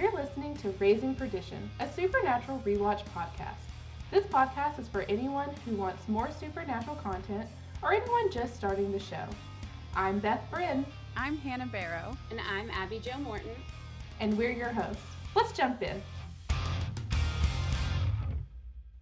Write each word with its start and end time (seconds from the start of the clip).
You're 0.00 0.12
listening 0.12 0.56
to 0.58 0.70
Raising 0.78 1.14
Perdition, 1.14 1.68
a 1.78 1.86
supernatural 1.92 2.62
rewatch 2.64 3.02
podcast. 3.14 3.60
This 4.10 4.24
podcast 4.24 4.78
is 4.78 4.88
for 4.88 5.02
anyone 5.02 5.50
who 5.66 5.76
wants 5.76 6.08
more 6.08 6.30
supernatural 6.30 6.96
content 6.96 7.46
or 7.82 7.92
anyone 7.92 8.30
just 8.30 8.56
starting 8.56 8.92
the 8.92 8.98
show. 8.98 9.26
I'm 9.94 10.18
Beth 10.18 10.40
Bryn, 10.50 10.86
I'm 11.18 11.36
Hannah 11.36 11.66
Barrow. 11.66 12.16
And 12.30 12.40
I'm 12.40 12.70
Abby 12.70 12.98
Jo 12.98 13.18
Morton. 13.18 13.50
and 14.20 14.38
we're 14.38 14.52
your 14.52 14.70
hosts. 14.72 15.02
Let's 15.36 15.52
jump 15.52 15.82
in. 15.82 16.00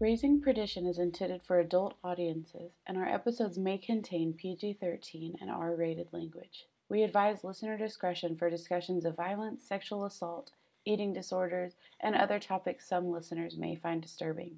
Raising 0.01 0.41
Perdition 0.41 0.85
is 0.85 0.99
intended 0.99 1.43
for 1.45 1.61
adult 1.61 1.95
audiences, 2.03 2.73
and 2.89 2.99
our 2.99 3.07
episodes 3.07 3.57
may 3.57 3.79
contain 3.79 4.33
PG 4.33 4.79
13 4.81 5.37
and 5.41 5.49
R 5.49 5.77
rated 5.77 6.09
language. 6.13 6.67
We 6.89 7.05
advise 7.05 7.45
listener 7.45 7.79
discretion 7.79 8.35
for 8.35 8.51
discussions 8.51 9.05
of 9.05 9.15
violence, 9.15 9.63
sexual 9.63 10.05
assault, 10.05 10.51
eating 10.89 11.13
disorders, 11.13 11.75
and 12.01 12.15
other 12.15 12.39
topics 12.39 12.89
some 12.89 13.11
listeners 13.11 13.57
may 13.59 13.77
find 13.77 14.01
disturbing. 14.01 14.57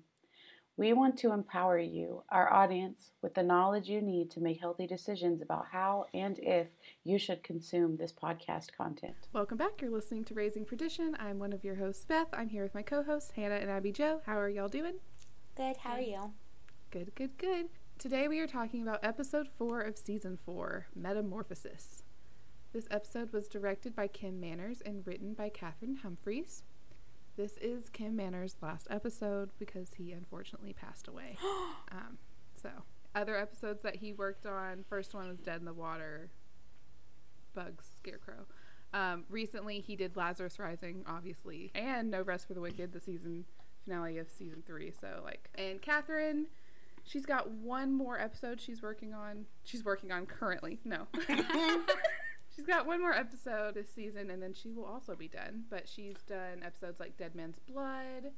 We 0.76 0.92
want 0.92 1.18
to 1.18 1.32
empower 1.32 1.78
you, 1.78 2.22
our 2.30 2.50
audience, 2.50 3.10
with 3.20 3.34
the 3.34 3.42
knowledge 3.42 3.88
you 3.88 4.00
need 4.00 4.30
to 4.30 4.40
make 4.40 4.60
healthy 4.60 4.86
decisions 4.86 5.42
about 5.42 5.66
how 5.70 6.06
and 6.14 6.38
if 6.38 6.68
you 7.04 7.18
should 7.18 7.42
consume 7.42 7.96
this 7.96 8.12
podcast 8.12 8.68
content. 8.74 9.16
Welcome 9.32 9.58
back. 9.58 9.82
You're 9.82 9.90
listening 9.90 10.24
to 10.24 10.34
Raising 10.34 10.64
Perdition. 10.64 11.16
I'm 11.18 11.38
one 11.38 11.52
of 11.52 11.64
your 11.64 11.74
hosts, 11.74 12.06
Beth. 12.06 12.28
I'm 12.32 12.48
here 12.48 12.62
with 12.62 12.74
my 12.74 12.82
co 12.82 13.02
hosts, 13.02 13.32
Hannah 13.32 13.56
and 13.56 13.70
Abby 13.70 13.92
Jo. 13.92 14.22
How 14.24 14.38
are 14.38 14.48
y'all 14.48 14.68
doing? 14.68 14.94
Good, 15.56 15.76
how 15.78 15.94
are 15.94 16.00
you? 16.00 16.32
Good, 16.90 17.14
good, 17.14 17.36
good. 17.36 17.68
Today 17.98 18.28
we 18.28 18.38
are 18.38 18.46
talking 18.46 18.80
about 18.80 19.00
episode 19.02 19.48
four 19.58 19.82
of 19.82 19.98
season 19.98 20.38
four 20.46 20.86
Metamorphosis. 20.94 22.04
This 22.72 22.86
episode 22.88 23.32
was 23.32 23.48
directed 23.48 23.96
by 23.96 24.06
Kim 24.06 24.38
Manners 24.38 24.80
and 24.80 25.04
written 25.04 25.34
by 25.34 25.50
Cathryn 25.50 26.02
Humphris. 26.04 26.62
This 27.36 27.58
is 27.58 27.88
Kim 27.88 28.14
Manners' 28.14 28.54
last 28.62 28.86
episode 28.88 29.50
because 29.58 29.94
he 29.94 30.12
unfortunately 30.12 30.72
passed 30.72 31.08
away. 31.08 31.36
um, 31.90 32.18
so, 32.54 32.68
other 33.12 33.36
episodes 33.36 33.82
that 33.82 33.96
he 33.96 34.12
worked 34.12 34.46
on 34.46 34.84
first 34.88 35.14
one 35.14 35.26
was 35.26 35.40
Dead 35.40 35.58
in 35.58 35.64
the 35.64 35.72
Water, 35.72 36.30
Bugs, 37.54 37.90
Scarecrow. 37.96 38.46
Um, 38.94 39.24
recently, 39.28 39.80
he 39.80 39.96
did 39.96 40.16
Lazarus 40.16 40.60
Rising, 40.60 41.02
obviously, 41.08 41.72
and 41.74 42.08
No 42.08 42.22
Rest 42.22 42.46
for 42.46 42.54
the 42.54 42.60
Wicked, 42.60 42.92
the 42.92 43.00
season 43.00 43.46
finale 43.82 44.16
of 44.18 44.30
season 44.30 44.62
three. 44.64 44.92
So, 44.92 45.22
like, 45.24 45.50
and 45.56 45.82
Catherine, 45.82 46.46
she's 47.02 47.26
got 47.26 47.50
one 47.50 47.92
more 47.92 48.20
episode 48.20 48.60
she's 48.60 48.80
working 48.80 49.12
on. 49.12 49.46
She's 49.64 49.84
working 49.84 50.12
on 50.12 50.26
currently. 50.26 50.78
No. 50.84 51.08
she's 52.60 52.66
got 52.66 52.86
one 52.86 53.00
more 53.00 53.14
episode 53.14 53.74
this 53.74 53.88
season, 53.90 54.30
and 54.30 54.42
then 54.42 54.52
she 54.52 54.70
will 54.70 54.84
also 54.84 55.14
be 55.16 55.28
done. 55.28 55.64
But 55.70 55.88
she's 55.88 56.18
done 56.28 56.62
episodes 56.62 57.00
like 57.00 57.16
Dead 57.16 57.34
Man's 57.34 57.58
Blood, 57.58 58.32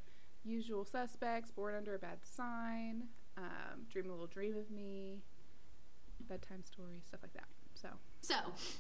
Usual 0.45 0.84
Suspects, 0.84 1.51
Born 1.51 1.75
Under 1.75 1.97
a 1.97 1.98
Bad 1.98 2.19
Sign, 2.23 3.05
um, 3.37 3.83
Dream 3.91 4.06
a 4.06 4.11
Little 4.11 4.29
Dream 4.29 4.56
of 4.56 4.70
Me, 4.70 5.23
Bedtime 6.29 6.62
Story, 6.64 7.03
stuff 7.05 7.20
like 7.23 7.33
that. 7.33 7.47
So, 7.75 7.89
So, 8.20 8.37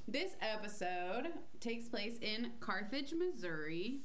this 0.06 0.36
episode 0.40 1.32
takes 1.58 1.88
place 1.88 2.18
in 2.20 2.52
Carthage, 2.60 3.12
Missouri. 3.12 4.02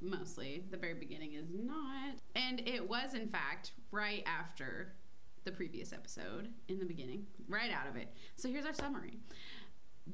Mostly. 0.00 0.64
The 0.70 0.78
very 0.78 0.94
beginning 0.94 1.34
is 1.34 1.48
not. 1.52 2.14
And 2.34 2.60
it 2.66 2.88
was, 2.88 3.12
in 3.12 3.28
fact, 3.28 3.72
right 3.90 4.24
after 4.26 4.94
the 5.44 5.52
previous 5.52 5.92
episode 5.92 6.48
in 6.68 6.78
the 6.78 6.86
beginning, 6.86 7.26
right 7.46 7.70
out 7.70 7.88
of 7.88 7.96
it. 7.96 8.08
So, 8.36 8.48
here's 8.48 8.64
our 8.64 8.72
summary. 8.72 9.18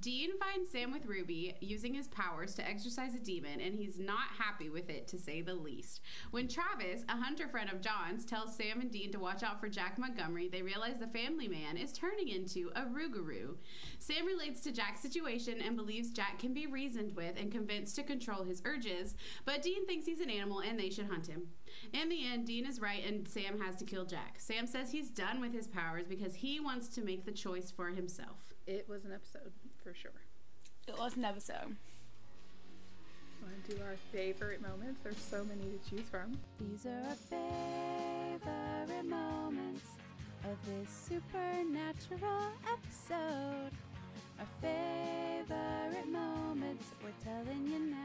Dean 0.01 0.31
finds 0.39 0.71
Sam 0.71 0.93
with 0.93 1.07
Ruby 1.07 1.57
using 1.61 1.95
his 1.95 2.09
powers 2.09 2.55
to 2.55 2.69
exorcise 2.69 3.15
a 3.15 3.19
demon, 3.19 3.59
and 3.61 3.75
he's 3.75 3.99
not 3.99 4.29
happy 4.39 4.69
with 4.69 4.91
it, 4.91 5.09
to 5.09 5.19
say 5.19 5.41
the 5.41 5.55
least. 5.55 6.03
When 6.31 6.47
Travis, 6.47 7.05
a 7.09 7.17
hunter 7.17 7.49
friend 7.49 7.71
of 7.71 7.81
John's, 7.81 8.25
tells 8.25 8.55
Sam 8.55 8.81
and 8.81 8.93
Dean 8.93 9.11
to 9.13 9.19
watch 9.19 9.43
out 9.43 9.61
for 9.61 9.69
Jack 9.69 9.99
Montgomery, 9.99 10.47
they 10.47 10.63
realize 10.63 10.99
the 11.01 11.07
family 11.07 11.49
man 11.49 11.79
is 11.79 11.93
turning 11.93 12.29
into 12.29 12.71
a 12.77 12.83
Rougarou. 12.83 13.57
Sam 13.99 14.27
relates 14.27 14.61
to 14.61 14.73
Jack's 14.73 15.01
situation 15.01 15.61
and 15.63 15.75
believes 15.75 16.11
Jack 16.11 16.39
can 16.39 16.53
be 16.53 16.67
reasoned 16.67 17.17
with 17.17 17.41
and 17.41 17.51
convinced 17.51 17.97
to 17.97 18.03
control 18.03 18.45
his 18.45 18.63
urges, 18.67 19.15
but 19.47 19.63
Dean 19.63 19.87
thinks 19.87 20.07
he's 20.07 20.21
an 20.21 20.31
animal 20.31 20.61
and 20.61 20.79
they 20.79 20.91
should 20.91 21.09
hunt 21.09 21.27
him. 21.27 21.49
In 21.95 22.11
the 22.11 22.27
end, 22.27 22.47
Dean 22.47 22.67
is 22.67 22.81
right 22.81 23.05
and 23.05 23.27
Sam 23.27 23.59
has 23.61 23.77
to 23.77 23.85
kill 23.85 24.05
Jack. 24.05 24.37
Sam 24.39 24.67
says 24.67 24.93
he's 24.93 25.11
done 25.11 25.41
with 25.41 25.55
his 25.55 25.67
powers 25.67 26.07
because 26.07 26.35
he 26.35 26.61
wants 26.61 26.89
to 26.89 27.01
make 27.01 27.25
the 27.25 27.33
choice 27.33 27.71
for 27.71 27.89
himself. 27.89 28.55
it 28.67 28.87
was 28.87 29.05
an 29.07 29.13
episode 29.13 29.53
for 29.89 29.95
sure. 29.95 30.11
It 30.87 30.99
was 30.99 31.17
an 31.17 31.25
episode. 31.25 31.77
Want 33.41 33.65
to 33.69 33.75
do 33.75 33.83
our 33.83 33.97
favorite 34.13 34.61
moments? 34.61 35.01
There's 35.03 35.17
so 35.17 35.45
many 35.45 35.63
to 35.63 35.91
choose 35.91 36.07
from. 36.11 36.39
These 36.61 36.85
are 36.85 37.03
our 37.09 37.15
favorite 37.15 39.09
moments 39.09 39.87
of 40.45 40.57
this 40.67 40.91
supernatural 41.09 42.53
episode. 42.71 43.73
Our 44.39 44.47
favorite 44.61 46.13
moments, 46.13 46.85
we're 47.03 47.11
telling 47.25 47.67
you 47.67 47.79
now. 47.79 47.97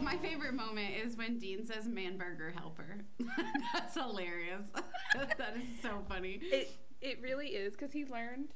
My 0.00 0.16
favorite 0.16 0.54
moment 0.54 0.96
is 0.96 1.16
when 1.16 1.38
Dean 1.38 1.64
says 1.64 1.86
man 1.86 2.18
burger 2.18 2.50
helper. 2.50 3.04
That's 3.72 3.94
hilarious. 3.94 4.66
that 5.14 5.56
is 5.56 5.80
so 5.80 6.02
funny. 6.08 6.40
It 6.42 6.72
it 7.00 7.20
really 7.22 7.48
is 7.48 7.74
because 7.74 7.92
he 7.92 8.04
learned 8.04 8.48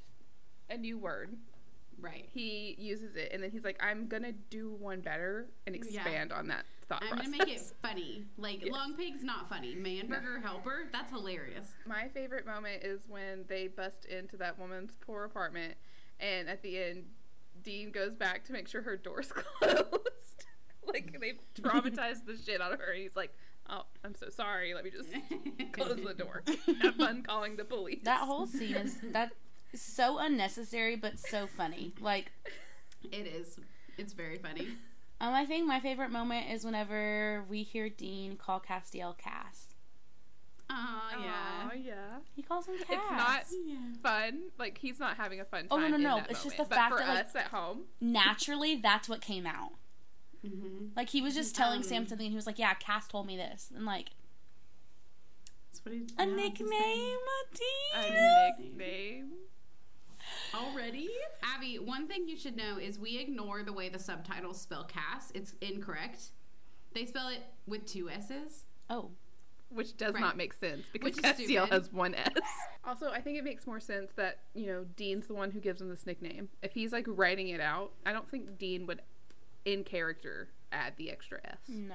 a 0.71 0.77
new 0.77 0.99
word. 0.99 1.37
Right. 1.99 2.28
He 2.32 2.75
uses 2.78 3.16
it 3.16 3.31
and 3.32 3.43
then 3.43 3.50
he's 3.50 3.65
like, 3.65 3.82
I'm 3.82 4.06
gonna 4.06 4.32
do 4.32 4.71
one 4.78 5.00
better 5.00 5.47
and 5.66 5.75
Yeah. 5.75 5.82
expand 6.03 6.32
on 6.32 6.49
that 6.49 6.66
thought 6.88 7.03
I'm 7.03 7.09
process. 7.16 7.27
gonna 7.31 7.38
make 7.47 7.56
it 7.56 7.62
funny. 7.82 8.25
Like 8.37 8.62
Yes. 8.62 8.71
long 8.72 8.94
pig's 8.94 9.25
not 9.25 9.49
funny. 9.49 9.75
Man 9.75 10.06
burger 10.09 10.38
helper. 10.41 10.88
That's 10.93 11.10
hilarious. 11.10 11.72
My 11.87 12.09
favorite 12.09 12.44
moment 12.47 12.82
is 12.82 13.00
when 13.09 13.44
they 13.49 13.69
bust 13.69 14.04
into 14.04 14.37
that 14.37 14.59
woman's 14.59 14.94
poor 15.00 15.25
apartment, 15.25 15.75
and 16.21 16.49
at 16.49 16.62
the 16.62 16.78
end, 16.78 17.04
Dean 17.62 17.91
goes 17.91 18.15
back 18.15 18.44
to 18.44 18.53
make 18.53 18.69
sure 18.69 18.83
her 18.83 18.97
door's 18.97 19.33
closed. 19.33 20.44
like 20.87 21.16
they've 21.21 21.41
traumatized 21.60 22.27
the 22.27 22.37
shit 22.37 22.60
out 22.60 22.72
of 22.72 22.78
her, 22.81 22.93
and 22.93 23.03
he's 23.03 23.16
like, 23.16 23.34
"Oh, 23.69 23.83
I'm 24.04 24.15
so 24.15 24.28
sorry. 24.28 24.75
Let 24.75 24.84
me 24.84 24.91
just 24.91 25.09
close 25.72 25.97
the 26.00 26.15
door. 26.15 26.43
Have 26.83 26.94
fun 26.97 27.22
calling 27.22 27.56
the 27.56 27.65
police." 27.65 28.00
That 28.04 28.21
whole 28.21 28.47
scene 28.47 28.77
is 28.77 28.98
that 29.12 29.31
is 29.33 29.34
so 29.83 30.19
unnecessary 30.19 30.97
but 30.97 31.19
so 31.19 31.47
funny. 31.47 31.93
Like, 32.01 32.33
It 33.11 33.27
is. 33.27 33.59
It's 33.99 34.13
very 34.13 34.37
funny. 34.39 34.69
um, 35.21 35.33
I 35.35 35.47
think 35.47 35.67
my 35.67 35.81
favorite 35.81 36.11
moment 36.11 36.51
is 36.51 36.65
whenever 36.65 37.45
we 37.49 37.63
hear 37.63 37.89
Dean 37.89 38.37
call 38.37 38.61
Castiel 38.61 39.17
Cass. 39.17 39.75
Oh 40.69 41.09
yeah. 41.23 41.69
Aw, 41.71 41.75
yeah. 41.75 41.95
He 42.35 42.43
calls 42.43 42.67
him 42.67 42.75
Cass. 42.79 42.89
It's 42.91 43.11
not 43.11 43.45
Yeah. 43.65 43.77
fun. 44.03 44.41
Like 44.59 44.79
he's 44.79 44.99
not 44.99 45.17
having 45.17 45.39
a 45.41 45.45
fun 45.45 45.61
time. 45.61 45.69
Oh, 45.71 45.77
no, 45.79 45.89
no, 45.89 45.97
no. 45.97 46.17
that 46.17 46.31
It's 46.31 46.43
just 46.43 46.57
the 46.57 46.65
but 46.65 46.75
fact 46.75 46.93
for 46.95 46.99
that, 46.99 47.09
like- 47.09 47.25
us 47.27 47.37
at 47.37 47.47
home. 47.47 47.83
naturally. 48.01 48.77
That's 48.77 49.09
what 49.09 49.21
came 49.21 49.47
out. 49.47 49.73
Mm-hmm. 50.45 50.87
Like 50.97 51.09
he 51.11 51.23
was 51.23 51.35
just 51.35 51.55
telling 51.55 51.79
Um, 51.79 51.83
Sam 51.85 52.07
something, 52.07 52.27
and 52.27 52.33
he 52.33 52.37
was 52.37 52.47
like, 52.47 52.59
"Yeah, 52.59 52.75
Cass 52.75 53.07
told 53.09 53.27
me 53.27 53.37
this," 53.37 53.71
and 53.75 53.85
like 53.87 54.11
That's 55.73 55.85
what 55.85 55.95
he. 55.95 56.01
a 56.19 56.27
yeah, 56.27 56.35
nickname, 56.35 56.69
thing. 56.69 57.19
a 57.95 58.03
Dean. 58.03 58.13
A 58.13 58.61
nickname. 58.61 59.33
Already? 60.55 61.11
Abby, 61.43 61.79
one 61.79 62.07
thing 62.09 62.29
you 62.29 62.37
should 62.37 62.57
know 62.57 62.79
is 62.79 62.99
we 62.99 63.19
ignore 63.19 63.62
the 63.62 63.73
way 63.73 63.89
the 63.89 63.99
subtitles 63.99 64.61
spell 64.61 64.84
Cass. 64.84 65.31
It's 65.34 65.55
incorrect. 65.61 66.31
They 66.95 67.05
spell 67.07 67.29
it 67.29 67.41
with 67.67 67.84
two 67.87 68.09
S's. 68.11 68.65
Oh, 68.89 69.11
Which 69.69 69.97
does 69.97 70.15
Right. 70.15 70.21
not 70.21 70.37
make 70.37 70.53
sense 70.54 70.87
because 70.93 71.16
Which 71.16 71.25
Castiel 71.25 71.69
has 71.71 71.93
one 71.93 72.15
S. 72.15 72.28
Also, 72.84 73.10
I 73.10 73.21
think 73.21 73.37
it 73.37 73.43
makes 73.45 73.66
more 73.66 73.81
sense 73.81 74.13
that, 74.15 74.39
you 74.54 74.66
know, 74.66 74.84
Dean's 74.97 75.27
the 75.27 75.34
one 75.34 75.51
who 75.51 75.59
gives 75.60 75.81
him 75.81 75.89
this 75.89 76.07
nickname. 76.07 76.48
If 76.63 76.72
he's 76.72 76.93
like 76.93 77.04
writing 77.09 77.48
it 77.48 77.60
out, 77.60 77.91
I 78.07 78.13
don't 78.13 78.31
think 78.31 78.59
Dean 78.59 78.87
would, 78.87 79.03
in 79.65 79.83
character, 79.83 80.48
add 80.71 80.95
the 80.97 81.10
extra 81.10 81.41
S. 81.45 81.59
no. 81.69 81.95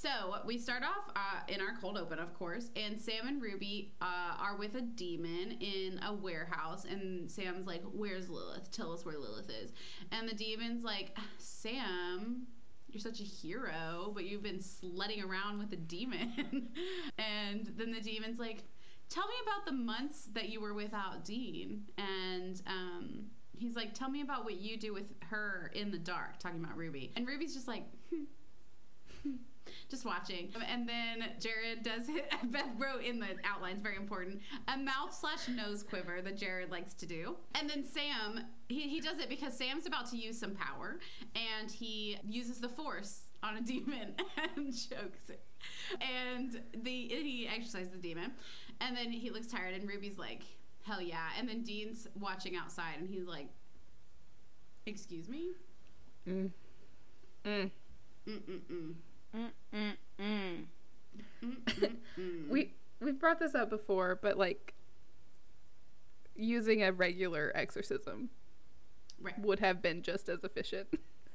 So 0.00 0.36
we 0.46 0.56
start 0.56 0.82
off 0.82 1.12
uh, 1.14 1.40
in 1.46 1.60
our 1.60 1.76
cold 1.78 1.98
open, 1.98 2.18
of 2.18 2.32
course, 2.32 2.70
and 2.74 2.98
Sam 2.98 3.28
and 3.28 3.42
Ruby 3.42 3.92
uh, 4.00 4.34
are 4.38 4.56
with 4.56 4.74
a 4.74 4.80
demon 4.80 5.58
in 5.60 6.00
a 6.02 6.14
warehouse, 6.14 6.86
and 6.86 7.30
Sam's 7.30 7.66
like, 7.66 7.82
"Where's 7.92 8.30
Lilith? 8.30 8.70
Tell 8.70 8.94
us 8.94 9.04
where 9.04 9.18
Lilith 9.18 9.50
is." 9.50 9.72
And 10.10 10.26
the 10.26 10.34
demon's 10.34 10.84
like, 10.84 11.18
"Sam." 11.36 12.46
You're 12.88 13.00
such 13.00 13.20
a 13.20 13.24
hero, 13.24 14.10
but 14.12 14.24
you've 14.24 14.42
been 14.42 14.60
sledding 14.60 15.22
around 15.22 15.60
with 15.60 15.72
a 15.72 15.76
demon. 15.76 16.32
and 17.18 17.72
then 17.76 17.92
the 17.92 18.00
demon's 18.00 18.40
like, 18.40 18.64
Tell 19.08 19.28
me 19.28 19.34
about 19.44 19.64
the 19.64 19.70
months 19.70 20.28
that 20.32 20.48
you 20.48 20.60
were 20.60 20.74
without 20.74 21.24
Dean. 21.24 21.84
And 21.96 22.60
um, 22.66 23.26
he's 23.56 23.76
like, 23.76 23.94
Tell 23.94 24.10
me 24.10 24.22
about 24.22 24.44
what 24.44 24.60
you 24.60 24.76
do 24.76 24.92
with 24.92 25.12
her 25.28 25.70
in 25.72 25.92
the 25.92 25.98
dark, 25.98 26.40
talking 26.40 26.58
about 26.58 26.76
Ruby. 26.76 27.12
And 27.14 27.28
Ruby's 27.28 27.54
just 27.54 27.68
like, 27.68 27.84
hmm. 28.12 28.24
Just 29.90 30.04
watching. 30.04 30.52
And 30.68 30.88
then 30.88 31.30
Jared 31.40 31.82
does 31.82 32.08
it. 32.08 32.32
Beth 32.50 32.70
wrote 32.78 33.02
in 33.02 33.18
the 33.18 33.26
outlines, 33.44 33.82
very 33.82 33.96
important, 33.96 34.40
a 34.68 34.78
mouth 34.78 35.12
slash 35.12 35.48
nose 35.48 35.82
quiver 35.82 36.22
that 36.22 36.36
Jared 36.36 36.70
likes 36.70 36.94
to 36.94 37.06
do. 37.06 37.36
And 37.56 37.68
then 37.68 37.84
Sam, 37.84 38.44
he, 38.68 38.82
he 38.82 39.00
does 39.00 39.18
it 39.18 39.28
because 39.28 39.56
Sam's 39.56 39.86
about 39.86 40.08
to 40.10 40.16
use 40.16 40.38
some 40.38 40.54
power 40.54 41.00
and 41.34 41.70
he 41.70 42.18
uses 42.24 42.60
the 42.60 42.68
force 42.68 43.22
on 43.42 43.56
a 43.56 43.60
demon 43.66 44.14
and 44.56 44.66
chokes 44.66 45.28
it. 45.28 45.42
And 46.00 46.62
the 46.82 46.90
he 46.90 47.48
exorcises 47.48 47.90
the 47.90 47.98
demon, 47.98 48.32
and 48.80 48.96
then 48.96 49.10
he 49.10 49.30
looks 49.30 49.46
tired, 49.46 49.74
and 49.74 49.86
Ruby's 49.86 50.18
like, 50.18 50.42
"Hell 50.84 51.02
yeah!" 51.02 51.28
And 51.38 51.48
then 51.48 51.62
Dean's 51.62 52.08
watching 52.18 52.56
outside, 52.56 52.94
and 52.98 53.08
he's 53.08 53.26
like, 53.26 53.48
"Excuse 54.86 55.28
me." 55.28 55.50
Mm. 56.26 56.50
Mm. 57.44 57.70
Mm-mm-mm. 58.26 58.94
We 62.50 62.72
we've 63.00 63.18
brought 63.18 63.38
this 63.38 63.54
up 63.54 63.70
before, 63.70 64.18
but 64.20 64.36
like 64.36 64.74
using 66.36 66.82
a 66.82 66.92
regular 66.92 67.52
exorcism 67.54 68.30
Right. 69.20 69.38
would 69.38 69.60
have 69.60 69.82
been 69.82 70.02
just 70.02 70.28
as 70.30 70.42
efficient 70.44 70.88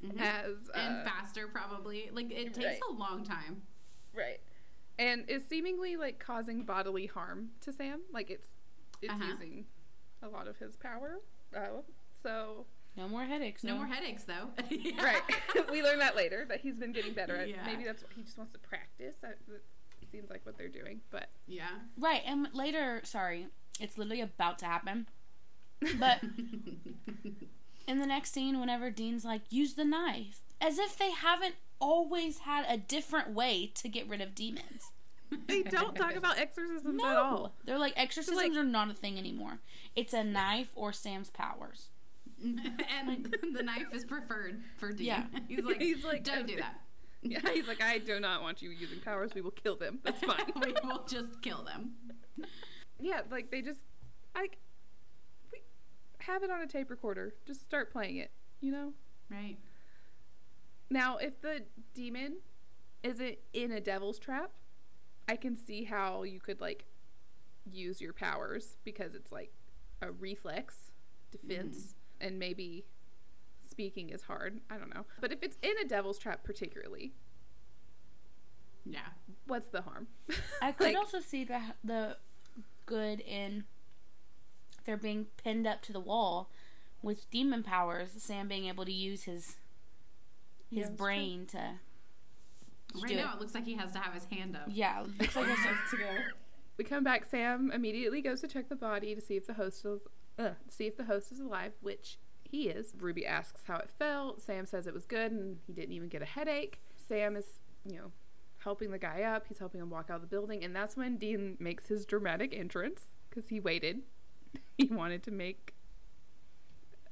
Mhm. 0.04 0.20
as 0.20 0.70
and 0.74 0.98
uh, 1.02 1.04
faster 1.06 1.48
probably. 1.48 2.10
Like 2.12 2.32
it 2.32 2.54
takes 2.54 2.58
Right. 2.66 2.82
a 2.90 2.92
long 2.92 3.24
time. 3.24 3.62
right, 4.14 4.40
and 4.98 5.30
is 5.30 5.46
seemingly 5.46 5.98
like 5.98 6.20
causing 6.20 6.64
bodily 6.64 7.06
harm 7.06 7.52
to 7.62 7.72
Sam. 7.74 8.02
Like 8.12 8.30
it's 8.32 8.48
it's 9.02 9.14
Uh-huh. 9.14 9.26
using 9.26 9.68
a 10.22 10.28
lot 10.30 10.48
of 10.48 10.58
his 10.58 10.76
power. 10.78 11.20
Uh, 11.54 11.82
so 12.24 12.66
No 12.98 13.08
more 13.10 13.26
headaches. 13.26 13.64
No 13.64 13.76
more 13.76 13.88
headaches 13.88 14.24
though. 14.24 14.50
right, 15.04 15.22
we 15.72 15.84
learn 15.84 16.00
that 16.00 16.16
later 16.16 16.46
but 16.48 16.60
he's 16.60 16.78
been 16.78 16.92
getting 16.94 17.14
better. 17.14 17.36
at 17.36 17.50
Yeah. 17.50 17.66
Maybe 17.66 17.84
that's 17.84 18.04
what 18.04 18.12
he 18.16 18.24
just 18.24 18.38
wants 18.38 18.54
to 18.54 18.60
practice. 18.60 19.16
That, 19.22 19.38
that 19.48 19.62
seems 20.12 20.30
like 20.30 20.46
what 20.46 20.58
they're 20.58 20.68
doing, 20.70 21.02
but 21.12 21.30
Yeah. 21.48 21.68
Right, 21.98 22.22
and 22.26 22.48
later, 22.54 23.02
sorry, 23.04 23.48
it's 23.80 23.98
literally 23.98 24.22
about 24.22 24.60
to 24.60 24.66
happen. 24.66 25.08
But 26.00 26.22
in 27.88 28.00
the 28.00 28.08
next 28.08 28.32
scene, 28.34 28.60
whenever 28.60 28.90
Dean's 28.90 29.26
like, 29.26 29.42
use 29.52 29.74
the 29.74 29.86
knife, 29.86 30.40
as 30.62 30.80
if 30.80 30.98
they 30.98 31.12
haven't 31.12 31.56
always 31.80 32.40
had 32.40 32.66
a 32.68 32.78
different 32.78 33.32
way 33.32 33.72
to 33.76 33.90
get 33.90 34.08
rid 34.08 34.22
of 34.22 34.34
demons. 34.34 34.92
they 35.48 35.64
don't 35.64 35.96
talk 35.96 36.16
about 36.16 36.38
exorcisms 36.40 36.96
No, 36.96 37.06
at 37.10 37.16
all. 37.18 37.54
they're 37.66 37.78
like 37.78 37.94
exorcisms 37.98 38.38
like- 38.38 38.54
are 38.54 38.64
not 38.64 38.90
a 38.90 38.94
thing 38.94 39.18
anymore. 39.18 39.60
It's 39.96 40.14
a 40.14 40.24
knife 40.24 40.70
or 40.76 40.94
Sam's 40.94 41.30
powers. 41.30 41.90
and 43.00 43.36
the 43.54 43.64
knife 43.64 43.88
is 43.94 44.06
preferred 44.06 44.62
for 44.78 44.92
Dean. 44.92 45.08
Yeah. 45.08 45.24
He's 45.48 45.66
like, 45.66 45.82
He's 45.82 46.04
like, 46.04 46.24
don't 46.24 46.48
do 46.48 46.58
that. 46.58 46.76
Yeah, 47.28 47.40
he's 47.52 47.68
like, 47.68 47.82
I 47.82 47.98
do 47.98 48.20
not 48.20 48.44
want 48.44 48.62
you 48.62 48.70
using 48.70 49.00
powers. 49.00 49.32
We 49.34 49.42
will 49.42 49.50
kill 49.50 49.76
them. 49.76 49.98
That's 50.04 50.22
fine. 50.22 50.46
we 50.64 50.76
will 50.84 51.06
just 51.08 51.42
kill 51.42 51.64
them. 51.64 51.94
yeah, 53.00 53.22
like 53.32 53.50
they 53.50 53.64
just, 53.64 53.80
like, 54.36 54.60
we 55.52 55.64
have 56.20 56.44
it 56.44 56.52
on 56.52 56.62
a 56.62 56.68
tape 56.68 56.92
recorder. 56.92 57.34
Just 57.48 57.64
start 57.64 57.92
playing 57.92 58.18
it. 58.18 58.30
You 58.62 58.72
know. 58.72 58.94
Right. 59.32 59.58
Now, 60.92 61.18
if 61.18 61.42
the 61.42 61.64
demon 61.96 62.38
isn't 63.02 63.38
in 63.54 63.72
a 63.72 63.80
devil's 63.80 64.20
trap, 64.20 64.52
I 65.28 65.36
can 65.36 65.56
see 65.56 65.84
how 65.84 66.24
you 66.24 66.40
could 66.40 66.62
like 66.62 66.86
use 67.72 68.02
your 68.02 68.14
powers 68.14 68.78
because 68.84 69.16
it's 69.16 69.32
like 69.32 69.52
a 70.02 70.12
reflex 70.12 70.92
defense, 71.32 71.78
mm-hmm. 71.78 72.05
And 72.22 72.38
maybe 72.40 72.86
speaking 73.70 74.10
is 74.10 74.24
hard. 74.24 74.62
I 74.70 74.78
don't 74.78 74.94
know. 74.94 75.06
But 75.22 75.32
if 75.32 75.40
it's 75.42 75.58
in 75.62 75.74
a 75.84 75.88
devil's 75.88 76.18
trap, 76.18 76.44
particularly, 76.44 77.14
Yeah. 78.86 79.00
what's 79.48 79.68
the 79.68 79.82
harm? 79.82 80.08
I 80.62 80.72
could 80.72 80.88
Like- 80.88 80.98
also 80.98 81.20
see 81.20 81.44
the 81.44 81.62
the 81.84 82.18
good 82.86 83.20
in 83.22 83.66
they're 84.86 84.98
being 84.98 85.26
pinned 85.38 85.66
up 85.66 85.82
to 85.82 85.92
the 85.94 86.00
wall 86.00 86.50
with 87.02 87.28
demon 87.32 87.64
powers. 87.64 88.12
Sam 88.18 88.48
being 88.48 88.66
able 88.68 88.86
to 88.86 88.92
use 88.94 89.24
his 89.24 89.58
his 90.70 90.86
that's 90.88 90.96
brain 90.98 91.46
to 91.48 91.80
Right 93.02 93.16
now, 93.16 93.32
it. 93.32 93.36
it 93.36 93.40
looks 93.42 93.54
like 93.54 93.66
he 93.66 93.74
has 93.76 93.92
to 93.92 94.00
have 94.00 94.14
his 94.14 94.26
hand 94.26 94.56
up. 94.56 94.68
yeah. 94.70 95.04
Looks 95.20 95.36
like 95.36 95.48
it's 95.50 95.92
to 95.92 95.98
go. 95.98 96.10
We 96.78 96.84
come 96.84 97.06
back. 97.06 97.24
Sam 97.24 97.72
immediately 97.72 98.22
goes 98.22 98.42
to 98.42 98.50
check 98.50 98.68
the 98.68 98.76
body 98.76 99.16
to 99.16 99.22
see 99.22 99.38
if 99.38 99.48
the 99.48 99.54
host 99.54 99.86
is, 99.86 100.02
uh, 100.38 100.52
see 100.70 100.88
if 100.88 100.98
the 100.98 101.06
host 101.06 101.32
is 101.32 101.40
alive, 101.40 101.74
which 101.82 102.18
he 102.44 102.68
is. 102.70 102.94
Ruby 102.98 103.26
asks 103.26 103.64
how 103.66 103.78
it 103.78 103.90
felt. 103.98 104.42
Sam 104.42 104.66
says 104.66 104.88
it 104.88 104.94
was 104.94 105.06
good 105.06 105.32
and 105.32 105.58
he 105.66 105.74
didn't 105.74 105.94
even 105.94 106.10
get 106.10 106.22
a 106.22 106.26
headache. 106.26 106.82
Sam 106.96 107.36
is, 107.36 107.60
you 107.86 107.98
know, 107.98 108.12
helping 108.60 108.92
the 108.92 108.98
guy 108.98 109.22
up. 109.22 109.46
He's 109.48 109.60
helping 109.60 109.82
him 109.82 109.90
walk 109.90 110.10
out 110.10 110.16
of 110.16 110.22
the 110.22 110.28
building, 110.28 110.64
and 110.64 110.76
that's 110.76 110.98
when 110.98 111.18
Dean 111.18 111.56
makes 111.60 111.88
his 111.88 112.06
dramatic 112.06 112.54
entrance 112.56 113.14
because 113.30 113.50
he 113.50 113.60
waited. 113.60 114.02
he 114.78 114.88
wanted 114.88 115.24
to 115.24 115.32
make 115.32 115.74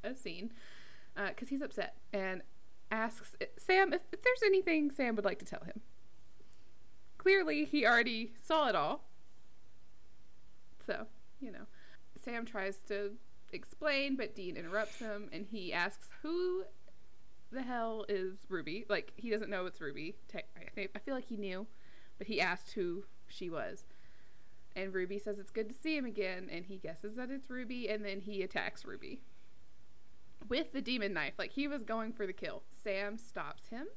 a 0.04 0.16
scene 0.16 0.52
because 1.16 1.50
he's 1.50 1.62
upset 1.62 1.96
and 2.12 2.42
asks 2.92 3.36
Sam 3.58 3.94
if, 3.94 4.02
if 4.12 4.22
there's 4.22 4.44
anything 4.44 4.92
Sam 4.92 5.16
would 5.16 5.26
like 5.26 5.40
to 5.40 5.46
tell 5.46 5.64
him. 5.64 5.82
Clearly, 7.18 7.66
he 7.66 7.86
already 7.86 8.34
saw 8.42 8.68
it 8.68 8.76
all. 8.76 9.06
So, 10.86 11.08
you 11.40 11.52
know, 11.52 11.66
Sam 12.24 12.46
tries 12.46 12.78
to 12.88 13.12
explain, 13.52 14.16
but 14.16 14.36
Dean 14.36 14.58
interrupts 14.58 15.00
him 15.00 15.30
and 15.32 15.46
he 15.46 15.74
asks, 15.74 16.10
Who 16.22 16.64
the 17.52 17.62
hell 17.62 18.06
is 18.10 18.46
Ruby? 18.50 18.86
Like, 18.90 19.14
he 19.16 19.30
doesn't 19.30 19.50
know 19.50 19.66
it's 19.66 19.82
Ruby. 19.82 20.16
I, 20.34 20.42
think, 20.74 20.92
I 20.96 21.00
feel 21.00 21.16
like 21.16 21.28
he 21.28 21.38
knew, 21.38 21.68
but 22.18 22.28
he 22.28 22.42
asked 22.42 22.72
who 22.74 23.06
she 23.28 23.50
was. 23.50 23.86
And 24.76 24.94
Ruby 24.94 25.20
says 25.20 25.38
it's 25.38 25.52
good 25.52 25.70
to 25.70 25.76
see 25.76 25.96
him 25.96 26.06
again, 26.06 26.50
and 26.52 26.66
he 26.66 26.78
guesses 26.78 27.16
that 27.16 27.30
it's 27.30 27.50
Ruby, 27.50 27.88
and 27.88 28.04
then 28.04 28.22
he 28.22 28.42
attacks 28.42 28.86
Ruby 28.86 29.22
with 30.50 30.74
the 30.74 30.82
demon 30.82 31.14
knife. 31.14 31.34
Like, 31.38 31.52
he 31.52 31.68
was 31.68 31.84
going 31.84 32.12
for 32.12 32.26
the 32.26 32.34
kill. 32.34 32.64
Sam 32.84 33.18
stops 33.18 33.70
him, 33.70 33.88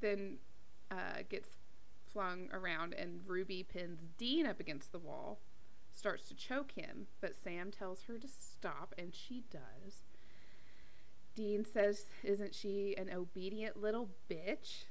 then 0.00 0.38
uh, 0.90 1.22
gets 1.28 1.50
flung 2.12 2.48
around, 2.52 2.94
and 2.94 3.20
Ruby 3.26 3.62
pins 3.62 4.00
Dean 4.16 4.44
up 4.44 4.58
against 4.58 4.90
the 4.90 4.98
wall 4.98 5.38
starts 5.98 6.28
to 6.28 6.34
choke 6.34 6.72
him, 6.72 7.08
but 7.20 7.34
Sam 7.34 7.70
tells 7.70 8.04
her 8.04 8.18
to 8.18 8.28
stop, 8.28 8.94
and 8.96 9.12
she 9.12 9.42
does. 9.50 10.04
Dean 11.34 11.64
says, 11.64 12.06
Isn't 12.22 12.54
she 12.54 12.94
an 12.96 13.10
obedient 13.12 13.80
little 13.80 14.10
bitch? 14.30 14.84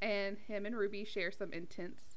And 0.00 0.38
him 0.38 0.66
and 0.66 0.76
Ruby 0.76 1.04
share 1.04 1.30
some 1.30 1.52
intense 1.52 2.16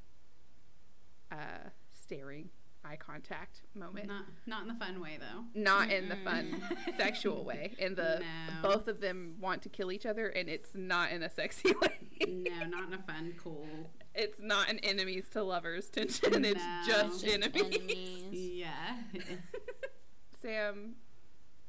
uh, 1.32 1.70
staring 1.92 2.50
eye 2.86 2.98
contact 2.98 3.62
moment. 3.74 4.08
Not, 4.08 4.26
not 4.46 4.62
in 4.64 4.68
the 4.68 4.74
fun 4.76 5.02
way 5.02 5.18
though. 5.20 5.44
Not 5.60 5.90
in 5.92 6.08
the 6.10 6.16
fun 6.18 6.62
sexual 6.98 7.44
way. 7.44 7.74
In 7.80 7.96
the 7.96 8.22
No. 8.22 8.62
both 8.62 8.88
of 8.88 9.02
them 9.02 9.36
want 9.40 9.62
to 9.64 9.70
kill 9.70 9.92
each 9.92 10.06
other, 10.06 10.28
and 10.28 10.48
it's 10.50 10.76
not 10.76 11.12
in 11.12 11.24
a 11.24 11.30
sexy 11.30 11.74
way. 11.82 12.00
No, 12.28 12.66
not 12.68 12.88
in 12.88 12.94
a 12.94 13.02
fun, 13.04 13.34
cool. 13.42 13.68
It's 14.14 14.40
not 14.40 14.70
an 14.70 14.80
enemies 14.80 15.28
to 15.32 15.44
lovers 15.44 15.90
tension. 15.90 16.46
It's 16.46 16.56
No. 16.64 16.82
just 16.86 17.22
just 17.26 17.28
enemies. 17.34 17.76
enemies. 17.76 18.24
Yeah. 18.64 18.96
Sam 20.42 20.96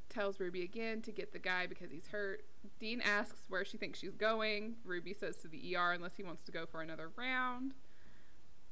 tells 0.09 0.41
Ruby 0.41 0.63
again 0.63 1.03
to 1.03 1.13
get 1.13 1.33
the 1.33 1.39
guy 1.39 1.67
because 1.67 1.91
he's 1.91 2.09
hurt. 2.09 2.45
Dean 2.79 3.01
asks 3.01 3.41
where 3.49 3.65
she 3.65 3.77
thinks 3.77 3.99
she's 3.99 4.15
going. 4.15 4.77
Ruby 4.85 5.13
says 5.15 5.37
to 5.39 5.49
the 5.49 5.77
ER 5.77 5.93
unless 5.93 6.17
he 6.17 6.23
wants 6.23 6.45
to 6.45 6.53
go 6.53 6.67
for 6.67 6.81
another 6.83 7.11
round. 7.17 7.75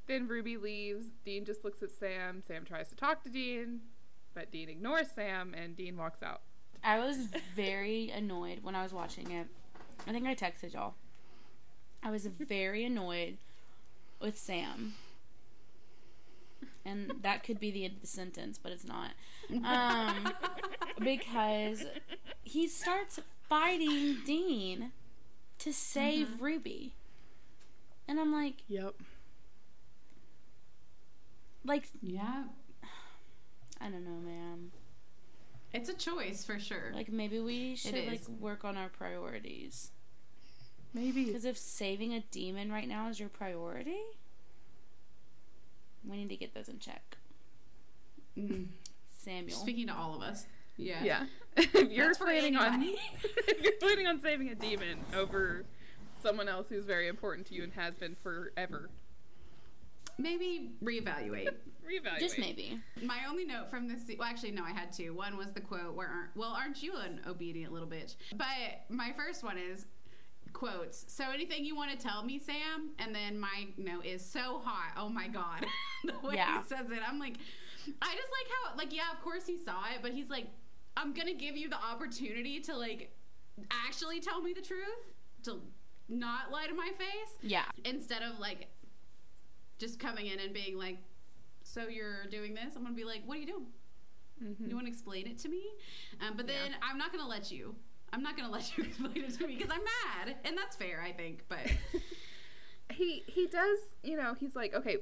Then 0.06 0.28
Ruby 0.28 0.56
leaves. 0.56 1.06
Dean 1.24 1.44
just 1.44 1.64
looks 1.64 1.82
at 1.82 1.90
Sam. 1.90 2.42
Sam 2.46 2.64
tries 2.64 2.88
to 2.90 2.94
talk 2.96 3.22
to 3.24 3.30
Dean, 3.30 3.80
but 4.34 4.50
Dean 4.50 4.68
ignores 4.68 5.10
Sam 5.10 5.54
and 5.54 5.76
Dean 5.76 5.96
walks 5.96 6.22
out. 6.22 6.42
I 6.82 6.98
was 7.00 7.28
very 7.56 8.10
annoyed 8.14 8.58
when 8.62 8.74
I 8.74 8.82
was 8.82 8.92
watching 8.92 9.30
it. 9.30 9.46
I 10.06 10.12
think 10.12 10.26
I 10.26 10.34
texted 10.34 10.74
y'all. 10.74 10.94
I 12.02 12.10
was 12.10 12.26
very 12.26 12.84
annoyed 12.84 13.38
with 14.20 14.38
Sam. 14.38 14.94
And 16.84 17.14
that 17.22 17.42
could 17.42 17.58
be 17.58 17.70
the 17.70 17.86
end 17.86 17.94
of 17.94 18.00
the 18.02 18.06
sentence, 18.06 18.58
but 18.62 18.70
it's 18.70 18.84
not. 18.84 19.12
Um, 19.64 20.30
because 21.02 21.84
he 22.42 22.68
starts 22.68 23.18
fighting 23.48 24.18
Dean 24.26 24.92
to 25.60 25.72
save 25.72 26.42
Ruby. 26.42 26.92
And 28.06 28.20
I'm 28.20 28.32
like, 28.34 28.56
Yep. 28.68 28.96
Like, 31.64 31.88
yeah. 32.00 32.44
I 33.80 33.88
don't 33.88 34.04
know, 34.04 34.20
man. 34.20 34.70
It's 35.72 35.88
a 35.88 35.94
choice 35.94 36.44
for 36.44 36.58
sure. 36.58 36.92
Like, 36.94 37.10
maybe 37.10 37.40
we 37.40 37.74
should, 37.74 38.06
like, 38.06 38.26
work 38.28 38.64
on 38.64 38.76
our 38.76 38.88
priorities. 38.88 39.90
Maybe. 40.92 41.24
Because 41.24 41.44
if 41.44 41.58
saving 41.58 42.14
a 42.14 42.20
demon 42.30 42.70
right 42.70 42.88
now 42.88 43.08
is 43.08 43.18
your 43.18 43.28
priority, 43.28 44.00
we 46.08 46.16
need 46.16 46.28
to 46.28 46.36
get 46.36 46.54
those 46.54 46.68
in 46.68 46.78
check. 46.78 47.16
Mm. 48.38 48.66
Samuel. 49.24 49.56
Speaking 49.56 49.88
to 49.88 49.94
all 49.94 50.14
of 50.14 50.22
us. 50.22 50.46
Yeah. 50.76 51.02
Yeah. 51.02 51.26
if 51.56 51.90
you're 51.90 52.06
That's 52.06 52.18
planning 52.18 52.56
on 52.56 52.82
if 53.34 53.62
you're 53.62 53.72
planning 53.80 54.06
on 54.06 54.20
saving 54.20 54.48
a 54.48 54.54
demon 54.54 54.98
over 55.16 55.64
someone 56.22 56.48
else 56.48 56.68
who's 56.68 56.84
very 56.84 57.08
important 57.08 57.46
to 57.48 57.54
you 57.54 57.62
and 57.62 57.72
has 57.74 57.94
been 57.94 58.16
forever, 58.22 58.90
Maybe 60.18 60.72
reevaluate. 60.82 61.48
reevaluate. 61.84 62.18
Just 62.20 62.38
maybe. 62.38 62.80
My 63.02 63.20
only 63.28 63.44
note 63.44 63.68
from 63.70 63.88
this, 63.88 64.02
well, 64.18 64.28
actually, 64.28 64.52
no, 64.52 64.62
I 64.64 64.70
had 64.72 64.92
two. 64.92 65.14
One 65.14 65.36
was 65.36 65.52
the 65.52 65.60
quote 65.60 65.94
where, 65.94 66.08
aren't, 66.08 66.36
well, 66.36 66.50
aren't 66.56 66.82
you 66.82 66.94
an 66.96 67.20
obedient 67.26 67.72
little 67.72 67.88
bitch? 67.88 68.14
But 68.36 68.46
my 68.88 69.12
first 69.16 69.42
one 69.42 69.58
is, 69.58 69.86
quotes. 70.52 71.04
So 71.12 71.24
anything 71.32 71.64
you 71.64 71.74
want 71.74 71.90
to 71.90 71.96
tell 71.98 72.22
me, 72.22 72.38
Sam? 72.38 72.90
And 73.00 73.12
then 73.14 73.38
my 73.38 73.66
note 73.76 74.06
is 74.06 74.24
so 74.24 74.60
hot. 74.64 74.92
Oh 74.96 75.08
my 75.08 75.26
god, 75.26 75.66
the 76.04 76.12
way 76.26 76.36
Yeah. 76.36 76.62
he 76.62 76.68
says 76.68 76.90
it. 76.90 77.00
I'm 77.06 77.18
like, 77.18 77.34
I 78.00 78.14
just 78.14 78.28
like 78.30 78.48
how 78.70 78.76
like 78.78 78.94
yeah, 78.94 79.10
of 79.12 79.20
course 79.22 79.46
he 79.46 79.58
saw 79.58 79.82
it, 79.92 79.98
but 80.00 80.12
he's 80.12 80.30
like, 80.30 80.46
I'm 80.96 81.12
gonna 81.12 81.34
give 81.34 81.56
you 81.56 81.68
the 81.68 81.76
opportunity 81.82 82.60
to 82.60 82.76
like 82.76 83.10
actually 83.88 84.20
tell 84.20 84.40
me 84.40 84.52
the 84.52 84.62
truth, 84.62 84.80
to 85.42 85.60
not 86.08 86.52
lie 86.52 86.66
to 86.68 86.74
my 86.74 86.90
face, 86.96 87.36
Yeah. 87.42 87.64
instead 87.84 88.22
of 88.22 88.38
like 88.38 88.68
just 89.84 89.98
coming 90.00 90.26
in 90.26 90.40
and 90.40 90.54
being 90.54 90.78
like, 90.78 90.96
so 91.62 91.88
you're 91.88 92.26
doing 92.30 92.54
this? 92.54 92.74
I'm 92.76 92.82
gonna 92.82 92.94
be 92.94 93.04
like, 93.04 93.22
what 93.26 93.36
are 93.36 93.40
you 93.40 93.46
doing? 93.46 93.66
Mhm. 94.42 94.68
You 94.68 94.74
want 94.74 94.86
to 94.86 94.92
explain 94.92 95.26
it 95.26 95.38
to 95.38 95.48
me? 95.48 95.62
Um, 96.20 96.36
but 96.36 96.46
then 96.46 96.74
I'm 96.82 96.96
not 96.98 97.12
gonna 97.12 97.28
let 97.28 97.52
you. 97.52 97.74
I'm 98.12 98.22
not 98.22 98.36
gonna 98.36 98.50
let 98.58 98.76
you 98.76 98.84
explain 98.84 99.24
it 99.24 99.34
to 99.38 99.46
me 99.46 99.56
because 99.56 99.70
I'm 99.70 99.84
mad, 99.84 100.36
and 100.44 100.56
that's 100.56 100.76
fair, 100.76 101.02
I 101.02 101.12
think. 101.12 101.44
But 101.48 101.70
he 102.92 103.22
he 103.26 103.46
does 103.46 103.78
you 104.02 104.16
know 104.16 104.34
he's 104.34 104.54
like 104.54 104.74
okay 104.74 104.98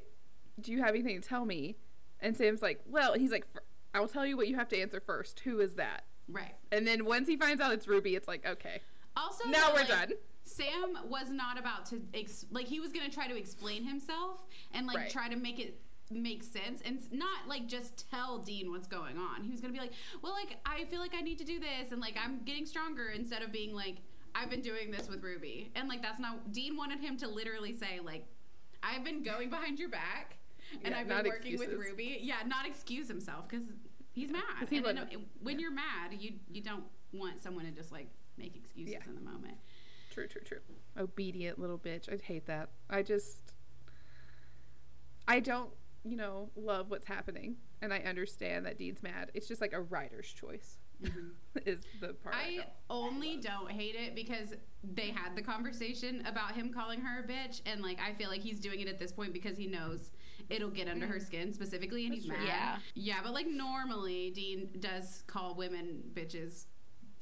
do 0.61 0.71
you 0.71 0.79
have 0.81 0.91
anything 0.91 1.21
to 1.21 1.29
tell 1.29 1.45
me 1.45 1.77
and 2.21 2.37
sam's 2.37 2.63
like 2.63 2.81
well 2.89 3.15
he's 3.15 3.33
like 3.33 3.45
i'll 3.93 4.07
tell 4.07 4.25
you 4.25 4.37
what 4.37 4.47
you 4.47 4.55
have 4.55 4.69
to 4.69 4.81
answer 4.81 5.01
first 5.01 5.41
who 5.41 5.59
is 5.59 5.75
that 5.75 6.05
right. 6.31 6.55
and 6.71 6.87
then 6.87 7.05
once 7.05 7.27
he 7.27 7.37
finds 7.37 7.61
out 7.61 7.73
it's 7.73 7.89
ruby 7.89 8.15
it's 8.15 8.29
like 8.29 8.47
okay 8.47 8.81
Also, 9.17 9.49
now 9.49 9.71
we're 9.73 9.81
like, 9.81 9.89
done 9.89 10.13
Sam 10.57 10.99
was 11.09 11.31
not 11.31 11.59
about 11.59 11.87
to 11.87 12.01
ex- 12.15 12.47
like 12.51 12.67
he 12.67 12.81
was 12.81 12.93
gonna 12.93 13.09
try 13.11 13.27
to 13.29 13.37
explain 13.37 13.85
himself 13.85 14.45
and 14.73 14.87
like 14.87 14.97
Right. 14.97 15.11
try 15.11 15.29
to 15.29 15.37
make 15.37 15.59
it 15.59 15.81
make 16.11 16.43
sense 16.43 16.83
and 16.85 17.11
not 17.11 17.49
like 17.49 17.67
just 17.67 18.11
tell 18.11 18.39
Dean 18.39 18.71
what's 18.71 18.87
going 18.87 19.17
on. 19.19 19.43
He 19.45 19.51
was 19.51 19.61
gonna 19.61 19.73
be 19.73 19.79
like, 19.79 19.93
well, 20.21 20.33
like 20.33 20.59
I 20.67 20.85
feel 20.85 21.01
like 21.01 21.15
I 21.15 21.23
need 21.23 21.39
to 21.39 21.45
do 21.45 21.59
this 21.59 21.91
and 21.93 22.01
like 22.01 22.17
I'm 22.23 22.41
getting 22.45 22.67
stronger 22.67 23.09
instead 23.09 23.43
of 23.43 23.51
being 23.51 23.75
like 23.75 23.97
I've 24.35 24.51
been 24.51 24.61
doing 24.63 24.91
this 24.91 25.09
with 25.09 25.23
Ruby 25.23 25.71
and 25.75 25.89
like 25.89 26.03
that's 26.03 26.19
not. 26.21 26.53
Dean 26.53 26.77
wanted 26.77 27.01
him 27.01 27.17
to 27.19 27.29
literally 27.29 27.75
say 27.75 28.01
like 28.03 28.27
I've 28.83 29.05
been 29.05 29.23
going 29.23 29.49
behind 29.49 29.79
your 29.79 29.89
back 29.89 30.37
and 30.85 30.93
Yeah, 30.93 31.01
I've 31.01 31.09
been 31.09 31.27
working 31.29 31.59
with. 31.59 31.73
Ruby. 31.73 32.19
Yeah, 32.23 32.37
not 32.47 32.67
excuse 32.67 33.09
himself 33.09 33.49
because 33.49 33.67
he's 34.13 34.31
mad. 34.31 34.43
'Cause 34.59 34.69
he 34.71 34.77
and 34.79 34.87
wouldn't- 34.87 35.29
when 35.43 35.59
you're 35.59 35.71
mad, 35.71 36.13
you 36.19 36.35
you 36.51 36.61
don't 36.63 36.85
want 37.13 37.41
someone 37.41 37.65
to 37.65 37.71
just 37.71 37.93
like 37.93 38.09
make 38.39 38.57
excuses 38.57 38.93
Yeah. 38.95 39.05
in 39.07 39.15
the 39.15 39.21
moment. 39.21 39.59
True 40.13 40.27
true 40.27 40.43
true 40.43 40.59
obedient 40.99 41.59
little 41.59 41.79
bitch 41.79 42.13
i'd 42.13 42.23
hate 42.23 42.47
that 42.47 42.69
i 42.91 43.03
just 43.03 43.53
i 45.27 45.41
don't 45.41 45.71
you 46.05 46.17
know 46.17 46.51
love 46.55 46.91
what's 46.91 47.07
happening 47.07 47.57
and 47.81 47.93
i 47.93 47.99
understand 48.01 48.67
that 48.67 48.79
dean's 48.79 49.03
mad 49.03 49.31
it's 49.35 49.49
just 49.49 49.61
like 49.61 49.73
a 49.73 49.81
writer's 49.81 50.31
choice 50.31 50.79
mm-hmm. 51.03 51.29
is 51.67 51.85
the 52.01 52.09
part 52.09 52.35
I, 52.35 52.39
I 52.39 52.57
don't. 52.57 52.67
only 52.91 53.37
don't 53.37 53.71
hate 53.71 53.95
it 53.95 54.15
because 54.15 54.55
they 54.83 55.11
had 55.11 55.37
the 55.37 55.43
conversation 55.43 56.25
about 56.27 56.53
him 56.53 56.73
calling 56.73 57.01
her 57.01 57.21
a 57.21 57.23
bitch, 57.23 57.61
and 57.67 57.81
like 57.81 58.01
I 58.01 58.15
feel 58.15 58.29
like 58.29 58.41
he's 58.41 58.59
doing 58.59 58.81
it 58.81 58.89
at 58.89 58.99
this 58.99 59.13
point 59.13 59.33
because 59.33 59.57
he 59.57 59.67
knows 59.67 60.11
it'll 60.51 60.71
get 60.71 60.89
under 60.89 61.07
her 61.07 61.17
mm-hmm. 61.17 61.25
skin 61.25 61.53
specifically, 61.53 62.05
and 62.05 62.15
he's 62.15 62.27
That's 62.27 62.41
mad. 62.41 62.47
Yeah. 62.47 62.77
yeah, 62.95 63.17
but 63.23 63.33
like 63.33 63.47
normally 63.47 64.31
Dean 64.31 64.69
does 64.81 65.23
call 65.27 65.55
women 65.55 66.03
bitches 66.15 66.67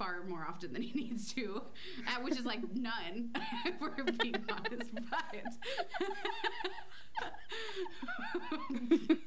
far 0.00 0.22
more 0.26 0.46
often 0.48 0.72
than 0.72 0.80
he 0.82 0.92
needs 1.04 1.32
to, 1.34 1.60
uh, 2.08 2.20
which 2.22 2.36
is 2.38 2.46
like 2.46 2.60
none, 2.74 3.30
if 3.66 3.78
we're 3.80 4.02
being 4.18 4.34
honest. 4.50 4.90
But, 4.94 5.44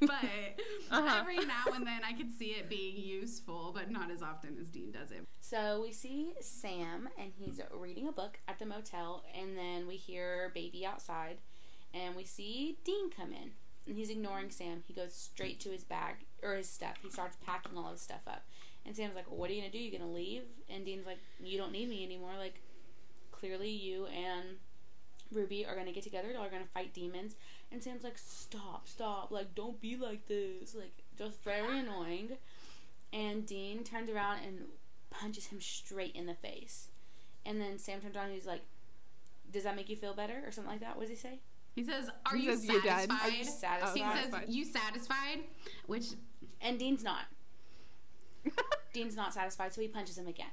but 0.00 0.08
Uh-huh. 0.90 1.16
every 1.20 1.36
now 1.38 1.64
and 1.74 1.86
then 1.86 2.00
I 2.04 2.12
could 2.12 2.32
see 2.36 2.46
it 2.50 2.68
being 2.68 2.96
useful, 2.96 3.70
but 3.74 3.90
not 3.90 4.10
as 4.10 4.20
often 4.22 4.56
as 4.60 4.68
Dean 4.68 4.90
does 4.90 5.10
it. 5.12 5.24
So 5.40 5.80
we 5.82 5.92
see 5.92 6.34
Sam 6.40 7.08
and 7.18 7.32
he's 7.38 7.60
reading 7.72 8.08
a 8.08 8.12
book 8.12 8.38
at 8.48 8.58
the 8.58 8.66
motel, 8.66 9.24
and 9.38 9.56
then 9.56 9.86
we 9.86 9.94
hear 9.96 10.50
baby 10.54 10.84
outside, 10.84 11.38
and 11.92 12.16
we 12.16 12.24
see 12.24 12.78
Dean 12.84 13.10
come 13.10 13.30
in. 13.32 13.52
And 13.86 13.98
he's 13.98 14.08
ignoring 14.08 14.50
Sam. 14.50 14.82
He 14.88 14.94
goes 14.94 15.14
straight 15.14 15.60
to 15.60 15.68
his 15.70 15.84
bag 15.84 16.14
or 16.42 16.54
his 16.54 16.68
stuff. 16.70 16.94
He 17.02 17.10
starts 17.10 17.36
packing 17.44 17.76
all 17.76 17.90
his 17.92 18.00
stuff 18.00 18.22
up. 18.26 18.42
And 18.86 18.94
Sam's 18.94 19.14
like, 19.14 19.28
well, 19.30 19.38
"What 19.38 19.50
are 19.50 19.52
you 19.54 19.60
gonna 19.62 19.72
do? 19.72 19.78
You 19.78 19.96
gonna 19.98 20.10
leave?" 20.12 20.42
And 20.68 20.84
Dean's 20.84 21.06
like, 21.06 21.18
"You 21.42 21.56
don't 21.58 21.72
need 21.72 21.88
me 21.88 22.04
anymore. 22.04 22.32
Like, 22.38 22.60
clearly 23.32 23.70
you 23.70 24.06
and 24.06 24.58
Ruby 25.32 25.64
are 25.66 25.74
gonna 25.74 25.92
get 25.92 26.02
together. 26.04 26.30
Y'all 26.30 26.42
are 26.44 26.50
gonna 26.50 26.64
fight 26.66 26.92
demons." 26.92 27.34
And 27.72 27.82
Sam's 27.82 28.04
like, 28.04 28.18
"Stop, 28.18 28.86
stop! 28.86 29.30
Like, 29.30 29.54
don't 29.54 29.80
be 29.80 29.96
like 29.96 30.26
this. 30.28 30.74
Like, 30.74 30.92
just 31.16 31.42
very 31.42 31.78
annoying." 31.80 32.36
And 33.12 33.46
Dean 33.46 33.84
turns 33.84 34.10
around 34.10 34.40
and 34.44 34.66
punches 35.10 35.46
him 35.46 35.60
straight 35.60 36.14
in 36.16 36.26
the 36.26 36.34
face. 36.34 36.88
And 37.46 37.60
then 37.60 37.78
Sam 37.78 38.00
turns 38.00 38.16
around 38.16 38.26
and 38.26 38.34
he's 38.34 38.46
like, 38.46 38.62
Does 39.52 39.62
that 39.64 39.76
make 39.76 39.88
you 39.88 39.96
feel 39.96 40.14
better? 40.14 40.42
Or 40.44 40.50
something 40.50 40.72
like 40.72 40.80
that. 40.80 40.96
What 40.96 41.02
does 41.02 41.10
he 41.10 41.16
say? 41.16 41.38
He 41.76 41.84
says, 41.84 42.08
"Are 42.26 42.36
He 42.36 42.44
you 42.44 42.50
says, 42.56 42.64
"You 42.66 42.82
done? 42.82 43.08
satisfied?" 43.08 43.20
Are 43.22 43.30
you 43.30 43.44
satisfied? 43.44 43.94
He 43.96 44.02
Oh, 44.02 44.14
says, 44.40 44.48
"You 44.48 44.64
satisfied?" 44.64 45.40
Which 45.86 46.06
And 46.60 46.78
Dean's 46.78 47.02
not. 47.04 47.24
Dean's 48.94 49.16
not 49.16 49.34
satisfied, 49.34 49.74
so 49.74 49.82
he 49.82 49.88
punches 49.88 50.16
him 50.16 50.26
again. 50.26 50.46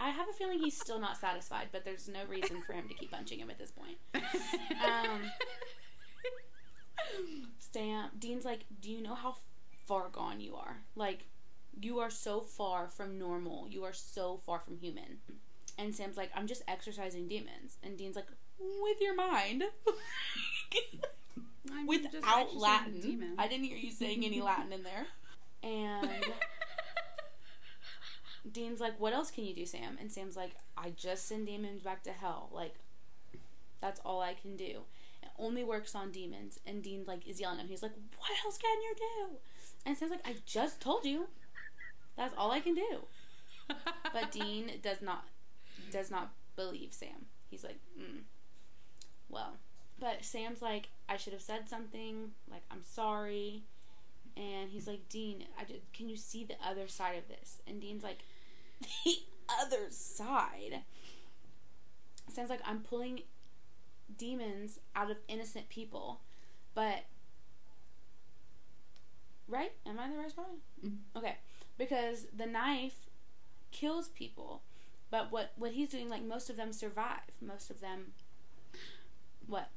I 0.00 0.08
have 0.10 0.28
a 0.28 0.32
feeling 0.32 0.58
he's 0.58 0.76
still 0.76 0.98
not 0.98 1.18
satisfied, 1.18 1.68
but 1.70 1.84
there's 1.84 2.08
no 2.08 2.20
reason 2.28 2.62
for 2.62 2.72
him 2.72 2.88
to 2.88 2.94
keep 2.94 3.10
punching 3.10 3.38
him 3.38 3.50
at 3.50 3.58
this 3.58 3.70
point. 3.70 3.98
Um, 4.14 5.20
Sam, 7.58 8.10
Dean's 8.18 8.44
like, 8.44 8.60
Do 8.80 8.90
you 8.90 9.02
know 9.02 9.14
how 9.14 9.36
far 9.86 10.08
gone 10.08 10.40
you 10.40 10.54
are? 10.56 10.78
Like, 10.96 11.26
you 11.80 11.98
are 12.00 12.10
so 12.10 12.40
far 12.40 12.88
from 12.88 13.18
normal. 13.18 13.66
You 13.68 13.84
are 13.84 13.92
so 13.92 14.40
far 14.46 14.60
from 14.60 14.78
human. 14.78 15.18
And 15.78 15.94
Sam's 15.94 16.16
like, 16.16 16.30
I'm 16.34 16.46
just 16.46 16.62
exorcising 16.68 17.28
demons. 17.28 17.76
And 17.82 17.96
Dean's 17.96 18.16
like, 18.16 18.28
With 18.58 19.00
your 19.00 19.14
mind. 19.14 19.64
I'm 21.72 21.86
Without 21.86 22.54
Latin. 22.56 23.00
demons. 23.00 23.34
I 23.38 23.48
didn't 23.48 23.64
hear 23.64 23.76
you 23.76 23.90
saying 23.90 24.24
any 24.24 24.40
Latin 24.40 24.72
in 24.72 24.82
there. 24.82 25.06
And 25.62 26.08
Dean's 28.50 28.80
like, 28.80 28.98
What 28.98 29.12
else 29.12 29.30
can 29.30 29.44
you 29.44 29.54
do, 29.54 29.66
Sam? 29.66 29.96
And 30.00 30.10
Sam's 30.10 30.36
like, 30.36 30.52
I 30.76 30.90
just 30.90 31.26
send 31.26 31.46
demons 31.46 31.82
back 31.82 32.02
to 32.04 32.12
hell. 32.12 32.48
Like, 32.52 32.74
that's 33.80 34.00
all 34.04 34.20
I 34.20 34.34
can 34.34 34.56
do. 34.56 34.82
It 35.22 35.28
only 35.38 35.64
works 35.64 35.94
on 35.94 36.10
demons. 36.10 36.58
And 36.66 36.82
Dean 36.82 37.04
like 37.06 37.26
is 37.26 37.40
yelling 37.40 37.58
at 37.58 37.64
him. 37.64 37.70
He's 37.70 37.82
like, 37.82 37.94
What 38.18 38.30
else 38.44 38.58
can 38.58 38.82
you 38.82 38.94
do? 38.96 39.36
And 39.86 39.96
Sam's 39.96 40.10
like, 40.10 40.26
I 40.26 40.36
just 40.46 40.80
told 40.80 41.04
you. 41.04 41.28
That's 42.16 42.34
all 42.36 42.50
I 42.52 42.60
can 42.60 42.74
do. 42.74 43.06
But 44.12 44.30
Dean 44.32 44.70
does 44.82 45.00
not 45.00 45.24
does 45.90 46.10
not 46.10 46.32
believe 46.56 46.92
Sam. 46.92 47.26
He's 47.50 47.64
like, 47.64 47.78
mm, 47.98 48.22
well. 49.28 49.58
But 49.98 50.24
Sam's 50.24 50.62
like, 50.62 50.88
I 51.08 51.16
should 51.16 51.32
have 51.32 51.42
said 51.42 51.68
something. 51.68 52.32
Like, 52.50 52.62
I'm 52.70 52.82
sorry. 52.82 53.62
And 54.36 54.70
he's 54.70 54.86
like, 54.86 55.08
Dean, 55.08 55.44
I 55.60 55.64
did, 55.64 55.82
can 55.92 56.08
you 56.08 56.16
see 56.16 56.44
the 56.44 56.56
other 56.66 56.88
side 56.88 57.18
of 57.18 57.28
this? 57.28 57.60
And 57.66 57.80
Dean's 57.80 58.02
like, 58.02 58.20
the 59.04 59.14
other 59.60 59.86
side. 59.90 60.82
Sounds 62.32 62.50
like, 62.50 62.60
I'm 62.64 62.80
pulling 62.80 63.20
demons 64.16 64.78
out 64.94 65.10
of 65.10 65.18
innocent 65.28 65.68
people, 65.68 66.20
but 66.74 67.04
right? 69.48 69.72
Am 69.86 69.98
I 69.98 70.04
in 70.06 70.12
the 70.12 70.18
right 70.18 70.30
spot? 70.30 70.48
Mhm. 70.84 70.98
Okay, 71.16 71.36
because 71.78 72.26
the 72.34 72.46
knife 72.46 73.08
kills 73.70 74.08
people, 74.08 74.62
but 75.10 75.30
what 75.32 75.52
what 75.56 75.72
he's 75.72 75.88
doing, 75.88 76.08
like 76.08 76.22
most 76.24 76.50
of 76.50 76.56
them 76.56 76.72
survive. 76.72 77.20
Most 77.40 77.70
of 77.70 77.80
them, 77.80 78.12
what? 79.46 79.70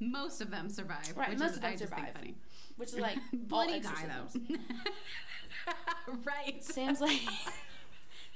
Most 0.00 0.40
of 0.40 0.50
them 0.50 0.68
survive. 0.68 1.12
Right, 1.16 1.30
which 1.30 1.38
most 1.38 1.50
is, 1.50 1.56
of 1.56 1.62
them 1.62 1.72
I 1.72 1.76
survive. 1.76 2.12
funny. 2.14 2.36
Which 2.76 2.90
is 2.90 2.98
like 3.00 3.18
bloody 3.32 3.80
guy 3.80 3.90
exorcisms. 3.90 4.32
though. 4.48 4.56
right. 6.24 6.62
Sam's 6.62 7.00
like, 7.00 7.20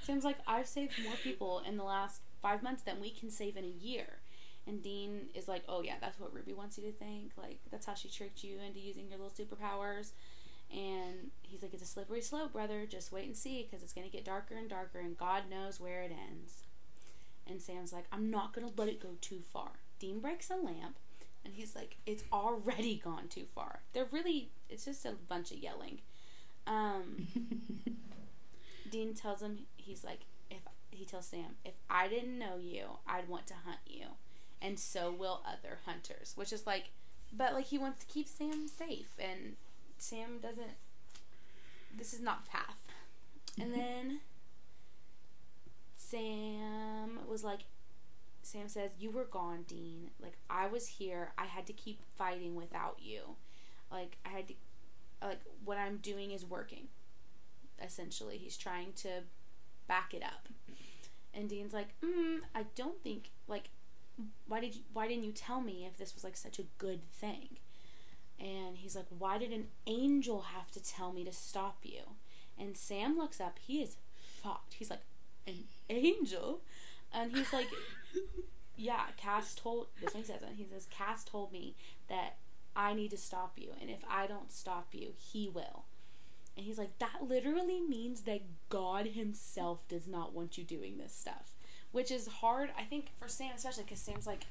Sam's 0.03 0.23
like, 0.23 0.37
I've 0.47 0.67
saved 0.67 0.93
more 1.03 1.15
people 1.23 1.61
in 1.67 1.77
the 1.77 1.83
last 1.83 2.21
five 2.41 2.61
months 2.61 2.83
than 2.83 2.99
we 2.99 3.09
can 3.09 3.29
save 3.29 3.57
in 3.57 3.63
a 3.63 3.67
year. 3.67 4.19
And 4.65 4.81
Dean 4.81 5.27
is 5.33 5.47
like, 5.47 5.63
oh 5.67 5.81
yeah, 5.81 5.95
that's 5.99 6.19
what 6.19 6.33
Ruby 6.33 6.53
wants 6.53 6.77
you 6.77 6.83
to 6.85 6.91
think. 6.91 7.31
Like 7.37 7.59
that's 7.71 7.85
how 7.85 7.93
she 7.93 8.09
tricked 8.09 8.43
you 8.43 8.57
into 8.65 8.79
using 8.79 9.09
your 9.09 9.19
little 9.19 9.31
superpowers. 9.31 10.11
And 10.71 11.31
he's 11.41 11.61
like, 11.61 11.73
it's 11.73 11.83
a 11.83 11.87
slippery 11.87 12.21
slope, 12.21 12.53
brother. 12.53 12.85
Just 12.89 13.11
wait 13.11 13.25
and 13.25 13.35
see, 13.35 13.63
because 13.63 13.83
it's 13.83 13.93
gonna 13.93 14.07
get 14.09 14.25
darker 14.25 14.55
and 14.55 14.69
darker, 14.69 14.99
and 14.99 15.17
God 15.17 15.43
knows 15.49 15.79
where 15.79 16.01
it 16.01 16.11
ends. 16.11 16.63
And 17.45 17.61
Sam's 17.61 17.93
like, 17.93 18.05
I'm 18.11 18.31
not 18.31 18.53
gonna 18.53 18.71
let 18.75 18.87
it 18.87 19.01
go 19.01 19.09
too 19.21 19.41
far. 19.51 19.71
Dean 19.99 20.19
breaks 20.19 20.49
a 20.49 20.55
lamp, 20.55 20.97
and 21.45 21.53
he's 21.53 21.75
like, 21.75 21.97
it's 22.05 22.23
already 22.31 22.95
gone 23.03 23.27
too 23.27 23.45
far. 23.53 23.81
They're 23.93 24.07
really, 24.11 24.49
it's 24.69 24.85
just 24.85 25.05
a 25.05 25.13
bunch 25.27 25.51
of 25.51 25.57
yelling. 25.57 25.99
Um, 26.65 27.27
Dean 28.89 29.13
tells 29.13 29.41
him 29.41 29.59
he's 29.83 30.03
like 30.03 30.21
if 30.49 30.61
he 30.91 31.05
tells 31.05 31.27
Sam 31.27 31.55
if 31.65 31.73
I 31.89 32.07
didn't 32.07 32.37
know 32.37 32.57
you 32.59 32.85
I'd 33.07 33.27
want 33.27 33.47
to 33.47 33.53
hunt 33.65 33.79
you 33.87 34.07
and 34.61 34.79
so 34.79 35.11
will 35.11 35.41
other 35.45 35.79
hunters 35.85 36.33
which 36.35 36.53
is 36.53 36.65
like 36.65 36.91
but 37.31 37.53
like 37.53 37.65
he 37.65 37.77
wants 37.77 37.99
to 38.01 38.05
keep 38.11 38.27
Sam 38.27 38.67
safe 38.67 39.13
and 39.19 39.55
Sam 39.97 40.39
doesn't 40.41 40.77
this 41.97 42.13
is 42.13 42.21
not 42.21 42.45
the 42.45 42.51
path 42.51 42.77
and 43.59 43.71
mm-hmm. 43.71 43.79
then 43.79 44.19
Sam 45.95 47.19
was 47.27 47.43
like 47.43 47.61
Sam 48.43 48.67
says, 48.67 48.91
You 48.99 49.09
were 49.09 49.23
gone, 49.23 49.63
Dean. 49.67 50.11
Like, 50.21 50.37
I 50.49 50.67
was 50.67 50.87
here. 50.87 51.31
I 51.37 51.45
had 51.45 51.65
to 51.67 51.73
keep 51.73 52.01
fighting 52.17 52.55
without 52.55 52.97
you. 53.01 53.21
Like, 53.91 54.17
I 54.25 54.29
had 54.29 54.47
to, 54.49 54.53
like, 55.21 55.39
what 55.63 55.77
I'm 55.77 55.97
doing 55.97 56.31
is 56.31 56.45
working. 56.45 56.87
Essentially, 57.81 58.37
he's 58.37 58.57
trying 58.57 58.93
to 58.97 59.23
back 59.87 60.13
it 60.13 60.23
up. 60.23 60.47
And 61.33 61.49
Dean's 61.49 61.73
like, 61.73 61.89
mm, 62.03 62.39
I 62.53 62.65
don't 62.75 63.01
think, 63.01 63.31
like, 63.47 63.69
why 64.47 64.59
did 64.59 64.75
you, 64.75 64.81
why 64.93 65.07
didn't 65.07 65.23
you 65.23 65.31
tell 65.31 65.61
me 65.61 65.85
if 65.85 65.97
this 65.97 66.13
was, 66.13 66.23
like, 66.23 66.37
such 66.37 66.59
a 66.59 66.65
good 66.77 67.01
thing? 67.11 67.57
And 68.39 68.77
he's 68.77 68.95
like, 68.95 69.05
why 69.17 69.37
did 69.37 69.51
an 69.51 69.67
angel 69.87 70.41
have 70.53 70.71
to 70.71 70.83
tell 70.83 71.11
me 71.11 71.23
to 71.23 71.31
stop 71.31 71.79
you? 71.83 72.01
And 72.59 72.77
Sam 72.77 73.17
looks 73.17 73.41
up. 73.41 73.57
He 73.59 73.81
is 73.81 73.95
fucked. 74.43 74.75
He's 74.75 74.89
like, 74.89 75.01
an 75.47 75.63
angel? 75.89 76.61
And 77.11 77.35
he's 77.35 77.51
like, 77.53 77.67
yeah, 78.75 79.05
Cass 79.17 79.55
told, 79.55 79.87
this 80.01 80.13
one 80.13 80.23
he 80.23 80.27
says 80.27 80.41
it. 80.41 80.49
He 80.55 80.65
says, 80.71 80.87
Cass 80.89 81.23
told 81.23 81.51
me 81.51 81.75
that 82.09 82.37
I 82.75 82.93
need 82.93 83.11
to 83.11 83.17
stop 83.17 83.53
you. 83.57 83.69
And 83.79 83.89
if 83.89 84.03
I 84.09 84.27
don't 84.27 84.51
stop 84.51 84.89
you, 84.91 85.13
he 85.17 85.49
will. 85.49 85.85
And 86.55 86.65
he's 86.65 86.77
like, 86.77 86.99
that 86.99 87.27
literally 87.27 87.81
means 87.81 88.21
that 88.21 88.41
God 88.69 89.07
himself 89.07 89.87
does 89.87 90.07
not 90.07 90.33
want 90.33 90.57
you 90.57 90.63
doing 90.63 90.97
this 90.97 91.13
stuff. 91.13 91.55
Which 91.91 92.11
is 92.11 92.27
hard, 92.27 92.71
I 92.77 92.83
think, 92.83 93.11
for 93.19 93.27
Sam, 93.27 93.51
especially 93.55 93.83
because 93.83 93.99
Sam's 93.99 94.27
like, 94.27 94.45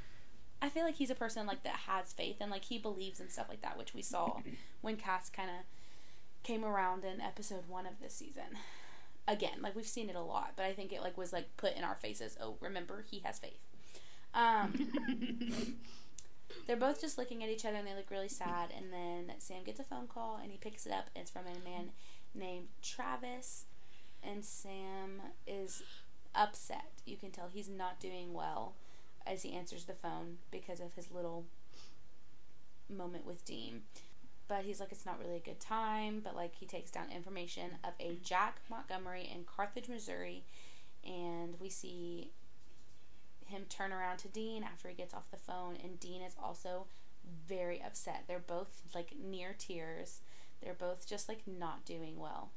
I 0.60 0.68
feel 0.68 0.84
like 0.84 0.94
he's 0.94 1.10
a 1.10 1.16
person 1.16 1.46
like 1.46 1.64
that 1.64 1.80
has 1.88 2.12
faith 2.12 2.36
and 2.40 2.50
like 2.50 2.64
he 2.64 2.78
believes 2.78 3.18
in 3.18 3.28
stuff 3.28 3.48
like 3.48 3.62
that, 3.62 3.76
which 3.76 3.94
we 3.94 4.02
saw 4.02 4.40
when 4.80 4.96
Cass 4.96 5.28
kind 5.28 5.50
of 5.50 5.56
came 6.44 6.64
around 6.64 7.04
in 7.04 7.20
episode 7.20 7.68
one 7.68 7.86
of 7.86 8.00
this 8.00 8.14
season. 8.14 8.58
Again, 9.26 9.60
like 9.60 9.74
we've 9.74 9.86
seen 9.86 10.08
it 10.08 10.16
a 10.16 10.20
lot, 10.20 10.52
but 10.56 10.64
I 10.64 10.72
think 10.72 10.92
it 10.92 11.02
like 11.02 11.18
was 11.18 11.32
like 11.32 11.56
put 11.56 11.76
in 11.76 11.84
our 11.84 11.96
faces. 11.96 12.36
Oh, 12.40 12.56
remember 12.60 13.04
he 13.08 13.20
has 13.20 13.38
faith. 13.38 13.58
Um, 14.34 15.76
they're 16.66 16.76
both 16.76 17.00
just 17.00 17.18
looking 17.18 17.42
at 17.42 17.50
each 17.50 17.64
other 17.64 17.76
and 17.76 17.86
they 17.86 17.94
look 17.94 18.10
really 18.10 18.28
sad. 18.28 18.70
And 18.76 18.92
then 18.92 19.34
Sam 19.38 19.64
gets 19.64 19.80
a 19.80 19.84
phone 19.84 20.06
call 20.06 20.38
and 20.42 20.50
he 20.50 20.58
picks 20.58 20.86
it 20.86 20.92
up. 20.92 21.10
It's 21.14 21.30
from 21.30 21.42
a 21.42 21.68
man 21.68 21.90
named 22.34 22.68
Travis. 22.82 23.64
And 24.22 24.44
Sam 24.44 25.20
is 25.46 25.82
upset. 26.34 26.90
You 27.04 27.16
can 27.16 27.30
tell 27.30 27.48
he's 27.52 27.68
not 27.68 28.00
doing 28.00 28.32
well 28.32 28.74
as 29.26 29.42
he 29.42 29.52
answers 29.52 29.84
the 29.84 29.94
phone 29.94 30.38
because 30.50 30.80
of 30.80 30.94
his 30.94 31.10
little 31.10 31.44
moment 32.88 33.26
with 33.26 33.44
Dean. 33.44 33.82
But 34.48 34.64
he's 34.64 34.80
like, 34.80 34.92
it's 34.92 35.06
not 35.06 35.18
really 35.18 35.36
a 35.36 35.40
good 35.40 35.60
time. 35.60 36.20
But 36.22 36.36
like, 36.36 36.54
he 36.54 36.66
takes 36.66 36.90
down 36.90 37.06
information 37.14 37.72
of 37.84 37.94
a 37.98 38.16
Jack 38.22 38.60
Montgomery 38.70 39.28
in 39.32 39.44
Carthage, 39.44 39.88
Missouri. 39.88 40.44
And 41.04 41.54
we 41.60 41.68
see 41.68 42.30
him 43.52 43.66
turn 43.68 43.92
around 43.92 44.18
to 44.18 44.28
Dean 44.28 44.64
after 44.64 44.88
he 44.88 44.94
gets 44.94 45.14
off 45.14 45.30
the 45.30 45.36
phone. 45.36 45.76
And 45.82 46.00
Dean 46.00 46.22
is 46.22 46.34
also 46.42 46.86
very 47.46 47.82
upset. 47.82 48.24
They're 48.26 48.38
both 48.38 48.82
like 48.94 49.14
near 49.22 49.54
tears. 49.56 50.20
They're 50.62 50.74
both 50.74 51.08
just 51.08 51.28
like 51.28 51.42
not 51.46 51.84
doing 51.84 52.18
well 52.18 52.50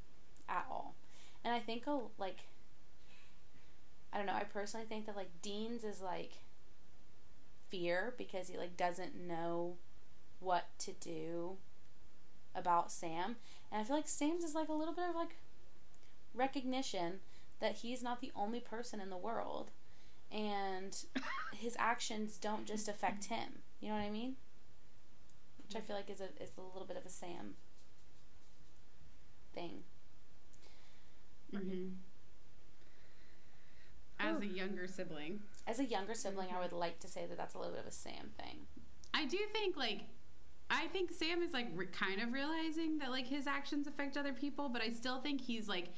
at 0.48 0.66
all. 0.70 0.94
And 1.44 1.54
I 1.54 1.60
think, 1.60 1.84
oh, 1.86 2.10
like, 2.18 2.40
I 4.12 4.16
don't 4.16 4.26
know. 4.26 4.34
I 4.34 4.44
personally 4.44 4.86
think 4.86 5.06
that 5.06 5.16
like 5.16 5.30
Dean's 5.42 5.84
is 5.84 6.00
like 6.00 6.32
fear 7.68 8.14
because 8.16 8.48
he 8.48 8.56
like 8.56 8.76
doesn't 8.76 9.14
know 9.14 9.76
what 10.40 10.66
to 10.78 10.92
do 10.92 11.56
about 12.54 12.90
Sam. 12.90 13.36
And 13.70 13.80
I 13.80 13.84
feel 13.84 13.96
like 13.96 14.08
Sam's 14.08 14.44
is 14.44 14.54
like 14.54 14.68
a 14.68 14.72
little 14.72 14.94
bit 14.94 15.08
of 15.08 15.14
like 15.14 15.36
recognition 16.34 17.20
that 17.60 17.76
he's 17.76 18.02
not 18.02 18.20
the 18.20 18.32
only 18.36 18.60
person 18.60 19.00
in 19.00 19.10
the 19.10 19.16
world 19.16 19.70
and 20.30 20.96
his 21.52 21.76
actions 21.78 22.38
don't 22.38 22.66
just 22.66 22.88
affect 22.88 23.26
him. 23.26 23.60
You 23.80 23.88
know 23.88 23.94
what 23.94 24.04
I 24.04 24.10
mean? 24.10 24.36
Which 25.66 25.76
I 25.76 25.80
feel 25.80 25.96
like 25.96 26.10
is 26.10 26.20
a 26.20 26.28
is 26.42 26.50
a 26.58 26.60
little 26.60 26.86
bit 26.86 26.96
of 26.96 27.04
a 27.04 27.10
Sam 27.10 27.54
thing. 29.54 29.82
Mm-hmm. 31.54 31.88
As 34.18 34.40
a 34.40 34.46
younger 34.46 34.88
sibling, 34.88 35.40
As 35.66 35.78
a 35.78 35.84
younger 35.84 36.14
sibling, 36.14 36.48
I 36.54 36.60
would 36.60 36.72
like 36.72 37.00
to 37.00 37.08
say 37.08 37.26
that 37.26 37.36
that's 37.36 37.54
a 37.54 37.58
little 37.58 37.72
bit 37.72 37.80
of 37.82 37.86
a 37.86 37.92
Sam 37.92 38.30
thing. 38.38 38.66
I 39.12 39.26
do 39.26 39.38
think 39.52 39.76
like 39.76 40.02
I 40.68 40.86
think 40.88 41.12
Sam 41.12 41.42
is 41.42 41.52
like 41.52 41.68
re- 41.74 41.86
kind 41.86 42.20
of 42.20 42.32
realizing 42.32 42.98
that 42.98 43.10
like 43.10 43.26
his 43.26 43.46
actions 43.46 43.86
affect 43.86 44.16
other 44.16 44.32
people, 44.32 44.68
but 44.68 44.82
I 44.82 44.90
still 44.90 45.20
think 45.20 45.40
he's 45.40 45.68
like 45.68 45.92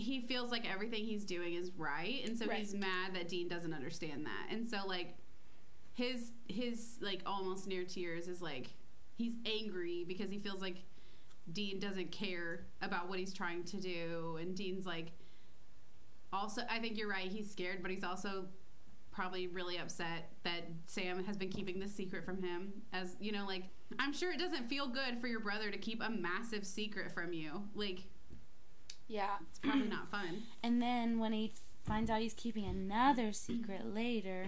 he 0.00 0.20
feels 0.20 0.50
like 0.50 0.70
everything 0.70 1.04
he's 1.04 1.24
doing 1.24 1.54
is 1.54 1.70
right, 1.76 2.22
and 2.24 2.38
so 2.38 2.48
he's 2.48 2.74
mad 2.74 3.14
that 3.14 3.28
Dean 3.28 3.48
doesn't 3.48 3.72
understand 3.72 4.26
that, 4.26 4.54
and 4.54 4.66
so 4.66 4.78
like 4.86 5.16
his 5.94 6.32
his 6.48 6.96
like 7.00 7.20
almost 7.26 7.66
near 7.66 7.84
tears 7.84 8.28
is 8.28 8.40
like 8.40 8.68
he's 9.16 9.34
angry 9.44 10.04
because 10.06 10.30
he 10.30 10.38
feels 10.38 10.60
like 10.60 10.76
Dean 11.52 11.78
doesn't 11.78 12.10
care 12.10 12.66
about 12.80 13.08
what 13.08 13.18
he's 13.18 13.32
trying 13.32 13.64
to 13.64 13.76
do, 13.76 14.38
and 14.40 14.54
Dean's 14.54 14.86
like 14.86 15.12
also 16.32 16.62
I 16.70 16.78
think 16.78 16.96
you're 16.96 17.10
right, 17.10 17.30
he's 17.30 17.50
scared, 17.50 17.82
but 17.82 17.90
he's 17.90 18.04
also 18.04 18.46
probably 19.12 19.48
really 19.48 19.76
upset 19.76 20.30
that 20.44 20.62
Sam 20.86 21.24
has 21.24 21.36
been 21.36 21.50
keeping 21.50 21.80
this 21.80 21.92
secret 21.94 22.24
from 22.24 22.42
him. 22.42 22.72
As 22.92 23.16
you 23.20 23.32
know, 23.32 23.44
like 23.46 23.64
I'm 23.98 24.12
sure 24.12 24.32
it 24.32 24.38
doesn't 24.38 24.68
feel 24.68 24.88
good 24.88 25.20
for 25.20 25.26
your 25.26 25.40
brother 25.40 25.70
to 25.70 25.78
keep 25.78 26.02
a 26.02 26.10
massive 26.10 26.66
secret 26.66 27.12
from 27.12 27.32
you. 27.32 27.62
Like 27.74 28.04
Yeah. 29.10 29.36
it's 29.48 29.58
probably 29.58 29.88
not 29.88 30.10
fun. 30.10 30.44
And 30.62 30.80
then 30.80 31.18
when 31.18 31.32
he 31.32 31.52
finds 31.84 32.10
out 32.10 32.20
he's 32.20 32.34
keeping 32.34 32.64
another 32.64 33.32
secret 33.32 33.84
later 33.94 34.46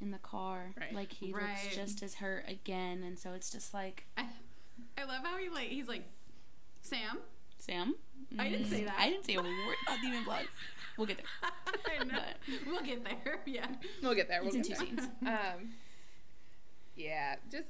in 0.00 0.10
the 0.10 0.18
car, 0.18 0.72
Right. 0.78 0.92
like 0.94 1.12
he 1.12 1.32
Right. 1.32 1.42
looks 1.64 1.74
just 1.76 2.02
as 2.02 2.14
hurt 2.14 2.44
again, 2.48 3.02
and 3.02 3.18
so 3.18 3.32
it's 3.32 3.50
just 3.50 3.72
like 3.74 4.06
I, 4.16 4.26
I 4.98 5.04
love 5.04 5.22
how 5.24 5.36
he 5.38 5.48
like 5.48 5.68
he's 5.68 5.88
like 5.88 6.04
Sam. 6.82 7.18
Sam. 7.58 7.94
I 8.38 8.48
didn't 8.48 8.66
say 8.66 8.84
that. 8.84 8.96
I 8.98 9.08
didn't 9.10 9.24
say 9.26 9.34
a 9.34 9.42
word 9.42 9.76
about 9.86 10.00
demon 10.02 10.24
blood. 10.24 10.46
We'll 10.96 11.06
get 11.06 11.18
there. 11.18 11.50
I 12.00 12.04
know. 12.04 12.18
We'll 12.66 12.82
get 12.82 13.04
there. 13.04 13.40
Yeah. 13.46 13.66
We'll 14.02 14.14
get 14.14 14.28
there. 14.28 14.40
We'll 14.42 14.54
It's 14.54 14.56
in 14.56 14.62
get 14.62 14.78
two 14.78 14.96
there. 14.96 15.04
scenes. 15.04 15.08
Um, 15.26 15.70
yeah, 16.94 17.36
just 17.50 17.68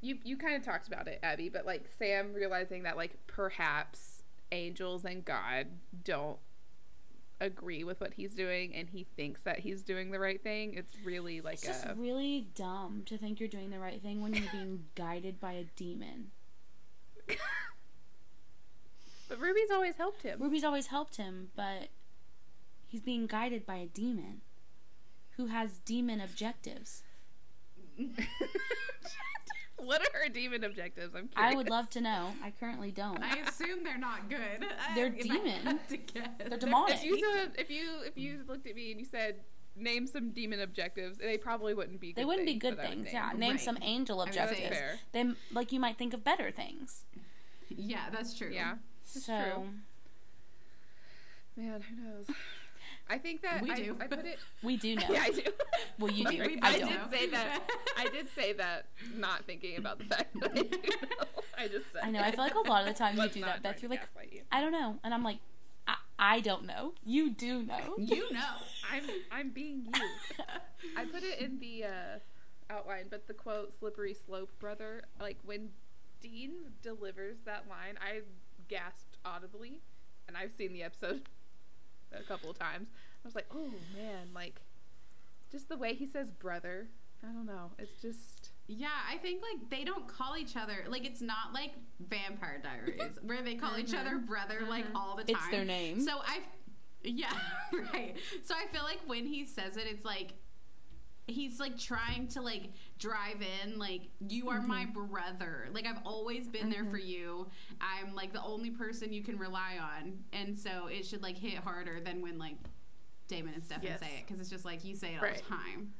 you 0.00 0.18
you 0.24 0.36
kind 0.36 0.54
of 0.54 0.62
talked 0.64 0.86
about 0.88 1.08
it, 1.08 1.18
Abby, 1.22 1.48
but 1.48 1.66
like 1.66 1.84
Sam 1.98 2.32
realizing 2.32 2.82
that 2.84 2.96
like 2.96 3.16
perhaps 3.26 4.13
angels 4.52 5.04
and 5.04 5.24
God 5.24 5.66
don't 6.04 6.38
agree 7.40 7.84
with 7.84 8.00
what 8.00 8.14
he's 8.14 8.34
doing, 8.34 8.74
and 8.74 8.88
he 8.88 9.06
thinks 9.16 9.42
that 9.42 9.60
he's 9.60 9.82
doing 9.82 10.10
the 10.10 10.18
right 10.18 10.42
thing. 10.42 10.74
It's 10.74 10.94
really 11.04 11.40
like 11.40 11.54
It's 11.54 11.66
just 11.66 11.86
a 11.86 11.94
really 11.94 12.48
dumb 12.54 13.02
to 13.06 13.18
think 13.18 13.40
you're 13.40 13.48
doing 13.48 13.70
the 13.70 13.78
right 13.78 14.00
thing 14.00 14.22
when 14.22 14.34
you're 14.34 14.50
being 14.52 14.84
guided 14.94 15.40
by 15.40 15.52
a 15.52 15.64
demon. 15.76 16.30
but 19.28 19.40
Ruby's 19.40 19.70
always 19.72 19.96
helped 19.96 20.22
him. 20.22 20.40
Ruby's 20.40 20.64
always 20.64 20.88
helped 20.88 21.16
him, 21.16 21.48
but 21.56 21.88
he's 22.86 23.02
being 23.02 23.26
guided 23.26 23.66
by 23.66 23.76
a 23.76 23.86
demon 23.86 24.40
who 25.36 25.46
has 25.46 25.78
demon 25.84 26.20
objectives. 26.20 27.02
what 29.98 30.14
are 30.14 30.18
her 30.24 30.28
demon 30.28 30.64
objectives? 30.64 31.14
I'm 31.14 31.28
curious. 31.28 31.52
I 31.52 31.56
would 31.56 31.68
love 31.70 31.88
to 31.90 32.00
know. 32.00 32.32
I 32.42 32.50
currently 32.50 32.90
don't. 32.90 33.22
I 33.22 33.38
assume 33.38 33.84
they're 33.84 33.98
not 33.98 34.28
good. 34.28 34.66
They're 34.94 35.06
If 35.06 35.30
I 35.30 35.34
demon. 35.36 35.66
had 35.66 35.88
to 35.88 35.96
guess. 35.96 36.28
They're 36.48 36.58
demonic. 36.58 36.94
If 36.96 37.04
you 37.04 37.20
said, 37.34 37.52
if 37.58 37.70
you 37.70 38.00
if 38.06 38.16
you 38.16 38.40
looked 38.46 38.66
at 38.66 38.74
me 38.74 38.90
and 38.90 39.00
you 39.00 39.06
said 39.06 39.36
name 39.76 40.06
some 40.06 40.30
demon 40.30 40.60
objectives, 40.60 41.18
they 41.18 41.36
probably 41.38 41.74
wouldn't 41.74 42.00
be. 42.00 42.12
Good 42.12 42.20
They 42.20 42.24
wouldn't 42.24 42.46
be 42.46 42.54
good 42.54 42.76
that 42.76 42.86
I 42.86 42.88
would 42.90 42.94
things. 42.98 43.04
name. 43.06 43.14
Yeah, 43.14 43.32
name 43.36 43.50
Right. 43.52 43.60
some 43.60 43.78
angel 43.82 44.20
I 44.20 44.26
was 44.26 44.36
That's 44.36 44.52
objectives. 44.52 44.78
fair. 44.78 44.98
Then, 45.12 45.36
like 45.52 45.72
you 45.72 45.80
might 45.80 45.96
think 45.98 46.14
of 46.14 46.22
better 46.22 46.50
things. 46.50 47.04
Yeah, 47.68 48.10
that's 48.12 48.34
true. 48.36 48.50
Yeah. 48.52 48.74
That's 49.14 49.26
so 49.26 49.32
true. 49.36 49.68
Man, 51.56 51.80
who 51.82 51.96
knows? 52.02 52.26
I 53.08 53.18
think 53.18 53.42
that 53.42 53.62
We 53.62 53.70
I, 53.70 53.74
do. 53.74 53.96
I 54.00 54.06
put 54.06 54.24
it. 54.24 54.38
we 54.62 54.76
do 54.76 54.96
know. 54.96 55.02
Yeah, 55.10 55.22
I 55.24 55.30
do. 55.30 55.42
Well, 55.98 56.10
you 56.10 56.24
do. 56.30 56.38
We 56.38 56.58
I 56.62 56.72
did 56.78 56.82
know. 56.82 57.06
say 57.10 57.28
that. 57.30 57.70
I 57.98 58.08
did 58.08 58.28
say 58.34 58.52
that, 58.54 58.86
not 59.16 59.44
thinking 59.44 59.76
about 59.76 59.98
the 59.98 60.04
fact 60.04 60.34
that 60.40 60.52
I 60.52 60.62
do 60.62 60.70
know. 60.70 61.26
I 61.58 61.68
just 61.68 61.92
said. 61.92 62.02
I 62.04 62.10
know. 62.10 62.20
I 62.20 62.30
feel 62.30 62.40
like 62.44 62.54
a 62.54 62.60
lot 62.60 62.82
of 62.82 62.88
the 62.88 62.98
time 62.98 63.18
you 63.18 63.28
do 63.28 63.40
that, 63.42 63.62
Beth. 63.62 63.82
You're 63.82 63.90
like, 63.90 64.02
you. 64.32 64.40
I 64.50 64.60
don't 64.60 64.72
know, 64.72 64.98
and 65.04 65.12
I'm 65.12 65.22
like, 65.22 65.38
I, 65.86 65.96
I 66.18 66.40
don't 66.40 66.66
know. 66.66 66.94
You 67.04 67.30
do 67.30 67.62
know. 67.62 67.94
You 67.98 68.32
know. 68.32 68.40
I'm 68.90 69.04
I'm 69.30 69.50
being 69.50 69.86
you. 69.94 70.44
I 70.96 71.04
put 71.04 71.22
it 71.22 71.40
in 71.40 71.58
the 71.58 71.84
uh, 71.84 72.18
outline, 72.70 73.06
but 73.10 73.26
the 73.26 73.34
quote 73.34 73.72
"slippery 73.78 74.14
slope, 74.14 74.50
brother." 74.58 75.02
Like 75.20 75.38
when 75.44 75.68
Dean 76.20 76.52
delivers 76.82 77.36
that 77.44 77.64
line, 77.68 77.96
I 78.00 78.20
gasped 78.68 79.18
audibly, 79.24 79.80
and 80.26 80.36
I've 80.36 80.52
seen 80.52 80.72
the 80.72 80.82
episode 80.82 81.22
a 82.18 82.22
couple 82.22 82.50
of 82.50 82.58
times. 82.58 82.88
I 83.24 83.26
was 83.26 83.34
like, 83.34 83.46
"Oh 83.52 83.70
man!" 83.94 84.28
Like 84.34 84.60
just 85.50 85.68
the 85.68 85.76
way 85.76 85.94
he 85.94 86.06
says 86.06 86.30
"brother." 86.30 86.88
I 87.22 87.32
don't 87.32 87.46
know. 87.46 87.70
It's 87.78 88.00
just 88.02 88.50
Yeah, 88.66 88.88
I 89.10 89.16
think 89.18 89.42
like 89.42 89.70
they 89.70 89.84
don't 89.84 90.06
call 90.06 90.36
each 90.36 90.56
other 90.56 90.84
like 90.88 91.06
it's 91.06 91.22
not 91.22 91.52
like 91.54 91.72
Vampire 92.00 92.60
Diaries 92.62 93.18
where 93.22 93.42
they 93.42 93.54
call 93.54 93.78
each 93.78 93.94
other 93.94 94.16
mm-hmm. 94.16 94.26
brother 94.26 94.60
like 94.68 94.84
mm-hmm. 94.86 94.96
all 94.96 95.16
the 95.16 95.24
time. 95.24 95.36
It's 95.36 95.48
their 95.50 95.64
name. 95.64 96.00
So 96.00 96.18
I 96.18 96.40
Yeah, 97.02 97.32
right. 97.92 98.16
So 98.44 98.54
I 98.54 98.66
feel 98.72 98.82
like 98.82 99.00
when 99.06 99.26
he 99.26 99.46
says 99.46 99.76
it, 99.76 99.86
it's 99.86 100.04
like 100.04 100.34
he's 101.26 101.58
like 101.58 101.78
trying 101.78 102.28
to 102.28 102.42
like 102.42 102.72
drive 102.98 103.42
in 103.62 103.78
like 103.78 104.02
you 104.28 104.48
are 104.48 104.62
my 104.62 104.86
brother 104.86 105.68
like 105.72 105.84
i've 105.86 105.98
always 106.04 106.46
been 106.48 106.70
there 106.70 106.84
for 106.84 106.96
you 106.98 107.46
i'm 107.80 108.14
like 108.14 108.32
the 108.32 108.42
only 108.42 108.70
person 108.70 109.12
you 109.12 109.22
can 109.22 109.36
rely 109.36 109.76
on 109.80 110.12
and 110.32 110.56
so 110.58 110.86
it 110.86 111.04
should 111.04 111.22
like 111.22 111.36
hit 111.36 111.54
harder 111.58 112.00
than 112.00 112.22
when 112.22 112.38
like 112.38 112.56
damon 113.26 113.52
and 113.52 113.64
stefan 113.64 113.84
Yes. 113.84 114.00
say 114.00 114.06
it 114.18 114.26
because 114.26 114.40
it's 114.40 114.48
just 114.50 114.64
like 114.64 114.84
you 114.84 114.94
say 114.94 115.14
it 115.14 115.22
all 115.22 115.28
the 115.34 115.40
time 115.42 115.92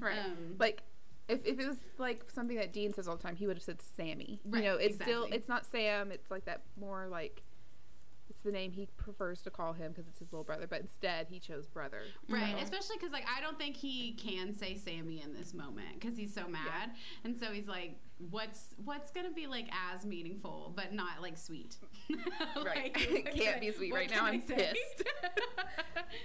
Right. 0.00 0.18
Um, 0.18 0.54
like 0.58 0.82
if, 1.28 1.44
if 1.44 1.58
it 1.58 1.66
was 1.66 1.78
like 1.98 2.24
something 2.30 2.56
that 2.56 2.72
Dean 2.72 2.92
says 2.94 3.08
all 3.08 3.16
the 3.16 3.22
time, 3.22 3.36
he 3.36 3.46
would 3.46 3.56
have 3.56 3.62
said 3.64 3.80
Sammy. 3.96 4.38
Right, 4.44 4.62
you 4.62 4.68
know, 4.68 4.76
it's 4.76 4.96
still 4.96 5.24
it's 5.32 5.48
not 5.48 5.66
Sam. 5.66 6.12
It's 6.12 6.30
like 6.30 6.44
that 6.44 6.62
more 6.78 7.08
like 7.08 7.42
the 8.48 8.52
name 8.58 8.72
he 8.72 8.86
prefers 8.96 9.42
to 9.42 9.50
call 9.50 9.72
him 9.74 9.92
because 9.92 10.08
it's 10.08 10.18
his 10.18 10.32
little 10.32 10.44
brother. 10.44 10.66
But 10.68 10.80
instead, 10.80 11.26
he 11.28 11.38
chose 11.38 11.66
brother. 11.66 12.00
Right, 12.28 12.56
know? 12.56 12.62
especially 12.62 12.96
because 12.98 13.12
like 13.12 13.26
I 13.28 13.40
don't 13.40 13.58
think 13.58 13.76
he 13.76 14.12
can 14.12 14.54
say 14.54 14.74
Sammy 14.76 15.22
in 15.22 15.34
this 15.34 15.52
moment 15.54 16.00
because 16.00 16.16
he's 16.16 16.32
so 16.34 16.48
mad, 16.48 16.90
and 17.24 17.36
so 17.36 17.46
he's 17.52 17.68
like, 17.68 17.98
"What's 18.30 18.74
what's 18.84 19.10
gonna 19.10 19.30
be 19.30 19.46
like 19.46 19.66
as 19.92 20.04
meaningful, 20.06 20.72
but 20.74 20.92
not 20.92 21.20
like 21.22 21.36
sweet?" 21.36 21.76
Right. 22.64 22.96
Like, 23.12 23.34
Can't 23.36 23.60
be 23.60 23.70
sweet. 23.72 23.92
Right 23.94 24.10
now, 24.10 24.24
I 24.24 24.30
I'm 24.30 24.42
say? 24.46 24.54
pissed. 24.56 25.08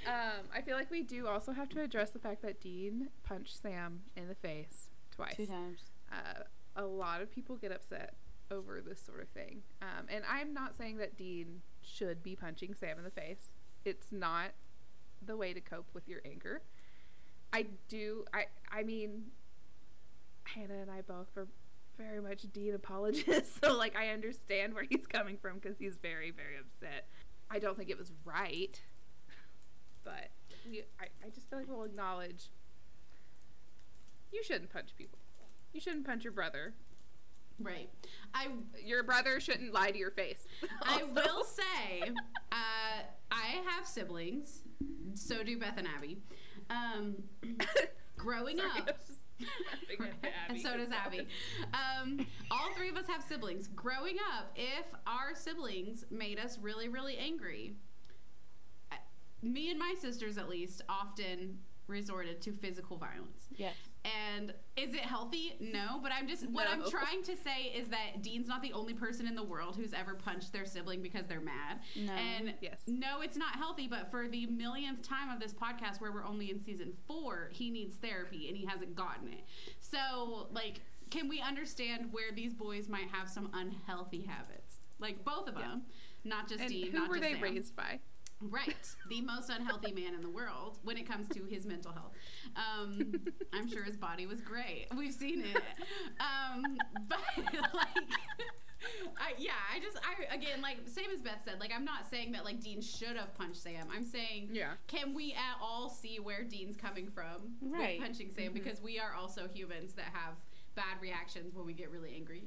Um, 0.08 0.46
I 0.56 0.62
feel 0.62 0.76
like 0.78 0.90
we 0.92 1.02
do 1.02 1.28
also 1.28 1.52
have 1.52 1.68
to 1.70 1.82
address 1.82 2.12
the 2.12 2.20
fact 2.20 2.42
that 2.44 2.62
Dean 2.62 3.10
punched 3.24 3.62
Sam 3.62 4.02
in 4.16 4.28
the 4.28 4.36
face 4.36 4.90
twice. 5.12 5.36
Two 5.36 5.46
times. 5.46 5.80
uh, 6.12 6.44
a 6.76 6.86
lot 6.86 7.22
of 7.22 7.32
people 7.32 7.56
get 7.58 7.72
upset 7.72 8.16
over 8.54 8.82
this 8.82 9.02
sort 9.02 9.22
of 9.22 9.28
thing. 9.30 9.63
Um, 9.82 10.06
and 10.10 10.24
I'm 10.30 10.54
not 10.54 10.78
saying 10.78 10.98
that 10.98 11.18
Dean 11.18 11.62
should 11.82 12.24
be 12.24 12.36
punching 12.36 12.76
Sam 12.76 12.98
in 12.98 13.04
the 13.04 13.12
face. 13.12 13.58
It's 13.84 14.12
not 14.12 14.52
the 15.26 15.36
way 15.36 15.54
to 15.54 15.62
cope 15.62 15.88
with 15.94 16.08
your 16.08 16.22
anger. 16.26 16.62
I 17.52 17.66
do. 17.88 18.26
I. 18.34 18.46
I 18.72 18.84
mean, 18.84 19.26
Hannah 20.44 20.82
and 20.82 20.89
I 20.89 21.02
both 21.02 21.36
are 21.38 21.48
very 21.98 22.22
much 22.22 22.46
Dean 22.52 22.74
apologists, 22.74 23.60
so 23.63 23.76
like 23.78 23.96
I 23.96 24.10
understand 24.10 24.74
where 24.74 24.84
he's 24.84 25.06
coming 25.08 25.38
from 25.38 25.60
because 25.60 25.78
he's 25.78 25.98
very, 25.98 26.32
very 26.32 26.58
upset. 26.60 27.08
I 27.50 27.60
don't 27.60 27.78
think 27.78 27.89
it 27.89 27.98
was 27.98 28.12
right, 28.26 28.82
but 30.04 30.30
we, 30.68 30.84
I, 31.00 31.06
I 31.26 31.30
just 31.30 31.50
feel 31.50 31.60
like 31.60 31.68
we'll 31.70 31.84
acknowledge 31.84 32.50
you 34.32 34.44
shouldn't 34.44 34.72
punch 34.72 34.89
people. 34.98 35.20
You 35.74 35.80
shouldn't 35.80 36.06
punch 36.06 36.24
your 36.24 36.34
brother. 36.34 36.74
Right. 37.63 37.89
I 38.34 38.47
Your 38.84 39.04
brother 39.04 39.39
shouldn't 39.39 39.73
lie 39.73 39.91
to 39.91 39.97
your 39.97 40.12
face. 40.12 40.47
I 40.84 41.04
will 41.04 41.43
say, 41.43 42.10
uh, 42.52 43.04
I 43.32 43.45
have 43.65 43.88
siblings. 43.88 44.62
So 45.15 45.43
do 45.43 45.58
Beth 45.58 45.78
and 45.78 45.88
Abby. 45.88 46.17
Um, 46.69 47.15
growing 48.17 48.58
Sorry, 48.58 48.69
up. 48.69 48.78
I 48.78 48.91
was 48.91 49.08
just 49.08 49.19
laughing 49.99 50.15
at 50.23 50.49
and 50.49 50.62
so 50.62 50.78
does 50.78 50.91
Abby. 50.91 51.28
Um, 51.73 52.26
all 52.52 52.71
three 52.76 52.89
of 52.89 52.95
us 52.95 53.08
have 53.08 53.23
siblings. 53.23 53.67
Growing 53.67 54.17
up, 54.38 54.52
if 54.56 54.86
our 55.08 55.36
siblings 55.36 56.06
made 56.10 56.39
us 56.39 56.58
really, 56.62 56.89
really 56.89 57.17
angry, 57.17 57.76
me 59.41 59.69
and 59.69 59.80
my 59.80 59.93
sisters 59.99 60.38
at 60.38 60.49
least 60.49 60.82
often 60.88 61.60
resorted 61.88 62.41
to 62.41 62.52
physical 62.52 62.97
violence. 62.97 63.47
Yes. 63.56 63.76
And 64.06 64.54
is 64.76 64.94
it 64.94 65.02
healthy? 65.02 65.56
No, 65.62 66.00
but 66.04 66.12
I'm 66.12 66.28
just 66.28 66.50
what 66.50 66.68
I'm 66.68 66.84
trying 66.89 67.24
to 67.24 67.38
say 67.38 67.72
is 67.76 67.88
that 67.88 68.22
Dean's 68.22 68.48
not 68.48 68.62
the 68.62 68.74
only 68.74 68.94
person 68.94 69.28
in 69.28 69.36
the 69.36 69.44
world 69.44 69.76
who's 69.78 69.94
ever 69.94 70.13
punched 70.13 70.52
their 70.52 70.66
sibling 70.66 71.02
because 71.02 71.26
they're 71.28 71.39
mad. 71.39 71.80
No. 71.96 72.12
And 72.12 72.54
Yes. 72.60 72.82
no, 72.86 73.22
it's 73.22 73.38
not 73.38 73.56
healthy, 73.56 73.88
but 73.88 74.12
for 74.12 74.28
the 74.28 74.46
millionth 74.48 75.02
time 75.04 75.30
of 75.30 75.39
this 75.39 75.54
podcast 75.54 76.02
where 76.02 76.12
we're 76.12 76.26
only 76.26 76.50
in 76.52 76.60
season 76.60 76.94
4, 77.08 77.50
he 77.54 77.70
needs 77.70 77.96
therapy 77.96 78.50
and 78.50 78.58
he 78.58 78.66
hasn't 78.66 78.94
gotten 78.96 79.30
it. 79.30 79.46
So, 79.80 80.48
like 80.52 80.82
can 81.10 81.30
we 81.30 81.39
understand 81.39 82.10
where 82.12 82.32
these 82.36 82.54
boys 82.56 82.89
might 82.89 83.08
have 83.12 83.30
some 83.30 83.50
unhealthy 83.54 84.22
habits? 84.22 84.80
Like 85.00 85.24
both 85.24 85.48
of 85.48 85.56
Yeah. 85.56 85.62
them, 85.68 85.84
not 86.24 86.48
just 86.50 86.62
And 86.62 86.70
Dean, 86.70 86.92
who 86.92 86.98
not 86.98 87.10
were 87.10 87.16
just 87.18 87.28
they 87.30 87.34
Sam. 87.34 87.42
raised 87.42 87.76
by? 87.76 88.00
Right. 88.50 88.76
The 89.10 89.22
most 89.22 89.50
unhealthy 89.50 89.92
man 89.92 90.14
in 90.16 90.22
the 90.22 90.30
world 90.30 90.78
when 90.84 90.98
it 90.98 91.08
comes 91.08 91.28
to 91.30 91.44
his 91.46 91.66
mental 91.66 91.92
health. 91.92 92.14
Um, 92.56 93.14
I'm 93.54 93.68
sure 93.70 93.84
his 93.84 93.98
body 93.98 94.26
was 94.26 94.42
great. 94.42 94.88
We've 94.98 95.14
seen 95.14 95.42
it. 95.42 95.62
Um, 96.20 96.78
but, 97.08 97.20
like, 97.74 97.88
I, 99.18 99.34
yeah, 99.38 99.52
I 99.74 99.80
just, 99.80 99.98
I, 99.98 100.34
again, 100.36 100.62
like, 100.62 100.78
same 100.88 101.06
as 101.14 101.22
Beth 101.22 101.42
said, 101.46 101.60
like, 101.60 101.72
I'm 101.74 101.86
not 101.86 102.10
saying 102.10 102.32
that, 102.34 102.44
like, 102.44 102.60
Dean 102.62 102.82
should 102.82 103.16
have 103.16 103.34
punched 103.36 103.62
Sam. 103.62 103.88
I'm 103.94 104.04
saying, 104.04 104.50
Yeah. 104.52 104.74
can 104.88 105.14
we 105.14 105.32
at 105.34 105.58
all 105.62 105.90
see 105.90 106.20
where 106.20 106.44
Dean's 106.44 106.76
coming 106.76 107.08
from 107.10 107.56
Right. 107.62 108.00
with 108.00 108.08
punching 108.08 108.32
Sam? 108.36 108.52
Because 108.54 108.82
we 108.82 109.00
are 109.00 109.14
also 109.14 109.48
humans 109.48 109.94
that 109.94 110.06
have 110.14 110.34
bad 110.76 111.02
reactions 111.02 111.56
when 111.56 111.66
we 111.66 111.74
get 111.74 111.92
really 111.92 112.14
angry. 112.16 112.44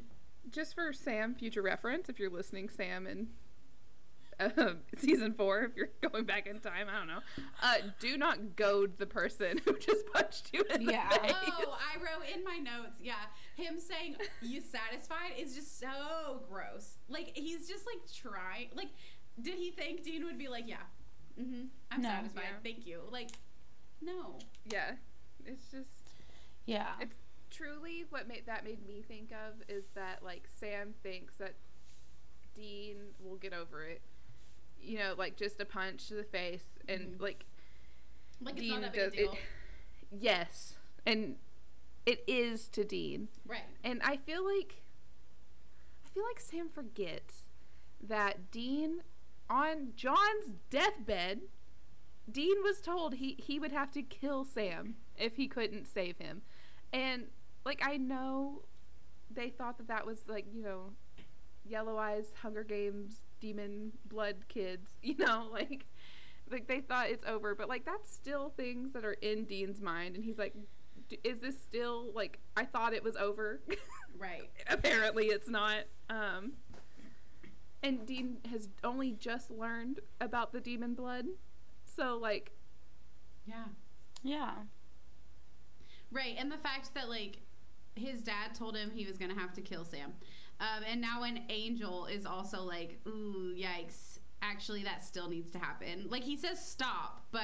Just 0.50 0.74
for 0.74 0.92
Sam, 0.92 1.34
future 1.34 1.62
reference, 1.62 2.08
if 2.08 2.18
you're 2.18 2.30
listening, 2.30 2.68
Sam, 2.68 3.06
in 3.06 3.28
uh, 4.38 4.48
season 4.98 5.32
four, 5.34 5.60
if 5.64 5.76
you're 5.76 5.88
going 6.10 6.24
back 6.24 6.46
in 6.46 6.58
time, 6.60 6.86
I 6.92 6.98
don't 6.98 7.06
know. 7.08 7.20
Uh, 7.62 7.74
do 8.00 8.16
not 8.16 8.56
goad 8.56 8.98
the 8.98 9.06
person 9.06 9.58
who 9.64 9.78
just 9.78 10.06
punched 10.12 10.50
you 10.52 10.62
in 10.74 10.82
Yeah. 10.82 11.08
the 11.10 11.18
face. 11.20 11.34
Oh, 11.66 11.78
I 11.78 11.96
wrote 11.98 12.28
in 12.34 12.44
my 12.44 12.58
notes, 12.58 12.98
yeah. 13.02 13.14
Him 13.56 13.78
saying 13.80 14.16
you 14.42 14.60
satisfied 14.60 15.32
is 15.38 15.54
just 15.54 15.78
so 15.80 16.42
gross. 16.50 16.96
Like 17.08 17.32
he's 17.34 17.68
just 17.68 17.84
like 17.86 18.00
trying 18.14 18.68
like 18.74 18.88
did 19.40 19.54
he 19.54 19.70
think 19.70 20.02
Dean 20.02 20.24
would 20.24 20.38
be 20.38 20.48
like, 20.48 20.64
Yeah, 20.66 20.76
mm-hmm. 21.40 21.66
I'm 21.90 22.02
No. 22.02 22.08
satisfied, 22.08 22.42
Yeah. 22.44 22.56
thank 22.62 22.86
you. 22.86 23.00
Like, 23.10 23.30
no. 24.02 24.38
yeah, 24.70 24.92
it's 25.44 25.70
just 25.70 26.10
Yeah. 26.66 26.88
It's 27.00 27.16
truly 27.50 28.04
what 28.10 28.28
made 28.28 28.44
that 28.46 28.64
made 28.64 28.86
me 28.86 29.02
think 29.06 29.30
of 29.32 29.62
is 29.68 29.84
that 29.94 30.22
like 30.22 30.46
Sam 30.60 30.92
thinks 31.02 31.36
that 31.36 31.54
Dean 32.54 32.96
will 33.22 33.36
get 33.36 33.52
over 33.52 33.82
it. 33.84 34.00
You 34.80 34.98
know, 34.98 35.14
like 35.16 35.36
just 35.36 35.60
a 35.60 35.64
punch 35.64 36.06
to 36.08 36.14
the 36.14 36.24
face 36.24 36.64
and 36.88 37.18
Mhm. 37.18 37.20
like 37.20 37.44
Like 38.40 38.56
Dean 38.56 38.72
it's 38.74 38.82
not 38.82 38.92
that 38.92 38.94
a 39.00 39.04
does 39.04 39.12
deal. 39.12 39.32
it. 39.32 39.38
Yes. 40.20 40.76
And 41.04 41.38
it 42.04 42.22
is 42.28 42.68
to 42.68 42.84
Dean. 42.84 43.28
Right. 43.46 43.64
And 43.82 44.00
I 44.02 44.16
feel 44.16 44.44
like 44.44 44.82
I 46.04 46.08
feel 46.10 46.24
like 46.24 46.40
Sam 46.40 46.68
forgets 46.68 47.48
that 48.00 48.50
Dean 48.50 49.02
on 49.50 49.92
John's 49.96 50.54
deathbed 50.70 51.42
Dean 52.30 52.62
was 52.62 52.80
told 52.80 53.14
he 53.14 53.34
he 53.38 53.58
would 53.58 53.72
have 53.72 53.90
to 53.92 54.02
kill 54.02 54.44
Sam 54.44 54.96
if 55.16 55.36
he 55.36 55.46
couldn't 55.48 55.86
save 55.86 56.18
him. 56.18 56.42
And 56.92 57.28
like 57.64 57.80
I 57.84 57.96
know 57.96 58.62
they 59.30 59.50
thought 59.50 59.78
that 59.78 59.88
that 59.88 60.06
was 60.06 60.24
like, 60.28 60.46
you 60.52 60.62
know, 60.62 60.92
yellow 61.64 61.96
eyes 61.98 62.34
Hunger 62.42 62.62
Games 62.64 63.25
demon 63.46 63.92
blood 64.06 64.48
kids, 64.48 64.90
you 65.02 65.16
know, 65.18 65.46
like 65.52 65.86
like 66.50 66.66
they 66.68 66.80
thought 66.80 67.08
it's 67.10 67.24
over, 67.26 67.54
but 67.54 67.68
like 67.68 67.84
that's 67.84 68.12
still 68.12 68.50
things 68.56 68.92
that 68.92 69.04
are 69.04 69.12
in 69.14 69.44
Dean's 69.44 69.80
mind 69.80 70.14
and 70.16 70.24
he's 70.24 70.38
like 70.38 70.54
"D- 71.08 71.18
is 71.24 71.40
this 71.40 71.56
still 71.60 72.10
like 72.14 72.38
I 72.56 72.64
thought 72.64 72.92
it 72.92 73.02
was 73.04 73.16
over? 73.16 73.60
Right. 74.18 74.48
Apparently 74.70 75.26
it's 75.26 75.46
not. 75.46 75.80
Um 76.08 76.52
and 77.82 78.06
Dean 78.06 78.38
has 78.50 78.70
only 78.82 79.12
just 79.12 79.50
learned 79.50 80.00
about 80.22 80.54
the 80.54 80.60
demon 80.60 80.94
blood. 80.94 81.26
So 81.84 82.16
like 82.16 82.52
Yeah. 83.46 83.64
Yeah. 84.22 84.52
Right. 86.10 86.34
And 86.38 86.50
the 86.50 86.56
fact 86.56 86.94
that 86.94 87.10
like 87.10 87.40
his 87.94 88.22
dad 88.22 88.54
told 88.54 88.74
him 88.74 88.90
he 88.94 89.04
was 89.04 89.18
gonna 89.18 89.34
have 89.38 89.52
to 89.52 89.60
kill 89.60 89.84
Sam. 89.84 90.14
Um, 90.60 90.82
and 90.90 91.00
now 91.00 91.22
an 91.22 91.40
angel 91.50 92.06
is 92.06 92.24
also 92.26 92.62
like, 92.62 93.00
ooh, 93.06 93.54
yikes. 93.56 94.18
Actually 94.42 94.82
that 94.84 95.02
still 95.04 95.28
needs 95.28 95.50
to 95.52 95.58
happen. 95.58 96.06
Like 96.08 96.22
he 96.22 96.36
says 96.36 96.64
stop, 96.64 97.26
but 97.32 97.42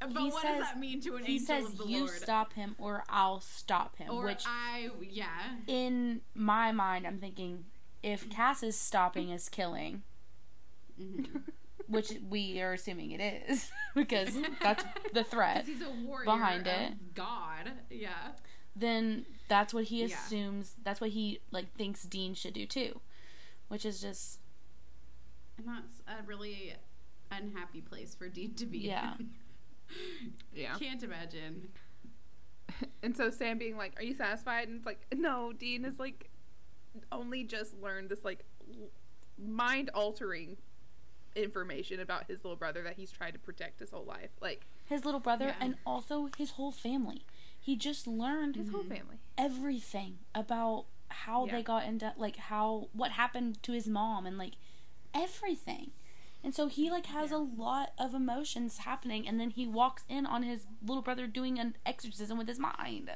but 0.00 0.10
He 0.10 0.30
what 0.30 0.42
says- 0.42 0.58
does 0.58 0.68
that 0.68 0.78
mean 0.78 1.00
to 1.02 1.16
an 1.16 1.24
He 1.24 1.34
angel 1.34 1.46
says, 1.46 1.64
of 1.66 1.78
the 1.78 1.86
"You 1.86 1.98
Lord? 2.00 2.10
stop 2.10 2.52
him, 2.52 2.74
or 2.78 3.04
I'll 3.08 3.40
stop 3.40 3.96
him." 3.96 4.10
or 4.12 4.24
which, 4.24 4.44
I 4.46 4.90
yeah. 5.02 5.28
in 5.66 6.20
my 6.34 6.72
mind, 6.72 7.06
I'm 7.06 7.18
thinking, 7.18 7.64
if 8.02 8.28
Cass 8.30 8.62
is 8.62 8.76
stopping 8.78 9.30
is 9.30 9.48
killing, 9.48 10.02
Mm-hmm. 11.00 11.38
which 11.86 12.12
we 12.28 12.60
are 12.60 12.72
assuming 12.72 13.12
it 13.12 13.44
is, 13.48 13.70
because 13.94 14.36
that's 14.60 14.84
the 15.14 15.22
threat. 15.32 15.64
he's 15.64 15.80
a 15.82 15.90
warrior 16.04 16.24
behind 16.24 16.66
of 16.66 16.72
it. 16.74 17.14
God. 17.14 17.70
Yeah. 17.90 18.10
Then 18.78 19.26
that's 19.48 19.72
what 19.74 19.84
he 19.84 20.04
Yeah. 20.04 20.14
assumes. 20.14 20.74
That's 20.84 21.00
what 21.00 21.10
he 21.10 21.40
like 21.50 21.74
thinks 21.76 22.02
Dean 22.04 22.34
should 22.34 22.54
do 22.54 22.66
too, 22.66 23.00
which 23.68 23.84
is 23.84 24.00
just 24.00 24.38
And 25.56 25.66
that's 25.66 26.02
a 26.06 26.22
really 26.24 26.74
unhappy 27.30 27.80
place 27.80 28.14
for 28.14 28.28
Dean 28.28 28.54
to 28.54 28.66
be. 28.66 28.78
Yeah. 28.78 29.14
yeah. 30.54 30.76
Can't 30.78 31.02
imagine. 31.02 31.68
And 33.02 33.16
so 33.16 33.30
Sam 33.30 33.58
being 33.58 33.76
like, 33.76 33.98
"Are 33.98 34.02
you 34.04 34.14
satisfied?" 34.14 34.68
And 34.68 34.76
it's 34.76 34.86
like, 34.86 35.00
"No, 35.12 35.52
Dean 35.52 35.84
is 35.84 35.98
like 35.98 36.30
only 37.10 37.42
just 37.42 37.74
learned 37.80 38.08
this 38.10 38.24
like 38.24 38.44
mind 39.38 39.90
altering 39.94 40.58
information 41.34 41.98
about 42.00 42.26
his 42.26 42.44
little 42.44 42.56
brother 42.56 42.82
that 42.82 42.94
he's 42.96 43.10
tried 43.10 43.32
to 43.32 43.38
protect 43.38 43.80
his 43.80 43.90
whole 43.90 44.04
life. 44.04 44.30
Like 44.40 44.66
His 44.84 45.04
little 45.04 45.18
brother 45.20 45.46
Yeah. 45.48 45.56
and 45.60 45.76
also 45.86 46.28
his 46.36 46.52
whole 46.52 46.70
family. 46.72 47.24
He 47.68 47.76
just 47.76 48.06
learned 48.06 48.56
his 48.56 48.70
whole 48.70 48.82
family. 48.82 49.18
everything 49.36 50.20
about 50.34 50.86
how 51.08 51.44
Yeah. 51.44 51.52
they 51.56 51.62
got 51.62 51.84
into 51.84 52.14
like 52.16 52.36
how 52.36 52.88
what 52.94 53.10
happened 53.12 53.62
to 53.64 53.72
his 53.72 53.86
mom 53.86 54.24
and 54.24 54.38
like 54.38 54.54
everything. 55.12 55.90
And 56.42 56.54
so 56.54 56.68
he 56.68 56.90
like 56.90 57.06
has 57.06 57.30
a 57.30 57.36
lot 57.36 57.92
of 57.98 58.14
emotions 58.14 58.78
happening 58.78 59.28
and 59.28 59.38
then 59.38 59.50
he 59.50 59.66
walks 59.66 60.04
in 60.08 60.24
on 60.24 60.44
his 60.44 60.66
little 60.82 61.02
brother 61.02 61.26
doing 61.26 61.58
an 61.58 61.76
exorcism 61.84 62.38
with 62.38 62.48
his 62.48 62.58
mind. 62.58 63.10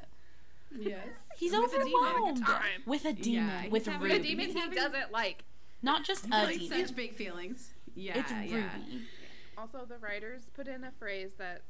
Yes. 0.71 1.07
He's 1.35 1.51
With 1.51 1.73
a 1.73 1.83
demon. 1.83 1.93
overwhelmed 2.03 2.45
time. 2.45 2.83
with 2.85 3.05
a 3.05 3.13
demon 3.13 3.63
Yeah, 3.63 3.69
with 3.69 3.85
having 3.87 4.07
The 4.07 4.13
a 4.13 4.17
Ruby. 4.17 4.27
demon 4.29 4.49
he 4.51 4.59
having- 4.59 4.75
doesn't 4.77 5.11
like. 5.11 5.45
Not 5.81 6.03
just 6.05 6.25
a 6.27 6.29
like 6.29 6.59
demon. 6.59 6.85
such 6.87 6.95
big 6.95 7.15
feelings. 7.15 7.73
Yeah, 7.95 8.19
it's 8.19 8.31
Ruby. 8.31 8.49
yeah. 8.49 8.69
Also, 9.57 9.85
the 9.85 9.97
writers 9.97 10.43
put 10.53 10.67
in 10.67 10.83
a 10.83 10.91
phrase 10.91 11.33
that 11.37 11.63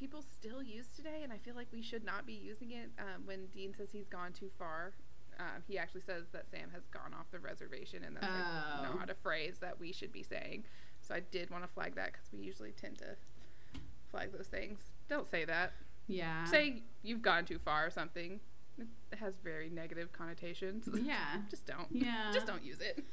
people 0.00 0.22
still 0.22 0.62
use 0.62 0.86
today, 0.96 1.20
and 1.22 1.30
I 1.32 1.36
feel 1.36 1.54
like 1.54 1.68
we 1.72 1.82
should 1.82 2.02
not 2.04 2.26
be 2.26 2.32
using 2.32 2.70
it. 2.72 2.90
Um, 2.98 3.26
when 3.26 3.46
Dean 3.54 3.74
says 3.76 3.90
he's 3.92 4.08
gone 4.08 4.32
too 4.32 4.50
far, 4.58 4.94
um, 5.38 5.62
he 5.68 5.78
actually 5.78 6.00
says 6.00 6.28
that 6.32 6.48
Sam 6.50 6.70
has 6.74 6.86
gone 6.86 7.12
off 7.12 7.30
the 7.30 7.38
reservation, 7.38 8.02
and 8.04 8.16
that's 8.16 8.26
Oh. 8.26 8.82
like 8.82 8.94
not 8.98 9.10
a 9.10 9.14
phrase 9.14 9.58
that 9.60 9.78
we 9.78 9.92
should 9.92 10.10
be 10.10 10.22
saying. 10.22 10.64
So 11.02 11.14
I 11.14 11.20
did 11.20 11.50
want 11.50 11.64
to 11.64 11.68
flag 11.68 11.94
that 11.96 12.12
because 12.12 12.26
we 12.32 12.38
usually 12.40 12.72
tend 12.72 12.98
to 12.98 13.16
flag 14.10 14.32
those 14.32 14.46
things. 14.48 14.80
Don't 15.08 15.28
say 15.28 15.44
that. 15.44 15.74
Yeah. 16.06 16.44
Say 16.44 16.82
you've 17.02 17.22
gone 17.22 17.44
too 17.44 17.58
far 17.58 17.86
or 17.86 17.90
something. 17.90 18.40
It 18.78 19.18
has 19.18 19.36
very 19.36 19.68
negative 19.68 20.12
connotations. 20.12 20.88
Yeah. 21.02 21.42
Just 21.50 21.66
don't. 21.66 21.88
Yeah. 21.90 22.30
Just 22.32 22.46
don't 22.46 22.62
use 22.64 22.80
it. 22.80 23.04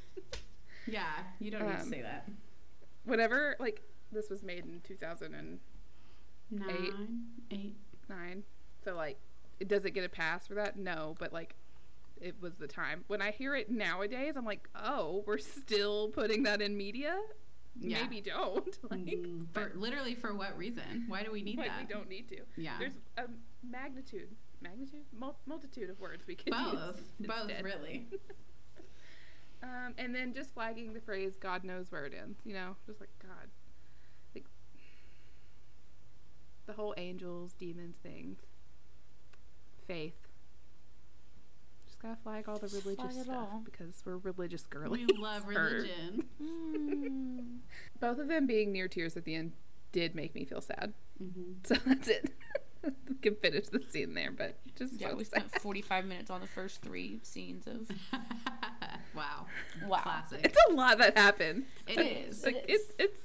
Yeah. 0.86 1.04
You 1.38 1.50
don't 1.50 1.66
need 1.66 1.76
to 1.76 1.82
Um, 1.82 1.90
say 1.90 2.00
that. 2.02 2.28
Whenever, 3.04 3.56
like, 3.58 3.82
this 4.10 4.30
was 4.30 4.42
made 4.42 4.64
in 4.64 4.80
2009. 4.82 5.60
Nine, 6.50 7.26
eight. 7.50 7.76
So, 8.84 8.94
like, 8.94 9.18
it 9.60 9.68
does 9.68 9.84
it 9.84 9.90
get 9.90 10.04
a 10.04 10.08
pass 10.08 10.46
for 10.46 10.54
that? 10.54 10.78
No, 10.78 11.14
but, 11.18 11.32
like, 11.32 11.54
it 12.20 12.36
was 12.40 12.54
the 12.54 12.66
time. 12.66 13.04
When 13.06 13.20
I 13.20 13.30
hear 13.32 13.54
it 13.54 13.70
nowadays, 13.70 14.34
I'm 14.36 14.44
like, 14.46 14.68
oh, 14.74 15.22
we're 15.26 15.38
still 15.38 16.08
putting 16.08 16.44
that 16.44 16.62
in 16.62 16.76
media? 16.76 17.16
Yeah. 17.78 18.02
Maybe 18.02 18.20
don't. 18.22 18.76
like, 18.90 19.00
Mm, 19.00 19.46
for 19.52 19.72
literally 19.76 20.14
for 20.14 20.34
what 20.34 20.56
reason? 20.56 21.04
Why 21.06 21.22
do 21.22 21.30
we 21.30 21.42
need 21.42 21.58
like, 21.58 21.68
that? 21.68 21.80
we 21.80 21.86
don't 21.86 22.08
need 22.08 22.28
to. 22.30 22.38
Yeah. 22.56 22.72
There's 22.78 22.94
a 23.18 23.24
magnitude, 23.68 24.28
magnitude, 24.60 25.04
Mul- 25.16 25.38
multitude 25.46 25.90
of 25.90 26.00
words 26.00 26.24
we 26.26 26.34
can 26.34 26.52
both. 26.52 26.96
use. 26.96 27.28
Both 27.28 27.40
instead. 27.42 27.64
really. 27.64 28.06
Um, 29.60 29.94
and 29.98 30.14
then 30.14 30.32
just 30.34 30.54
flagging 30.54 30.92
the 30.94 31.00
phrase 31.00 31.32
"God 31.36 31.64
knows 31.64 31.90
where 31.90 32.06
it 32.06 32.12
ends," 32.16 32.38
you 32.44 32.54
know, 32.54 32.76
just 32.86 33.00
like 33.00 33.08
God, 33.20 33.48
like 34.32 34.44
the 36.68 36.74
whole 36.74 36.94
angels, 36.96 37.54
demons 37.58 37.96
things, 37.96 38.38
faith. 39.86 40.14
Just 41.86 42.00
gotta 42.00 42.16
flag 42.22 42.48
all 42.48 42.58
the 42.58 42.68
Just 42.68 42.84
religious 42.84 43.22
stuff 43.22 43.28
all. 43.34 43.62
because 43.64 44.02
we're 44.04 44.18
religious 44.18 44.66
girlies. 44.66 45.06
we 45.08 45.16
love 45.16 45.44
religion. 45.48 46.24
Mm. 46.40 47.58
Both 48.00 48.18
of 48.18 48.28
them 48.28 48.46
being 48.46 48.70
near 48.70 48.86
tears 48.86 49.16
at 49.16 49.24
the 49.24 49.34
end 49.34 49.52
did 49.92 50.14
make 50.14 50.34
me 50.34 50.44
feel 50.44 50.60
sad. 50.60 50.92
hmm 51.18 51.52
So 51.64 51.74
that's 51.86 52.06
it. 52.08 52.30
we 53.08 53.14
can 53.22 53.34
finish 53.36 53.68
the 53.68 53.80
scene 53.90 54.12
there, 54.14 54.30
but 54.30 54.58
just 54.76 55.00
Yeah, 55.00 55.08
so 55.10 55.16
we 55.16 55.24
sad. 55.24 55.46
spent 55.48 55.62
45 55.62 56.04
minutes 56.04 56.30
on 56.30 56.40
the 56.42 56.46
first 56.46 56.82
three 56.82 57.18
scenes 57.22 57.66
of. 57.66 57.88
wow. 59.16 59.46
Wow. 59.86 60.00
Classic. 60.02 60.40
It's 60.44 60.56
a 60.68 60.72
lot 60.74 60.98
that 60.98 61.16
happened. 61.16 61.64
It 61.88 61.98
is. 61.98 62.44
Like, 62.44 62.54
It 62.56 62.64
it's 62.68 62.92
it's. 62.98 63.18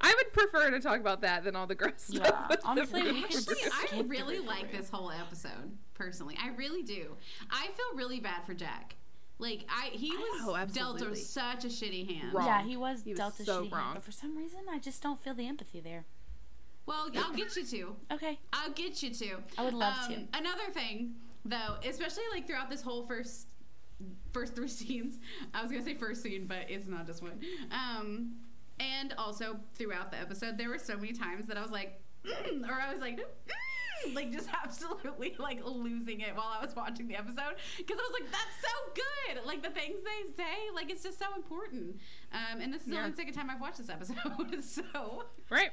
I 0.00 0.14
would 0.16 0.32
prefer 0.32 0.70
to 0.70 0.80
talk 0.80 1.00
about 1.00 1.20
that 1.22 1.44
than 1.44 1.56
all 1.56 1.66
the 1.66 1.74
gross 1.74 2.06
Yeah, 2.08 2.24
stuff. 2.24 2.56
honestly, 2.64 3.02
we 3.02 3.10
Ruby. 3.22 3.32
should 3.32 3.48
Actually, 3.72 3.98
I 3.98 4.02
really 4.02 4.38
like 4.40 4.70
this 4.72 4.90
whole 4.90 5.10
episode. 5.10 5.76
Personally, 5.94 6.36
I 6.42 6.48
really 6.50 6.82
do. 6.82 7.16
I 7.50 7.66
feel 7.68 7.96
really 7.96 8.20
bad 8.20 8.44
for 8.44 8.54
Jack. 8.54 8.96
Like 9.38 9.64
I, 9.68 9.86
he 9.92 10.10
was 10.10 10.42
Oh, 10.44 10.66
dealt 10.72 11.16
such 11.16 11.64
a 11.64 11.68
shitty 11.68 12.08
hand. 12.18 12.32
Wrong. 12.34 12.46
Yeah, 12.46 12.62
he 12.62 12.76
was 12.76 13.02
He 13.02 13.10
was 13.10 13.18
dealt 13.18 13.40
a 13.40 13.44
so 13.44 13.60
shitty 13.60 13.62
hand, 13.62 13.72
wrong. 13.72 13.94
but 13.94 14.04
for 14.04 14.12
some 14.12 14.36
reason, 14.36 14.60
I 14.70 14.78
just 14.78 15.02
don't 15.02 15.22
feel 15.22 15.34
the 15.34 15.46
empathy 15.46 15.80
there. 15.80 16.04
Well, 16.86 17.08
I'll 17.16 17.32
get 17.32 17.56
you 17.56 17.64
to. 17.64 17.96
Okay, 18.12 18.38
I'll 18.52 18.70
get 18.70 19.02
you 19.02 19.10
to. 19.10 19.36
I 19.58 19.64
would 19.64 19.74
love 19.74 20.08
to. 20.08 20.14
Um, 20.16 20.28
Another 20.34 20.70
thing, 20.72 21.14
though, 21.44 21.76
especially 21.88 22.24
like 22.32 22.46
throughout 22.46 22.68
this 22.70 22.82
whole 22.82 23.06
first 23.06 23.48
first 24.32 24.54
three 24.54 24.68
scenes. 24.78 25.18
I 25.54 25.62
was 25.62 25.70
gonna 25.70 25.84
say 25.84 25.94
first 25.94 26.22
scene, 26.22 26.46
but 26.46 26.66
it's 26.68 26.86
not 26.86 27.06
just 27.06 27.22
one. 27.22 27.40
Um, 27.72 28.34
and 28.80 29.14
also 29.18 29.56
throughout 29.74 30.10
the 30.10 30.18
episode, 30.18 30.58
there 30.58 30.68
were 30.68 30.78
so 30.78 30.96
many 30.96 31.12
times 31.12 31.46
that 31.46 31.56
I 31.56 31.62
was 31.62 31.70
like, 31.70 32.00
or 32.26 32.72
I 32.74 32.92
was 32.92 33.00
like. 33.00 33.20
Like 34.12 34.32
just 34.32 34.48
absolutely 34.64 35.34
like 35.38 35.64
losing 35.64 36.20
it 36.20 36.36
while 36.36 36.48
I 36.48 36.62
was 36.62 36.76
watching 36.76 37.08
the 37.08 37.16
episode 37.16 37.54
because 37.78 37.96
I 37.98 38.02
was 38.02 38.20
like, 38.20 38.30
"That's 38.30 38.60
so 38.60 38.92
good!" 38.94 39.46
Like 39.46 39.62
the 39.62 39.70
things 39.70 39.96
they 40.04 40.32
say, 40.36 40.52
like 40.74 40.90
it's 40.90 41.02
just 41.02 41.18
so 41.18 41.26
important. 41.34 42.00
Um, 42.30 42.60
and 42.60 42.74
this 42.74 42.82
is 42.82 42.88
the 42.88 42.98
only 42.98 43.14
second 43.14 43.32
time 43.32 43.48
I've 43.48 43.60
watched 43.62 43.78
this 43.78 43.88
episode, 43.88 44.62
so 44.62 45.24
Right. 45.48 45.70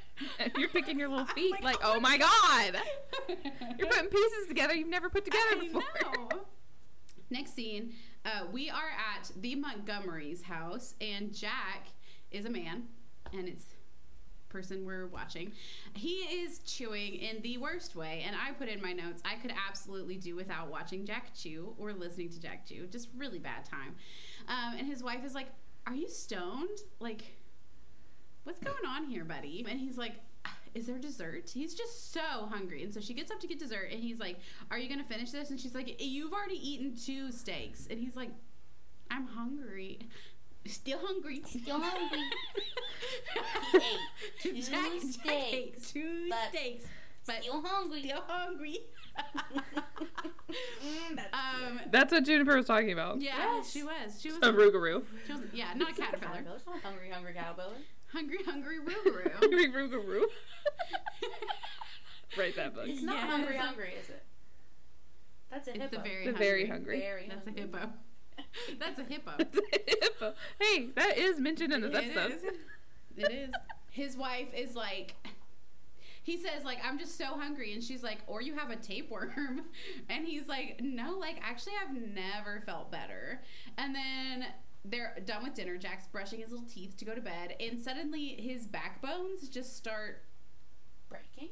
You're 0.56 0.70
picking 0.70 0.98
your 0.98 1.10
little 1.10 1.26
feet 1.36 1.52
like, 1.52 1.64
like, 1.64 1.78
oh 1.84 1.96
oh 1.96 2.00
my 2.00 2.12
my 2.12 2.18
god. 2.20 2.82
You're 3.78 3.88
putting 3.90 4.10
pieces 4.10 4.48
together 4.48 4.76
you've 4.76 4.88
never 4.88 5.10
put 5.10 5.26
together 5.26 5.44
I 5.52 5.60
before. 5.60 5.82
know. 6.04 6.30
Next 7.32 7.54
scene, 7.54 7.94
uh, 8.24 8.46
we 8.52 8.70
are 8.70 8.92
at 9.16 9.32
the 9.36 9.56
Montgomery's 9.56 10.44
house, 10.44 10.96
and 11.02 11.34
Jack 11.34 11.88
is 12.32 12.46
a 12.46 12.50
man, 12.50 12.84
and 13.34 13.48
it's 13.48 13.66
person 14.50 14.86
we're 14.86 15.08
watching. 15.08 15.54
He 15.94 16.16
is 16.44 16.60
chewing 16.60 17.16
in 17.16 17.42
the 17.42 17.58
worst 17.58 17.96
way, 17.96 18.24
and 18.28 18.36
I 18.36 18.52
put 18.52 18.68
in 18.68 18.82
my 18.82 18.92
notes. 18.92 19.22
I 19.24 19.36
could 19.36 19.54
absolutely 19.68 20.18
do 20.18 20.36
without 20.36 20.70
watching 20.70 21.06
Jack 21.06 21.34
chew 21.34 21.74
or 21.80 21.94
listening 21.94 22.30
to 22.30 22.42
Jack 22.42 22.68
chew. 22.68 22.88
Just 22.88 23.08
really 23.16 23.40
bad 23.40 23.64
time. 23.66 23.96
Um, 24.48 24.78
and 24.78 24.88
his 24.88 25.02
wife 25.02 25.24
is 25.24 25.34
like, 25.34 25.48
"Are 25.88 25.96
you 25.96 26.10
stoned? 26.10 26.80
Like, 27.00 27.24
what's 28.44 28.60
going 28.60 28.86
on 28.88 29.06
here, 29.06 29.24
buddy?" 29.24 29.66
And 29.68 29.80
he's 29.80 29.98
like, 29.98 30.14
is 30.74 30.88
there 30.88 30.98
dessert? 30.98 31.52
He's 31.54 31.74
just 31.74 32.14
so 32.14 32.48
hungry. 32.50 32.84
And 32.84 32.94
so 32.94 33.02
she 33.02 33.14
gets 33.14 33.30
up 33.30 33.40
to 33.42 33.48
get 33.48 33.60
dessert 33.60 33.90
and 33.92 34.00
he's 34.00 34.20
like, 34.20 34.38
Are 34.70 34.78
you 34.78 34.88
gonna 34.88 35.04
finish 35.04 35.32
this? 35.32 35.50
And 35.50 35.60
she's 35.60 35.76
like, 35.76 36.02
You've 36.02 36.32
already 36.32 36.56
eaten 36.56 36.96
two 36.96 37.32
steaks. 37.32 37.88
And 37.90 38.00
he's 38.00 38.16
like, 38.16 38.30
I'm 39.10 39.28
hungry. 39.28 40.00
Still 40.66 41.00
hungry. 41.02 41.42
Still 41.48 41.80
hungry. 41.82 42.20
He 43.72 43.80
ate 43.80 44.00
two 44.42 44.54
Jack- 44.54 44.70
Jack 44.72 44.92
ate 44.94 45.02
steaks, 45.82 45.92
two 45.92 46.28
but 46.30 46.50
steaks. 46.50 46.86
But 47.26 47.42
still 47.44 47.62
hungry. 47.66 48.04
still 48.04 48.24
hungry. 48.28 48.78
Mm, 50.84 51.16
that's 51.16 51.34
um 51.34 51.80
That's 51.92 52.12
what 52.12 52.26
Juniper 52.26 52.56
was 52.58 52.66
talking 52.66 52.92
about. 52.92 53.22
yeah, 53.22 53.38
Yes. 53.56 53.72
she 53.72 53.84
was. 53.84 54.20
She 54.22 54.30
was, 54.30 54.38
A 54.40 54.52
Rougarou. 54.52 55.04
she 55.26 55.32
was 55.34 55.42
yeah, 55.54 55.74
not 55.76 55.92
a 55.92 55.94
caterpillar. 55.96 56.44
It's 56.56 56.66
not 56.66 56.82
hungry, 56.82 57.10
hungry 57.10 57.34
caterpillar. 57.34 57.76
hungry, 58.12 58.40
hungry 58.46 58.78
Rougarou. 58.86 59.32
Hungry 59.36 59.70
Rougarou. 59.72 60.24
Write 62.38 62.56
that 62.58 62.76
book. 62.76 62.86
It's 62.88 63.02
not 63.02 63.16
Yes. 63.18 63.30
hungry, 63.30 63.58
hungry, 63.58 63.94
is 64.02 64.10
it? 64.10 64.24
That's 65.50 65.68
a 65.70 65.72
It's 65.72 65.84
hippo. 65.84 65.98
the 65.98 66.04
very 66.04 66.26
The 66.26 66.32
hungry. 66.32 66.46
very 66.48 66.68
hungry. 66.68 67.00
Very 67.00 67.28
That's 67.30 67.48
a 67.48 67.52
hippo. 67.52 67.90
That's 68.80 69.00
a 69.00 69.04
hippo. 69.04 69.32
Hippo. 69.38 70.34
hey, 70.60 70.90
that 70.96 71.18
is 71.18 71.40
mentioned 71.40 71.74
in 71.74 71.82
this 71.82 71.92
It 71.96 72.18
episode. 72.18 72.32
is. 72.32 72.44
It 73.18 73.32
is. 73.32 73.52
His 73.92 74.16
wife 74.18 74.54
is 74.54 74.76
like, 74.76 75.16
he 76.24 76.38
says 76.38 76.64
like, 76.64 76.80
I'm 76.84 76.98
just 77.00 77.18
so 77.18 77.26
hungry, 77.26 77.74
and 77.74 77.84
she's 77.84 78.04
like, 78.04 78.20
or 78.28 78.42
you 78.42 78.56
have 78.56 78.70
a 78.70 78.76
tapeworm, 78.76 79.62
and 80.10 80.26
he's 80.26 80.48
like, 80.48 80.80
no, 80.82 81.18
like 81.18 81.38
actually 81.44 81.74
I've 81.82 81.94
never 81.96 82.62
felt 82.66 82.92
better. 82.92 83.42
And 83.78 83.94
then 83.96 84.46
they're 84.86 85.18
done 85.26 85.44
with 85.44 85.54
dinner. 85.54 85.78
Jack's 85.78 86.08
brushing 86.08 86.40
his 86.40 86.52
little 86.52 86.66
teeth 86.66 86.96
to 86.98 87.06
go 87.06 87.14
to 87.16 87.22
bed, 87.22 87.56
and 87.60 87.80
suddenly 87.82 88.30
his 88.40 88.66
backbones 88.68 89.48
just 89.50 89.76
start 89.76 90.24
Breaking. 91.10 91.50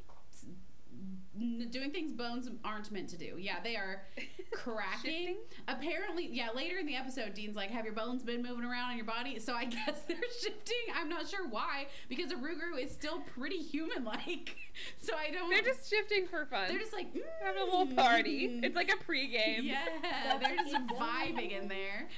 N- 1.38 1.68
doing 1.70 1.90
things 1.90 2.12
bones 2.12 2.48
aren't 2.64 2.90
meant 2.90 3.08
to 3.10 3.16
do. 3.16 3.34
Yeah, 3.38 3.56
they 3.62 3.76
are 3.76 4.02
cracking. 4.52 5.36
Apparently, 5.68 6.28
yeah, 6.32 6.48
later 6.54 6.78
in 6.78 6.86
the 6.86 6.96
episode, 6.96 7.34
Dean's 7.34 7.56
like, 7.56 7.70
Have 7.70 7.84
your 7.84 7.94
bones 7.94 8.22
been 8.22 8.42
moving 8.42 8.64
around 8.64 8.92
in 8.92 8.96
your 8.96 9.06
body? 9.06 9.38
So 9.38 9.54
I 9.54 9.64
guess 9.86 10.02
they're 10.08 10.16
shifting. 10.42 10.76
I'm 10.94 11.08
not 11.08 11.28
sure 11.28 11.46
why, 11.48 11.86
because 12.08 12.32
a 12.32 12.36
Ruger 12.36 12.78
is 12.82 12.90
still 12.90 13.20
pretty 13.36 13.58
human 13.58 14.04
like. 14.04 14.56
So 15.02 15.12
I 15.14 15.30
don't. 15.30 15.50
They're 15.50 15.62
just 15.62 15.90
shifting 15.90 16.26
for 16.26 16.46
fun. 16.46 16.68
They're 16.68 16.78
just 16.78 16.92
like, 16.94 17.08
having 17.42 17.60
a 17.60 17.64
little 17.64 17.86
party. 17.88 18.48
mm. 18.48 18.64
It's 18.64 18.76
like 18.76 18.90
a 18.90 18.96
pregame. 18.96 19.64
Yeah, 19.64 20.38
they're 20.40 20.56
just 20.56 20.74
vibing 20.96 21.50
in 21.60 21.68
there. 21.68 22.08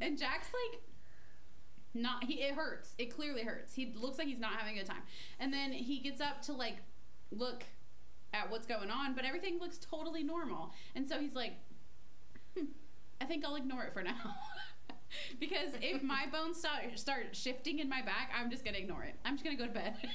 and 0.00 0.16
Jack's 0.18 0.48
like, 0.52 0.80
not 1.94 2.24
he 2.24 2.34
it 2.42 2.54
hurts. 2.54 2.94
It 2.98 3.06
clearly 3.06 3.42
hurts. 3.42 3.74
He 3.74 3.92
looks 3.96 4.18
like 4.18 4.28
he's 4.28 4.38
not 4.38 4.52
having 4.52 4.76
a 4.76 4.78
good 4.80 4.86
time. 4.86 5.02
And 5.40 5.52
then 5.52 5.72
he 5.72 5.98
gets 5.98 6.20
up 6.20 6.42
to 6.42 6.52
like 6.52 6.76
look 7.30 7.64
at 8.32 8.50
what's 8.50 8.66
going 8.66 8.90
on, 8.90 9.14
but 9.14 9.24
everything 9.24 9.58
looks 9.58 9.78
totally 9.78 10.22
normal. 10.22 10.72
And 10.94 11.06
so 11.06 11.18
he's 11.18 11.34
like, 11.34 11.52
hmm, 12.56 12.66
I 13.20 13.24
think 13.24 13.44
I'll 13.44 13.56
ignore 13.56 13.84
it 13.84 13.92
for 13.92 14.02
now. 14.02 14.14
because 15.40 15.70
if 15.80 16.02
my 16.14 16.26
bones 16.30 16.58
start 16.58 16.98
start 16.98 17.34
shifting 17.34 17.78
in 17.78 17.88
my 17.88 18.02
back, 18.02 18.30
I'm 18.38 18.50
just 18.50 18.64
gonna 18.64 18.78
ignore 18.78 19.04
it. 19.04 19.14
I'm 19.24 19.34
just 19.34 19.44
gonna 19.44 19.56
go 19.56 19.66
to 19.66 19.72
bed. 19.72 19.96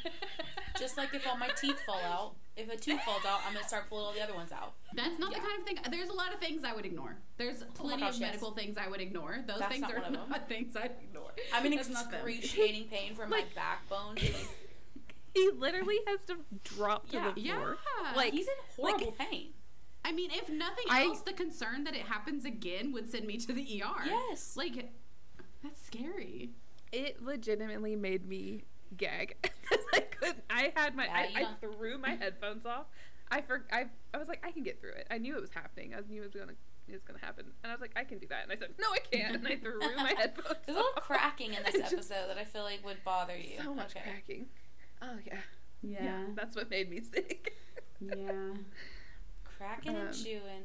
Just 0.80 0.98
like 0.98 1.14
if 1.14 1.28
all 1.28 1.38
my 1.38 1.50
teeth 1.50 1.80
fall 1.86 2.02
out, 2.04 2.34
if 2.58 2.68
a 2.68 2.76
tooth 2.76 3.00
falls 3.02 3.24
out, 3.28 3.42
I'm 3.48 3.54
gonna 3.54 3.66
start 3.68 3.90
pulling 3.90 4.06
all 4.06 4.12
the 4.14 4.24
other 4.24 4.34
ones 4.34 4.52
out. 4.52 4.74
That's 4.96 5.20
not 5.20 5.32
Yeah. 5.32 5.40
the 5.40 5.48
kind 5.48 5.60
of 5.60 5.68
thing. 5.68 5.78
There's 5.92 6.10
a 6.10 6.14
lot 6.14 6.34
of 6.34 6.40
things 6.40 6.64
I 6.64 6.74
would 6.74 6.86
ignore. 6.86 7.16
There's 7.38 7.64
plenty 7.76 8.02
gosh, 8.02 8.16
of 8.16 8.22
yes. 8.22 8.32
medical 8.32 8.52
things 8.52 8.76
I 8.76 8.88
would 8.88 9.00
ignore. 9.00 9.44
Those 9.48 9.60
That's 9.60 9.72
things 9.72 9.82
not 9.84 9.92
are 9.94 10.02
one 10.02 10.06
of 10.06 10.14
them. 10.14 10.30
not 10.30 10.50
things 10.50 10.76
I'd 10.76 10.96
ignore. 11.02 11.32
I'm 11.54 11.66
in 11.68 11.74
excruciating 11.74 12.86
pain 12.86 13.14
from 13.14 13.30
my 13.30 13.44
backbone. 13.56 14.18
He 15.40 15.50
literally 15.58 16.00
has 16.08 16.20
to 16.28 16.38
drop 16.64 17.08
to 17.10 17.16
Yeah. 17.16 17.32
the 17.34 17.42
Yeah. 17.42 17.54
floor. 17.56 17.78
Like 18.16 18.34
He's 18.34 18.48
in 18.48 18.54
horrible 18.76 19.12
pain. 19.14 19.54
I 20.06 20.12
mean, 20.12 20.32
if 20.32 20.50
nothing 20.50 20.86
I- 20.90 21.06
else, 21.06 21.22
the 21.22 21.34
concern 21.34 21.86
that 21.86 21.96
it 21.96 22.04
happens 22.04 22.46
again 22.46 22.92
would 22.92 23.10
send 23.10 23.26
me 23.26 23.38
to 23.38 23.54
the 23.54 23.82
ER. 23.82 24.06
Yes. 24.06 24.56
Like, 24.58 24.92
that's 25.64 25.82
scary. 25.86 26.52
it 26.92 27.24
legitimately 27.24 27.96
made 27.96 28.28
me 28.28 28.64
gag. 28.98 29.36
I 29.94 30.02
couldn't. 30.02 30.44
I 30.50 30.72
had 30.76 30.96
my. 30.96 31.06
Yeah, 31.06 31.14
I, 31.36 31.42
I 31.44 31.48
threw 31.62 31.98
my 31.98 32.10
headphones 32.22 32.66
off. 32.66 32.86
I 33.32 33.42
for. 33.42 33.66
I. 33.72 33.86
I 34.14 34.18
was 34.18 34.28
like, 34.28 34.46
I 34.46 34.52
can 34.52 34.62
get 34.64 34.80
through 34.82 34.92
it. 34.92 35.08
I 35.10 35.18
knew 35.18 35.36
it 35.36 35.42
was 35.42 35.52
happening. 35.52 35.94
I 35.96 36.02
knew 36.08 36.22
it 36.22 36.26
was 36.26 36.34
gonna. 36.40 36.54
It 36.88 36.92
was 36.94 37.02
gonna 37.04 37.20
happen. 37.20 37.46
And 37.64 37.72
I 37.72 37.74
was 37.74 37.80
like, 37.82 37.94
I 37.96 38.04
can 38.04 38.20
do 38.20 38.28
that. 38.28 38.44
And 38.44 38.52
I 38.52 38.56
said, 38.58 38.74
No, 38.80 38.88
I 38.92 39.00
can't. 39.10 39.38
And 39.38 39.48
I 39.48 39.56
threw 39.56 39.80
my 39.96 40.14
headphones. 40.18 40.58
There's 40.66 40.78
a 40.78 40.82
little 40.82 40.92
cracking 41.02 41.54
in 41.54 41.64
this 41.64 41.76
I 41.76 41.80
just- 41.80 41.94
episode 41.94 42.28
that 42.28 42.38
I 42.38 42.44
feel 42.44 42.64
like 42.64 42.84
would 42.86 43.04
bother 43.06 43.38
you. 43.38 43.58
So 43.64 43.74
much 43.74 43.96
okay. 43.96 44.02
cracking. 44.04 44.48
Oh 45.04 45.18
yeah. 45.26 45.40
Yeah. 45.82 46.24
That's 46.36 46.56
what 46.56 46.70
made 46.70 46.90
me 46.90 47.02
sick. 47.02 47.56
Yeah. 48.00 48.32
Cracking 49.58 49.96
and 49.96 50.08
Um, 50.10 50.14
chewing. 50.14 50.64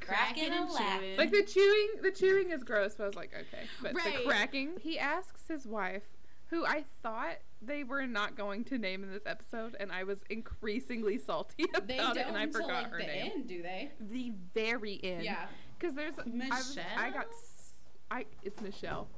Cracking 0.00 0.44
Cracking 0.48 0.52
and 0.52 0.68
and 0.68 1.00
chewing. 1.00 1.16
Like 1.18 1.30
the 1.30 1.42
chewing, 1.44 1.88
the 2.02 2.10
chewing 2.10 2.50
is 2.50 2.64
gross, 2.64 2.94
but 2.96 3.04
I 3.04 3.06
was 3.06 3.16
like, 3.16 3.32
okay. 3.34 3.64
But 3.80 3.94
Right. 3.94 4.18
the 4.18 4.24
cracking, 4.28 4.78
he 4.80 4.98
asks 4.98 5.46
his 5.48 5.66
wife, 5.66 6.02
who 6.48 6.66
I 6.66 6.84
thought 7.02 7.36
they 7.60 7.84
were 7.84 8.06
not 8.06 8.34
going 8.36 8.64
to 8.64 8.78
name 8.78 9.04
in 9.04 9.12
this 9.12 9.22
episode, 9.26 9.76
and 9.78 9.92
I 9.92 10.02
was 10.04 10.18
increasingly 10.28 11.18
salty 11.18 11.64
about 11.74 11.86
They 11.86 11.94
it, 11.94 11.98
don't 11.98 12.18
and 12.18 12.36
I 12.36 12.46
forgot 12.46 12.68
like 12.68 12.90
her 12.90 12.98
the 12.98 13.06
name. 13.06 13.32
end, 13.34 13.48
do 13.48 13.62
they? 13.62 13.90
The 14.00 14.32
very 14.54 14.98
end. 15.04 15.22
Yeah. 15.22 15.46
Because 15.78 15.94
there's, 15.94 16.14
I, 16.18 16.24
was, 16.24 16.78
I 16.98 17.10
got, 17.10 17.28
Michelle? 17.28 17.28
s- 17.30 17.72
I 18.10 18.26
it's 18.42 18.60
Michelle. 18.60 19.08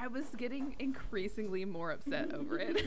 I 0.00 0.06
was 0.06 0.24
getting 0.36 0.76
increasingly 0.78 1.64
more 1.64 1.90
upset 1.90 2.32
over 2.32 2.58
it. 2.58 2.76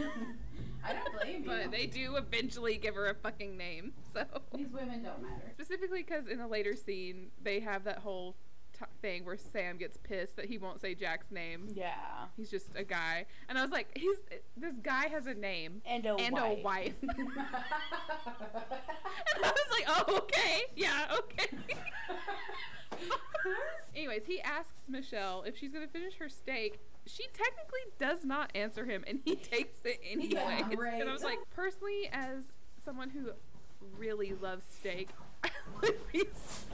I 0.84 0.94
don't 0.94 1.14
blame 1.22 1.44
you. 1.44 1.48
but 1.50 1.72
they 1.72 1.86
do 1.86 2.16
eventually 2.16 2.78
give 2.78 2.96
her 2.96 3.08
a 3.08 3.14
fucking 3.16 3.56
name, 3.58 3.94
so. 4.14 4.24
These 4.56 4.72
women 4.72 5.04
don't 5.04 5.22
matter. 5.22 5.52
Specifically 5.54 6.04
because 6.04 6.28
in 6.28 6.40
a 6.40 6.48
later 6.48 6.76
scene, 6.76 7.28
they 7.44 7.60
have 7.60 7.84
that 7.84 8.00
whole 8.00 8.36
t- 8.78 8.86
thing 9.02 9.26
where 9.26 9.38
Sam 9.38 9.78
gets 9.78 9.98
pissed 9.98 10.38
that 10.38 10.46
he 10.46 10.58
won't 10.58 10.82
say 10.82 10.96
Jack's 10.96 11.30
name. 11.30 11.68
Yeah. 11.76 11.94
He's 12.36 12.50
just 12.50 12.68
a 12.76 12.84
guy, 12.84 13.26
and 13.48 13.60
I 13.60 13.62
was 13.62 13.70
like, 13.72 13.90
"He's 13.96 14.18
this 14.58 14.74
guy 14.82 15.08
has 15.10 15.28
a 15.28 15.34
name 15.36 15.82
And 15.86 16.06
a 16.08 16.16
and 16.16 16.34
wife. 16.34 16.58
a 16.58 16.62
wife." 16.64 16.94
and 17.04 17.20
I 19.44 19.52
was 19.52 19.70
like, 19.72 19.86
"Oh, 19.88 20.18
okay, 20.18 20.62
yeah, 20.76 21.16
okay." 21.18 21.48
Anyways, 23.96 24.24
he 24.26 24.42
asks 24.42 24.82
Michelle 24.88 25.44
if 25.46 25.58
she's 25.58 25.72
gonna 25.72 25.88
finish 25.88 26.16
her 26.18 26.30
steak. 26.30 26.80
She 27.08 27.24
technically 27.34 27.82
does 28.00 28.24
not 28.26 28.52
answer 28.56 28.86
him, 28.86 29.04
and 29.08 29.20
he 29.26 29.36
takes 29.54 29.84
it 29.86 30.00
anyway. 30.10 30.64
"Great." 30.76 31.02
And 31.02 31.10
I 31.10 31.14
was 31.14 31.24
like, 31.24 31.40
personally, 31.56 32.10
as 32.12 32.44
someone 32.86 33.10
who 33.10 33.32
really 33.98 34.34
loves 34.42 34.66
steak, 34.80 35.10
I 35.44 35.50
would 35.82 35.98
be 36.12 36.24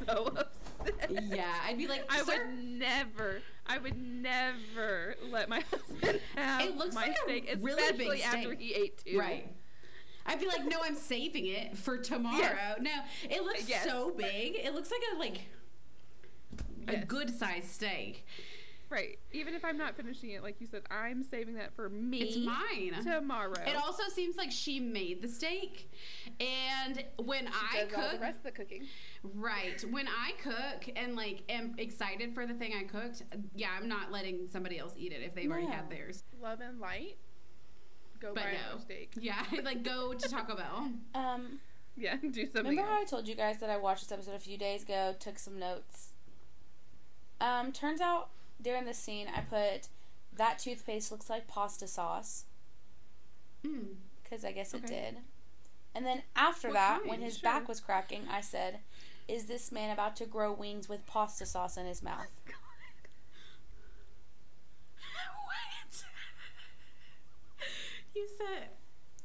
so 0.06 0.34
upset. 0.36 1.12
yeah, 1.30 1.54
I'd 1.66 1.78
be 1.78 1.88
like, 1.88 2.04
I 2.10 2.22
would 2.24 2.60
never, 2.64 3.42
I 3.66 3.78
would 3.78 3.98
never 3.98 5.16
let 5.30 5.48
my 5.50 5.62
husband 5.72 6.20
have 6.36 6.62
It 6.62 6.78
looks 6.78 6.94
my 6.96 7.08
like 7.08 7.12
a 7.16 7.22
steak, 7.24 7.58
really 7.62 7.82
big 7.94 8.02
especially 8.02 8.24
after 8.24 8.42
steak. 8.56 8.60
he 8.62 8.74
ate 8.74 9.04
two. 9.06 9.18
Right. 9.18 9.48
I'd 10.26 10.42
be 10.42 10.48
like, 10.48 10.66
no, 10.66 10.80
I'm 10.84 10.96
saving 10.98 11.46
it 11.46 11.78
for 11.78 11.98
tomorrow. 11.98 12.38
Yes. 12.38 12.78
No, 12.82 12.92
it 13.30 13.44
looks 13.44 13.70
Yes. 13.70 13.86
so 13.86 14.12
big. 14.12 14.56
It 14.56 14.74
looks 14.76 14.92
like 14.92 15.00
a 15.16 15.18
like 15.18 15.40
a 16.90 17.06
good 17.06 17.38
sized 17.38 17.70
steak. 17.72 18.26
Right. 18.90 19.20
Even 19.34 19.54
if 19.54 19.66
I'm 19.66 19.78
not 19.78 19.98
finishing 19.98 20.30
it, 20.32 20.44
like 20.44 20.62
you 20.62 20.68
said, 20.68 20.84
I'm 20.90 21.22
saving 21.22 21.56
that 21.56 21.76
for 21.76 21.90
me 21.90 22.20
It's 22.20 22.38
mine. 22.38 23.04
tomorrow. 23.04 23.52
It 23.66 23.76
also 23.76 24.04
seems 24.10 24.38
like 24.38 24.50
she 24.52 24.80
made 24.80 25.22
the 25.22 25.28
steak, 25.28 25.92
and 26.40 27.04
when 27.18 27.48
I 27.48 27.84
does 27.84 27.94
all 27.94 28.02
cook, 28.04 28.12
the 28.14 28.20
rest 28.20 28.38
of 28.38 28.44
the 28.44 28.52
cooking. 28.52 28.84
right? 29.36 29.84
When 29.92 30.08
I 30.08 30.32
cook 30.42 30.90
and 30.96 31.16
like 31.18 31.44
am 31.50 31.76
excited 31.78 32.34
for 32.34 32.46
the 32.48 32.54
thing 32.54 32.74
I 32.80 32.84
cooked, 32.84 33.24
yeah, 33.56 33.70
I'm 33.78 33.90
not 33.90 34.10
letting 34.12 34.48
somebody 34.48 34.80
else 34.80 34.94
eat 34.98 35.12
it 35.12 35.22
if 35.22 35.36
they've 35.36 35.52
already 35.52 35.68
had 35.68 35.90
theirs. 35.90 36.24
Love 36.42 36.62
and 36.62 36.80
light. 36.80 37.18
Go 38.22 38.34
But 38.34 38.44
buy 38.46 38.52
no. 38.54 38.58
another 38.70 38.82
steak. 38.82 39.12
Yeah, 39.20 39.44
like 39.64 39.84
go 39.84 40.14
to 40.14 40.30
Taco 40.30 40.56
Bell. 40.56 40.90
Um, 41.14 41.60
Yeah, 41.98 42.16
do 42.22 42.46
something 42.46 42.64
remember 42.70 42.90
how 42.90 43.02
I 43.02 43.04
told 43.04 43.28
you 43.28 43.36
guys 43.36 43.58
that 43.60 43.70
I 43.70 43.76
watched 43.76 44.04
this 44.04 44.12
episode 44.14 44.36
a 44.36 44.40
few 44.40 44.58
days 44.58 44.84
ago, 44.84 45.14
took 45.20 45.38
some 45.38 45.60
notes? 45.60 46.14
Um, 47.42 47.72
turns 47.72 48.02
out 48.02 48.30
during 48.62 48.86
this 48.86 48.98
scene, 49.00 49.28
I 49.36 49.42
put 49.42 49.88
that 50.36 50.60
toothpaste 50.60 51.12
looks 51.12 51.30
like 51.30 51.48
pasta 51.48 51.88
sauce 51.88 52.46
Mm. 53.64 53.96
because 54.24 54.46
I 54.46 54.52
guess 54.52 54.74
it 54.74 54.86
did. 54.86 55.18
And 55.96 56.06
then 56.06 56.22
after 56.36 56.68
What 56.68 56.74
that, 56.76 56.98
kind? 57.00 57.10
when 57.10 57.22
his 57.22 57.38
Sure. 57.40 57.50
back 57.52 57.68
was 57.68 57.80
cracking, 57.80 58.28
I 58.30 58.42
said, 58.42 58.82
"Is 59.28 59.46
this 59.48 59.72
man 59.72 59.90
about 59.90 60.16
to 60.18 60.26
grow 60.28 60.52
wings 60.54 60.88
with 60.88 61.06
pasta 61.08 61.46
sauce 61.46 61.76
in 61.78 61.86
his 61.88 62.04
mouth?" 62.04 62.28
what? 65.46 66.04
you 68.16 68.28
said 68.38 68.70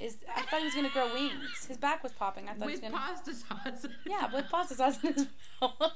Is 0.00 0.16
I 0.34 0.42
thought 0.42 0.60
he 0.60 0.64
was 0.66 0.74
gonna 0.74 0.88
grow 0.90 1.12
wings. 1.12 1.66
His 1.68 1.76
back 1.76 2.02
was 2.02 2.12
popping. 2.12 2.48
I 2.48 2.54
thought 2.54 2.68
he 2.68 2.72
was 2.72 2.80
gonna. 2.80 2.96
pasta 2.96 3.34
sauce. 3.34 3.86
yeah, 4.06 4.32
with 4.34 4.48
pasta 4.50 4.74
sauce 4.74 5.02
in 5.04 5.12
his 5.14 5.26
mouth. 5.60 5.92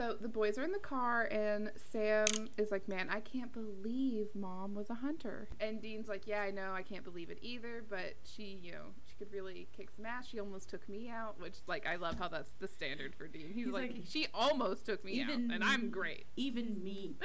So 0.00 0.16
the 0.18 0.28
boys 0.28 0.56
are 0.56 0.62
in 0.62 0.72
the 0.72 0.78
car, 0.78 1.24
and 1.24 1.70
Sam 1.76 2.24
is 2.56 2.70
like, 2.70 2.88
"Man, 2.88 3.10
I 3.10 3.20
can't 3.20 3.52
believe 3.52 4.34
Mom 4.34 4.74
was 4.74 4.88
a 4.88 4.94
hunter." 4.94 5.50
And 5.60 5.78
Dean's 5.78 6.08
like, 6.08 6.26
"Yeah, 6.26 6.40
I 6.40 6.50
know. 6.50 6.72
I 6.72 6.80
can't 6.80 7.04
believe 7.04 7.28
it 7.28 7.36
either. 7.42 7.84
But 7.86 8.14
she, 8.24 8.58
you 8.62 8.72
know, 8.72 8.94
she 9.04 9.14
could 9.16 9.30
really 9.30 9.68
kick 9.76 9.90
some 9.94 10.06
ass. 10.06 10.26
She 10.26 10.40
almost 10.40 10.70
took 10.70 10.88
me 10.88 11.10
out, 11.10 11.38
which, 11.38 11.56
like, 11.66 11.86
I 11.86 11.96
love 11.96 12.18
how 12.18 12.28
that's 12.28 12.52
the 12.60 12.66
standard 12.66 13.14
for 13.14 13.28
Dean. 13.28 13.48
He's, 13.48 13.66
He's 13.66 13.74
like, 13.74 13.92
like, 13.92 14.04
she 14.08 14.26
almost 14.32 14.86
took 14.86 15.04
me 15.04 15.20
out, 15.20 15.32
and 15.32 15.62
I'm 15.62 15.90
great." 15.90 16.24
Even 16.34 16.82
me. 16.82 17.16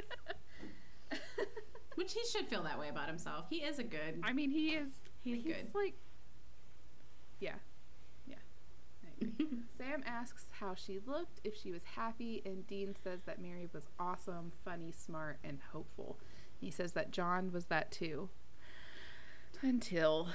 Which 1.96 2.12
he 2.12 2.26
should 2.30 2.50
feel 2.50 2.64
that 2.64 2.78
way 2.78 2.90
about 2.90 3.08
himself. 3.08 3.46
He 3.50 3.64
is 3.64 3.80
a 3.80 3.86
good. 3.86 4.20
I 4.22 4.34
mean, 4.34 4.52
he 4.52 4.72
is. 4.72 4.92
He's 5.22 5.46
good. 5.46 5.74
like, 5.74 5.94
yeah. 7.40 7.56
Sam 9.78 10.04
asks 10.06 10.46
how 10.60 10.76
she 10.76 11.00
looked, 11.06 11.40
if 11.44 11.56
she 11.56 11.72
was 11.72 11.84
happy, 11.96 12.42
and 12.46 12.66
Dean 12.68 12.96
says 13.02 13.22
that 13.26 13.42
Mary 13.42 13.68
was 13.74 13.88
awesome, 14.00 14.52
funny, 14.64 14.92
smart, 14.92 15.38
and 15.44 15.60
hopeful. 15.72 16.18
He 16.60 16.72
says 16.72 16.94
that 16.94 17.12
John 17.12 17.52
was 17.52 17.66
that 17.66 17.92
too. 17.92 18.30
Until, 19.62 20.28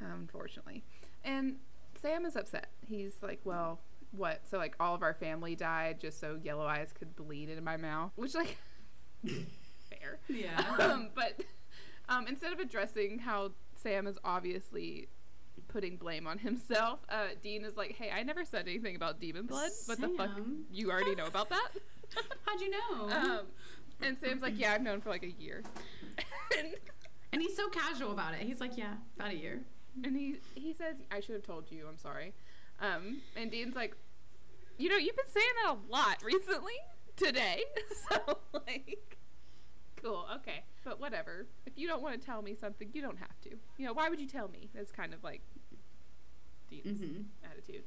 unfortunately. 0.00 0.84
And 1.24 1.56
Sam 2.00 2.24
is 2.24 2.36
upset. 2.36 2.70
He's 2.86 3.16
like, 3.22 3.40
well, 3.44 3.80
what? 4.12 4.42
So, 4.48 4.58
like, 4.58 4.74
all 4.80 4.94
of 4.94 5.02
our 5.02 5.14
family 5.14 5.54
died 5.54 6.00
just 6.00 6.20
so 6.20 6.38
Yellow 6.42 6.66
Eyes 6.66 6.92
could 6.92 7.16
bleed 7.16 7.48
into 7.48 7.62
my 7.62 7.76
mouth? 7.76 8.12
Which, 8.16 8.34
like, 8.34 8.56
fair. 9.26 10.18
yeah. 10.28 10.62
Um, 10.78 11.10
but 11.14 11.40
um, 12.08 12.26
instead 12.28 12.52
of 12.52 12.60
addressing 12.60 13.20
how 13.20 13.52
Sam 13.74 14.06
is 14.06 14.18
obviously 14.24 15.08
putting 15.68 15.96
blame 15.96 16.26
on 16.26 16.38
himself, 16.38 17.00
uh, 17.08 17.28
Dean 17.42 17.64
is 17.64 17.76
like, 17.76 17.96
"Hey, 17.96 18.10
I 18.10 18.22
never 18.22 18.44
said 18.44 18.66
anything 18.68 18.96
about 18.96 19.20
demon 19.20 19.46
blood. 19.46 19.70
What 19.86 20.00
the 20.00 20.08
fuck? 20.10 20.30
You 20.70 20.90
already 20.90 21.14
know 21.14 21.26
about 21.26 21.48
that?" 21.50 21.68
How'd 22.46 22.60
you 22.60 22.70
know? 22.70 23.08
um, 23.10 23.40
and 24.00 24.16
Sam's 24.18 24.42
like, 24.42 24.58
"Yeah, 24.58 24.72
I've 24.72 24.82
known 24.82 25.00
for 25.00 25.10
like 25.10 25.22
a 25.22 25.30
year." 25.30 25.62
and, 26.58 26.68
and 27.32 27.42
he's 27.42 27.56
so 27.56 27.68
casual 27.68 28.12
about 28.12 28.34
it. 28.34 28.40
He's 28.40 28.60
like, 28.60 28.76
yeah, 28.76 28.94
about 29.16 29.32
a 29.32 29.36
year. 29.36 29.60
and 30.04 30.16
he 30.16 30.36
he 30.54 30.72
says, 30.72 30.96
"I 31.10 31.20
should 31.20 31.34
have 31.34 31.44
told 31.44 31.70
you. 31.70 31.86
I'm 31.88 31.98
sorry." 31.98 32.32
Um, 32.80 33.18
and 33.36 33.50
Dean's 33.50 33.74
like, 33.74 33.96
"You 34.78 34.88
know, 34.90 34.96
you've 34.96 35.16
been 35.16 35.26
saying 35.28 35.46
that 35.64 35.74
a 35.74 35.92
lot 35.92 36.22
recently 36.22 36.74
today, 37.16 37.62
so 38.10 38.38
like." 38.66 39.15
Cool, 40.06 40.26
okay. 40.36 40.62
But 40.84 41.00
whatever. 41.00 41.46
If 41.66 41.72
you 41.76 41.88
don't 41.88 42.00
want 42.02 42.18
to 42.20 42.24
tell 42.24 42.42
me 42.42 42.54
something, 42.54 42.88
you 42.92 43.02
don't 43.02 43.18
have 43.18 43.40
to. 43.42 43.50
You 43.76 43.86
know, 43.86 43.92
why 43.92 44.08
would 44.08 44.20
you 44.20 44.26
tell 44.28 44.48
me? 44.48 44.68
That's 44.74 44.92
kind 44.92 45.12
of 45.12 45.24
like 45.24 45.40
Dean's 46.70 47.00
Mm-hmm. 47.00 47.22
attitude. 47.50 47.82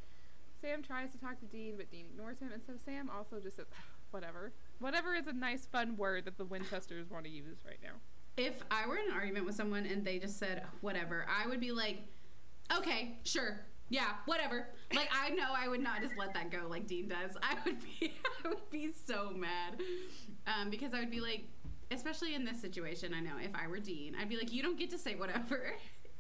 Sam 0.62 0.84
tries 0.84 1.12
to 1.14 1.18
talk 1.18 1.40
to 1.40 1.46
Dean, 1.46 1.76
but 1.78 1.90
Dean 1.90 2.06
ignores 2.12 2.40
him, 2.40 2.50
and 2.54 2.62
so 2.66 2.74
Sam 2.84 3.10
also 3.16 3.40
just 3.40 3.56
says, 3.56 3.68
whatever. 4.12 4.52
Whatever 4.80 5.14
is 5.16 5.28
a 5.28 5.34
nice, 5.34 5.66
fun 5.66 5.96
word 5.96 6.26
that 6.26 6.38
the 6.38 6.44
Winchesters 6.46 7.10
want 7.10 7.24
to 7.26 7.32
use 7.32 7.60
right 7.66 7.80
now. 7.82 7.94
If 8.36 8.64
I 8.70 8.86
were 8.88 8.98
in 8.98 9.08
an 9.10 9.14
argument 9.14 9.46
with 9.46 9.56
someone 9.56 9.86
and 9.86 10.04
they 10.04 10.20
just 10.20 10.38
said 10.38 10.64
whatever, 10.82 11.26
I 11.30 11.48
would 11.48 11.60
be 11.62 11.72
like, 11.72 12.00
okay, 12.78 13.18
sure, 13.24 13.62
Yeah, 13.90 14.12
whatever. 14.26 14.68
Like 14.94 15.10
I 15.14 15.30
know 15.32 15.48
I 15.56 15.68
would 15.68 15.82
not 15.82 16.02
just 16.02 16.16
let 16.18 16.34
that 16.36 16.52
go 16.52 16.68
like 16.70 16.86
Dean 16.88 17.08
does. 17.10 17.36
I 17.42 17.58
would 17.66 17.78
be 17.82 18.14
I 18.46 18.48
would 18.50 18.70
be 18.70 18.92
so 19.06 19.32
mad. 19.36 19.82
Um, 20.48 20.70
because 20.70 20.94
I 20.94 21.00
would 21.00 21.12
be 21.12 21.20
like 21.22 21.46
especially 21.92 22.36
in 22.36 22.46
this 22.46 22.60
situation, 22.60 23.14
I 23.14 23.20
know 23.20 23.38
if 23.42 23.52
I 23.56 23.68
were 23.68 23.80
Dean, 23.80 24.16
I'd 24.20 24.30
be 24.30 24.38
like, 24.38 24.52
You 24.52 24.62
don't 24.62 24.78
get 24.78 24.90
to 24.92 24.98
say 24.98 25.16
whatever. 25.16 25.74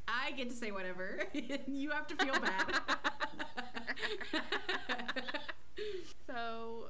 I 0.07 0.32
get 0.32 0.49
to 0.49 0.55
say 0.55 0.72
whatever. 0.72 1.24
you 1.67 1.91
have 1.91 2.07
to 2.07 2.15
feel 2.15 2.34
bad. 2.34 2.82
So 6.28 6.89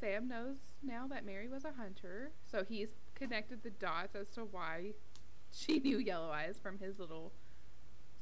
Sam 0.00 0.26
knows 0.26 0.56
now 0.82 1.06
that 1.08 1.24
Mary 1.24 1.48
was 1.48 1.64
a 1.64 1.72
hunter, 1.72 2.32
so 2.50 2.64
he's 2.64 2.88
connected 3.14 3.62
the 3.62 3.70
dots 3.70 4.16
as 4.16 4.30
to 4.32 4.40
why 4.40 4.92
she 5.52 5.78
knew 5.78 5.98
Yellow 5.98 6.30
Eyes 6.30 6.58
from 6.60 6.78
his 6.78 6.98
little 6.98 7.32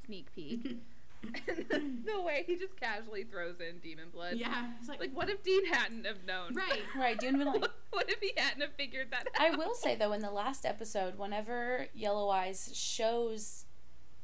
sneak 0.04 0.34
peek. 0.34 0.78
and 1.70 2.04
the 2.04 2.20
way 2.20 2.44
he 2.46 2.56
just 2.56 2.76
casually 2.78 3.24
throws 3.24 3.60
in 3.60 3.78
demon 3.78 4.08
blood. 4.12 4.36
yeah. 4.36 4.68
It's 4.80 4.88
like, 4.88 5.00
Like, 5.00 5.14
what 5.16 5.28
if 5.28 5.42
Dean 5.42 5.66
hadn't 5.66 6.06
have 6.06 6.24
known? 6.26 6.54
right. 6.54 6.80
Right, 6.96 7.18
Dean 7.18 7.36
would 7.38 7.44
be 7.52 7.58
like, 7.60 7.70
what 7.90 8.08
if 8.10 8.20
he 8.20 8.32
hadn't 8.36 8.60
have 8.62 8.72
figured 8.74 9.08
that 9.10 9.26
out? 9.38 9.52
I 9.52 9.54
will 9.56 9.74
say 9.74 9.94
though, 9.96 10.12
in 10.12 10.22
the 10.22 10.30
last 10.30 10.64
episode, 10.64 11.18
whenever 11.18 11.86
Yellow 11.94 12.28
Eyes 12.30 12.70
shows 12.74 13.66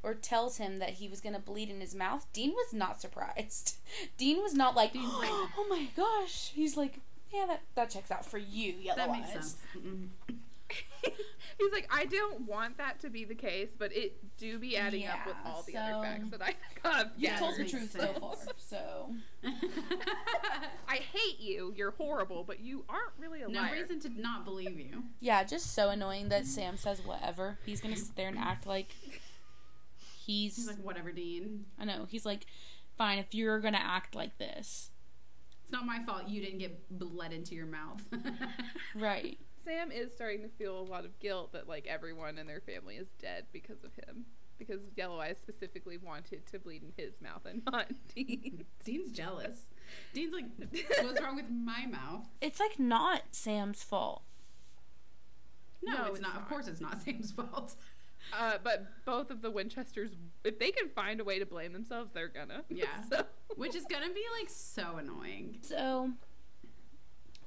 or 0.03 0.15
tells 0.15 0.57
him 0.59 0.79
that 0.79 0.91
he 0.91 1.09
was 1.09 1.21
gonna 1.21 1.39
bleed 1.39 1.69
in 1.69 1.81
his 1.81 1.95
mouth, 1.95 2.27
Dean 2.33 2.51
was 2.53 2.73
not 2.73 3.01
surprised. 3.01 3.77
Dean 4.17 4.43
was 4.43 4.55
not 4.55 4.75
like, 4.77 4.93
Dean's 4.93 5.13
like- 5.15 5.29
"Oh 5.31 5.67
my 5.69 5.89
gosh!" 5.97 6.53
He's 6.55 6.77
like, 6.77 7.01
"Yeah, 7.33 7.45
that 7.49 7.63
that 7.75 7.91
checks 7.91 8.11
out 8.11 8.25
for 8.25 8.39
you, 8.39 8.73
Yellow 8.81 8.97
That 8.97 9.11
Eyes." 9.11 9.57
Mm-hmm. 9.77 10.35
Sense. 10.71 11.15
He's 11.59 11.73
like, 11.73 11.89
I 11.91 12.05
don't 12.05 12.43
want 12.43 12.77
that 12.79 13.01
to 13.01 13.09
be 13.11 13.25
the 13.25 13.35
case, 13.35 13.71
but 13.79 13.95
it 13.97 14.19
do 14.37 14.59
be 14.59 14.77
adding 14.77 15.07
up 15.07 15.25
with 15.27 15.37
all 15.45 15.63
the 15.67 15.73
so- 15.73 15.79
other 15.79 16.05
facts 16.07 16.29
that 16.31 16.43
I 16.43 16.55
have. 16.85 17.13
You 17.17 17.29
Yeah, 17.29 17.39
told 17.39 17.53
that 17.53 17.57
the 17.57 17.63
makes 17.63 17.73
truth 17.73 17.97
so 17.99 18.13
far, 18.21 18.35
so 18.59 19.15
I 20.89 20.97
hate 20.97 21.41
you. 21.41 21.73
You're 21.77 21.93
horrible, 21.93 22.45
but 22.45 22.61
you 22.61 22.85
aren't 22.89 23.13
really 23.19 23.43
a 23.43 23.49
no 23.49 23.61
liar. 23.61 23.75
No 23.75 23.81
reason 23.81 24.01
to 24.01 24.21
not 24.21 24.45
believe 24.45 24.79
you. 24.79 25.05
yeah, 25.21 25.45
just 25.45 25.75
so 25.75 25.89
annoying 25.91 26.29
that 26.29 26.47
Sam 26.47 26.77
says 26.77 27.01
whatever. 27.05 27.59
He's 27.65 27.81
gonna 27.81 27.97
sit 27.97 28.17
there 28.17 28.29
and 28.29 28.39
act 28.39 28.67
like 28.67 28.95
he's. 30.27 30.57
He's 30.57 30.67
like, 30.67 30.83
whatever, 30.83 31.13
Dean. 31.13 31.67
I 31.79 31.85
know. 31.85 32.07
He's 32.11 32.27
like, 32.27 32.47
fine 32.99 33.19
if 33.19 33.35
you're 33.35 33.61
gonna 33.61 33.81
act 33.83 34.15
like 34.15 34.37
this, 34.39 34.91
It's 35.63 35.73
not 35.73 35.87
my 35.87 36.03
fault 36.05 36.29
you 36.29 36.41
didn't 36.43 36.59
get 36.59 36.99
bled 36.99 37.33
into 37.33 37.55
your 37.55 37.67
mouth. 37.67 38.03
right? 38.95 39.39
Sam 39.67 39.91
is 39.91 40.13
starting 40.13 40.43
to 40.43 40.49
feel 40.49 40.79
a 40.79 40.87
lot 40.89 41.05
of 41.05 41.19
guilt 41.19 41.53
that 41.53 41.69
like 41.69 41.87
everyone 41.89 42.39
in 42.39 42.47
their 42.47 42.61
family 42.61 42.95
is 42.97 43.09
dead 43.21 43.47
because 43.53 43.83
of 43.85 43.91
him. 44.07 44.27
Because 44.59 44.81
Yellow 44.97 45.21
Eyes 45.21 45.37
specifically 45.43 45.99
wanted 45.99 46.47
to 46.47 46.59
bleed 46.59 46.83
in 46.83 46.93
his 46.97 47.21
mouth 47.21 47.45
and 47.45 47.63
not 47.71 47.89
Dean. 48.15 48.65
Dean's 48.85 49.13
jealous. 49.13 49.67
Dean's 50.15 50.33
like, 50.33 50.47
what's 51.03 51.21
wrong 51.21 51.37
with 51.37 51.51
my 51.51 51.85
mouth? 51.87 52.25
It's 52.41 52.59
like 52.61 52.79
not 52.79 53.23
Sam's 53.33 53.83
fault. 53.83 54.23
No, 55.83 55.93
No, 55.93 56.05
it's, 56.05 56.11
it's 56.19 56.21
not. 56.23 56.31
Of 56.37 56.41
not. 56.43 56.49
course, 56.49 56.69
it's 56.69 56.81
not 56.81 57.03
Sam's 57.05 57.33
fault. 57.33 57.75
Uh, 58.33 58.55
but 58.65 58.87
both 59.05 59.31
of 59.31 59.43
the 59.43 59.51
Winchesters, 59.51 60.13
if 60.43 60.59
they 60.59 60.71
can 60.71 60.89
find 60.89 61.21
a 61.21 61.25
way 61.25 61.39
to 61.39 61.45
blame 61.47 61.73
themselves, 61.75 62.11
they're 62.15 62.29
gonna. 62.29 62.63
Yeah. 62.71 62.87
so, 63.11 63.25
Which 63.57 63.75
is 63.77 63.85
gonna 63.91 64.13
be 64.15 64.25
like 64.41 64.49
so 64.49 64.97
annoying. 64.97 65.59
So, 65.63 66.13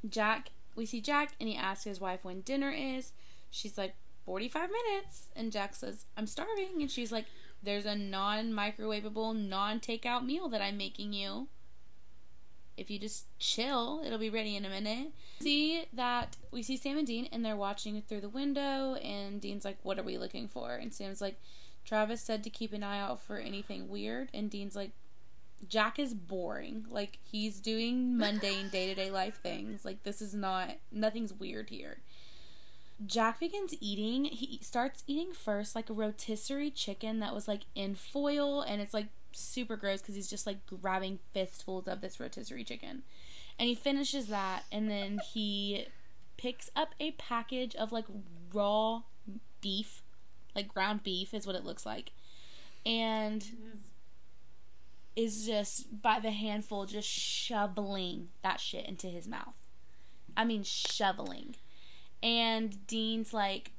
Jack, 0.08 0.52
we 0.80 0.86
see 0.86 1.02
Jack, 1.02 1.34
and 1.40 1.50
he 1.50 1.58
asks 1.58 1.84
his 1.84 2.00
wife 2.00 2.24
when 2.24 2.42
dinner 2.42 2.72
is. 2.72 3.12
She's 3.52 3.78
like, 3.78 3.96
45 4.26 4.70
minutes. 4.70 5.28
And 5.36 5.52
Jack 5.52 5.76
says, 5.76 6.06
I'm 6.16 6.26
starving. 6.26 6.82
And 6.82 6.90
she's 6.90 7.12
like, 7.12 7.26
There's 7.62 7.86
a 7.86 7.96
non 7.96 8.54
microwavable, 8.54 9.36
non 9.36 9.80
takeout 9.80 10.26
meal 10.26 10.48
that 10.50 10.62
I'm 10.62 10.78
making 10.78 11.14
you. 11.14 11.50
If 12.78 12.90
you 12.90 12.98
just 12.98 13.26
chill, 13.40 14.02
it'll 14.06 14.18
be 14.18 14.30
ready 14.30 14.56
in 14.56 14.64
a 14.64 14.70
minute. 14.70 15.12
See 15.42 15.84
that 15.92 16.38
we 16.52 16.64
see 16.64 16.78
Sam 16.78 16.98
and 16.98 17.06
Dean, 17.06 17.28
and 17.34 17.44
they're 17.44 17.58
watching 17.58 18.02
through 18.02 18.22
the 18.22 18.30
window. 18.30 18.96
And 18.96 19.42
Dean's 19.42 19.66
like, 19.66 19.80
What 19.84 20.00
are 20.00 20.04
we 20.04 20.18
looking 20.18 20.48
for? 20.48 20.76
And 20.76 20.94
Sam's 20.94 21.20
like, 21.20 21.42
Travis 21.84 22.22
said 22.22 22.44
to 22.46 22.50
keep 22.50 22.72
an 22.72 22.84
eye 22.84 23.02
out 23.02 23.22
for 23.22 23.38
anything 23.38 23.90
weird. 23.90 24.30
And 24.34 24.50
Dean's 24.50 24.78
like, 24.78 24.92
Jack 25.68 26.00
is 26.00 26.14
boring. 26.14 26.86
Like 26.90 27.20
he's 27.24 27.60
doing 27.60 28.18
mundane 28.18 28.70
day 28.70 28.88
to 28.88 28.96
day 28.96 29.12
life 29.12 29.40
things. 29.42 29.86
Like 29.86 30.04
this 30.04 30.22
is 30.22 30.34
not 30.34 30.72
nothing's 30.92 31.34
weird 31.34 31.70
here. 31.70 32.00
Jack 33.06 33.40
begins 33.40 33.74
eating. 33.80 34.26
He 34.26 34.60
starts 34.62 35.04
eating 35.08 35.34
first 35.34 35.76
like 35.76 35.90
a 35.90 35.94
rotisserie 35.94 36.72
chicken 36.72 37.20
that 37.20 37.34
was 37.34 37.48
like 37.48 37.62
in 37.76 37.96
foil 37.96 38.62
and 38.62 38.82
it's 38.82 38.94
like 38.94 39.08
super 39.32 39.78
gross 39.78 40.02
because 40.02 40.16
he's 40.16 40.30
just 40.30 40.46
like 40.46 40.58
grabbing 40.82 41.20
fistfuls 41.34 41.88
of 41.88 42.02
this 42.02 42.20
rotisserie 42.20 42.64
chicken. 42.64 43.04
And 43.58 43.68
he 43.68 43.76
finishes 43.76 44.28
that 44.28 44.64
and 44.72 44.90
then 44.90 45.20
he 45.34 45.88
picks 46.38 46.70
up 46.76 46.96
a 47.00 47.12
package 47.12 47.76
of 47.76 47.92
like 47.92 48.06
raw 48.54 49.02
beef, 49.62 50.02
like 50.56 50.68
ground 50.68 51.04
beef 51.04 51.34
is 51.34 51.46
what 51.46 51.56
it 51.56 51.66
looks 51.66 51.86
like. 51.86 52.12
And 52.86 53.46
is 55.20 55.46
just 55.46 56.02
by 56.02 56.18
the 56.18 56.32
handful 56.32 56.86
just 56.86 57.10
shoveling 57.10 58.30
that 58.42 58.58
shit 58.62 58.86
into 58.86 59.08
his 59.08 59.28
mouth. 59.28 59.54
I 60.38 60.46
mean 60.46 60.64
shoveling. 60.64 61.58
And 62.24 62.88
Dean's 62.88 63.34
like 63.34 63.74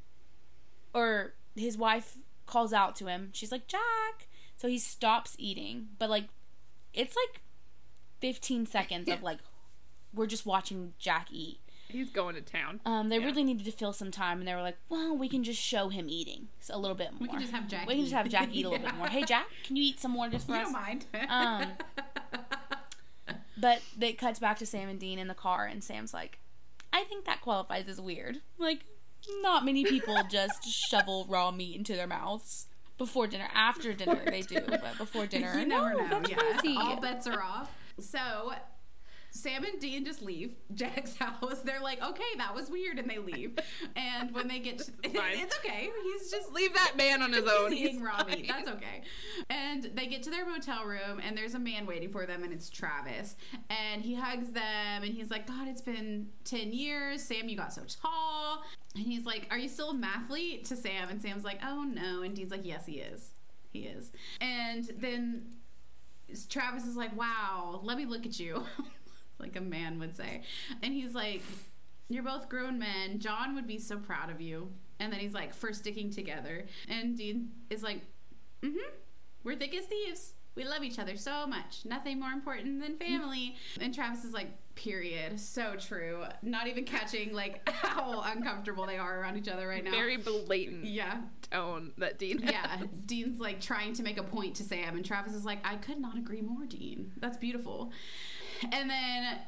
or 0.92 1.32
his 1.56 1.78
wife 1.78 2.18
calls 2.44 2.74
out 2.74 2.94
to 2.96 3.06
him. 3.06 3.30
She's 3.32 3.50
like, 3.50 3.66
"Jack." 3.66 4.28
So 4.58 4.68
he 4.68 4.78
stops 4.78 5.34
eating, 5.38 5.88
but 5.98 6.10
like 6.10 6.28
it's 6.92 7.16
like 7.16 7.40
15 8.20 8.66
seconds 8.66 9.08
of 9.08 9.22
like 9.30 9.38
we're 10.12 10.26
just 10.26 10.44
watching 10.44 10.92
Jack 10.98 11.28
eat. 11.30 11.60
He's 11.90 12.10
going 12.10 12.34
to 12.34 12.40
town. 12.40 12.80
Um, 12.86 13.08
they 13.08 13.18
Yeah. 13.18 13.24
really 13.26 13.44
needed 13.44 13.64
to 13.66 13.72
fill 13.72 13.92
some 13.92 14.10
time, 14.10 14.38
and 14.38 14.48
they 14.48 14.54
were 14.54 14.62
like, 14.62 14.78
"Well, 14.88 15.16
we 15.16 15.28
can 15.28 15.42
just 15.44 15.60
show 15.60 15.88
him 15.88 16.06
eating 16.08 16.48
a 16.70 16.78
little 16.78 16.96
bit 16.96 17.12
more. 17.12 17.20
We 17.22 17.28
can 17.28 17.40
just 17.40 17.52
have 17.52 17.68
Jack 17.68 17.86
We 17.86 17.94
can 17.94 18.04
just 18.04 18.12
eat." 18.12 18.16
have 18.16 18.28
Jack 18.28 18.48
eat 18.52 18.64
a 18.64 18.68
little 18.70 18.84
bit 18.86 18.96
more. 18.96 19.08
Hey, 19.08 19.24
Jack, 19.24 19.46
can 19.64 19.76
you 19.76 19.82
eat 19.84 20.00
some 20.00 20.10
more 20.12 20.28
just 20.28 20.46
for 20.46 20.52
You 20.54 20.58
us?" 20.60 20.64
don't 20.64 20.72
mind. 20.72 21.06
Um, 21.28 21.72
But 23.56 23.82
it 24.00 24.16
cuts 24.16 24.38
back 24.38 24.58
to 24.60 24.66
Sam 24.66 24.88
and 24.88 24.98
Dean 24.98 25.18
in 25.18 25.28
the 25.28 25.34
car, 25.34 25.66
and 25.66 25.84
Sam's 25.84 26.14
like, 26.14 26.38
"I 26.94 27.04
think 27.04 27.26
that 27.26 27.42
qualifies 27.42 27.88
as 27.88 28.00
weird. 28.00 28.40
Like, 28.56 28.84
not 29.42 29.66
many 29.66 29.84
people 29.84 30.16
just 30.30 30.64
shovel 30.64 31.26
raw 31.28 31.50
meat 31.50 31.76
into 31.76 31.94
their 31.94 32.06
mouths 32.06 32.68
before 32.96 33.26
dinner. 33.26 33.48
After 33.52 33.92
dinner, 33.92 34.22
they 34.24 34.40
do, 34.42 34.60
but 34.66 34.96
before 34.96 35.26
dinner, 35.26 35.58
you 35.58 35.66
never 35.66 35.90
no, 35.92 35.98
know. 35.98 36.08
That's 36.08 36.30
yeah, 36.30 36.36
crazy. 36.36 36.74
all 36.78 36.96
bets 37.00 37.26
are 37.26 37.42
off. 37.42 37.70
So. 37.98 38.54
Sam 39.30 39.64
and 39.64 39.80
Dean 39.80 40.04
just 40.04 40.22
leave 40.22 40.56
Jack's 40.74 41.16
house. 41.18 41.60
They're 41.64 41.80
like, 41.80 42.02
okay, 42.02 42.36
that 42.36 42.54
was 42.54 42.70
weird, 42.70 42.98
and 42.98 43.08
they 43.08 43.18
leave. 43.18 43.58
And 43.96 44.34
when 44.34 44.48
they 44.48 44.58
get, 44.58 44.78
to, 44.78 44.92
it's 45.04 45.56
okay. 45.58 45.90
He's 46.02 46.30
just 46.30 46.50
Leave 46.52 46.74
that 46.74 46.96
man 46.96 47.22
on 47.22 47.32
his 47.32 47.46
own. 47.46 47.72
He's 47.72 47.90
eating 47.90 48.02
raw 48.02 48.24
meat. 48.24 48.48
That's 48.48 48.68
okay. 48.68 49.02
And 49.48 49.90
they 49.94 50.06
get 50.06 50.22
to 50.24 50.30
their 50.30 50.44
motel 50.44 50.84
room, 50.84 51.20
and 51.24 51.36
there's 51.36 51.54
a 51.54 51.58
man 51.58 51.86
waiting 51.86 52.10
for 52.10 52.26
them, 52.26 52.42
and 52.42 52.52
it's 52.52 52.68
Travis. 52.68 53.36
And 53.68 54.02
he 54.02 54.14
hugs 54.14 54.50
them, 54.52 55.02
and 55.02 55.14
he's 55.14 55.30
like, 55.30 55.46
God, 55.46 55.68
it's 55.68 55.80
been 55.80 56.28
10 56.44 56.72
years. 56.72 57.22
Sam, 57.22 57.48
you 57.48 57.56
got 57.56 57.72
so 57.72 57.82
tall. 58.02 58.62
And 58.94 59.04
he's 59.04 59.24
like, 59.24 59.46
Are 59.50 59.58
you 59.58 59.68
still 59.68 59.90
a 59.90 59.94
mathlete? 59.94 60.68
To 60.68 60.76
Sam. 60.76 61.08
And 61.08 61.22
Sam's 61.22 61.44
like, 61.44 61.60
Oh, 61.64 61.82
no. 61.84 62.22
And 62.22 62.34
Dean's 62.34 62.50
like, 62.50 62.64
Yes, 62.64 62.86
he 62.86 62.94
is. 62.94 63.32
He 63.72 63.80
is. 63.80 64.10
And 64.40 64.90
then 64.98 65.44
Travis 66.48 66.84
is 66.84 66.96
like, 66.96 67.16
Wow, 67.16 67.80
let 67.84 67.96
me 67.96 68.04
look 68.06 68.26
at 68.26 68.38
you. 68.40 68.64
Like 69.40 69.56
a 69.56 69.60
man 69.60 69.98
would 69.98 70.16
say. 70.16 70.42
And 70.82 70.92
he's 70.94 71.14
like, 71.14 71.42
You're 72.08 72.22
both 72.22 72.48
grown 72.48 72.78
men. 72.78 73.18
John 73.18 73.54
would 73.54 73.66
be 73.66 73.78
so 73.78 73.96
proud 73.98 74.30
of 74.30 74.40
you. 74.40 74.70
And 74.98 75.12
then 75.12 75.20
he's 75.20 75.34
like, 75.34 75.54
For 75.54 75.72
sticking 75.72 76.10
together. 76.10 76.66
And 76.88 77.16
Dean 77.16 77.50
is 77.70 77.82
like, 77.82 78.02
Mm 78.62 78.72
hmm. 78.72 78.90
We're 79.42 79.56
thick 79.56 79.74
as 79.74 79.86
thieves. 79.86 80.34
We 80.54 80.64
love 80.64 80.82
each 80.82 80.98
other 80.98 81.16
so 81.16 81.46
much. 81.46 81.84
Nothing 81.84 82.18
more 82.20 82.30
important 82.30 82.80
than 82.82 82.96
family. 82.96 83.54
And 83.80 83.94
Travis 83.94 84.24
is 84.24 84.32
like, 84.32 84.48
period. 84.74 85.38
So 85.38 85.74
true. 85.76 86.24
Not 86.42 86.66
even 86.66 86.84
catching 86.84 87.32
like 87.32 87.68
how 87.72 88.22
uncomfortable 88.24 88.86
they 88.86 88.98
are 88.98 89.20
around 89.20 89.36
each 89.36 89.48
other 89.48 89.68
right 89.68 89.84
now. 89.84 89.90
Very 89.92 90.16
blatant 90.16 90.84
yeah. 90.84 91.18
tone 91.50 91.92
that 91.98 92.18
Dean 92.18 92.40
Yeah. 92.42 92.66
has. 92.66 92.88
Dean's 93.06 93.40
like 93.40 93.60
trying 93.60 93.92
to 93.94 94.02
make 94.02 94.18
a 94.18 94.22
point 94.22 94.56
to 94.56 94.64
Sam, 94.64 94.96
and 94.96 95.04
Travis 95.04 95.34
is 95.34 95.44
like, 95.44 95.58
I 95.64 95.76
could 95.76 95.98
not 95.98 96.16
agree 96.18 96.42
more, 96.42 96.66
Dean. 96.66 97.12
That's 97.18 97.36
beautiful. 97.36 97.92
And 98.72 98.90
then 98.90 99.38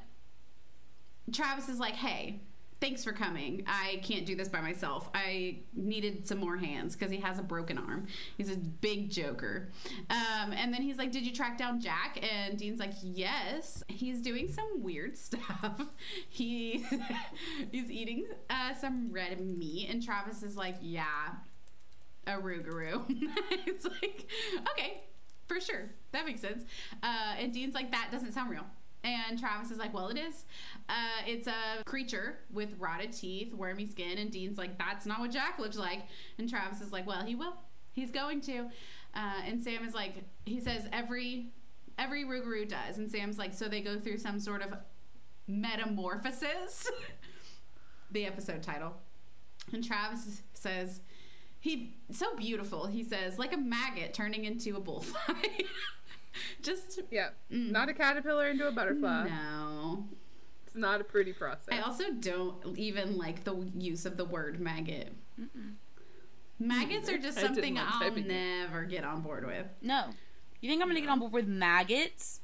Travis 1.33 1.69
is 1.69 1.79
like, 1.79 1.95
hey, 1.95 2.41
thanks 2.81 3.05
for 3.05 3.13
coming. 3.13 3.63
I 3.67 4.01
can't 4.03 4.27
do 4.27 4.35
this 4.35 4.49
by 4.49 4.61
myself. 4.61 5.09
I 5.15 5.61
needed 5.75 6.27
some 6.27 6.39
more 6.39 6.57
hands 6.57 6.97
because 6.97 7.13
he 7.13 7.19
has 7.19 7.39
a 7.39 7.43
broken 7.43 7.79
arm. 7.79 8.09
He's 8.37 8.51
a 8.51 8.57
big 8.57 9.09
joker. 9.09 9.69
Um, 10.11 10.53
and 10.53 10.75
then 10.75 10.83
he's 10.83 10.99
like, 10.99 11.13
Did 11.13 11.25
you 11.25 11.33
track 11.33 11.57
down 11.57 11.81
Jack? 11.81 12.19
And 12.29 12.59
Dean's 12.59 12.81
like, 12.81 12.93
Yes. 13.03 13.85
He's 13.89 14.21
doing 14.21 14.51
some 14.53 14.83
weird 14.83 15.17
stuff. 15.29 15.81
he 16.29 16.85
he's 17.71 17.89
eating 17.91 18.27
uh, 18.51 18.75
some 18.75 19.13
red 19.13 19.41
meat. 19.41 19.89
And 19.89 20.03
Travis 20.03 20.43
is 20.43 20.57
like, 20.57 20.77
Yeah, 20.81 21.05
a 22.27 22.33
Rougarou. 22.33 23.05
it's 23.67 23.85
like, 23.85 24.27
okay, 24.73 25.03
for 25.47 25.61
sure. 25.61 25.91
That 26.11 26.27
makes 26.27 26.41
sense. 26.41 26.65
Uh, 27.01 27.35
and 27.39 27.53
Dean's 27.53 27.75
like, 27.75 27.93
that 27.93 28.09
doesn't 28.11 28.33
sound 28.33 28.51
real. 28.51 28.67
And 29.05 29.39
Travis 29.39 29.71
is 29.71 29.79
like, 29.79 29.93
well, 29.93 30.09
it 30.09 30.19
is. 30.19 30.45
Uh, 30.89 31.23
it's 31.27 31.49
a 31.49 31.83
creature 31.85 32.39
with 32.53 32.75
rotted 32.79 33.13
teeth, 33.13 33.53
wormy 33.53 33.87
skin. 33.87 34.19
And 34.19 34.31
Dean's 34.31 34.59
like, 34.59 34.79
that's 34.79 35.07
not 35.07 35.19
what 35.19 35.33
Jack 35.33 35.59
looks 35.59 35.77
like. 35.77 36.03
And 36.39 36.49
Travis 36.49 36.81
is 36.81 36.93
like, 36.93 37.07
well, 37.07 37.25
he 37.25 37.35
will. 37.35 37.55
He's 37.93 38.11
going 38.11 38.41
to. 38.43 38.69
Uh, 39.15 39.41
and 39.47 39.61
Sam 39.61 39.85
is 39.85 39.95
like, 39.95 40.15
he 40.45 40.61
says 40.61 40.87
every 40.93 41.53
every 41.99 42.25
Rougarou 42.25 42.69
does. 42.69 42.99
And 42.99 43.11
Sam's 43.11 43.39
like, 43.39 43.55
so 43.55 43.69
they 43.69 43.81
go 43.81 43.99
through 43.99 44.19
some 44.19 44.41
sort 44.41 44.63
of 44.63 44.75
metamorphosis. 45.47 46.91
the 48.11 48.27
episode 48.27 48.63
title. 48.63 48.95
And 49.73 49.85
Travis 49.85 50.43
says, 50.55 51.01
he 51.61 51.95
so 52.11 52.35
beautiful. 52.37 52.87
He 52.87 53.05
says, 53.05 53.39
like 53.39 53.53
a 53.53 53.57
maggot 53.57 54.15
turning 54.15 54.45
into 54.45 54.77
a 54.77 54.81
bullfly. 54.81 55.67
Just 56.63 57.01
Yeah. 57.11 57.31
Mm. 57.51 57.71
Not 57.71 57.89
a 57.89 57.95
caterpillar 57.95 58.49
into 58.49 58.67
a 58.67 58.73
butterfly. 58.73 59.29
no. 59.29 60.07
It's 60.67 60.77
not 60.77 61.01
a 61.03 61.05
pretty 61.05 61.33
process. 61.35 61.69
I 61.71 61.81
also 61.81 62.05
don't 62.13 62.79
even 62.79 63.19
like 63.19 63.45
the 63.45 63.55
use 63.77 64.07
of 64.07 64.17
the 64.17 64.25
word 64.25 64.59
maggot. 64.59 65.13
Maggots 66.59 67.09
are 67.11 67.19
just 67.19 67.39
something 67.39 67.75
like 67.75 67.85
I'll 67.87 68.01
typing 68.01 68.25
it. 68.25 68.29
never 68.29 68.85
get 68.85 69.05
on 69.05 69.21
board 69.21 69.45
with. 69.47 69.67
No. 69.83 70.07
You 70.61 70.71
think 70.71 70.81
I'm 70.81 70.89
gonna 70.89 71.01
get 71.01 71.11
on 71.11 71.19
board 71.19 71.33
with 71.33 71.47
maggots? 71.47 72.41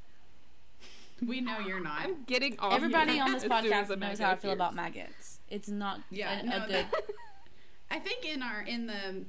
We 1.24 1.41
know 1.41 1.59
you're 1.59 1.80
not. 1.80 2.03
I'm 2.03 2.24
getting 2.24 2.59
off 2.59 2.74
Everybody 2.74 3.12
here 3.12 3.24
on 3.24 3.32
this 3.32 3.45
as 3.45 3.51
soon 3.62 3.72
as 3.72 3.86
podcast 3.86 3.89
the 3.89 3.97
knows 3.97 4.18
how 4.18 4.30
I 4.30 4.36
feel 4.36 4.51
appears. 4.51 4.55
about 4.57 4.74
maggots. 4.74 5.41
It's 5.49 5.68
not 5.68 6.01
Yeah, 6.11 6.41
a, 6.41 6.43
no, 6.45 6.57
a 6.57 6.61
good. 6.66 6.70
that- 6.70 6.95
I 7.91 7.99
think 7.99 8.24
in 8.26 8.43
our 8.43 8.61
in 8.62 8.86
the 8.86 9.24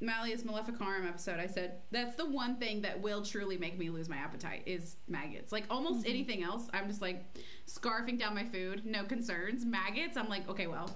Malleus 0.00 0.44
Maleficarum 0.44 1.06
episode, 1.06 1.40
I 1.40 1.46
said 1.46 1.80
that's 1.90 2.16
the 2.16 2.26
one 2.28 2.56
thing 2.56 2.82
that 2.82 3.00
will 3.00 3.22
truly 3.22 3.56
make 3.56 3.78
me 3.78 3.88
lose 3.88 4.08
my 4.08 4.16
appetite 4.18 4.62
is 4.66 4.96
maggots. 5.08 5.52
Like 5.52 5.64
almost 5.70 6.00
Mm-hmm. 6.00 6.10
anything 6.10 6.42
else, 6.42 6.68
I'm 6.74 6.86
just 6.88 7.00
like 7.00 7.24
scarfing 7.66 8.18
down 8.18 8.34
my 8.34 8.44
food, 8.44 8.84
no 8.84 9.04
concerns. 9.04 9.64
Maggots, 9.64 10.16
I'm 10.16 10.28
like, 10.28 10.48
okay, 10.50 10.66
well, 10.66 10.90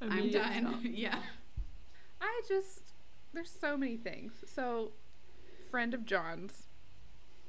I'm 0.00 0.30
done. 0.30 0.78
yeah. 0.82 1.18
I 2.20 2.40
just 2.48 2.80
there's 3.32 3.50
so 3.50 3.76
many 3.76 3.96
things. 3.96 4.32
So, 4.46 4.92
friend 5.70 5.92
of 5.94 6.04
John's, 6.06 6.64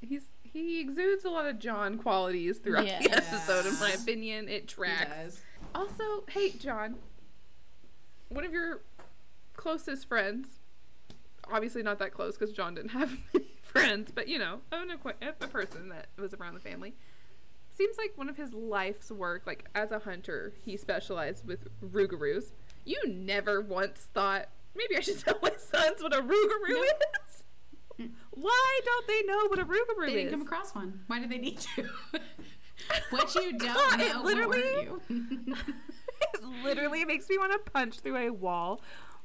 he's 0.02 0.24
he 0.42 0.80
exudes 0.82 1.26
a 1.26 1.30
lot 1.30 1.46
of 1.46 1.60
John 1.60 1.98
qualities 2.00 2.58
throughout 2.58 2.86
the 2.86 3.12
episode. 3.12 3.68
In 3.68 3.80
my 3.80 3.92
opinion, 3.92 4.50
it 4.50 4.68
tracks. 4.68 5.12
does. 5.12 5.42
Also, 5.76 6.24
hey 6.30 6.50
John, 6.52 6.96
one 8.30 8.46
of 8.46 8.52
your 8.54 8.82
closest 9.64 10.08
friends. 10.10 10.48
Obviously, 11.52 11.84
not 11.84 12.00
that 12.00 12.14
close 12.14 12.38
because 12.38 12.54
John 12.54 12.76
didn't 12.76 12.92
have 12.92 13.12
many 13.34 13.46
friends, 13.62 14.12
but 14.14 14.28
you 14.28 14.38
know, 14.38 14.60
a 14.72 15.48
person 15.48 15.90
that 15.90 16.08
was 16.18 16.34
around 16.34 16.54
the 16.56 16.60
family. 16.60 16.94
Seems 17.76 17.98
like 17.98 18.12
one 18.16 18.30
of 18.30 18.36
his 18.38 18.54
life's 18.54 19.10
work, 19.10 19.44
like 19.48 19.66
as 19.74 19.92
a 19.92 20.00
hunter, 20.00 20.54
he 20.64 20.78
specialized 20.78 21.48
with 21.48 21.68
Rougarous. 21.82 22.52
You 22.86 23.02
never 23.08 23.62
once 23.62 24.10
thought 24.14 24.50
maybe 24.76 24.98
I 24.98 25.00
should 25.00 25.20
tell 25.26 25.40
my 25.42 25.52
sons 25.58 26.04
what 26.04 26.14
a 26.14 26.22
Rougarou 26.22 26.84
is. 26.84 28.10
Why 28.32 28.80
don't 28.86 29.08
they 29.08 29.22
know 29.24 29.48
what 29.48 29.60
a 29.60 29.66
Rougarou 29.66 30.08
They 30.08 30.14
didn't 30.14 30.26
is? 30.28 30.32
come 30.34 30.42
across 30.42 30.76
one. 30.76 31.02
Why 31.08 31.20
do 31.20 31.28
they 31.28 31.38
need 31.38 31.60
to? 31.76 31.90
what 33.12 33.34
you 33.36 33.58
don't 33.58 33.74
God, 33.74 34.00
it 34.02 34.10
know, 34.14 34.22
won't 34.24 34.26
literally- 34.26 34.90
it 36.34 36.44
literally 36.64 37.06
makes 37.06 37.30
me 37.30 37.38
want 37.38 37.52
to 37.54 37.72
punch 37.72 38.00
through 38.00 38.18
a 38.18 38.30
wall. 38.30 38.82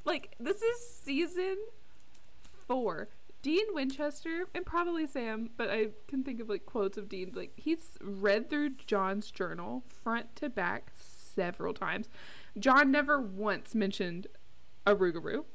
Like 0.09 0.35
this 0.39 0.63
is 0.63 0.89
season 1.03 1.57
four. 2.67 3.09
Dean 3.43 3.67
Winchester 3.73 4.47
and 4.55 4.65
probably 4.65 5.05
Sam, 5.05 5.51
but 5.55 5.69
I 5.69 5.89
can 6.07 6.23
think 6.23 6.41
of 6.41 6.49
like 6.49 6.65
quotes 6.65 6.97
of 6.97 7.07
Dean. 7.07 7.31
Like 7.35 7.53
he's 7.55 7.97
read 8.01 8.49
through 8.49 8.71
John's 8.87 9.29
journal 9.29 9.83
front 9.87 10.35
to 10.37 10.49
back 10.49 10.91
several 10.95 11.75
times. 11.75 12.09
John 12.57 12.91
never 12.91 13.21
once 13.21 13.75
mentioned 13.75 14.25
a 14.83 14.95
Rougarou. 14.95 15.45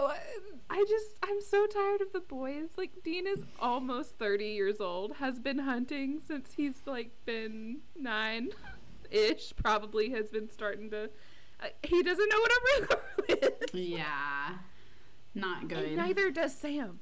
Oh, 0.00 0.12
I 0.68 0.84
just 0.88 1.16
I'm 1.22 1.40
so 1.40 1.66
tired 1.66 2.00
of 2.00 2.12
the 2.12 2.20
boys. 2.20 2.70
Like 2.76 2.90
Dean 3.04 3.28
is 3.28 3.44
almost 3.60 4.18
30 4.18 4.46
years 4.46 4.80
old, 4.80 5.18
has 5.18 5.38
been 5.38 5.60
hunting 5.60 6.20
since 6.26 6.54
he's 6.56 6.86
like 6.86 7.12
been 7.24 7.82
9 7.96 8.50
ish, 9.12 9.52
probably 9.54 10.10
has 10.10 10.28
been 10.30 10.50
starting 10.50 10.90
to 10.90 11.08
he 11.82 12.02
doesn't 12.02 12.28
know 12.28 12.40
what 12.40 12.50
a 12.50 12.60
Rougarou 12.86 13.42
is. 13.42 13.74
yeah. 13.74 14.50
Not 15.34 15.68
good. 15.68 15.84
And 15.84 15.96
neither 15.96 16.30
does 16.30 16.54
Sam. 16.54 16.98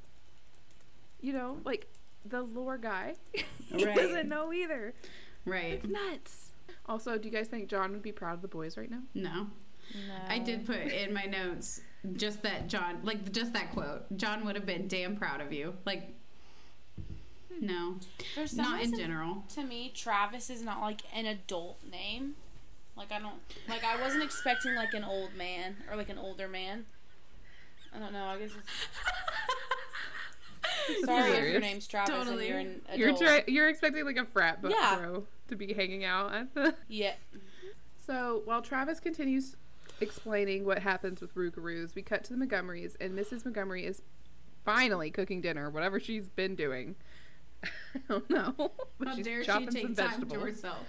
You 1.20 1.32
know, 1.32 1.58
like 1.64 1.86
the 2.24 2.42
lore 2.42 2.78
guy. 2.78 3.14
he 3.66 3.84
Right. 3.84 3.96
doesn't 3.96 4.28
know 4.28 4.52
either. 4.52 4.94
right. 5.44 5.74
It's 5.74 5.86
nuts. 5.86 6.52
Also, 6.86 7.18
do 7.18 7.28
you 7.28 7.34
guys 7.34 7.48
think 7.48 7.68
John 7.68 7.92
would 7.92 8.02
be 8.02 8.12
proud 8.12 8.34
of 8.34 8.42
the 8.42 8.48
boys 8.48 8.76
right 8.76 8.90
now? 8.90 9.02
No. 9.14 9.48
No. 10.06 10.14
I 10.28 10.38
did 10.38 10.64
put 10.66 10.76
in 10.78 11.12
my 11.12 11.24
notes 11.24 11.80
just 12.14 12.42
that 12.42 12.68
John, 12.68 13.00
like 13.02 13.32
just 13.32 13.52
that 13.54 13.72
quote. 13.72 14.16
John 14.16 14.44
would 14.44 14.54
have 14.54 14.66
been 14.66 14.86
damn 14.86 15.16
proud 15.16 15.40
of 15.40 15.52
you. 15.52 15.74
Like, 15.84 16.14
hmm. 17.52 17.66
no, 17.66 17.96
For 18.34 18.46
some 18.46 18.64
not 18.64 18.82
in 18.82 18.96
general. 18.96 19.44
To 19.54 19.64
me, 19.64 19.90
Travis 19.94 20.48
is 20.48 20.62
not 20.62 20.80
like 20.80 21.00
an 21.12 21.26
adult 21.26 21.80
name. 21.90 22.36
Like 22.97 23.12
I 23.12 23.18
don't 23.18 23.34
like 23.68 23.82
I 23.84 24.01
wasn't 24.01 24.22
expecting 24.22 24.74
like 24.74 24.93
an 24.95 25.05
old 25.05 25.34
man 25.34 25.76
or 25.91 25.97
like 25.97 26.09
an 26.11 26.18
older 26.18 26.49
man. 26.49 26.84
I 27.95 27.99
don't 27.99 28.12
know. 28.12 28.24
I 28.24 28.38
guess 28.38 28.51
it's 30.88 31.05
sorry 31.07 31.30
if 31.32 31.53
your 31.53 31.61
name's 31.61 31.86
Travis 31.86 32.11
Totally. 32.14 32.49
and 32.51 32.51
you're 32.51 32.59
an 32.59 32.80
adult. 32.86 32.99
You're 32.99 33.16
try- 33.16 33.45
you're 33.47 33.68
expecting 33.68 34.05
like 34.05 34.16
a 34.16 34.24
frat 34.26 34.61
bu- 34.62 34.70
Yeah. 34.70 34.97
bro 35.01 35.26
to 35.49 35.57
be 35.57 35.72
hanging 35.72 36.05
out 36.05 36.32
at 36.34 36.55
the. 36.55 36.74
yeah. 36.88 37.14
So 38.07 38.43
while 38.45 38.62
Travis 38.62 39.01
continues 39.01 39.57
explaining 40.01 40.64
what 40.64 40.80
happens 40.80 41.20
with 41.20 41.34
Rougarous, 41.34 41.95
we 41.95 42.03
cut 42.03 42.24
to 42.24 42.34
the 42.34 42.45
Montgomerys, 42.45 42.97
and 43.01 43.16
Mrs. 43.18 43.45
Montgomery 43.45 43.84
is 43.86 44.03
finally 44.64 45.11
cooking 45.11 45.41
dinner, 45.41 45.70
whatever 45.70 45.99
she's 46.01 46.28
been 46.28 46.55
doing. 46.55 46.97
I 47.64 47.68
don't 48.09 48.28
know. 48.30 48.55
But 48.99 49.09
How 49.09 49.14
she's 49.16 49.24
dare 49.24 49.41
she 49.43 49.47
chopping 49.47 49.70
some 49.70 49.95
take 49.95 49.97
time 49.97 50.28
to 50.28 50.41
herself? 50.41 50.86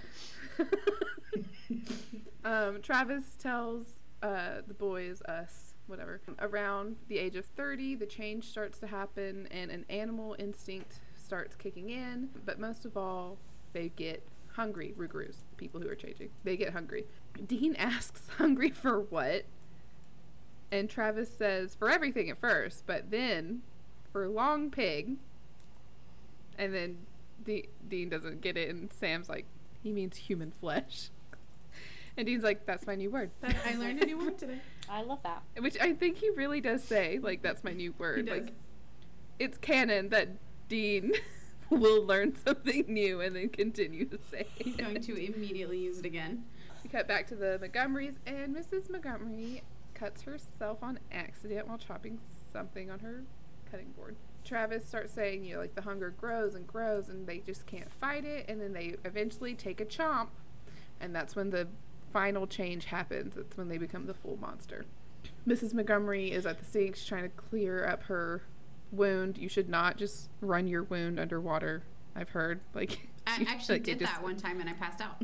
um, 2.45 2.81
Travis 2.81 3.35
tells 3.37 3.99
uh, 4.21 4.61
the 4.67 4.73
boys, 4.73 5.21
us, 5.23 5.73
whatever, 5.87 6.21
around 6.39 6.95
the 7.07 7.17
age 7.17 7.35
of 7.35 7.45
30, 7.45 7.95
the 7.95 8.05
change 8.05 8.45
starts 8.45 8.79
to 8.79 8.87
happen 8.87 9.47
and 9.51 9.71
an 9.71 9.85
animal 9.89 10.35
instinct 10.39 10.99
starts 11.17 11.55
kicking 11.55 11.89
in. 11.89 12.29
But 12.45 12.59
most 12.59 12.85
of 12.85 12.97
all, 12.97 13.37
they 13.73 13.89
get 13.95 14.23
hungry, 14.55 14.93
Rougarous, 14.97 15.37
people 15.57 15.81
who 15.81 15.89
are 15.89 15.95
changing. 15.95 16.29
They 16.43 16.57
get 16.57 16.73
hungry. 16.73 17.05
Dean 17.47 17.75
asks, 17.79 18.27
hungry 18.37 18.69
for 18.69 18.99
what? 18.99 19.45
And 20.71 20.89
Travis 20.89 21.29
says, 21.29 21.75
for 21.75 21.89
everything 21.89 22.29
at 22.29 22.39
first, 22.39 22.85
but 22.85 23.11
then 23.11 23.61
for 24.11 24.27
long 24.27 24.71
pig. 24.71 25.17
And 26.57 26.73
then 26.73 26.97
De- 27.43 27.69
Dean 27.87 28.09
doesn't 28.09 28.41
get 28.41 28.55
it, 28.55 28.69
and 28.69 28.91
Sam's 28.91 29.27
like, 29.27 29.45
he 29.81 29.91
means 29.91 30.17
human 30.17 30.51
flesh. 30.51 31.09
And 32.17 32.27
Dean's 32.27 32.43
like, 32.43 32.65
that's 32.65 32.85
my 32.85 32.95
new 32.95 33.09
word. 33.09 33.31
I 33.43 33.75
learned 33.75 34.01
a 34.03 34.05
new 34.05 34.17
word 34.17 34.37
today. 34.37 34.59
I 34.89 35.01
love 35.01 35.19
that. 35.23 35.43
Which 35.59 35.77
I 35.79 35.93
think 35.93 36.17
he 36.17 36.29
really 36.31 36.61
does 36.61 36.83
say, 36.83 37.19
like, 37.21 37.41
that's 37.41 37.63
my 37.63 37.73
new 37.73 37.93
word. 37.97 38.25
does. 38.25 38.41
Like, 38.43 38.53
it's 39.39 39.57
canon 39.57 40.09
that 40.09 40.29
Dean 40.67 41.13
will 41.69 42.05
learn 42.05 42.35
something 42.35 42.85
new 42.87 43.21
and 43.21 43.35
then 43.35 43.49
continue 43.49 44.05
to 44.05 44.19
say 44.29 44.45
He's 44.55 44.75
it. 44.75 44.77
going 44.79 45.01
to 45.01 45.13
immediately 45.15 45.79
use 45.79 45.99
it 45.99 46.05
again. 46.05 46.43
We 46.83 46.89
cut 46.89 47.07
back 47.07 47.27
to 47.27 47.35
the 47.35 47.59
Montgomerys, 47.61 48.15
and 48.25 48.55
Mrs. 48.55 48.89
Montgomery 48.89 49.63
cuts 49.93 50.23
herself 50.23 50.79
on 50.81 50.99
accident 51.11 51.67
while 51.67 51.77
chopping 51.77 52.19
something 52.51 52.89
on 52.89 52.99
her 52.99 53.23
cutting 53.69 53.91
board. 53.91 54.15
Travis 54.43 54.85
starts 54.85 55.13
saying, 55.13 55.45
you 55.45 55.53
know, 55.53 55.61
like 55.61 55.75
the 55.75 55.83
hunger 55.83 56.09
grows 56.09 56.55
and 56.55 56.65
grows, 56.67 57.07
and 57.07 57.27
they 57.27 57.37
just 57.39 57.65
can't 57.67 57.91
fight 57.93 58.25
it, 58.25 58.45
and 58.49 58.59
then 58.59 58.73
they 58.73 58.95
eventually 59.05 59.53
take 59.53 59.79
a 59.79 59.85
chomp, 59.85 60.27
and 60.99 61.15
that's 61.15 61.35
when 61.35 61.51
the 61.51 61.67
final 62.11 62.47
change 62.47 62.85
happens. 62.85 63.35
That's 63.35 63.57
when 63.57 63.69
they 63.69 63.77
become 63.77 64.05
the 64.07 64.13
full 64.13 64.37
monster. 64.37 64.85
Mrs. 65.47 65.73
Montgomery 65.73 66.31
is 66.31 66.45
at 66.45 66.59
the 66.59 66.65
sink. 66.65 66.95
She's 66.95 67.05
trying 67.05 67.23
to 67.23 67.29
clear 67.29 67.85
up 67.85 68.03
her 68.03 68.43
wound. 68.91 69.37
You 69.37 69.49
should 69.49 69.69
not 69.69 69.97
just 69.97 70.29
run 70.41 70.67
your 70.67 70.83
wound 70.83 71.19
underwater. 71.19 71.83
I've 72.15 72.29
heard. 72.29 72.59
Like 72.73 73.07
I 73.25 73.45
actually 73.47 73.75
like, 73.75 73.81
it 73.87 73.97
did 73.97 73.99
just- 73.99 74.13
that 74.13 74.23
one 74.23 74.35
time 74.37 74.59
and 74.59 74.69
I 74.69 74.73
passed 74.73 75.01
out. 75.01 75.21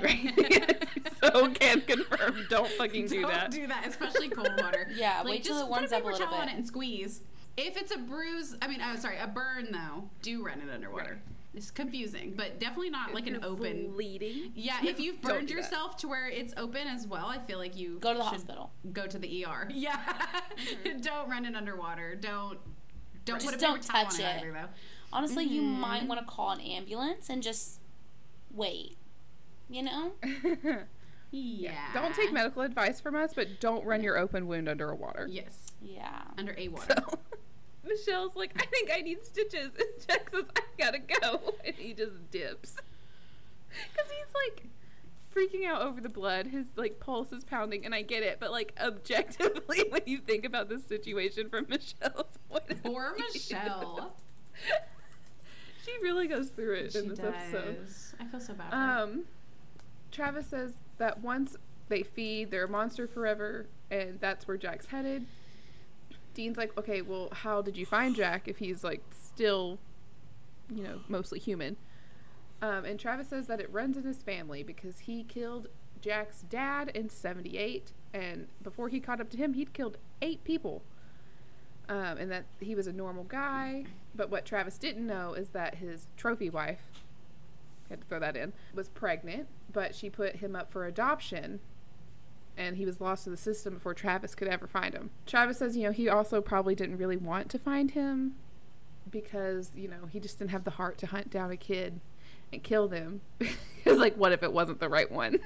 Right. 0.00 0.86
so 1.22 1.48
can 1.50 1.80
confirm. 1.82 2.46
Don't 2.50 2.70
fucking 2.72 3.06
do 3.06 3.22
that. 3.22 3.30
Don't 3.30 3.32
that. 3.32 3.50
do 3.50 3.66
that, 3.68 3.86
especially 3.88 4.28
cold 4.28 4.50
water. 4.58 4.88
Yeah, 4.94 5.18
like, 5.18 5.26
wait 5.26 5.44
till 5.44 5.54
just 5.54 5.64
it 5.66 5.70
warms 5.70 5.90
put 5.90 5.94
a 5.94 5.96
up 5.98 6.02
a 6.02 6.04
paper 6.04 6.12
little 6.12 6.26
towel 6.28 6.40
on 6.42 6.48
it 6.48 6.56
and 6.56 6.66
squeeze. 6.66 7.22
If 7.56 7.76
it's 7.76 7.94
a 7.94 7.98
bruise, 7.98 8.56
I 8.62 8.68
mean, 8.68 8.80
oh, 8.84 8.96
sorry, 8.96 9.18
a 9.18 9.26
burn 9.26 9.68
though, 9.72 10.08
do 10.22 10.44
run 10.44 10.60
it 10.60 10.72
underwater. 10.72 11.12
Right. 11.12 11.18
It's 11.54 11.70
confusing, 11.70 12.32
but 12.36 12.58
definitely 12.58 12.88
not 12.90 13.12
like 13.12 13.26
an 13.26 13.34
you're 13.34 13.44
open. 13.44 13.92
bleeding. 13.92 14.52
Yeah, 14.54 14.78
if 14.82 14.98
you've 14.98 15.20
burned 15.20 15.48
do 15.48 15.54
that. 15.54 15.60
yourself 15.62 15.96
to 15.98 16.08
where 16.08 16.28
it's 16.28 16.54
open 16.56 16.86
as 16.88 17.06
well, 17.06 17.26
I 17.26 17.38
feel 17.38 17.58
like 17.58 17.76
you 17.76 17.98
Go 17.98 18.12
to 18.12 18.18
the 18.18 18.24
should 18.24 18.32
hospital. 18.32 18.72
Go 18.92 19.06
to 19.06 19.18
the 19.18 19.44
ER. 19.44 19.68
Yeah, 19.74 19.98
don't 21.02 21.28
run 21.28 21.44
it 21.44 21.54
underwater. 21.54 22.14
Don't 22.14 22.58
Don't 23.26 23.36
Just 23.40 23.46
put 23.52 23.54
a 23.56 23.58
don't 23.58 23.82
towel 23.82 24.04
touch 24.06 24.14
on 24.14 24.20
it, 24.20 24.24
it. 24.24 24.36
either, 24.40 24.52
though. 24.52 24.68
Honestly, 25.12 25.44
you 25.44 25.60
Mhm. 25.62 25.78
might 25.78 26.06
want 26.08 26.20
to 26.20 26.26
call 26.26 26.50
an 26.52 26.60
ambulance 26.60 27.28
and 27.28 27.42
just 27.42 27.80
wait. 28.50 28.96
You 29.68 29.82
know? 29.82 30.12
Yeah. 31.34 31.94
Don't 31.94 32.14
take 32.14 32.30
medical 32.30 32.60
advice 32.60 33.00
from 33.00 33.14
us, 33.16 33.32
but 33.34 33.58
don't 33.58 33.86
run 33.86 34.02
your 34.02 34.18
open 34.18 34.46
wound 34.46 34.68
under 34.68 34.90
a 34.90 34.94
water. 34.94 35.26
Yes. 35.30 35.72
Yeah. 35.80 36.24
Under 36.36 36.54
a 36.58 36.68
water. 36.68 36.94
So 36.98 37.18
Michelle's 37.84 38.36
like, 38.36 38.52
I 38.56 38.66
think 38.66 38.90
I 38.92 39.00
need 39.00 39.24
stitches. 39.24 39.72
And 39.78 40.06
Jack 40.06 40.30
says, 40.30 40.44
I 40.56 40.62
gotta 40.78 40.98
go. 40.98 41.54
And 41.64 41.74
he 41.74 41.92
just 41.94 42.30
dips. 42.30 42.76
Because 43.94 44.10
he's 44.10 44.34
like 44.34 44.66
freaking 45.34 45.66
out 45.66 45.80
over 45.80 46.02
the 46.02 46.10
blood. 46.10 46.46
His 46.48 46.66
like 46.76 47.00
pulse 47.00 47.32
is 47.32 47.42
pounding, 47.42 47.86
and 47.86 47.94
I 47.94 48.02
get 48.02 48.22
it. 48.22 48.36
But 48.38 48.50
like 48.50 48.74
objectively, 48.78 49.84
when 49.88 50.02
you 50.04 50.18
think 50.18 50.44
about 50.44 50.68
this 50.68 50.84
situation 50.84 51.48
from 51.48 51.66
Michelle's 51.70 52.38
point 52.50 52.70
of 52.70 52.82
Poor 52.82 53.16
Michelle. 53.18 54.14
she 55.86 55.92
really 56.02 56.28
goes 56.28 56.50
through 56.50 56.74
it 56.74 56.92
She 56.92 56.98
in 56.98 57.08
this 57.08 57.20
episode. 57.20 57.86
I 58.20 58.26
feel 58.26 58.40
so 58.40 58.52
bad 58.52 58.70
for 58.70 58.76
her. 58.76 59.02
Um, 59.04 59.22
Travis 60.10 60.48
says 60.48 60.72
that 60.98 61.22
once 61.22 61.56
they 61.88 62.02
feed, 62.02 62.50
they're 62.50 62.64
a 62.64 62.68
monster 62.68 63.06
forever, 63.08 63.66
and 63.90 64.20
that's 64.20 64.46
where 64.46 64.58
Jack's 64.58 64.86
headed. 64.86 65.26
Dean's 66.34 66.56
like, 66.56 66.76
okay, 66.78 67.02
well, 67.02 67.28
how 67.32 67.62
did 67.62 67.76
you 67.76 67.86
find 67.86 68.14
Jack 68.14 68.48
if 68.48 68.58
he's 68.58 68.82
like 68.82 69.02
still, 69.10 69.78
you 70.74 70.82
know, 70.82 71.00
mostly 71.08 71.38
human? 71.38 71.76
Um, 72.60 72.84
and 72.84 72.98
Travis 72.98 73.28
says 73.28 73.46
that 73.48 73.60
it 73.60 73.72
runs 73.72 73.96
in 73.96 74.04
his 74.04 74.22
family 74.22 74.62
because 74.62 75.00
he 75.00 75.24
killed 75.24 75.68
Jack's 76.00 76.42
dad 76.42 76.90
in 76.94 77.08
'78, 77.08 77.92
and 78.14 78.48
before 78.62 78.88
he 78.88 79.00
caught 79.00 79.20
up 79.20 79.30
to 79.30 79.36
him, 79.36 79.54
he'd 79.54 79.72
killed 79.72 79.98
eight 80.20 80.42
people. 80.44 80.82
Um, 81.88 82.16
and 82.16 82.30
that 82.30 82.44
he 82.60 82.74
was 82.74 82.86
a 82.86 82.92
normal 82.92 83.24
guy. 83.24 83.84
But 84.14 84.30
what 84.30 84.44
Travis 84.44 84.78
didn't 84.78 85.06
know 85.06 85.34
is 85.34 85.50
that 85.50 85.76
his 85.76 86.06
trophy 86.16 86.48
wife, 86.48 86.80
had 87.90 88.00
to 88.00 88.06
throw 88.06 88.20
that 88.20 88.36
in, 88.36 88.52
was 88.72 88.88
pregnant, 88.88 89.48
but 89.72 89.94
she 89.94 90.08
put 90.08 90.36
him 90.36 90.54
up 90.54 90.70
for 90.70 90.86
adoption 90.86 91.60
and 92.56 92.76
he 92.76 92.84
was 92.84 93.00
lost 93.00 93.24
to 93.24 93.30
the 93.30 93.36
system 93.36 93.74
before 93.74 93.94
Travis 93.94 94.34
could 94.34 94.48
ever 94.48 94.66
find 94.66 94.94
him. 94.94 95.10
Travis 95.26 95.58
says, 95.58 95.76
you 95.76 95.84
know, 95.84 95.92
he 95.92 96.08
also 96.08 96.40
probably 96.40 96.74
didn't 96.74 96.98
really 96.98 97.16
want 97.16 97.48
to 97.50 97.58
find 97.58 97.92
him 97.92 98.34
because, 99.10 99.70
you 99.74 99.88
know, 99.88 100.06
he 100.10 100.20
just 100.20 100.38
didn't 100.38 100.50
have 100.50 100.64
the 100.64 100.72
heart 100.72 100.98
to 100.98 101.06
hunt 101.06 101.30
down 101.30 101.50
a 101.50 101.56
kid 101.56 102.00
and 102.52 102.62
kill 102.62 102.88
them. 102.88 103.20
he 103.40 103.90
was 103.90 103.98
like, 103.98 104.16
what 104.16 104.32
if 104.32 104.42
it 104.42 104.52
wasn't 104.52 104.80
the 104.80 104.88
right 104.88 105.10
one? 105.10 105.38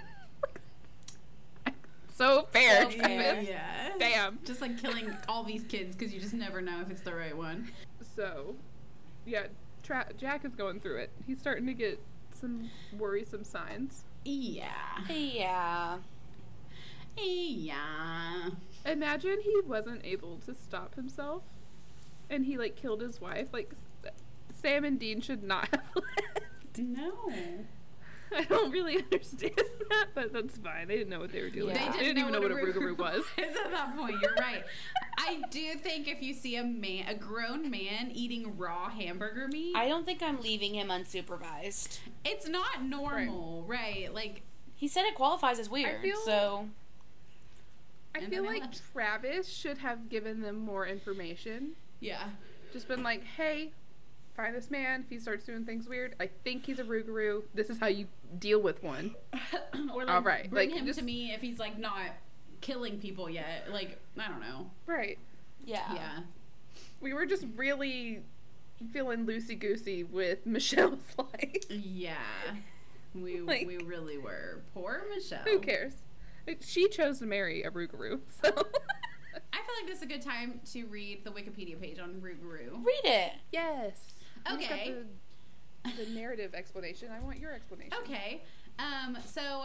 so 2.14 2.48
fair. 2.52 2.90
So 2.90 2.98
fair. 2.98 3.32
Travis. 3.32 3.48
yeah. 3.48 3.90
Damn. 3.98 4.38
Just 4.44 4.60
like 4.60 4.80
killing 4.80 5.16
all 5.28 5.44
these 5.44 5.64
kids 5.64 5.96
because 5.96 6.12
you 6.12 6.20
just 6.20 6.34
never 6.34 6.60
know 6.60 6.80
if 6.80 6.90
it's 6.90 7.02
the 7.02 7.14
right 7.14 7.36
one. 7.36 7.70
So, 8.14 8.56
yeah, 9.24 9.46
Tra- 9.82 10.08
Jack 10.18 10.44
is 10.44 10.54
going 10.54 10.80
through 10.80 10.98
it. 10.98 11.10
He's 11.26 11.38
starting 11.38 11.66
to 11.66 11.74
get 11.74 12.00
some 12.32 12.70
worrisome 12.98 13.44
signs. 13.44 14.04
Yeah. 14.24 14.70
Yeah. 15.08 15.98
Yeah. 17.18 18.50
Imagine 18.84 19.38
he 19.42 19.60
wasn't 19.66 20.04
able 20.04 20.38
to 20.46 20.54
stop 20.54 20.94
himself 20.94 21.42
and 22.30 22.44
he 22.46 22.56
like 22.58 22.76
killed 22.76 23.00
his 23.00 23.20
wife. 23.20 23.48
Like 23.52 23.72
Sam 24.52 24.84
and 24.84 24.98
Dean 24.98 25.20
should 25.20 25.42
not 25.42 25.68
have 25.70 25.82
left. 25.94 26.78
No. 26.78 27.30
I 28.36 28.42
don't 28.42 28.72
really 28.72 28.96
understand 28.98 29.52
that, 29.90 30.06
but 30.14 30.32
that's 30.32 30.58
fine. 30.58 30.88
They 30.88 30.96
didn't 30.96 31.10
know 31.10 31.20
what 31.20 31.30
they 31.30 31.42
were 31.42 31.48
doing. 31.48 31.76
Yeah. 31.76 31.92
They 31.92 31.98
didn't, 32.00 32.18
even 32.18 32.32
know 32.32 32.40
what 32.40 32.50
a 32.50 32.54
Rougarou 32.54 32.98
was. 32.98 33.22
At 33.38 33.70
that 33.70 33.96
point, 33.96 34.16
you're 34.20 34.34
right. 34.34 34.64
I 35.16 35.42
do 35.50 35.74
think 35.76 36.08
if 36.08 36.20
you 36.20 36.34
see 36.34 36.56
a 36.56 36.64
man, 36.64 37.06
a 37.08 37.14
grown 37.14 37.70
man 37.70 38.10
eating 38.12 38.56
raw 38.58 38.88
hamburger 38.90 39.46
meat, 39.46 39.76
I 39.76 39.86
don't 39.86 40.04
think 40.04 40.22
I'm 40.24 40.40
leaving 40.40 40.74
him 40.74 40.88
unsupervised. 40.88 42.00
it's 42.24 42.48
not 42.48 42.82
normal, 42.84 43.64
right? 43.68 44.12
Like, 44.12 44.42
He 44.74 44.88
said 44.88 45.04
it 45.06 45.14
qualifies 45.14 45.60
as 45.60 45.70
weird, 45.70 46.02
feel- 46.02 46.16
so 46.24 46.68
I 48.16 48.20
And 48.24 48.28
feel 48.32 48.42
then 48.44 48.52
like 48.52 48.62
left. 48.62 48.82
Travis 48.92 49.48
should 49.48 49.78
have 49.78 50.08
given 50.08 50.40
them 50.40 50.56
more 50.56 50.86
information. 50.86 51.72
yeah, 52.00 52.28
Just 52.72 52.88
been 52.88 53.02
like, 53.02 53.22
hey, 53.24 53.72
find 54.36 54.54
this 54.54 54.70
man. 54.70 55.02
If 55.02 55.10
he 55.10 55.18
starts 55.18 55.44
doing 55.44 55.64
things 55.64 55.88
weird, 55.88 56.14
I 56.20 56.28
think 56.44 56.66
he's 56.66 56.78
a 56.78 56.84
Rougarou. 56.84 57.42
This 57.54 57.70
is 57.70 57.78
how 57.78 57.86
you 57.88 58.06
deal 58.38 58.60
with 58.60 58.82
one. 58.82 59.14
or 59.94 60.04
like 60.04 60.10
All 60.10 60.22
right, 60.22 60.48
bring 60.50 60.70
like, 60.70 60.78
him 60.78 60.86
just- 60.86 60.98
to 60.98 61.04
me 61.04 61.32
if 61.32 61.40
he's 61.40 61.58
like 61.58 61.78
not 61.78 62.00
killing 62.60 62.98
people 62.98 63.28
yet. 63.30 63.68
Like, 63.70 63.98
I 64.18 64.28
don't 64.28 64.40
know. 64.40 64.70
Right. 64.86 65.18
yeah. 65.64 65.94
Yeah, 65.94 66.18
We 67.00 67.12
were 67.12 67.26
just 67.26 67.44
really 67.56 68.22
feeling 68.92 69.26
loosey 69.26 69.58
goosey 69.58 70.04
with 70.04 70.44
Michelle's 70.46 70.98
life. 71.18 71.64
yeah. 71.70 72.14
We 73.14 73.40
Like- 73.40 73.66
we 73.66 73.78
really 73.78 74.18
were. 74.18 74.60
Poor 74.74 75.02
Michelle. 75.14 75.44
Who 75.44 75.58
cares? 75.60 75.92
Like, 76.46 76.62
She 76.64 76.88
chose 76.88 77.18
to 77.20 77.26
marry 77.26 77.62
a 77.62 77.70
Rougarou, 77.70 78.20
so. 78.42 78.48
I 78.50 78.52
feel 78.52 79.74
like 79.80 79.86
this 79.86 79.96
is 79.98 80.02
a 80.02 80.06
good 80.06 80.22
time 80.22 80.60
to 80.72 80.86
read 80.86 81.24
the 81.24 81.30
Wikipedia 81.30 81.80
page 81.80 81.98
on 81.98 82.20
Rougarou. 82.20 82.84
Read 82.84 83.04
it. 83.04 83.32
yes. 83.52 84.14
You 84.50 84.58
just 84.58 84.68
got 84.70 84.78
Okay. 84.78 84.94
The, 85.84 86.04
the 86.04 86.10
narrative 86.10 86.54
explanation. 86.54 87.08
I 87.10 87.20
want 87.20 87.38
your 87.38 87.52
explanation. 87.52 87.92
Okay. 88.02 88.42
Um, 88.78 89.16
so 89.24 89.64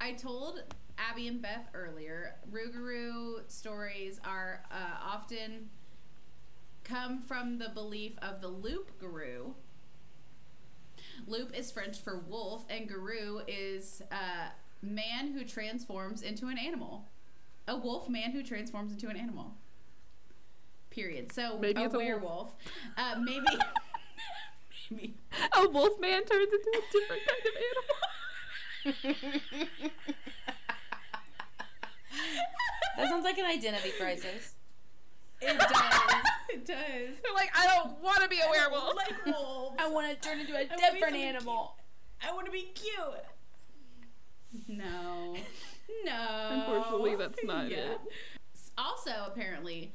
I 0.00 0.12
told 0.12 0.62
Abby 0.98 1.28
and 1.28 1.40
Beth 1.42 1.68
earlier, 1.74 2.36
Rougarou 2.50 3.40
stories 3.50 4.20
are 4.24 4.62
uh, 4.70 4.98
often 5.04 5.70
come 6.84 7.20
from 7.22 7.58
the 7.58 7.68
belief 7.70 8.12
of 8.20 8.40
the 8.40 8.48
loup 8.48 8.90
guru. 8.98 9.52
Loup 11.26 11.56
is 11.56 11.70
French 11.70 11.98
for 11.98 12.18
wolf, 12.18 12.64
and 12.68 12.88
guru 12.88 13.40
is 13.46 14.02
uh, 14.10 14.48
man 14.82 15.32
who 15.32 15.44
transforms 15.44 16.22
into 16.22 16.48
an 16.48 16.58
animal. 16.58 17.08
A 17.68 17.76
wolf 17.76 18.08
man 18.08 18.32
who 18.32 18.42
transforms 18.42 18.90
into 18.92 19.08
an 19.08 19.16
animal. 19.16 19.54
Period. 20.90 21.32
So 21.32 21.58
Maybe 21.58 21.80
a 21.80 21.84
it's 21.86 21.94
a 21.94 21.98
wolf. 21.98 22.06
werewolf. 22.08 22.54
Uh, 22.98 23.14
maybe. 23.22 23.46
maybe. 24.90 25.14
A 25.56 25.68
wolf 25.68 26.00
man 26.00 26.24
turns 26.24 26.48
into 26.52 26.70
a 26.74 26.82
different 26.92 27.22
kind 27.26 27.46
of 27.46 29.04
animal. 29.06 29.16
That 32.96 33.08
sounds 33.08 33.24
like 33.24 33.38
an 33.38 33.46
identity 33.46 33.90
crisis. 33.98 34.54
It 35.40 35.58
does. 35.58 35.70
it 36.50 36.66
does. 36.66 37.16
They're 37.22 37.34
like, 37.34 37.50
I 37.56 37.66
don't 37.66 38.00
want 38.02 38.22
to 38.22 38.28
be 38.28 38.38
a 38.40 38.50
werewolf. 38.50 38.94
like 38.96 39.24
wolves. 39.26 39.76
I 39.78 39.88
want 39.88 40.08
to 40.10 40.28
turn 40.28 40.40
into 40.40 40.54
a 40.54 40.64
different 40.64 41.00
something 41.00 41.22
animal. 41.22 41.76
I 42.22 42.32
want 42.32 42.46
to 42.46 42.52
be 42.52 42.70
cute. 42.74 43.24
No. 44.68 45.36
No. 46.06 46.48
Unfortunately, 46.50 47.16
that's 47.16 47.38
not 47.44 47.70
it. 47.70 47.98
Also, 48.78 49.10
apparently, 49.26 49.92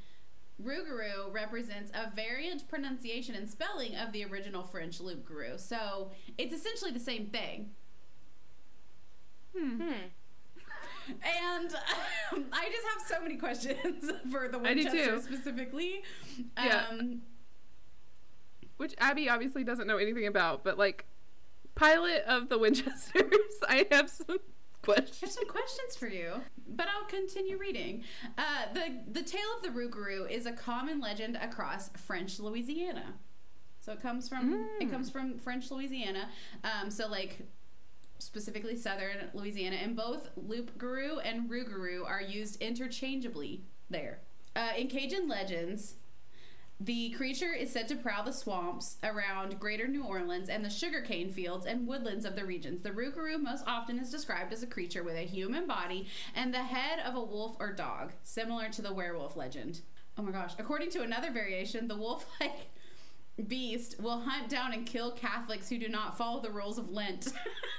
Rougarou 0.64 1.34
represents 1.34 1.92
a 1.96 2.14
variant 2.16 2.68
pronunciation 2.70 3.34
and 3.34 3.50
spelling 3.50 3.96
of 3.96 4.12
the 4.12 4.24
original 4.26 4.64
French 4.64 5.00
loup 5.02 5.26
garou. 5.26 5.58
So 5.58 6.12
it's 6.38 6.54
essentially 6.54 6.92
the 6.92 7.00
same 7.00 7.28
thing. 7.28 7.72
Hmm. 9.58 9.82
Hmm. 9.82 9.92
And 11.10 11.74
um, 11.74 12.46
I 12.52 12.66
just 12.70 12.86
have 12.94 13.08
so 13.08 13.22
many 13.24 13.38
questions 13.38 14.12
for 14.30 14.50
the 14.50 14.60
I 14.60 14.74
do 14.74 14.84
Winchester 14.84 15.16
too. 15.16 15.22
specifically. 15.22 16.04
Yeah. 16.58 16.84
Um, 16.92 17.22
Which 18.76 18.94
Abby 19.00 19.30
obviously 19.30 19.64
doesn't 19.64 19.88
know 19.88 19.98
anything 19.98 20.28
about, 20.28 20.66
but 20.66 20.78
like, 20.78 21.06
pilot 21.78 22.24
of 22.28 22.50
the 22.50 22.58
Winchesters, 22.58 23.24
I 23.68 23.86
have 23.92 24.10
some 24.10 24.38
questions. 24.84 25.20
I 25.22 25.26
have 25.26 25.32
some 25.34 25.48
questions 25.48 25.96
for 25.98 26.08
you, 26.08 26.42
but 26.68 26.88
I'll 26.88 27.08
continue 27.08 27.58
reading. 27.58 28.04
Uh, 28.38 28.74
the 28.74 29.00
The 29.12 29.24
tale 29.24 29.48
of 29.58 29.64
the 29.64 29.70
Rougarou 29.70 30.30
is 30.30 30.46
a 30.46 30.52
common 30.52 31.00
legend 31.00 31.38
across 31.38 31.90
French 31.98 32.40
Louisiana. 32.40 33.14
So 33.80 33.94
it 33.94 34.02
comes 34.02 34.28
from 34.28 34.54
it 34.82 34.88
Mm. 34.88 34.92
comes 34.92 35.10
from 35.10 35.38
French 35.38 35.72
Louisiana. 35.72 36.30
Um, 36.64 36.90
so 36.90 37.08
like 37.08 37.40
specifically 38.20 38.76
southern 38.76 39.30
Louisiana, 39.34 39.76
and 39.78 39.96
both 39.96 40.30
loup 40.36 40.78
garou 40.78 41.20
and 41.20 41.50
rougarou 41.50 42.04
are 42.06 42.22
used 42.22 42.60
interchangeably 42.62 43.64
there. 43.90 44.22
Uh, 44.56 44.72
in 44.76 44.88
Cajun 44.88 45.28
legends, 45.28 45.97
the 46.80 47.10
creature 47.12 47.54
is 47.54 47.72
said 47.72 47.88
to 47.88 47.96
prowl 47.96 48.24
the 48.24 48.32
swamps 48.32 48.98
around 49.04 49.60
greater 49.60 49.88
New 49.88 50.04
Orleans 50.04 50.48
and 50.48 50.64
the 50.64 50.70
sugarcane 50.70 51.32
fields 51.32 51.66
and 51.66 51.88
woodlands 51.88 52.24
of 52.24 52.36
the 52.36 52.46
regions. 52.46 52.84
The 52.84 52.92
rougarou 52.92 53.42
most 53.42 53.64
often 53.66 53.98
is 53.98 54.12
described 54.12 54.54
as 54.54 54.62
a 54.62 54.68
creature 54.68 55.04
with 55.04 55.16
a 55.16 55.22
human 55.26 55.66
body 55.66 56.08
and 56.36 56.54
the 56.54 56.64
head 56.64 57.00
of 57.04 57.16
a 57.16 57.24
wolf 57.24 57.56
or 57.60 57.74
dog, 57.74 58.12
similar 58.22 58.70
to 58.70 58.82
the 58.84 58.94
werewolf 58.94 59.36
legend. 59.36 59.82
Oh 60.20 60.22
my 60.22 60.32
gosh. 60.32 60.54
According 60.60 60.92
to 60.92 61.02
another 61.02 61.32
variation, 61.32 61.88
the 61.88 61.98
wolf 61.98 62.28
like 62.40 62.70
beast 63.48 63.96
will 64.00 64.20
hunt 64.22 64.50
down 64.50 64.72
and 64.74 64.86
kill 64.86 65.12
Catholics 65.12 65.70
who 65.70 65.80
do 65.80 65.90
not 65.90 66.16
follow 66.16 66.42
the 66.42 66.52
rules 66.52 66.78
of 66.78 66.92
Lent. 66.92 67.28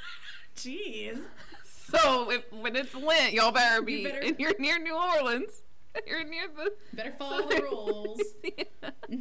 Jeez. 0.57 1.21
So 1.65 2.31
if, 2.33 2.53
when 2.53 2.75
it's 2.75 2.95
Lent, 2.95 3.33
y'all 3.33 3.53
better 3.53 3.81
be 3.81 4.05
better- 4.05 4.21
and 4.21 4.37
you're 4.41 4.59
near 4.59 4.79
New 4.81 4.97
Orleans. 4.97 5.63
You're 6.07 6.25
near 6.25 6.49
the. 6.55 6.73
Better 6.95 7.13
follow 7.19 7.47
the 7.49 7.63
rules. 7.63 8.21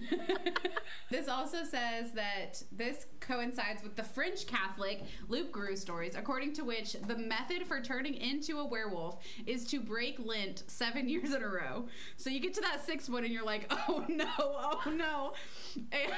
this 1.11 1.27
also 1.27 1.63
says 1.63 2.11
that 2.13 2.61
this 2.71 3.05
coincides 3.19 3.83
with 3.83 3.95
the 3.95 4.03
French 4.03 4.45
Catholic 4.47 5.03
loup 5.27 5.51
garou 5.51 5.75
stories, 5.75 6.15
according 6.15 6.53
to 6.53 6.63
which 6.63 6.93
the 6.93 7.15
method 7.17 7.65
for 7.67 7.81
turning 7.81 8.13
into 8.15 8.59
a 8.59 8.65
werewolf 8.65 9.17
is 9.45 9.65
to 9.65 9.79
break 9.79 10.17
Lent 10.19 10.63
seven 10.67 11.07
years 11.09 11.33
in 11.33 11.41
a 11.43 11.47
row. 11.47 11.87
So 12.17 12.29
you 12.29 12.39
get 12.39 12.53
to 12.55 12.61
that 12.61 12.85
sixth 12.85 13.09
one 13.09 13.23
and 13.23 13.33
you're 13.33 13.45
like, 13.45 13.71
oh 13.71 14.05
no, 14.07 14.25
oh 14.39 14.81
no. 14.95 15.33
And- 15.75 16.11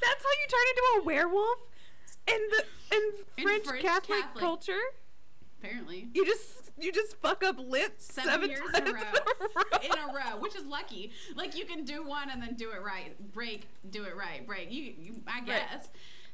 That's 0.00 0.22
how 0.22 0.30
you 0.30 0.46
turn 0.50 0.66
into 0.70 1.00
a 1.00 1.04
werewolf 1.04 1.58
in 2.28 2.40
the 2.50 2.64
in 2.96 3.02
In 3.38 3.44
French, 3.44 3.64
French 3.66 3.82
Catholic, 3.82 4.20
Catholic. 4.20 4.40
culture. 4.40 4.80
Apparently. 5.64 6.08
You 6.12 6.26
just 6.26 6.72
you 6.78 6.92
just 6.92 7.16
fuck 7.20 7.42
up 7.42 7.56
Lent 7.58 7.94
Seven, 7.98 8.30
seven, 8.30 8.50
years 8.50 8.60
times 8.72 8.88
in 8.88 8.88
a 8.88 8.92
row. 8.92 9.62
in 9.82 9.92
a 9.92 10.12
row, 10.12 10.40
which 10.40 10.54
is 10.54 10.64
lucky. 10.66 11.12
Like 11.36 11.56
you 11.56 11.64
can 11.64 11.84
do 11.84 12.06
one 12.06 12.30
and 12.30 12.42
then 12.42 12.54
do 12.54 12.70
it 12.72 12.82
right. 12.82 13.14
Break, 13.32 13.68
do 13.90 14.04
it 14.04 14.16
right. 14.16 14.46
Break. 14.46 14.70
You, 14.72 14.92
you 14.98 15.14
I 15.26 15.40
guess. 15.40 15.88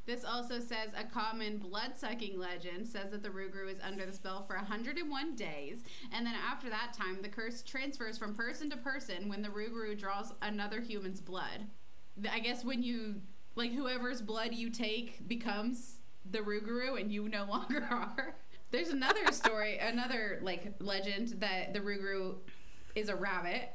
This 0.06 0.24
also 0.24 0.58
says 0.58 0.88
a 0.96 1.04
common 1.04 1.58
blood 1.58 1.92
sucking 1.94 2.36
legend 2.38 2.88
says 2.88 3.10
that 3.12 3.22
the 3.22 3.28
Rugru 3.28 3.70
is 3.70 3.78
under 3.86 4.04
the 4.06 4.12
spell 4.12 4.42
for 4.44 4.56
101 4.56 5.36
days, 5.36 5.84
and 6.12 6.26
then 6.26 6.34
after 6.34 6.68
that 6.70 6.94
time, 6.94 7.18
the 7.22 7.28
curse 7.28 7.62
transfers 7.62 8.18
from 8.18 8.34
person 8.34 8.70
to 8.70 8.76
person 8.78 9.28
when 9.28 9.42
the 9.42 9.50
Rugru 9.50 9.96
draws 9.96 10.32
another 10.42 10.80
human's 10.80 11.20
blood. 11.20 11.66
I 12.32 12.40
guess 12.40 12.64
when 12.64 12.82
you, 12.82 13.16
like, 13.54 13.72
whoever's 13.72 14.22
blood 14.22 14.54
you 14.54 14.70
take 14.70 15.28
becomes 15.28 16.00
the 16.28 16.38
Rougarou 16.38 17.00
and 17.00 17.12
you 17.12 17.28
no 17.28 17.44
longer 17.48 17.86
are. 17.90 18.34
There's 18.70 18.88
another 18.90 19.30
story, 19.32 19.78
another, 19.78 20.38
like, 20.42 20.74
legend 20.78 21.36
that 21.40 21.72
the 21.74 21.80
Rougarou 21.80 22.36
is 22.94 23.08
a 23.08 23.16
rabbit. 23.16 23.68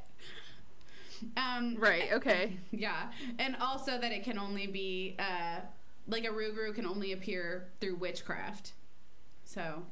Um, 1.36 1.76
Right. 1.78 2.08
Okay. 2.12 2.56
yeah, 2.70 3.10
and 3.38 3.56
also 3.56 3.98
that 3.98 4.12
it 4.12 4.24
can 4.24 4.38
only 4.38 4.66
be 4.66 5.16
uh, 5.18 5.60
like 6.06 6.24
a 6.24 6.28
Rugru 6.28 6.74
can 6.74 6.86
only 6.86 7.12
appear 7.12 7.68
through 7.80 7.96
witchcraft. 7.96 8.72
So, 9.44 9.82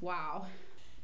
wow. 0.00 0.46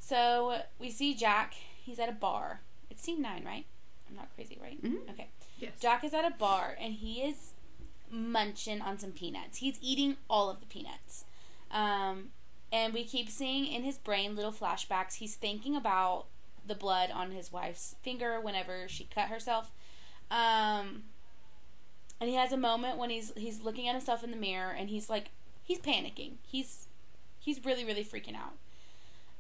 So 0.01 0.61
we 0.81 0.91
see 0.91 1.14
Jack. 1.14 1.55
He's 1.85 1.99
at 1.99 2.09
a 2.09 2.12
bar. 2.12 2.61
It's 2.91 3.03
scene 3.03 3.22
nine, 3.22 3.45
right? 3.45 3.64
I'm 4.09 4.16
not 4.16 4.29
crazy, 4.35 4.59
right? 4.61 4.83
Mhm. 4.83 5.09
Okay. 5.11 5.29
Yes. 5.59 5.72
Jack 5.81 6.05
is 6.05 6.12
at 6.14 6.24
a 6.24 6.31
bar 6.37 6.77
and 6.81 6.95
he 6.95 7.22
is 7.22 7.53
munching 8.11 8.81
on 8.81 8.99
some 8.99 9.12
peanuts. 9.12 9.59
He's 9.59 9.79
eating 9.81 10.16
all 10.29 10.49
of 10.51 10.61
the 10.61 10.66
peanuts. 10.66 11.24
Um, 11.70 12.31
and 12.73 12.93
we 12.93 13.05
keep 13.05 13.29
seeing 13.29 13.67
in 13.67 13.83
his 13.83 13.99
brain 13.99 14.35
little 14.35 14.53
flashbacks. 14.53 15.14
He's 15.14 15.35
thinking 15.35 15.77
about 15.77 16.27
the 16.67 16.75
blood 16.75 17.11
on 17.11 17.31
his 17.31 17.53
wife's 17.53 17.95
finger 18.03 18.41
whenever 18.41 18.89
she 18.89 19.05
cut 19.05 19.29
herself. 19.29 19.71
Um, 20.31 21.05
and 22.21 22.29
he 22.29 22.35
has 22.35 22.53
a 22.53 22.57
moment 22.57 22.99
when 22.99 23.11
he's 23.11 23.33
he's 23.37 23.62
looking 23.62 23.89
at 23.89 23.95
himself 23.95 24.25
in 24.25 24.31
the 24.31 24.37
mirror 24.37 24.71
and 24.71 24.89
he's 24.89 25.09
like 25.09 25.31
he's 25.62 25.79
panicking. 25.79 26.35
He's 26.43 26.89
he's 27.39 27.64
really 27.64 27.85
really 27.85 28.05
freaking 28.05 28.35
out. 28.37 28.55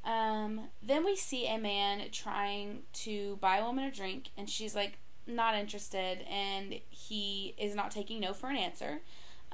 Um, 0.06 0.68
then 0.80 1.04
we 1.04 1.16
see 1.16 1.48
a 1.48 1.58
man 1.58 2.02
trying 2.12 2.82
to 2.92 3.38
buy 3.40 3.58
a 3.58 3.64
woman 3.64 3.84
a 3.84 3.90
drink, 3.90 4.30
and 4.38 4.48
she's 4.48 4.74
like 4.74 4.98
not 5.26 5.56
interested, 5.56 6.24
and 6.30 6.78
he 6.90 7.54
is 7.58 7.74
not 7.74 7.90
taking 7.90 8.20
no 8.20 8.32
for 8.32 8.48
an 8.48 8.56
answer. 8.56 9.00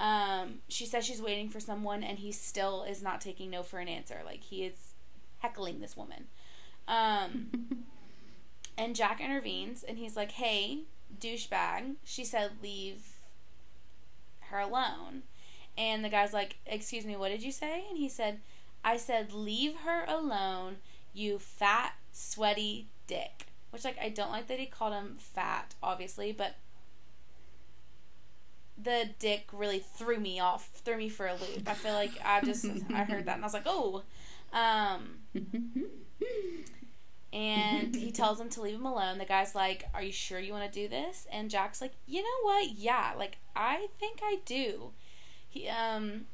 Um, 0.02 0.58
she 0.68 0.84
says 0.84 1.06
she's 1.06 1.22
waiting 1.22 1.48
for 1.48 1.60
someone, 1.60 2.02
and 2.02 2.18
he 2.18 2.32
still 2.32 2.82
is 2.82 3.02
not 3.02 3.22
taking 3.22 3.50
no 3.50 3.62
for 3.62 3.78
an 3.78 3.88
answer. 3.88 4.20
Like 4.24 4.42
he 4.42 4.64
is 4.64 4.92
heckling 5.38 5.80
this 5.80 5.96
woman. 5.96 6.26
Um, 6.86 7.86
and 8.76 8.94
Jack 8.94 9.20
intervenes, 9.20 9.82
and 9.82 9.96
he's 9.96 10.16
like, 10.16 10.32
"Hey, 10.32 10.80
douchebag," 11.18 11.94
she 12.04 12.24
said, 12.24 12.50
"Leave 12.62 13.20
her 14.50 14.58
alone." 14.58 15.22
And 15.78 16.04
the 16.04 16.10
guy's 16.10 16.34
like, 16.34 16.56
"Excuse 16.66 17.06
me, 17.06 17.16
what 17.16 17.30
did 17.30 17.42
you 17.42 17.52
say?" 17.52 17.84
And 17.88 17.96
he 17.96 18.10
said, 18.10 18.40
I 18.84 18.96
said, 18.96 19.32
leave 19.32 19.76
her 19.84 20.04
alone, 20.06 20.76
you 21.12 21.38
fat, 21.38 21.94
sweaty 22.12 22.88
dick. 23.06 23.46
Which, 23.70 23.84
like, 23.84 23.98
I 24.00 24.08
don't 24.08 24.30
like 24.30 24.48
that 24.48 24.58
he 24.58 24.66
called 24.66 24.92
him 24.92 25.16
fat, 25.18 25.74
obviously, 25.82 26.32
but 26.32 26.56
the 28.82 29.10
dick 29.18 29.48
really 29.52 29.78
threw 29.78 30.18
me 30.18 30.40
off, 30.40 30.68
threw 30.84 30.96
me 30.96 31.08
for 31.08 31.26
a 31.26 31.34
loop. 31.34 31.68
I 31.68 31.74
feel 31.74 31.94
like 31.94 32.12
I 32.24 32.40
just, 32.40 32.66
I 32.92 33.04
heard 33.04 33.26
that 33.26 33.36
and 33.36 33.44
I 33.44 33.46
was 33.46 33.54
like, 33.54 33.66
oh. 33.66 34.02
Um, 34.52 35.18
and 37.32 37.94
he 37.94 38.12
tells 38.12 38.38
him 38.38 38.50
to 38.50 38.60
leave 38.60 38.74
him 38.74 38.84
alone. 38.86 39.18
The 39.18 39.24
guy's 39.24 39.54
like, 39.54 39.88
Are 39.94 40.02
you 40.02 40.12
sure 40.12 40.38
you 40.38 40.52
want 40.52 40.70
to 40.70 40.80
do 40.80 40.88
this? 40.88 41.26
And 41.32 41.50
Jack's 41.50 41.80
like, 41.80 41.92
You 42.06 42.22
know 42.22 42.42
what? 42.42 42.70
Yeah, 42.70 43.12
like, 43.16 43.38
I 43.56 43.88
think 43.98 44.20
I 44.22 44.38
do. 44.44 44.90
He, 45.48 45.68
um, 45.68 46.26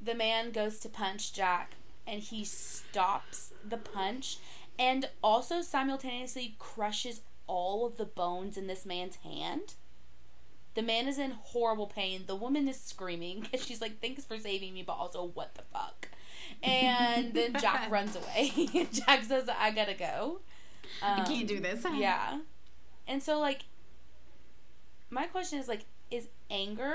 the 0.00 0.14
man 0.14 0.50
goes 0.50 0.78
to 0.80 0.88
punch 0.88 1.32
Jack 1.32 1.72
and 2.06 2.20
he 2.20 2.44
stops 2.44 3.52
the 3.66 3.76
punch 3.76 4.38
and 4.78 5.08
also 5.22 5.60
simultaneously 5.60 6.54
crushes 6.58 7.20
all 7.46 7.86
of 7.86 7.96
the 7.96 8.04
bones 8.04 8.56
in 8.56 8.66
this 8.66 8.86
man's 8.86 9.16
hand. 9.16 9.74
The 10.78 10.84
man 10.84 11.08
is 11.08 11.18
in 11.18 11.32
horrible 11.32 11.88
pain. 11.88 12.22
The 12.28 12.36
woman 12.36 12.68
is 12.68 12.80
screaming 12.80 13.40
because 13.40 13.66
she's 13.66 13.80
like, 13.80 14.00
Thanks 14.00 14.24
for 14.24 14.38
saving 14.38 14.74
me, 14.74 14.84
but 14.84 14.92
also, 14.92 15.24
what 15.24 15.56
the 15.56 15.62
fuck? 15.72 16.06
And 16.62 17.34
then 17.34 17.54
Jack 17.60 17.90
runs 17.90 18.14
away. 18.14 18.86
Jack 18.92 19.24
says, 19.24 19.48
I 19.58 19.72
gotta 19.72 19.94
go. 19.94 20.38
I 21.02 21.18
Um, 21.22 21.26
can't 21.26 21.48
do 21.48 21.58
this. 21.58 21.84
yeah. 21.96 22.38
And 23.08 23.20
so, 23.20 23.40
like, 23.40 23.62
my 25.10 25.26
question 25.26 25.58
is, 25.58 25.66
like, 25.66 25.86
is 26.12 26.28
anger 26.48 26.94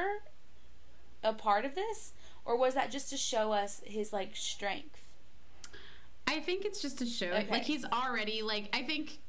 a 1.21 1.33
part 1.33 1.65
of 1.65 1.75
this? 1.75 2.13
Or 2.45 2.55
was 2.57 2.75
that 2.75 2.89
just 2.89 3.09
to 3.09 3.17
show 3.17 3.51
us 3.51 3.81
his, 3.85 4.13
like, 4.13 4.33
strength? 4.37 5.01
I 6.25 6.39
think 6.39 6.63
it's 6.63 6.81
just 6.81 6.99
to 6.99 7.05
show, 7.05 7.27
Okay. 7.31 7.47
like 7.51 7.63
he's 7.63 7.83
already 7.83 8.43
like. 8.43 8.69
I 8.73 8.83
think 8.83 9.19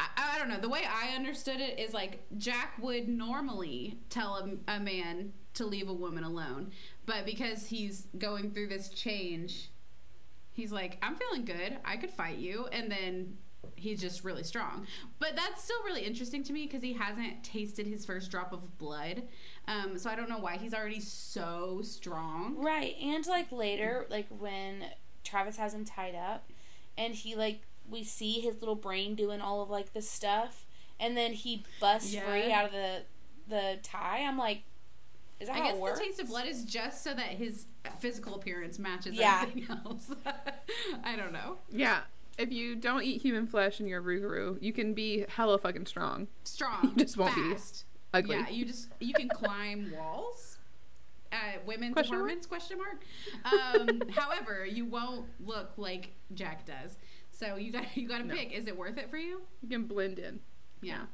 I, 0.00 0.34
I 0.34 0.38
don't 0.38 0.48
know. 0.48 0.58
The 0.58 0.68
way 0.68 0.82
I 0.88 1.14
understood 1.14 1.60
it 1.60 1.78
is 1.78 1.92
like 1.92 2.22
Jack 2.36 2.74
would 2.80 3.08
normally 3.08 3.98
tell 4.08 4.36
a, 4.36 4.76
a 4.76 4.80
man 4.80 5.32
to 5.54 5.66
leave 5.66 5.88
a 5.88 5.92
woman 5.92 6.24
alone, 6.24 6.70
but 7.06 7.26
because 7.26 7.66
he's 7.66 8.06
going 8.18 8.52
through 8.52 8.68
this 8.68 8.88
change, 8.88 9.70
he's 10.52 10.72
like, 10.72 10.98
"I'm 11.02 11.16
feeling 11.16 11.44
good. 11.44 11.78
I 11.84 11.96
could 11.96 12.10
fight 12.10 12.38
you," 12.38 12.66
and 12.72 12.90
then 12.90 13.36
he's 13.76 14.00
just 14.00 14.24
really 14.24 14.42
strong. 14.42 14.86
But 15.18 15.34
that's 15.36 15.64
still 15.64 15.82
really 15.84 16.02
interesting 16.02 16.44
to 16.44 16.52
me 16.52 16.66
because 16.66 16.82
he 16.82 16.92
hasn't 16.92 17.42
tasted 17.42 17.86
his 17.86 18.04
first 18.06 18.30
drop 18.30 18.52
of 18.52 18.78
blood, 18.78 19.24
um, 19.66 19.98
so 19.98 20.10
I 20.10 20.14
don't 20.16 20.28
know 20.28 20.38
why 20.38 20.56
he's 20.56 20.74
already 20.74 21.00
so 21.00 21.80
strong. 21.82 22.56
Right. 22.58 22.94
And, 23.02 23.26
like, 23.26 23.50
later, 23.50 24.06
like, 24.10 24.26
when 24.28 24.84
Travis 25.24 25.56
has 25.56 25.74
him 25.74 25.84
tied 25.84 26.14
up 26.14 26.48
and 26.96 27.14
he, 27.14 27.34
like, 27.34 27.62
we 27.90 28.04
see 28.04 28.40
his 28.40 28.60
little 28.60 28.74
brain 28.74 29.14
doing 29.14 29.40
all 29.40 29.62
of, 29.62 29.70
like, 29.70 29.92
the 29.92 30.02
stuff 30.02 30.66
and 30.98 31.16
then 31.16 31.32
he 31.32 31.64
busts 31.80 32.12
Yeah. 32.12 32.24
free 32.30 32.52
out 32.52 32.66
of 32.66 32.72
the 32.72 33.02
the 33.48 33.78
tie. 33.82 34.20
I'm 34.24 34.38
like, 34.38 34.62
is 35.40 35.48
that 35.48 35.56
I 35.56 35.58
how 35.58 35.64
guess 35.64 35.74
it 35.74 35.80
works? 35.80 35.98
the 35.98 36.04
taste 36.04 36.20
of 36.20 36.28
blood 36.28 36.46
is 36.46 36.62
just 36.64 37.02
so 37.02 37.12
that 37.14 37.26
his 37.30 37.64
physical 37.98 38.36
appearance 38.36 38.78
matches 38.78 39.14
Yeah. 39.14 39.40
everything 39.42 39.76
else. 39.84 40.10
I 41.04 41.16
don't 41.16 41.32
know. 41.32 41.58
Yeah. 41.70 42.02
If 42.38 42.52
you 42.52 42.76
don't 42.76 43.02
eat 43.02 43.20
human 43.22 43.46
flesh 43.48 43.80
and 43.80 43.88
you're 43.88 44.00
a 44.00 44.04
Rougarou, 44.04 44.62
you 44.62 44.72
can 44.72 44.94
be 44.94 45.24
hella 45.28 45.58
fucking 45.58 45.86
strong. 45.86 46.28
Strong, 46.44 46.92
You 46.96 47.04
just 47.04 47.16
won't 47.16 47.34
be 47.34 47.50
fast. 47.54 47.84
Ugly. 48.14 48.36
Yeah, 48.36 48.48
you 48.50 48.64
just 48.64 48.88
you 49.00 49.12
can 49.14 49.28
climb 49.28 49.92
walls. 49.96 50.58
Uh, 51.32 51.36
women's 51.66 51.92
Question 51.94 52.18
mark? 52.18 52.28
performance 52.42 52.46
question 52.46 52.78
mark. 52.78 53.80
Um, 53.80 54.02
however, 54.16 54.64
you 54.64 54.84
won't 54.84 55.26
look 55.44 55.72
like 55.76 56.10
Jack 56.34 56.66
does. 56.66 56.96
So 57.40 57.56
you 57.56 57.72
got 57.72 57.84
you 57.96 58.06
got 58.06 58.18
to 58.18 58.24
No. 58.24 58.34
pick. 58.34 58.52
Is 58.52 58.66
it 58.66 58.76
worth 58.76 58.98
it 58.98 59.10
for 59.10 59.16
you? 59.16 59.40
You 59.62 59.68
can 59.68 59.84
blend 59.84 60.18
in. 60.18 60.40
Yeah. 60.82 61.06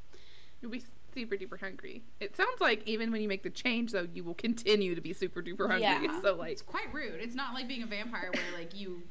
You'll 0.61 0.71
be 0.73 0.83
super 1.15 1.37
duper 1.37 1.59
hungry. 1.59 2.03
It 2.21 2.37
sounds 2.37 2.61
like 2.61 2.83
even 2.87 3.11
when 3.13 3.23
you 3.23 3.29
make 3.29 3.43
the 3.43 3.51
change, 3.51 3.93
though, 3.93 4.07
you 4.13 4.25
will 4.25 4.35
continue 4.35 4.95
to 4.95 5.01
be 5.01 5.13
super 5.13 5.41
duper 5.43 5.67
hungry. 5.69 5.83
Yeah. 5.83 6.21
So 6.21 6.35
like, 6.35 6.53
It's 6.53 6.63
quite 6.63 6.93
rude. 6.93 7.21
It's 7.21 7.35
not 7.35 7.55
like 7.55 7.69
being 7.69 7.83
a 7.83 7.87
vampire 7.87 8.31
where 8.35 8.59
like 8.61 8.75
you 8.79 9.03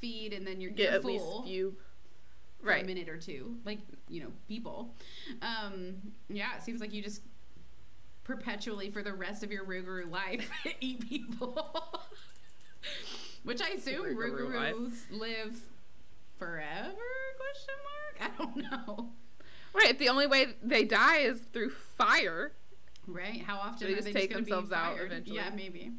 feed 0.00 0.32
and 0.32 0.46
then 0.46 0.60
you're, 0.60 0.70
get 0.70 0.94
at 0.94 1.02
full. 1.02 1.10
least 1.12 1.48
few. 1.48 1.76
for 2.62 2.72
a 2.72 2.82
minute 2.84 3.08
or 3.08 3.18
two, 3.18 3.56
like 3.64 3.78
you 4.08 4.22
know, 4.22 4.32
people. 4.48 4.94
Um, 5.42 5.96
yeah, 6.28 6.56
it 6.56 6.62
seems 6.62 6.80
like 6.80 6.92
you 6.92 7.02
just 7.02 7.22
perpetually 8.24 8.90
for 8.90 9.02
the 9.02 9.12
rest 9.12 9.42
of 9.42 9.50
your 9.52 9.64
Rougarou 9.64 10.10
life 10.10 10.50
eat 10.80 11.08
people, 11.08 11.70
which 13.44 13.60
I 13.62 13.70
assume 13.70 14.16
life. 14.52 15.06
Live 15.10 15.60
forever? 16.38 16.94
Question 17.36 17.74
mark. 18.20 18.32
I 18.32 18.38
don't 18.38 18.56
know. 18.88 19.10
Right. 19.74 19.98
The 19.98 20.08
only 20.08 20.26
way 20.26 20.46
they 20.62 20.84
die 20.84 21.18
is 21.18 21.40
through 21.52 21.70
fire. 21.70 22.52
Right? 23.06 23.42
How 23.42 23.56
often 23.58 23.86
They 23.86 23.92
are 23.94 23.96
just 23.96 24.06
they 24.06 24.12
take 24.12 24.30
just 24.30 24.40
themselves 24.44 24.68
be 24.70 24.74
out 24.74 24.94
fired? 24.96 25.06
eventually. 25.12 25.36
Yeah, 25.36 25.50
maybe. 25.54 25.92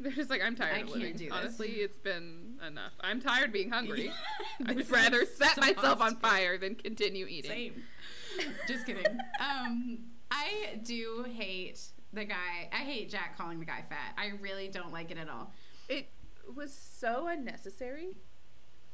They're 0.00 0.12
just 0.12 0.30
like, 0.30 0.42
I'm 0.42 0.54
tired 0.54 0.74
I 0.76 0.78
of 0.80 0.86
can't 0.86 0.98
living. 0.98 1.16
do 1.16 1.24
this. 1.24 1.32
Honestly, 1.32 1.68
it's 1.70 1.98
been 1.98 2.54
enough. 2.64 2.92
I'm 3.00 3.20
tired 3.20 3.46
of 3.48 3.52
being 3.52 3.70
hungry. 3.70 4.12
I'd 4.66 4.88
rather 4.90 5.24
set 5.26 5.56
myself 5.58 6.00
on 6.00 6.16
fire 6.16 6.56
than 6.56 6.76
continue 6.76 7.26
eating. 7.26 7.50
Same. 7.50 7.82
Just 8.68 8.86
kidding. 8.86 9.04
Um, 9.40 9.98
I 10.30 10.78
do 10.84 11.26
hate 11.34 11.80
the 12.12 12.24
guy. 12.24 12.68
I 12.72 12.76
hate 12.84 13.10
Jack 13.10 13.36
calling 13.36 13.58
the 13.58 13.64
guy 13.66 13.84
fat. 13.88 14.14
I 14.16 14.32
really 14.40 14.68
don't 14.68 14.92
like 14.92 15.10
it 15.10 15.18
at 15.18 15.28
all. 15.28 15.52
It 15.88 16.08
was 16.54 16.72
so 16.72 17.26
unnecessary. 17.26 18.10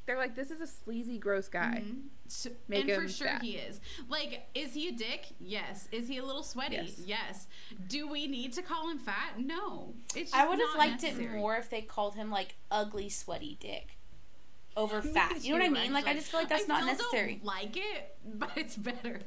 They're 0.07 0.19
like, 0.19 0.35
this 0.35 0.51
is 0.51 0.61
a 0.61 0.67
sleazy, 0.67 1.19
gross 1.19 1.49
guy. 1.49 1.83
Mhm. 1.87 2.03
So- 2.29 2.51
Make 2.69 2.89
and 2.89 3.03
for 3.03 3.09
sure 3.09 3.27
fat. 3.27 3.43
he 3.43 3.53
is. 3.57 3.81
Like, 4.09 4.49
is 4.55 4.75
he 4.75 4.89
a 4.89 4.93
dick? 4.93 5.27
Yes. 5.41 5.89
Is 5.93 6.09
he 6.09 6.19
a 6.19 6.25
little 6.25 6.43
sweaty? 6.43 6.77
Yes. 6.77 7.01
Yes. 7.07 7.47
Do 7.89 8.07
we 8.09 8.27
need 8.27 8.53
to 8.55 8.63
call 8.63 8.89
him 8.91 8.99
fat? 8.99 9.39
No. 9.39 9.95
It's 10.15 10.33
I 10.35 10.39
just 10.41 10.49
would 10.51 10.59
have 10.61 10.77
liked 10.77 11.03
necessary. 11.03 11.25
it 11.27 11.39
more 11.39 11.57
if 11.57 11.71
they 11.71 11.81
called 11.83 12.15
him 12.17 12.31
like 12.31 12.55
ugly, 12.71 13.09
sweaty 13.09 13.57
dick 13.61 13.97
over 14.77 15.01
fat. 15.15 15.43
You 15.45 15.53
know 15.53 15.61
what 15.61 15.67
I 15.67 15.83
mean? 15.83 15.93
Like 15.93 16.07
I 16.07 16.15
just 16.15 16.29
feel 16.31 16.41
like 16.41 16.49
that's 16.49 16.65
I 16.65 16.67
not 16.67 16.79
still 16.83 16.93
necessary. 16.95 17.35
Don't 17.37 17.45
like 17.45 17.77
it, 17.77 18.17
but 18.39 18.51
it's 18.57 18.77
better. 18.77 19.21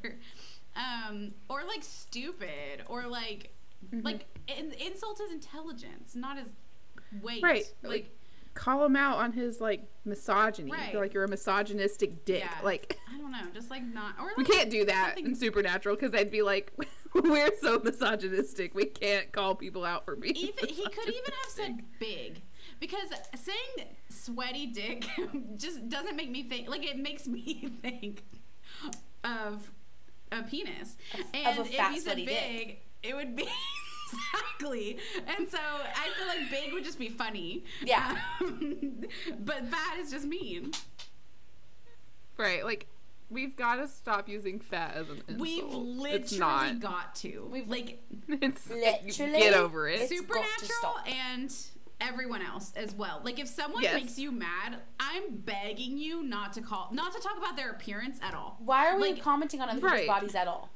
Um, 0.76 1.34
or 1.50 1.64
like 1.64 1.84
stupid, 1.84 2.84
or 2.88 3.08
like 3.08 3.54
Mm-hmm. 3.94 4.04
like 4.04 4.26
in, 4.48 4.72
insult 4.84 5.20
his 5.20 5.32
intelligence, 5.32 6.16
not 6.16 6.40
his 6.40 6.48
weight. 7.22 7.44
Right, 7.44 7.64
Like, 7.84 7.92
like, 7.92 8.17
Call 8.58 8.84
him 8.86 8.96
out 8.96 9.18
on 9.18 9.34
his 9.34 9.62
like 9.62 9.84
misogyny. 10.04 10.72
Right. 10.72 10.92
Feel 10.92 11.00
like 11.00 11.14
you're 11.14 11.24
a 11.24 11.30
misogynistic 11.30 12.26
dick. 12.26 12.40
Yeah. 12.40 12.50
Like 12.64 12.98
I 13.14 13.18
don't 13.20 13.32
know, 13.32 13.38
just 13.54 13.70
like 13.70 13.84
not. 13.84 14.16
Or 14.20 14.32
we 14.36 14.44
can't 14.44 14.72
do 14.72 14.84
that 14.86 15.10
something- 15.16 15.28
in 15.28 15.36
Supernatural 15.36 15.96
because 15.96 16.14
I'd 16.20 16.32
be 16.32 16.42
like, 16.42 16.74
we're 17.14 17.52
so 17.62 17.80
misogynistic. 17.84 18.74
We 18.74 18.86
can't 18.86 19.32
call 19.32 19.54
people 19.54 19.86
out 19.86 20.06
for 20.06 20.16
being. 20.16 20.36
even 20.36 20.70
he 20.70 20.84
could 20.90 21.08
even 21.08 21.24
have 21.44 21.50
said 21.52 21.82
big 22.00 22.42
because 22.80 23.10
saying 23.36 23.90
sweaty 24.10 24.66
dick 24.68 25.06
just 25.58 25.88
doesn't 25.88 26.16
make 26.16 26.32
me 26.32 26.42
think 26.44 26.68
like 26.68 26.84
it 26.84 26.98
makes 26.98 27.28
me 27.28 27.72
think 27.84 28.24
of 29.24 29.72
a 30.32 30.42
penis 30.44 30.98
and 31.34 31.60
of 31.60 31.66
a 31.68 31.70
if 31.70 31.76
fat, 31.76 31.92
he 31.94 32.00
said 32.00 32.16
big 32.18 32.28
dick. 32.28 32.82
it 33.04 33.16
would 33.16 33.36
be 33.36 33.48
exactly 34.14 34.98
and 35.38 35.50
so 35.50 35.58
i 35.60 36.10
feel 36.18 36.28
like 36.28 36.50
big 36.50 36.74
would 36.74 36.84
just 36.84 37.00
be 37.00 37.10
funny 37.10 37.64
Yeah. 37.84 38.18
Um, 38.42 39.02
but 39.40 39.66
fat 39.68 39.98
is 40.00 40.12
just 40.12 40.26
mean 40.26 40.72
Right, 42.38 42.64
like 42.64 42.86
we've 43.30 43.56
got 43.56 43.78
to 43.78 43.88
stop 43.88 44.30
using 44.30 44.60
fat 44.60 44.94
as 44.96 45.10
an 45.10 45.24
insult. 45.28 45.40
we've 45.40 45.64
it's 46.14 46.32
literally 46.32 46.40
not. 46.74 46.80
got 46.80 47.16
to 47.16 47.48
We've- 47.52 47.70
like 47.70 48.00
It's 48.30 48.70
Literally, 48.70 49.40
get 49.40 49.54
over 49.54 49.88
it. 49.90 50.02
it's- 50.02 50.10
supernatural 50.10 51.00
and 51.08 51.54
everyone 52.00 52.44
else 52.44 52.72
as 52.76 52.94
well. 52.94 53.22
Like 53.24 53.40
if 53.40 53.48
someone 53.48 53.82
Yes. 53.82 53.96
makes 53.96 54.20
you 54.20 54.32
mad, 54.32 54.78
I'm 55.00 55.38
begging 55.38 55.98
you 55.98 56.22
not 56.22 56.54
to 56.54 56.62
call 56.62 56.90
not 56.92 57.12
to 57.16 57.20
talk 57.20 57.38
about 57.38 57.56
their 57.58 57.72
appearance 57.72 58.20
at 58.22 58.36
all. 58.36 58.58
Why 58.64 58.88
are 58.88 58.98
we 59.00 59.14
Like, 59.14 59.22
commenting 59.24 59.62
on 59.62 59.70
other 59.70 59.80
right. 59.82 60.02
people's 60.02 60.16
bodies 60.20 60.36
at 60.36 60.48
all? 60.48 60.70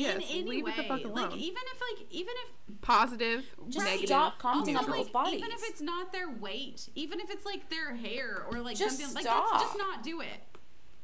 Yes, 0.00 0.16
in 0.16 0.22
any 0.22 0.42
leave 0.44 0.64
way. 0.64 0.70
it 0.72 0.76
the 0.76 0.82
fuck 0.84 1.04
alone. 1.04 1.30
Like 1.30 1.36
even 1.38 1.62
if 1.74 1.80
like 1.98 2.06
even 2.10 2.34
if 2.46 2.52
Positive, 2.80 3.44
Just 3.68 3.84
negative, 3.86 4.06
stop 4.08 4.38
commenting 4.38 4.76
on 4.76 4.80
also, 4.84 4.92
neutral. 4.92 5.04
people's 5.04 5.14
like, 5.14 5.24
bodies. 5.24 5.38
even 5.40 5.50
if 5.52 5.60
it's 5.64 5.80
not 5.80 6.12
their 6.12 6.30
weight, 6.30 6.88
even 6.94 7.20
if 7.20 7.30
it's 7.30 7.44
like 7.44 7.68
their 7.70 7.94
hair 7.94 8.44
or 8.50 8.60
like 8.60 8.76
Just 8.76 8.98
something 8.98 9.14
like 9.14 9.24
stop. 9.24 9.50
let's 9.52 9.64
just 9.64 9.78
not 9.78 10.02
do 10.02 10.20
it. 10.20 10.42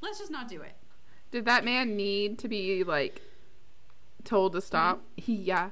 Let's 0.01 0.19
just 0.19 0.31
not 0.31 0.49
do 0.49 0.63
it. 0.63 0.75
Did 1.31 1.45
that 1.47 1.65
man 1.65 1.97
need 1.97 2.39
to 2.41 2.49
be 2.49 2.85
like 2.85 3.21
told 4.25 4.53
to 4.53 4.61
stop? 4.61 5.03
He 5.17 5.35
yeah. 5.35 5.71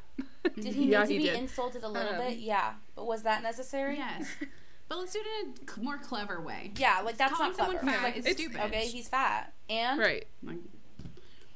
Did 0.57 0.65
he 0.75 0.87
yeah, 0.87 1.03
need 1.03 1.07
to 1.09 1.13
he 1.13 1.19
be 1.19 1.25
did. 1.25 1.35
insulted 1.37 1.83
a 1.85 1.89
little 1.89 2.15
Um, 2.15 2.19
bit? 2.29 2.39
Yeah. 2.39 2.73
But 2.97 3.07
was 3.07 3.23
that 3.23 3.43
necessary? 3.43 3.97
Yes. 3.97 4.27
But 4.89 4.99
let's 4.99 5.13
do 5.15 5.21
it 5.25 5.47
in 5.47 5.55
a 5.81 5.83
more 5.83 5.97
clever 5.97 6.39
way. 6.43 6.71
Yeah, 6.77 7.01
like 7.03 7.17
that's 7.17 7.33
Calling 7.33 7.53
not 7.53 7.57
someone 7.57 7.79
clever. 7.79 7.97
fat 7.97 8.03
Like, 8.03 8.17
is 8.19 8.27
it's- 8.27 8.37
stupid. 8.37 8.61
okay, 8.67 8.87
he's 8.87 9.09
fat. 9.09 9.55
And 9.71 9.99
right. 9.99 10.27
Like, 10.43 10.59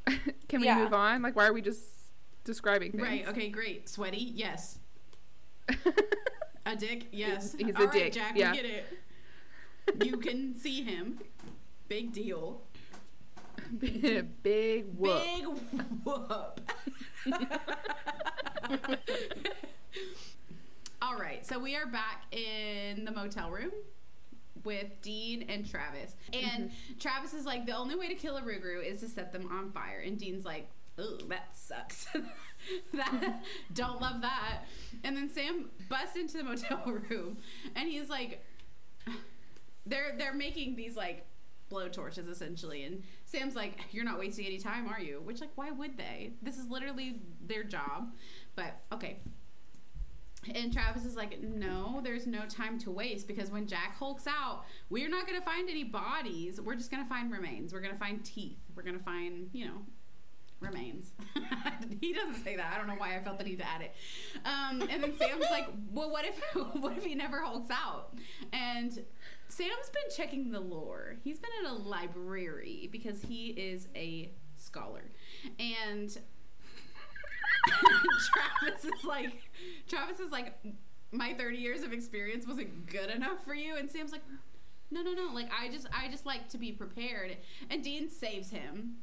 Can 0.49 0.61
we 0.61 0.67
Yeah. 0.67 0.79
move 0.79 0.93
on? 0.95 1.23
Like, 1.23 1.35
why 1.37 1.47
are 1.47 1.53
we 1.53 1.63
just 1.63 1.83
describing 2.45 2.93
things? 2.93 3.03
right. 3.03 3.29
Okay. 3.29 3.49
Great. 3.49 3.89
Sweaty. 3.89 4.19
Yes. 4.35 4.79
A 6.67 6.75
dick. 6.77 7.07
Yes. 7.13 7.55
He's 7.59 7.75
a 7.75 7.79
All 7.79 7.85
right, 7.87 7.93
dick, 7.93 8.13
Jack. 8.13 8.33
yeah. 8.37 8.51
We 8.53 8.57
get 8.57 8.67
it. 8.67 10.05
You 10.05 10.17
can 10.17 10.55
see 10.59 10.83
him. 10.83 11.21
Big 11.89 12.13
deal. 12.13 12.63
Big 13.79 14.85
whoop. 14.97 15.23
Big 15.23 15.45
whoop. 16.05 16.61
All 21.03 21.17
right, 21.17 21.45
so 21.47 21.59
we 21.59 21.77
are 21.77 21.87
back 21.87 22.25
in 22.33 23.05
the 23.05 23.13
motel 23.13 23.51
room 23.51 23.71
with 24.67 25.01
Dean 25.01 25.47
and 25.49 25.69
Travis. 25.69 26.15
And 26.33 26.65
mm-hmm. 26.65 26.99
Travis 26.99 27.33
is 27.33 27.47
like, 27.47 27.65
the 27.65 27.77
only 27.77 27.95
way 27.95 28.09
to 28.09 28.15
kill 28.15 28.37
a 28.37 28.43
Rougarou 28.43 28.85
is 28.85 29.01
to 29.01 29.09
set 29.09 29.33
them 29.33 29.49
on 29.51 29.73
fire. 29.73 30.03
And 30.05 30.19
Dean's 30.19 30.45
like, 30.45 30.69
oh, 30.99 31.19
that 31.29 31.57
sucks. 31.57 32.07
that, 32.93 33.43
don't 33.73 34.01
love 34.01 34.21
that. 34.21 34.65
And 35.05 35.17
then 35.17 35.31
Sam 35.31 35.71
busts 35.89 36.17
into 36.17 36.37
the 36.39 36.45
motel 36.45 36.83
room 37.11 37.39
and 37.75 37.89
he's 37.89 38.11
like, 38.11 38.45
they're 39.87 40.15
they're 40.19 40.35
making 40.35 40.77
these 40.77 40.97
like 40.97 41.25
blow 41.69 41.89
torches 41.89 42.29
essentially 42.29 42.85
and 42.85 43.03
sam's 43.25 43.57
like 43.57 43.81
you're 43.91 44.05
not 44.05 44.19
wasting 44.19 44.47
any 44.47 44.59
time 44.59 44.89
are 44.89 45.01
you 45.01 45.21
which 45.25 45.41
like 45.41 45.51
why 45.57 45.71
would 45.71 45.97
they 45.97 46.33
this 46.43 46.59
is 46.59 46.69
literally 46.69 47.21
their 47.45 47.65
job 47.65 48.13
but 48.55 48.83
okay 48.93 49.19
and 50.55 50.73
travis 50.73 51.05
is 51.05 51.17
like 51.17 51.41
no 51.41 52.01
there's 52.03 52.27
no 52.27 52.47
time 52.47 52.79
to 52.79 52.91
waste 52.91 53.27
because 53.27 53.51
when 53.51 53.67
jack 53.67 53.97
hulks 53.97 54.27
out 54.27 54.65
we're 54.91 55.09
not 55.09 55.27
going 55.27 55.39
to 55.39 55.45
find 55.45 55.69
any 55.69 55.85
bodies 55.85 56.61
we're 56.61 56.75
just 56.75 56.91
going 56.91 57.03
to 57.03 57.09
find 57.09 57.33
remains 57.33 57.73
we're 57.73 57.81
going 57.81 57.93
to 57.93 57.99
find 57.99 58.25
teeth 58.25 58.59
we're 58.75 58.83
going 58.83 58.97
to 58.97 59.05
find 59.05 59.49
you 59.53 59.67
know 59.67 59.83
remains. 60.61 61.13
he 62.01 62.13
doesn't 62.13 62.43
say 62.43 62.57
that. 62.57 62.73
I 62.73 62.79
don't 62.79 62.87
know 62.87 62.95
why 62.95 63.17
I 63.17 63.23
felt 63.23 63.39
the 63.39 63.45
need 63.45 63.59
to 63.59 63.67
add 63.67 63.83
it. 63.83 63.95
Um, 64.45 64.83
and 64.89 65.03
then 65.03 65.17
Sam's 65.17 65.45
like, 65.51 65.69
"Well, 65.93 66.11
what 66.11 66.25
if 66.25 66.41
what 66.81 66.97
if 66.97 67.05
he 67.05 67.15
never 67.15 67.41
hulks 67.41 67.71
out?" 67.71 68.15
And 68.53 68.93
Sam's 69.49 69.91
been 69.93 70.17
checking 70.17 70.51
the 70.51 70.61
lore. 70.61 71.17
He's 71.23 71.39
been 71.39 71.51
at 71.65 71.71
a 71.71 71.75
library 71.75 72.89
because 72.91 73.23
he 73.23 73.49
is 73.49 73.89
a 73.95 74.31
scholar, 74.57 75.05
and 75.59 76.17
Travis 77.69 78.85
is 78.85 79.05
like, 79.05 79.46
Travis 79.89 80.21
is 80.21 80.31
like, 80.31 80.55
my 81.13 81.35
30 81.35 81.57
years 81.57 81.83
of 81.83 81.93
experience 81.93 82.47
wasn't 82.47 82.87
good 82.87 83.11
enough 83.11 83.45
for 83.45 83.55
you, 83.55 83.77
and 83.77 83.91
Sam's 83.91 84.13
like. 84.13 84.23
No, 84.89 85.03
no, 85.03 85.15
no. 85.15 85.33
Like 85.35 85.51
I 85.53 85.69
just 85.69 85.89
I 85.93 86.09
just 86.09 86.27
like 86.27 86.49
to 86.51 86.59
be 86.59 86.71
prepared. 86.71 87.37
And 87.71 87.83
Dean 87.83 88.09
saves 88.09 88.51
him 88.51 88.99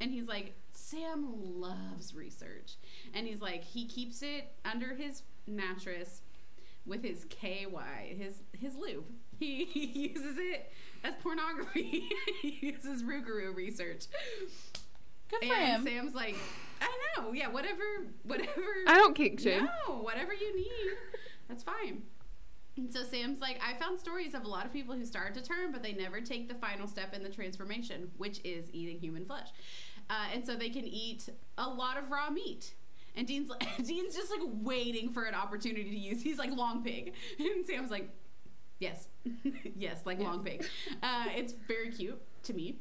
and 0.00 0.10
he's 0.10 0.28
like 0.28 0.54
sam 0.72 1.60
loves 1.60 2.14
research 2.14 2.76
and 3.14 3.26
he's 3.26 3.40
like 3.40 3.64
he 3.64 3.86
keeps 3.86 4.22
it 4.22 4.52
under 4.64 4.94
his 4.94 5.22
mattress 5.46 6.22
with 6.86 7.02
his 7.02 7.26
ky 7.28 7.66
his 8.16 8.40
his 8.52 8.76
lube 8.76 9.04
he, 9.38 9.64
he 9.64 9.86
uses 10.14 10.36
it 10.38 10.72
as 11.04 11.14
pornography 11.22 12.08
he 12.42 12.58
uses 12.60 13.02
Rougarou 13.02 13.54
research 13.54 14.06
good 15.28 15.46
for 15.48 15.54
and 15.54 15.86
him. 15.86 15.86
sam's 15.86 16.14
like 16.14 16.36
i 16.80 16.88
know 17.16 17.32
yeah 17.32 17.48
whatever 17.48 17.82
whatever 18.22 18.62
I 18.86 18.94
don't 18.94 19.14
kink 19.14 19.40
shame. 19.40 19.68
no, 19.88 19.94
whatever 19.96 20.32
you 20.32 20.54
need. 20.56 20.92
That's 21.48 21.62
fine. 21.62 22.02
And 22.76 22.92
so 22.92 23.02
Sam's 23.02 23.40
like, 23.40 23.60
I 23.66 23.74
found 23.74 23.98
stories 23.98 24.34
of 24.34 24.44
a 24.44 24.48
lot 24.48 24.64
of 24.64 24.72
people 24.72 24.94
who 24.94 25.04
start 25.04 25.34
to 25.34 25.42
turn, 25.42 25.72
but 25.72 25.82
they 25.82 25.92
never 25.92 26.20
take 26.20 26.48
the 26.48 26.54
final 26.54 26.86
step 26.86 27.12
in 27.14 27.22
the 27.24 27.28
transformation, 27.28 28.08
which 28.18 28.40
is 28.44 28.68
eating 28.72 29.00
human 29.00 29.24
flesh. 29.24 29.48
Uh, 30.08 30.26
and 30.32 30.46
so 30.46 30.54
they 30.54 30.70
can 30.70 30.86
eat 30.86 31.28
a 31.58 31.68
lot 31.68 31.98
of 31.98 32.10
raw 32.10 32.30
meat. 32.30 32.74
And 33.16 33.26
Dean's 33.26 33.48
like, 33.50 33.64
Dean's 33.84 34.14
just 34.14 34.30
like 34.30 34.42
waiting 34.62 35.10
for 35.10 35.24
an 35.24 35.34
opportunity 35.34 35.90
to 35.90 35.98
use. 35.98 36.22
He's 36.22 36.38
like 36.38 36.52
long 36.52 36.84
pig, 36.84 37.14
and 37.40 37.66
Sam's 37.66 37.90
like, 37.90 38.08
yes, 38.78 39.08
yes, 39.76 40.02
like 40.06 40.20
long 40.20 40.44
pig. 40.44 40.64
Uh, 41.02 41.24
it's 41.34 41.52
very 41.66 41.90
cute 41.90 42.20
to 42.44 42.54
me. 42.54 42.78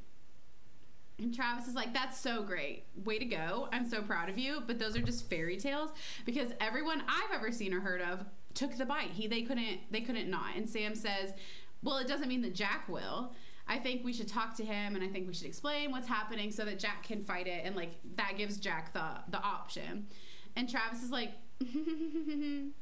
And 1.20 1.34
Travis 1.34 1.68
is 1.68 1.74
like, 1.74 1.94
that's 1.94 2.20
so 2.20 2.44
great. 2.44 2.86
Way 3.04 3.18
to 3.18 3.26
go. 3.26 3.70
I'm 3.72 3.90
so 3.90 4.02
proud 4.02 4.30
of 4.30 4.38
you. 4.38 4.62
But 4.66 4.78
those 4.78 4.96
are 4.96 5.02
just 5.02 5.30
fairy 5.30 5.58
tales 5.58 5.90
because 6.26 6.52
everyone 6.60 7.02
I've 7.08 7.34
ever 7.34 7.52
seen 7.52 7.74
or 7.74 7.80
heard 7.80 8.02
of 8.02 8.24
took 8.54 8.78
the 8.78 8.86
bite. 8.86 9.12
He 9.12 9.28
they 9.28 9.42
couldn't 9.42 9.80
they 9.92 10.02
couldn't 10.02 10.30
not. 10.30 10.56
And 10.56 10.70
Sam 10.70 10.94
says, 10.96 11.34
Well, 11.82 11.98
it 11.98 12.08
doesn't 12.08 12.28
mean 12.28 12.42
that 12.44 12.54
Jack 12.54 12.88
will. 12.88 13.34
I 13.68 13.80
think 13.80 14.06
we 14.06 14.14
should 14.14 14.28
talk 14.30 14.56
to 14.58 14.64
him 14.64 14.96
and 14.96 15.04
I 15.04 15.08
think 15.08 15.28
we 15.28 15.34
should 15.34 15.48
explain 15.48 15.92
what's 15.92 16.08
happening 16.08 16.52
so 16.52 16.64
that 16.66 16.80
Jack 16.80 17.04
can 17.04 17.22
fight 17.22 17.48
it 17.48 17.66
and 17.66 17.76
like 17.76 17.92
that 18.16 18.34
gives 18.38 18.58
Jack 18.58 18.94
the 18.94 19.06
the 19.30 19.42
option. 19.42 20.08
And 20.56 20.70
Travis 20.70 21.04
is 21.04 21.12
like 21.12 21.32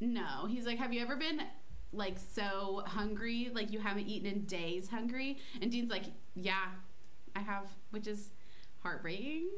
No. 0.00 0.46
He's 0.48 0.66
like, 0.66 0.78
Have 0.78 0.92
you 0.92 1.00
ever 1.02 1.16
been 1.16 1.40
like 1.92 2.16
so 2.32 2.82
hungry, 2.86 3.50
like 3.54 3.72
you 3.72 3.78
haven't 3.78 4.06
eaten 4.08 4.30
in 4.30 4.44
days 4.44 4.88
hungry? 4.88 5.38
And 5.60 5.70
Dean's 5.70 5.90
like, 5.90 6.04
Yeah, 6.34 6.66
I 7.34 7.40
have, 7.40 7.66
which 7.90 8.06
is 8.06 8.30
heartbreaking. 8.82 9.48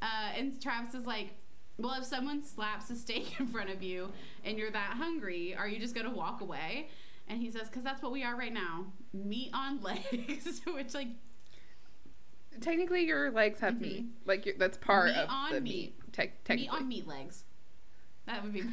Uh, 0.00 0.30
and 0.36 0.60
Travis 0.60 0.94
is 0.94 1.06
like, 1.06 1.30
well, 1.76 1.94
if 1.98 2.04
someone 2.04 2.42
slaps 2.42 2.90
a 2.90 2.96
steak 2.96 3.34
in 3.40 3.46
front 3.48 3.70
of 3.70 3.82
you 3.82 4.10
and 4.44 4.58
you're 4.58 4.70
that 4.70 4.94
hungry, 4.96 5.54
are 5.56 5.68
you 5.68 5.78
just 5.78 5.94
going 5.94 6.06
to 6.06 6.12
walk 6.12 6.40
away? 6.40 6.88
And 7.28 7.40
he 7.40 7.50
says, 7.50 7.68
because 7.68 7.84
that's 7.84 8.02
what 8.02 8.12
we 8.12 8.24
are 8.24 8.36
right 8.36 8.52
now 8.52 8.86
meat 9.12 9.50
on 9.52 9.80
legs, 9.82 10.60
which, 10.66 10.94
like, 10.94 11.08
Technically, 12.60 13.04
your 13.06 13.30
legs 13.30 13.60
have 13.60 13.80
meat. 13.80 14.06
Like 14.24 14.44
you're, 14.44 14.56
that's 14.58 14.78
part 14.78 15.10
Mm-hmm. 15.10 15.18
Meat 15.18 15.24
of 15.24 15.30
on 15.30 15.52
the 15.52 15.60
meat. 15.60 15.94
meat. 16.18 16.32
Te- 16.44 16.56
meat 16.56 16.68
on 16.70 16.88
meat 16.88 17.06
legs. 17.06 17.44
That 18.28 18.44
would 18.44 18.52
be 18.52 18.62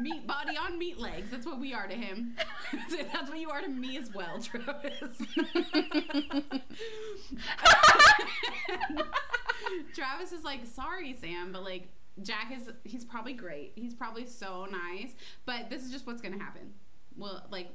meat 0.00 0.26
body 0.26 0.54
on 0.58 0.78
meat 0.78 0.98
legs. 0.98 1.30
That's 1.30 1.46
what 1.46 1.58
we 1.58 1.72
are 1.72 1.88
to 1.88 1.94
him. 1.94 2.36
That's 2.90 3.30
what 3.30 3.38
you 3.38 3.48
are 3.48 3.62
to 3.62 3.68
me 3.68 3.96
as 3.96 4.12
well, 4.12 4.38
Travis. 4.38 4.92
Travis 9.94 10.32
is 10.32 10.44
like, 10.44 10.66
sorry, 10.66 11.16
Sam, 11.18 11.52
but 11.52 11.64
like 11.64 11.88
Jack 12.22 12.52
is 12.54 12.68
he's 12.84 13.06
probably 13.06 13.32
great. 13.32 13.72
He's 13.76 13.94
probably 13.94 14.26
so 14.26 14.66
nice. 14.66 15.14
But 15.46 15.70
this 15.70 15.84
is 15.84 15.90
just 15.90 16.06
what's 16.06 16.20
gonna 16.20 16.38
happen. 16.38 16.74
Well, 17.16 17.46
like 17.50 17.68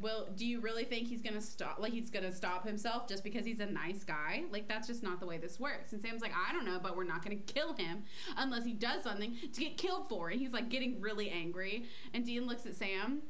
well, 0.00 0.28
do 0.34 0.46
you 0.46 0.60
really 0.60 0.84
think 0.84 1.08
he's 1.08 1.20
gonna 1.20 1.40
stop? 1.40 1.78
Like 1.78 1.92
he's 1.92 2.10
gonna 2.10 2.32
stop 2.32 2.66
himself 2.66 3.06
just 3.06 3.22
because 3.22 3.44
he's 3.44 3.60
a 3.60 3.66
nice 3.66 4.04
guy? 4.04 4.44
Like 4.50 4.68
that's 4.68 4.86
just 4.86 5.02
not 5.02 5.20
the 5.20 5.26
way 5.26 5.38
this 5.38 5.60
works. 5.60 5.92
And 5.92 6.00
Sam's 6.00 6.22
like, 6.22 6.32
I 6.32 6.52
don't 6.52 6.64
know, 6.64 6.78
but 6.82 6.96
we're 6.96 7.04
not 7.04 7.22
gonna 7.22 7.36
kill 7.36 7.74
him 7.74 8.04
unless 8.36 8.64
he 8.64 8.72
does 8.72 9.02
something 9.02 9.36
to 9.52 9.60
get 9.60 9.76
killed 9.76 10.08
for. 10.08 10.30
And 10.30 10.40
he's 10.40 10.52
like 10.52 10.68
getting 10.68 11.00
really 11.00 11.30
angry. 11.30 11.84
And 12.14 12.24
Dean 12.24 12.46
looks 12.46 12.66
at 12.66 12.74
Sam, 12.74 13.22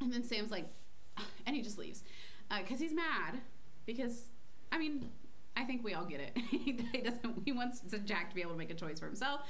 and 0.00 0.12
then 0.12 0.22
Sam's 0.22 0.50
like, 0.50 0.66
and 1.46 1.56
he 1.56 1.62
just 1.62 1.78
leaves 1.78 2.04
uh, 2.50 2.58
because 2.60 2.80
he's 2.80 2.92
mad. 2.94 3.40
Because 3.86 4.24
I 4.70 4.78
mean, 4.78 5.10
I 5.56 5.64
think 5.64 5.82
we 5.82 5.94
all 5.94 6.04
get 6.04 6.20
it. 6.20 6.38
he 6.50 6.72
doesn't. 6.72 7.42
He 7.44 7.52
wants 7.52 7.80
Jack 8.04 8.28
to 8.28 8.34
be 8.34 8.42
able 8.42 8.52
to 8.52 8.58
make 8.58 8.70
a 8.70 8.74
choice 8.74 9.00
for 9.00 9.06
himself. 9.06 9.40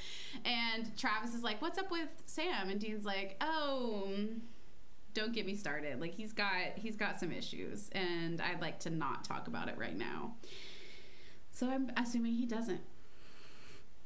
And 0.44 0.96
Travis 0.96 1.34
is 1.34 1.42
like, 1.42 1.60
"What's 1.60 1.78
up 1.78 1.90
with 1.90 2.08
Sam?" 2.26 2.70
And 2.70 2.80
Dean's 2.80 3.04
like, 3.04 3.36
"Oh." 3.40 4.08
Don't 5.18 5.32
get 5.32 5.44
me 5.46 5.54
started. 5.54 6.00
Like 6.00 6.14
he's 6.14 6.32
got 6.32 6.76
he's 6.76 6.96
got 6.96 7.18
some 7.20 7.32
issues, 7.32 7.88
and 7.92 8.40
I'd 8.40 8.60
like 8.60 8.78
to 8.80 8.90
not 8.90 9.24
talk 9.24 9.48
about 9.48 9.68
it 9.68 9.76
right 9.78 9.96
now. 9.96 10.34
So 11.50 11.68
I'm 11.68 11.90
assuming 11.96 12.34
he 12.34 12.46
doesn't. 12.46 12.80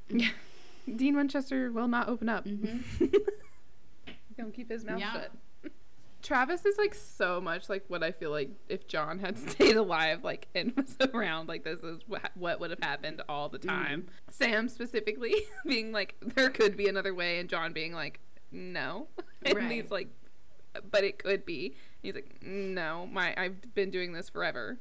Yeah. 0.08 0.28
Dean 0.96 1.14
Winchester 1.16 1.70
will 1.70 1.88
not 1.88 2.08
open 2.08 2.28
up. 2.28 2.44
Mm-hmm. 2.44 3.06
Don't 4.36 4.52
keep 4.54 4.70
his 4.70 4.84
mouth 4.84 4.98
Yeah. 5.00 5.12
shut. 5.12 5.30
Travis 6.22 6.64
is 6.64 6.78
like 6.78 6.94
so 6.94 7.40
much 7.40 7.68
like 7.68 7.84
what 7.88 8.02
I 8.04 8.12
feel 8.12 8.30
like 8.30 8.50
if 8.68 8.86
John 8.86 9.18
had 9.18 9.36
stayed 9.50 9.76
alive, 9.76 10.22
like 10.24 10.48
and 10.54 10.72
was 10.76 10.96
around, 11.12 11.48
like 11.48 11.64
this 11.64 11.80
is 11.82 12.00
what, 12.06 12.30
what 12.36 12.60
would 12.60 12.70
have 12.70 12.78
happened 12.82 13.22
all 13.28 13.48
the 13.48 13.58
time. 13.58 14.06
Sam 14.30 14.68
specifically 14.68 15.34
being 15.66 15.92
like, 15.92 16.14
there 16.20 16.48
could 16.50 16.76
be 16.76 16.88
another 16.88 17.12
way, 17.14 17.38
and 17.38 17.48
John 17.48 17.72
being 17.72 17.92
like, 17.92 18.20
no, 18.52 19.08
and 19.44 19.56
Right. 19.56 19.70
he's 19.70 19.90
like, 19.90 20.08
but 20.90 21.04
it 21.04 21.18
could 21.18 21.44
be. 21.44 21.74
He's 22.02 22.14
like, 22.14 22.42
no, 22.42 23.06
my 23.06 23.34
I've 23.36 23.74
been 23.74 23.90
doing 23.90 24.12
this 24.12 24.28
forever. 24.28 24.78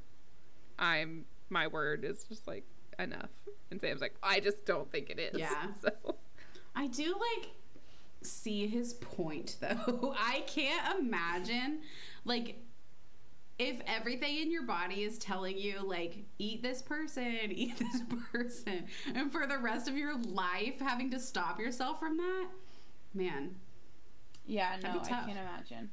I'm 0.80 1.26
my 1.50 1.68
word 1.68 2.04
is 2.04 2.24
just 2.24 2.48
like 2.48 2.66
enough. 2.98 3.30
And 3.70 3.80
Sam's 3.80 4.02
like, 4.02 4.16
I 4.24 4.40
just 4.40 4.66
don't 4.66 4.92
think 4.92 5.10
it 5.10 5.20
is. 5.20 5.40
Yeah. 5.40 5.68
So 5.82 6.16
I 6.76 6.88
do 6.88 7.14
like 7.14 7.50
see 8.24 8.68
his 8.68 8.94
point 8.94 9.58
though. 9.62 10.16
I 10.18 10.44
can't 10.48 11.00
imagine 11.00 11.82
like 12.26 12.56
if 13.60 13.80
everything 13.86 14.38
in 14.38 14.52
your 14.52 14.64
body 14.64 15.04
is 15.04 15.20
telling 15.20 15.58
you 15.58 15.82
like 15.84 16.26
eat 16.40 16.64
this 16.64 16.82
person, 16.82 17.38
eat 17.50 17.78
this 17.78 18.02
person, 18.32 18.86
and 19.14 19.32
for 19.32 19.46
the 19.46 19.58
rest 19.58 19.88
of 19.88 19.96
your 19.96 20.18
life 20.18 20.80
having 20.80 21.12
to 21.12 21.20
stop 21.20 21.60
yourself 21.60 22.00
from 22.00 22.18
that, 22.18 22.48
man. 23.14 23.56
Yeah, 24.46 24.78
no, 24.84 25.00
I 25.02 25.08
can't 25.08 25.30
imagine. 25.32 25.92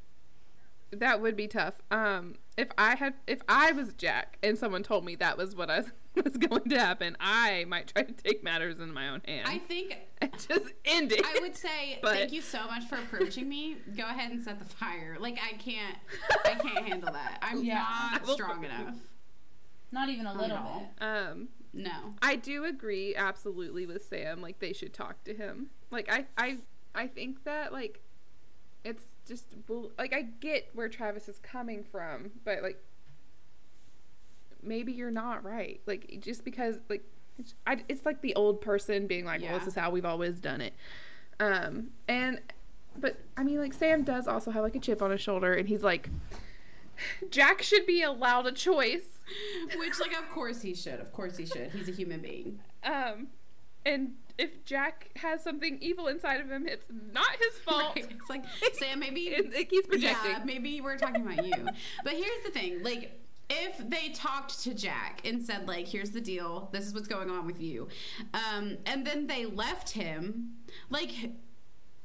that 0.91 1.21
would 1.21 1.37
be 1.37 1.47
tough. 1.47 1.75
Um, 1.91 2.37
if 2.57 2.69
I 2.79 2.97
had, 2.97 3.15
if 3.27 3.41
I 3.49 3.73
was 3.73 3.93
Jack 3.95 4.39
and 4.43 4.59
someone 4.59 4.83
told 4.83 5.05
me 5.05 5.15
that 5.17 5.37
was 5.37 5.55
what 5.55 5.71
I 5.71 5.79
was, 5.81 5.93
was 6.25 6.37
going 6.37 6.69
to 6.71 6.79
happen, 6.79 7.17
I 7.21 7.65
might 7.69 7.89
try 7.89 8.03
to 8.03 8.13
take 8.13 8.43
matters 8.43 8.81
in 8.81 8.93
my 8.93 9.09
own 9.11 9.21
hands 9.27 9.47
I 9.49 9.59
think 9.59 9.97
and 10.21 10.33
just 10.33 10.73
end 10.85 11.13
it. 11.13 11.25
I 11.25 11.39
would 11.41 11.55
say 11.57 11.99
But- 12.03 12.15
thank 12.15 12.33
you 12.33 12.41
so 12.43 12.67
much 12.67 12.85
for 12.85 12.97
approaching 12.97 13.49
me. 13.49 13.77
Go 13.97 14.05
ahead 14.05 14.31
and 14.33 14.43
set 14.43 14.59
the 14.59 14.65
fire. 14.65 15.17
Like 15.21 15.39
I 15.43 15.57
can't, 15.57 15.97
I 16.45 16.55
can't 16.55 16.87
handle 16.89 17.13
that. 17.13 17.39
I'm 17.43 17.63
Yeah. 17.63 17.85
not 18.13 18.27
strong 18.29 18.65
enough. 18.65 18.95
Not 19.93 20.09
even 20.09 20.27
a 20.27 20.33
little 20.35 20.57
at 20.57 20.99
bit. 20.99 21.07
Um, 21.07 21.49
No. 21.73 22.15
I 22.21 22.35
do 22.37 22.65
agree 22.65 23.15
absolutely 23.15 23.87
with 23.87 24.05
Sam. 24.05 24.41
Like 24.43 24.59
they 24.59 24.73
should 24.73 24.93
talk 24.95 25.23
to 25.25 25.35
him. 25.35 25.69
Like 25.91 26.11
I, 26.13 26.27
I, 26.37 26.59
I 26.95 27.07
think 27.07 27.45
that 27.45 27.73
like 27.73 28.01
it's 28.85 29.05
just 29.27 29.47
like 29.99 30.13
I 30.13 30.23
get 30.41 30.71
where 30.75 30.89
Travis 30.89 31.29
is 31.29 31.39
coming 31.39 31.85
from, 31.85 32.31
but 32.45 32.63
like 32.63 32.83
maybe 34.63 34.93
you're 34.93 35.11
not 35.11 35.45
right. 35.45 35.81
Like 35.87 36.21
just 36.21 36.45
because 36.45 36.77
like 36.89 37.05
it's, 37.39 37.55
I, 37.67 37.85
it's 37.89 38.05
like 38.05 38.21
the 38.21 38.35
old 38.35 38.61
person 38.61 39.07
being 39.07 39.25
like, 39.25 39.43
well, 39.43 39.59
this 39.59 39.69
is 39.69 39.75
how 39.75 39.91
we've 39.91 40.05
always 40.05 40.41
done 40.41 40.61
it. 40.61 40.75
Um, 41.41 41.89
and 42.09 42.41
but 42.97 43.19
I 43.37 43.45
mean, 43.45 43.59
like 43.59 43.73
Sam 43.73 44.03
does 44.03 44.27
also 44.27 44.51
have 44.51 44.63
like 44.63 44.75
a 44.75 44.81
chip 44.81 45.03
on 45.03 45.11
his 45.11 45.21
shoulder, 45.21 45.55
and 45.55 45.69
he's 45.69 45.83
like, 45.83 46.09
Jack 47.31 47.63
should 47.63 47.87
be 47.87 48.03
allowed 48.03 48.47
a 48.47 48.53
choice. 48.53 49.19
Which, 49.77 50.01
like, 50.01 50.13
of 50.19 50.29
course 50.31 50.63
he 50.63 50.75
should. 50.75 51.01
Of 51.01 51.13
course 51.13 51.37
he 51.37 51.47
should. 51.47 51.71
He's 51.71 51.89
a 51.89 51.93
human 51.93 52.21
being. 52.21 52.61
Um, 52.83 53.29
and 53.85 54.15
if 54.39 54.65
Jack 54.65 55.11
has 55.17 55.43
something 55.43 55.79
evil 55.81 56.07
inside 56.07 56.41
of 56.41 56.51
him, 56.51 56.67
it's 56.67 56.87
not 57.13 57.29
his 57.39 57.59
fault. 57.61 57.97
Right. 57.97 58.07
It's 58.19 58.31
like 58.31 58.45
Sam. 58.75 59.01
Maybe 59.01 59.21
It, 59.29 59.53
it 59.53 59.69
keeps 59.71 59.87
projecting. 59.87 60.31
Yeah, 60.31 60.43
maybe 60.45 60.81
we're 60.81 60.97
talking 60.99 61.23
about 61.23 61.45
you. 61.45 61.67
But 62.05 62.13
here's 62.15 62.45
the 62.45 62.51
thing, 62.51 62.83
like. 62.83 63.21
If 63.51 63.79
they 63.89 64.11
talked 64.11 64.61
to 64.65 64.75
Jack 64.75 65.23
and 65.25 65.43
said, 65.43 65.67
like, 65.67 65.89
here's 65.89 66.11
the 66.11 66.21
deal, 66.21 66.69
this 66.71 66.87
is 66.87 66.93
what's 66.93 67.09
going 67.09 67.31
on 67.31 67.47
with 67.47 67.63
you, 67.63 67.89
um, 68.35 68.77
and 68.85 69.07
then 69.07 69.27
they 69.27 69.47
left 69.47 69.89
him, 69.89 70.57
like, 70.91 71.13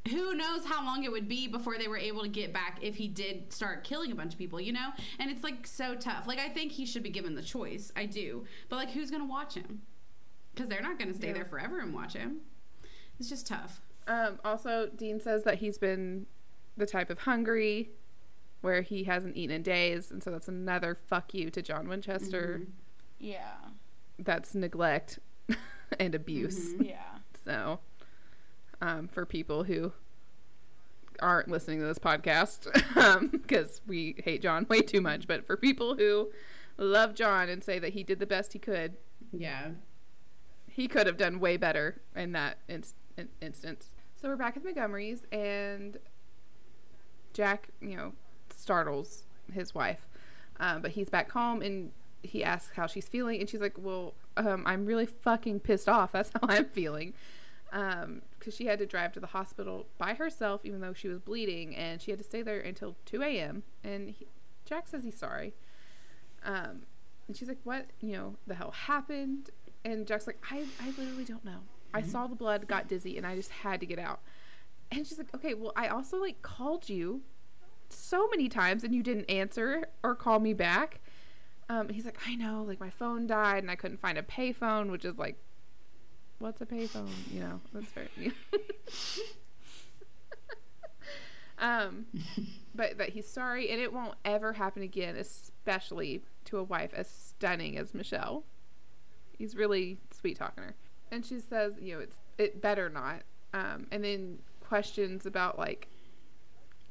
who 0.09 0.33
knows 0.35 0.65
how 0.65 0.85
long 0.85 1.03
it 1.03 1.11
would 1.11 1.27
be 1.27 1.47
before 1.49 1.77
they 1.77 1.89
were 1.89 1.97
able 1.97 2.21
to 2.21 2.29
get 2.29 2.53
back 2.53 2.79
if 2.81 2.95
he 2.95 3.09
did 3.09 3.51
start 3.53 3.83
killing 3.83 4.11
a 4.11 4.15
bunch 4.15 4.33
of 4.33 4.39
people, 4.39 4.59
you 4.59 4.71
know? 4.73 4.89
And 5.19 5.29
it's 5.31 5.43
like 5.43 5.65
so 5.65 5.95
tough. 5.95 6.27
Like, 6.27 6.39
I 6.39 6.49
think 6.49 6.71
he 6.71 6.85
should 6.85 7.03
be 7.03 7.09
given 7.09 7.35
the 7.35 7.41
choice. 7.41 7.91
I 7.95 8.05
do. 8.05 8.45
But, 8.69 8.77
like, 8.77 8.91
who's 8.91 9.09
going 9.09 9.21
to 9.21 9.29
watch 9.29 9.53
him? 9.55 9.81
Because 10.53 10.69
they're 10.69 10.81
not 10.81 10.97
going 10.99 11.09
to 11.11 11.15
stay 11.17 11.27
Yeah. 11.27 11.33
there 11.33 11.45
forever 11.45 11.79
and 11.79 11.93
watch 11.93 12.13
him. 12.13 12.41
It's 13.19 13.29
just 13.29 13.47
tough. 13.47 13.81
Um, 14.07 14.39
also, 14.43 14.89
Dean 14.95 15.19
says 15.19 15.43
that 15.43 15.59
he's 15.59 15.77
been 15.77 16.25
the 16.77 16.85
type 16.85 17.09
of 17.09 17.19
hungry 17.19 17.89
where 18.61 18.81
he 18.81 19.03
hasn't 19.05 19.35
eaten 19.35 19.55
in 19.55 19.61
days, 19.63 20.09
and 20.11 20.23
so 20.23 20.31
that's 20.31 20.47
another 20.47 20.95
fuck 21.07 21.33
you 21.33 21.49
to 21.49 21.61
John 21.61 21.87
Winchester. 21.87 22.61
Mhm. 22.63 22.67
Yeah. 23.19 23.55
That's 24.19 24.53
neglect 24.55 25.19
and 25.99 26.15
abuse. 26.15 26.73
Mhm. 26.73 26.87
Yeah. 26.89 27.17
So, 27.45 27.79
um, 28.81 29.07
for 29.07 29.25
people 29.25 29.63
who 29.65 29.91
aren't 31.19 31.47
listening 31.49 31.79
to 31.79 31.85
this 31.85 31.99
podcast, 31.99 32.67
because 33.31 33.81
we 33.87 34.15
hate 34.23 34.41
John 34.41 34.65
way 34.69 34.81
too 34.81 35.01
much, 35.01 35.27
but 35.27 35.45
for 35.45 35.55
people 35.57 35.95
who 35.95 36.31
love 36.77 37.15
John 37.15 37.49
and 37.49 37.63
say 37.63 37.79
that 37.79 37.93
he 37.93 38.03
did 38.03 38.19
the 38.19 38.25
best 38.25 38.53
he 38.53 38.59
could, 38.59 38.97
Yeah. 39.31 39.71
He 40.73 40.87
could 40.87 41.05
have 41.05 41.17
done 41.17 41.39
way 41.39 41.55
better 41.55 42.01
in 42.15 42.31
that 42.31 42.57
inst- 42.67 42.95
in- 43.15 43.29
instance. 43.41 43.89
So 44.19 44.27
we're 44.27 44.35
back 44.35 44.57
at 44.57 44.63
Montgomery's, 44.63 45.25
and 45.31 45.97
Jack, 47.33 47.69
you 47.79 47.95
know, 47.95 48.13
startles 48.49 49.23
his 49.51 49.75
wife, 49.75 50.07
um, 50.59 50.81
but 50.81 50.91
he's 50.91 51.09
back 51.09 51.31
home, 51.31 51.61
and 51.61 51.91
he 52.23 52.43
asks 52.43 52.75
how 52.75 52.87
she's 52.87 53.07
feeling, 53.07 53.39
and 53.39 53.47
she's 53.47 53.61
like, 53.61 53.75
"Well, 53.77 54.15
um, 54.35 54.63
I'm 54.65 54.85
really 54.85 55.05
fucking 55.05 55.59
pissed 55.59 55.87
off. 55.87 56.11
That's 56.13 56.31
how 56.33 56.39
I'm 56.43 56.65
feeling." 56.65 57.13
Because 57.69 58.55
she 58.55 58.65
had 58.65 58.79
to 58.79 58.85
drive 58.85 59.13
to 59.13 59.19
the 59.19 59.27
hospital 59.27 59.87
by 59.97 60.13
herself, 60.13 60.61
even 60.63 60.79
though 60.79 60.93
she 60.93 61.07
was 61.07 61.19
bleeding, 61.19 61.75
and 61.75 62.01
she 62.01 62.11
had 62.11 62.19
to 62.19 62.23
stay 62.23 62.41
there 62.43 62.59
until 62.59 62.95
2 63.05 63.23
a.m. 63.23 63.63
And 63.83 64.11
he, 64.11 64.27
Jack 64.65 64.87
says 64.87 65.03
he's 65.03 65.17
sorry. 65.17 65.53
Um, 66.45 66.83
and 67.27 67.35
she's 67.37 67.47
like, 67.47 67.59
"What? 67.63 67.87
You 67.99 68.13
know, 68.13 68.35
the 68.47 68.55
hell 68.55 68.71
happened?" 68.71 69.49
And 69.85 70.07
Jack's 70.07 70.27
like, 70.27 70.43
"I, 70.49 70.65
I 70.81 70.87
literally 70.97 71.25
don't 71.25 71.43
know. 71.43 71.59
I 71.93 72.01
saw 72.01 72.25
the 72.25 72.35
blood, 72.35 72.67
got 72.67 72.87
dizzy, 72.87 73.17
and 73.17 73.27
I 73.27 73.35
just 73.35 73.51
had 73.51 73.79
to 73.81 73.85
get 73.85 73.99
out." 73.99 74.21
And 74.91 75.05
she's 75.05 75.17
like, 75.17 75.33
"Okay, 75.35 75.53
well, 75.53 75.73
I 75.75 75.87
also 75.87 76.17
like 76.17 76.41
called 76.41 76.89
you 76.89 77.21
so 77.89 78.27
many 78.29 78.49
times, 78.49 78.83
and 78.83 78.95
you 78.95 79.03
didn't 79.03 79.25
answer 79.25 79.85
or 80.03 80.15
call 80.15 80.39
me 80.39 80.53
back." 80.53 81.01
Um, 81.69 81.89
he's 81.89 82.05
like, 82.05 82.17
"I 82.27 82.35
know, 82.35 82.63
like 82.63 82.79
my 82.79 82.89
phone 82.89 83.27
died, 83.27 83.63
and 83.63 83.71
I 83.71 83.75
couldn't 83.75 83.99
find 83.99 84.17
a 84.17 84.23
payphone, 84.23 84.89
which 84.89 85.05
is 85.05 85.17
like, 85.17 85.37
what's 86.39 86.61
a 86.61 86.65
payphone? 86.65 87.09
You 87.31 87.41
know, 87.41 87.61
that's 87.73 87.91
very." 87.91 88.33
um, 91.57 92.05
but 92.75 92.97
that 92.97 93.09
he's 93.09 93.27
sorry, 93.27 93.69
and 93.69 93.81
it 93.81 93.93
won't 93.93 94.15
ever 94.25 94.53
happen 94.53 94.83
again, 94.83 95.15
especially 95.15 96.23
to 96.45 96.57
a 96.57 96.63
wife 96.63 96.93
as 96.93 97.09
stunning 97.09 97.77
as 97.77 97.93
Michelle. 97.93 98.43
He's 99.37 99.55
really 99.55 99.97
sweet 100.11 100.37
talking 100.37 100.63
her. 100.63 100.75
and 101.11 101.25
she 101.25 101.39
says, 101.39 101.73
you 101.79 101.95
know, 101.95 101.99
it's 102.01 102.17
it 102.37 102.61
better 102.61 102.89
not. 102.89 103.21
Um, 103.53 103.87
and 103.91 104.03
then 104.03 104.39
questions 104.61 105.25
about 105.25 105.57
like 105.59 105.87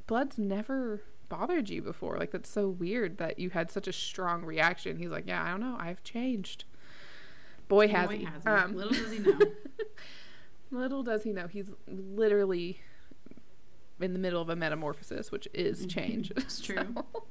blood's 0.06 0.38
never 0.38 1.00
bothered 1.28 1.70
you 1.70 1.82
before. 1.82 2.16
Like 2.18 2.30
that's 2.32 2.50
so 2.50 2.68
weird 2.68 3.18
that 3.18 3.38
you 3.38 3.50
had 3.50 3.70
such 3.70 3.88
a 3.88 3.92
strong 3.92 4.44
reaction. 4.44 4.98
He's 4.98 5.08
like, 5.10 5.26
yeah, 5.26 5.42
I 5.42 5.50
don't 5.50 5.60
know, 5.60 5.76
I've 5.78 6.02
changed. 6.04 6.64
Boy 7.68 7.88
has 7.88 8.08
Boy 8.08 8.18
he. 8.18 8.24
has. 8.24 8.46
Um, 8.46 8.76
Little 8.76 8.92
does 8.92 9.12
he 9.12 9.18
know. 9.20 9.38
little 10.70 11.02
does 11.02 11.22
he 11.24 11.32
know 11.32 11.46
he's 11.48 11.70
literally 11.88 12.80
in 14.00 14.12
the 14.12 14.18
middle 14.18 14.42
of 14.42 14.48
a 14.48 14.56
metamorphosis, 14.56 15.30
which 15.30 15.48
is 15.54 15.86
change. 15.86 16.30
It's 16.36 16.60
true. 16.60 16.76
So- 17.12 17.24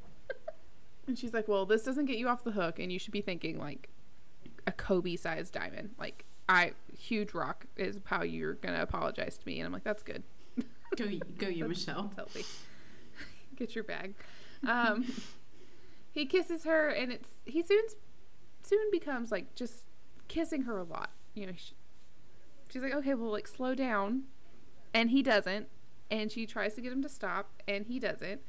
and 1.08 1.18
she's 1.18 1.34
like, 1.34 1.48
"Well, 1.48 1.66
this 1.66 1.84
doesn't 1.84 2.06
get 2.06 2.18
you 2.18 2.30
off 2.30 2.44
the 2.44 2.52
hook, 2.52 2.78
and 2.80 2.92
you 2.92 3.00
should 3.00 3.12
be 3.12 3.22
thinking 3.22 3.58
like 3.60 3.90
a 4.68 4.72
Kobe-sized 4.72 5.54
diamond. 5.54 5.92
Like, 6.00 6.26
I 6.50 6.74
huge 6.98 7.34
rock 7.34 7.66
is 7.78 8.00
how 8.06 8.24
you're 8.24 8.56
gonna 8.56 8.82
apologize 8.82 9.38
to 9.38 9.48
me." 9.48 9.60
And 9.60 9.66
I'm 9.66 9.74
like, 9.74 9.84
"That's 9.84 10.04
good. 10.04 10.24
Go, 10.98 11.06
you- 11.06 11.22
go 11.38 11.48
you, 11.48 11.68
Michelle. 11.68 12.04
That's 12.16 12.34
healthy. 12.34 12.46
Get 13.56 13.76
your 13.76 13.84
bag." 13.84 14.14
Um, 14.68 15.12
he 16.12 16.26
kisses 16.26 16.64
her, 16.66 16.90
and 16.90 17.12
it's 17.12 17.30
he 17.46 17.64
soon 17.64 17.84
soon 18.64 18.92
becomes 18.92 19.32
like 19.32 19.56
just 19.56 19.86
kissing 20.28 20.64
her 20.64 20.78
a 20.78 20.84
lot. 20.84 21.12
You 21.34 21.48
know, 21.48 21.54
she, 21.56 21.74
she's 22.70 22.82
like, 22.82 22.94
"Okay, 22.94 23.14
well, 23.14 23.32
like 23.32 23.48
slow 23.48 23.74
down," 23.76 24.24
and 24.94 25.10
he 25.12 25.22
doesn't. 25.24 25.68
And 26.10 26.30
she 26.30 26.46
tries 26.46 26.74
to 26.74 26.82
get 26.82 26.92
him 26.92 27.02
to 27.04 27.10
stop, 27.10 27.62
and 27.70 27.86
he 27.86 27.98
doesn't. 27.98 28.42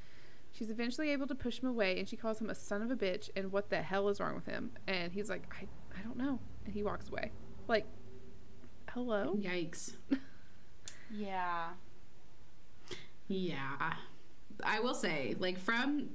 She's 0.50 0.68
eventually 0.68 1.10
able 1.10 1.28
to 1.28 1.34
push 1.34 1.60
him 1.60 1.68
away, 1.68 1.96
and 1.98 2.08
she 2.08 2.16
calls 2.16 2.40
him 2.40 2.50
a 2.50 2.54
son 2.56 2.82
of 2.82 2.90
a 2.90 2.96
bitch. 2.96 3.30
And 3.36 3.52
what 3.52 3.70
the 3.70 3.82
hell 3.82 4.08
is 4.08 4.20
wrong 4.20 4.34
with 4.34 4.46
him? 4.46 4.72
And 4.88 5.12
he's 5.12 5.30
like, 5.30 5.44
"I 5.60 5.66
I 5.98 6.02
don't 6.02 6.16
know," 6.16 6.38
and 6.64 6.74
he 6.74 6.82
walks 6.82 7.08
away. 7.08 7.32
Like, 7.68 7.86
hello. 8.90 9.34
Yikes. 9.38 9.94
Yeah. 11.10 11.68
Yeah. 13.28 13.94
I 14.64 14.80
will 14.80 14.94
say, 14.94 15.36
like, 15.38 15.58
from 15.58 16.08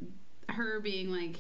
her 0.50 0.80
being 0.80 1.12
like, 1.12 1.38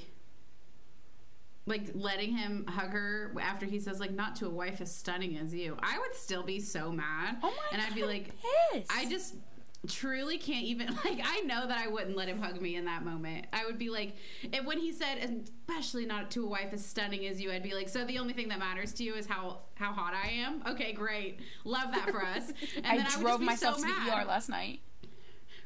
like 1.65 1.89
letting 1.93 2.35
him 2.35 2.65
hug 2.67 2.89
her 2.91 3.33
after 3.41 3.65
he 3.65 3.79
says 3.79 3.99
like 3.99 4.11
not 4.11 4.35
to 4.37 4.45
a 4.45 4.49
wife 4.49 4.79
as 4.79 4.93
stunning 4.93 5.37
as 5.37 5.53
you 5.53 5.75
i 5.83 5.99
would 5.99 6.15
still 6.15 6.41
be 6.43 6.61
so 6.61 6.91
mad 6.93 7.35
Oh 7.43 7.47
my 7.51 7.63
and 7.73 7.81
i'd 7.81 7.93
be 7.93 8.05
like 8.05 8.29
pissed. 8.71 8.89
i 8.89 9.05
just 9.09 9.35
truly 9.87 10.37
can't 10.37 10.65
even 10.65 10.87
like 11.05 11.21
i 11.23 11.41
know 11.41 11.67
that 11.67 11.77
i 11.77 11.87
wouldn't 11.87 12.17
let 12.17 12.27
him 12.27 12.39
hug 12.39 12.59
me 12.59 12.75
in 12.75 12.85
that 12.85 13.05
moment 13.05 13.45
i 13.53 13.65
would 13.65 13.77
be 13.77 13.89
like 13.89 14.15
and 14.51 14.65
when 14.65 14.79
he 14.79 14.91
said 14.91 15.17
especially 15.67 16.05
not 16.05 16.31
to 16.31 16.43
a 16.43 16.47
wife 16.47 16.69
as 16.73 16.85
stunning 16.85 17.25
as 17.27 17.39
you 17.39 17.51
i'd 17.51 17.63
be 17.63 17.73
like 17.73 17.87
so 17.87 18.03
the 18.05 18.17
only 18.17 18.33
thing 18.33 18.49
that 18.49 18.59
matters 18.59 18.91
to 18.91 19.03
you 19.03 19.13
is 19.13 19.25
how 19.27 19.59
how 19.75 19.91
hot 19.93 20.13
i 20.13 20.29
am 20.29 20.61
okay 20.67 20.91
great 20.91 21.39
love 21.63 21.91
that 21.91 22.09
for 22.09 22.25
us 22.25 22.51
and 22.77 22.85
I 22.85 22.97
then 22.97 23.05
would 23.05 23.21
drove 23.21 23.39
be 23.39 23.45
myself 23.45 23.77
so 23.77 23.83
to 23.83 23.87
the 23.93 23.99
mad. 24.11 24.23
ER 24.23 24.25
last 24.25 24.49
night. 24.49 24.81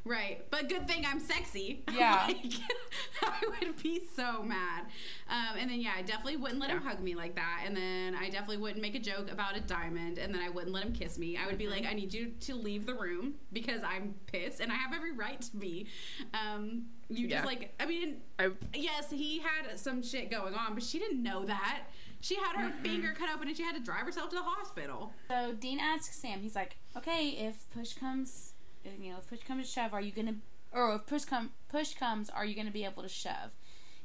Right, 0.04 0.44
but 0.50 0.68
good 0.68 0.88
thing 0.88 1.04
I'm 1.06 1.20
sexy. 1.20 1.84
Yeah. 1.92 2.24
Like, 2.26 2.52
I 3.22 3.46
would 3.66 3.80
be 3.82 4.00
so 4.16 4.42
mad. 4.42 4.86
Um, 5.28 5.58
and 5.58 5.70
then 5.70 5.80
yeah, 5.80 5.92
I 5.96 6.02
definitely 6.02 6.38
wouldn't 6.38 6.60
let 6.60 6.70
him 6.70 6.82
hug 6.82 7.00
me 7.00 7.14
like 7.14 7.36
that. 7.36 7.62
And 7.66 7.76
then 7.76 8.14
I 8.16 8.24
definitely 8.30 8.56
wouldn't 8.56 8.80
make 8.82 8.94
a 8.94 8.98
joke 8.98 9.30
about 9.30 9.56
a 9.56 9.60
diamond. 9.60 10.18
And 10.18 10.34
then 10.34 10.42
I 10.42 10.48
wouldn't 10.48 10.72
let 10.72 10.84
him 10.84 10.92
kiss 10.92 11.18
me. 11.18 11.36
I 11.36 11.46
would 11.46 11.58
be 11.58 11.68
like, 11.68 11.84
I 11.86 11.92
need 11.92 12.12
you 12.12 12.32
to 12.40 12.54
leave 12.56 12.86
the 12.86 12.94
room 12.94 13.34
because 13.52 13.82
I'm 13.84 14.14
pissed 14.26 14.60
and 14.60 14.72
I 14.72 14.74
have 14.74 14.92
every 14.92 15.12
right 15.12 15.40
to 15.40 15.56
be. 15.56 15.86
Um, 16.34 16.86
you 17.08 17.28
Yeah. 17.28 17.36
just 17.36 17.46
like, 17.46 17.74
I 17.78 17.86
mean, 17.86 18.16
I 18.38 18.50
yes, 18.74 19.10
he 19.10 19.38
had 19.40 19.78
some 19.78 20.02
shit 20.02 20.30
going 20.30 20.54
on, 20.54 20.74
but 20.74 20.82
she 20.82 20.98
didn't 20.98 21.22
know 21.22 21.44
that. 21.44 21.82
She 22.20 22.36
had 22.36 22.56
her 22.56 22.70
finger 22.82 23.12
cut 23.16 23.28
open 23.34 23.48
and 23.48 23.56
she 23.56 23.62
had 23.64 23.74
to 23.76 23.82
drive 23.82 24.06
herself 24.06 24.30
to 24.30 24.36
the 24.36 24.42
hospital. 24.42 25.12
So 25.28 25.52
Dean 25.58 25.78
asks 25.80 26.16
Sam, 26.16 26.40
he's 26.40 26.54
like, 26.54 26.76
"Okay, 26.96 27.30
if 27.30 27.68
push 27.70 27.94
comes, 27.94 28.51
if, 28.51 28.51
you 28.84 29.12
know, 29.12 29.18
if 29.18 29.28
push 29.28 29.40
comes 29.46 29.66
to 29.66 29.72
shove, 29.72 29.92
are 29.92 30.00
you 30.00 30.12
gonna, 30.12 30.36
or 30.72 30.94
if 30.94 31.06
push 31.06 31.24
come 31.24 31.50
push 31.68 31.94
comes, 31.94 32.30
are 32.30 32.44
you 32.44 32.54
gonna 32.54 32.70
be 32.70 32.84
able 32.84 33.02
to 33.02 33.08
shove?" 33.08 33.50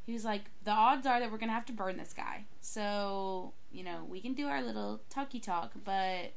He 0.05 0.13
was 0.13 0.23
like, 0.23 0.43
"The 0.63 0.71
odds 0.71 1.05
are 1.05 1.19
that 1.19 1.31
we're 1.31 1.37
gonna 1.37 1.51
have 1.51 1.65
to 1.67 1.73
burn 1.73 1.97
this 1.97 2.13
guy. 2.13 2.45
So 2.61 3.53
you 3.71 3.83
know, 3.83 4.05
we 4.07 4.21
can 4.21 4.33
do 4.33 4.47
our 4.47 4.61
little 4.61 5.01
talky 5.09 5.39
talk, 5.39 5.73
but 5.83 6.33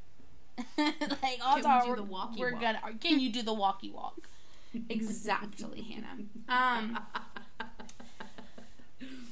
like 0.78 1.38
odds 1.43 1.64
we 1.64 1.70
are 1.70 1.88
we're, 1.88 1.97
the 1.97 2.03
walkie 2.03 2.41
we're 2.41 2.53
walk?" 2.53 2.61
gonna. 2.61 2.80
Can 3.01 3.20
you 3.20 3.30
do 3.30 3.43
the 3.43 3.55
walkie 3.55 3.91
walk? 3.91 4.28
exactly, 4.88 5.82
Hannah. 5.82 6.24
Um, 6.49 6.99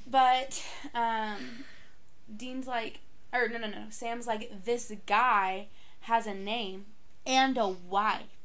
but 0.07 0.65
um, 0.95 1.65
Dean's 2.35 2.67
like, 2.67 3.01
or 3.33 3.49
no, 3.49 3.59
no, 3.59 3.69
no. 3.69 3.85
Sam's 3.91 4.27
like, 4.27 4.65
this 4.65 4.93
guy 5.07 5.69
has 6.01 6.27
a 6.27 6.35
name 6.35 6.87
and 7.27 7.57
a 7.59 7.69
wife 7.69 8.38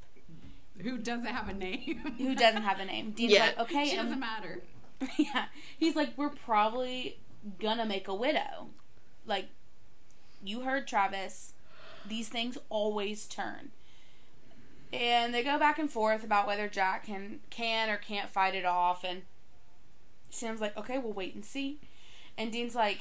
Who 0.83 0.97
doesn't 0.97 1.25
have 1.25 1.47
a 1.49 1.53
name? 1.53 2.13
who 2.17 2.35
doesn't 2.35 2.63
have 2.63 2.79
a 2.79 2.85
name. 2.85 3.11
Dean's 3.11 3.33
Yeah. 3.33 3.45
like, 3.47 3.59
okay, 3.59 3.85
she 3.89 3.95
doesn't 3.95 4.19
matter. 4.19 4.61
yeah. 5.17 5.45
He's 5.77 5.95
like, 5.95 6.09
we're 6.17 6.29
probably 6.29 7.17
gonna 7.59 7.85
make 7.85 8.07
a 8.07 8.15
widow. 8.15 8.67
Like, 9.25 9.47
you 10.43 10.61
heard 10.61 10.87
Travis. 10.87 11.53
These 12.07 12.29
things 12.29 12.57
always 12.69 13.25
turn. 13.25 13.71
And 14.91 15.33
they 15.33 15.41
go 15.43 15.57
back 15.57 15.79
and 15.79 15.89
forth 15.89 16.23
about 16.23 16.45
whether 16.45 16.67
Jack 16.67 17.05
can 17.05 17.39
can 17.49 17.89
or 17.89 17.97
can't 17.97 18.29
fight 18.29 18.53
it 18.53 18.65
off. 18.65 19.03
And 19.03 19.23
Sam's 20.29 20.61
like, 20.61 20.77
okay, 20.77 20.97
we'll 20.97 21.13
wait 21.13 21.33
and 21.33 21.43
see. 21.45 21.79
And 22.37 22.51
Dean's 22.51 22.75
like, 22.75 22.99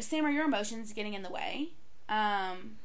Sam, 0.00 0.24
are 0.24 0.30
your 0.30 0.44
emotions 0.44 0.92
getting 0.92 1.14
in 1.14 1.22
the 1.22 1.30
way? 1.30 1.70
Um, 2.08 2.76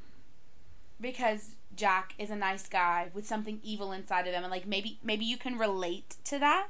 because 1.00 1.52
Jack 1.76 2.14
is 2.18 2.30
a 2.30 2.36
nice 2.36 2.68
guy 2.68 3.10
with 3.14 3.26
something 3.28 3.60
evil 3.64 3.92
inside 3.92 4.28
of 4.28 4.34
him, 4.34 4.44
and 4.44 4.52
like 4.52 4.68
maybe 4.68 5.00
maybe 5.04 5.26
you 5.26 5.38
can 5.38 5.58
relate 5.58 6.16
to 6.26 6.40
that. 6.40 6.68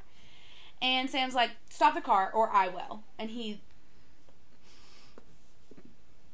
And 0.81 1.09
Sam's 1.09 1.33
like, 1.33 1.51
stop 1.69 1.93
the 1.95 2.01
car 2.01 2.29
or 2.33 2.49
I 2.51 2.67
will. 2.67 3.03
And 3.17 3.29
he 3.29 3.61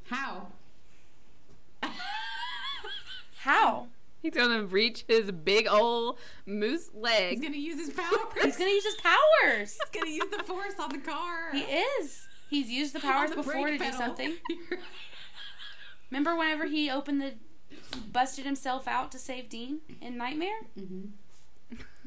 How? 0.08 0.48
how? 3.38 3.86
he's 4.20 4.34
gonna 4.34 4.64
reach 4.64 5.04
his 5.08 5.30
big 5.30 5.66
old 5.68 6.18
moose 6.46 6.90
leg. 6.92 7.30
He's 7.38 7.40
gonna 7.40 7.56
use 7.56 7.86
his 7.86 7.90
powers. 7.96 8.42
He's 8.42 8.56
gonna 8.56 8.70
use 8.70 8.84
his 8.84 8.96
powers. 8.96 9.78
He's 9.78 10.00
gonna 10.00 10.10
use 10.10 10.28
the 10.36 10.42
force 10.42 10.74
on 10.78 10.90
the 10.90 10.98
car. 10.98 11.52
He 11.52 11.60
is. 11.60 12.26
He's 12.50 12.68
used 12.68 12.92
the 12.94 13.00
powers 13.00 13.30
the 13.30 13.36
before 13.36 13.52
brake 13.62 13.78
to 13.78 13.84
do 13.86 13.92
something. 13.92 14.36
Remember 16.10 16.34
whenever 16.36 16.66
he 16.66 16.90
opened 16.90 17.20
the 17.22 17.34
busted 18.12 18.44
himself 18.44 18.86
out 18.88 19.10
to 19.12 19.18
save 19.18 19.48
Dean 19.48 19.80
in 20.00 20.16
Nightmare? 20.16 20.60
Mhm. 20.78 21.10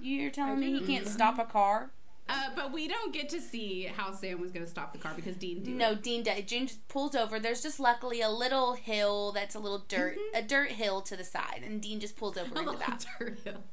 You're 0.02 0.32
telling 0.32 0.60
me 0.60 0.78
he 0.80 0.86
can't 0.86 1.08
stop 1.08 1.40
a 1.40 1.46
car? 1.46 1.92
Uh, 2.30 2.50
but 2.56 2.72
we 2.72 2.88
don't 2.88 3.14
get 3.14 3.28
to 3.30 3.42
see 3.42 3.84
how 3.84 4.14
Sam 4.14 4.40
was 4.40 4.52
gonna 4.52 4.68
stop 4.68 4.94
the 4.94 4.98
car 5.00 5.14
because 5.16 5.36
Dean 5.36 5.62
did. 5.64 5.76
No, 5.76 5.94
Dean 5.94 6.24
does. 6.24 6.42
Dean 6.44 6.68
just 6.68 6.88
pulls 6.88 7.16
over. 7.16 7.38
There's 7.40 7.62
just 7.62 7.80
luckily 7.80 8.22
a 8.22 8.30
little 8.30 8.74
hill 8.74 9.32
that's 9.34 9.56
a 9.56 9.60
little 9.60 9.80
dirt, 9.88 10.18
a 10.34 10.42
dirt 10.42 10.72
hill 10.72 11.02
to 11.02 11.16
the 11.18 11.24
side, 11.26 11.64
and 11.66 11.82
Dean 11.82 12.00
just 12.00 12.16
pulls 12.18 12.38
over 12.38 12.46
A 12.56 12.60
into 12.60 12.72
little 12.72 12.80
that 12.80 13.06
turtle. 13.20 13.64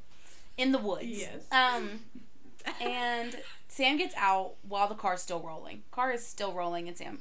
in 0.57 0.71
the 0.73 0.77
woods. 0.79 1.05
Yes. 1.07 1.45
Um, 1.51 2.01
and 2.81 3.37
Sam 3.69 3.97
gets 3.97 4.13
out 4.17 4.55
while 4.67 4.87
the 4.89 4.95
car's 4.95 5.21
still 5.21 5.39
rolling. 5.39 5.83
Car 5.91 6.11
is 6.11 6.25
still 6.27 6.51
rolling, 6.53 6.87
and 6.89 6.97
Sam 6.97 7.19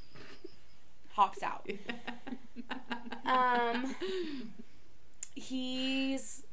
hops 1.12 1.42
out. 1.42 1.68
Um, 3.24 3.94
he's 5.34 6.44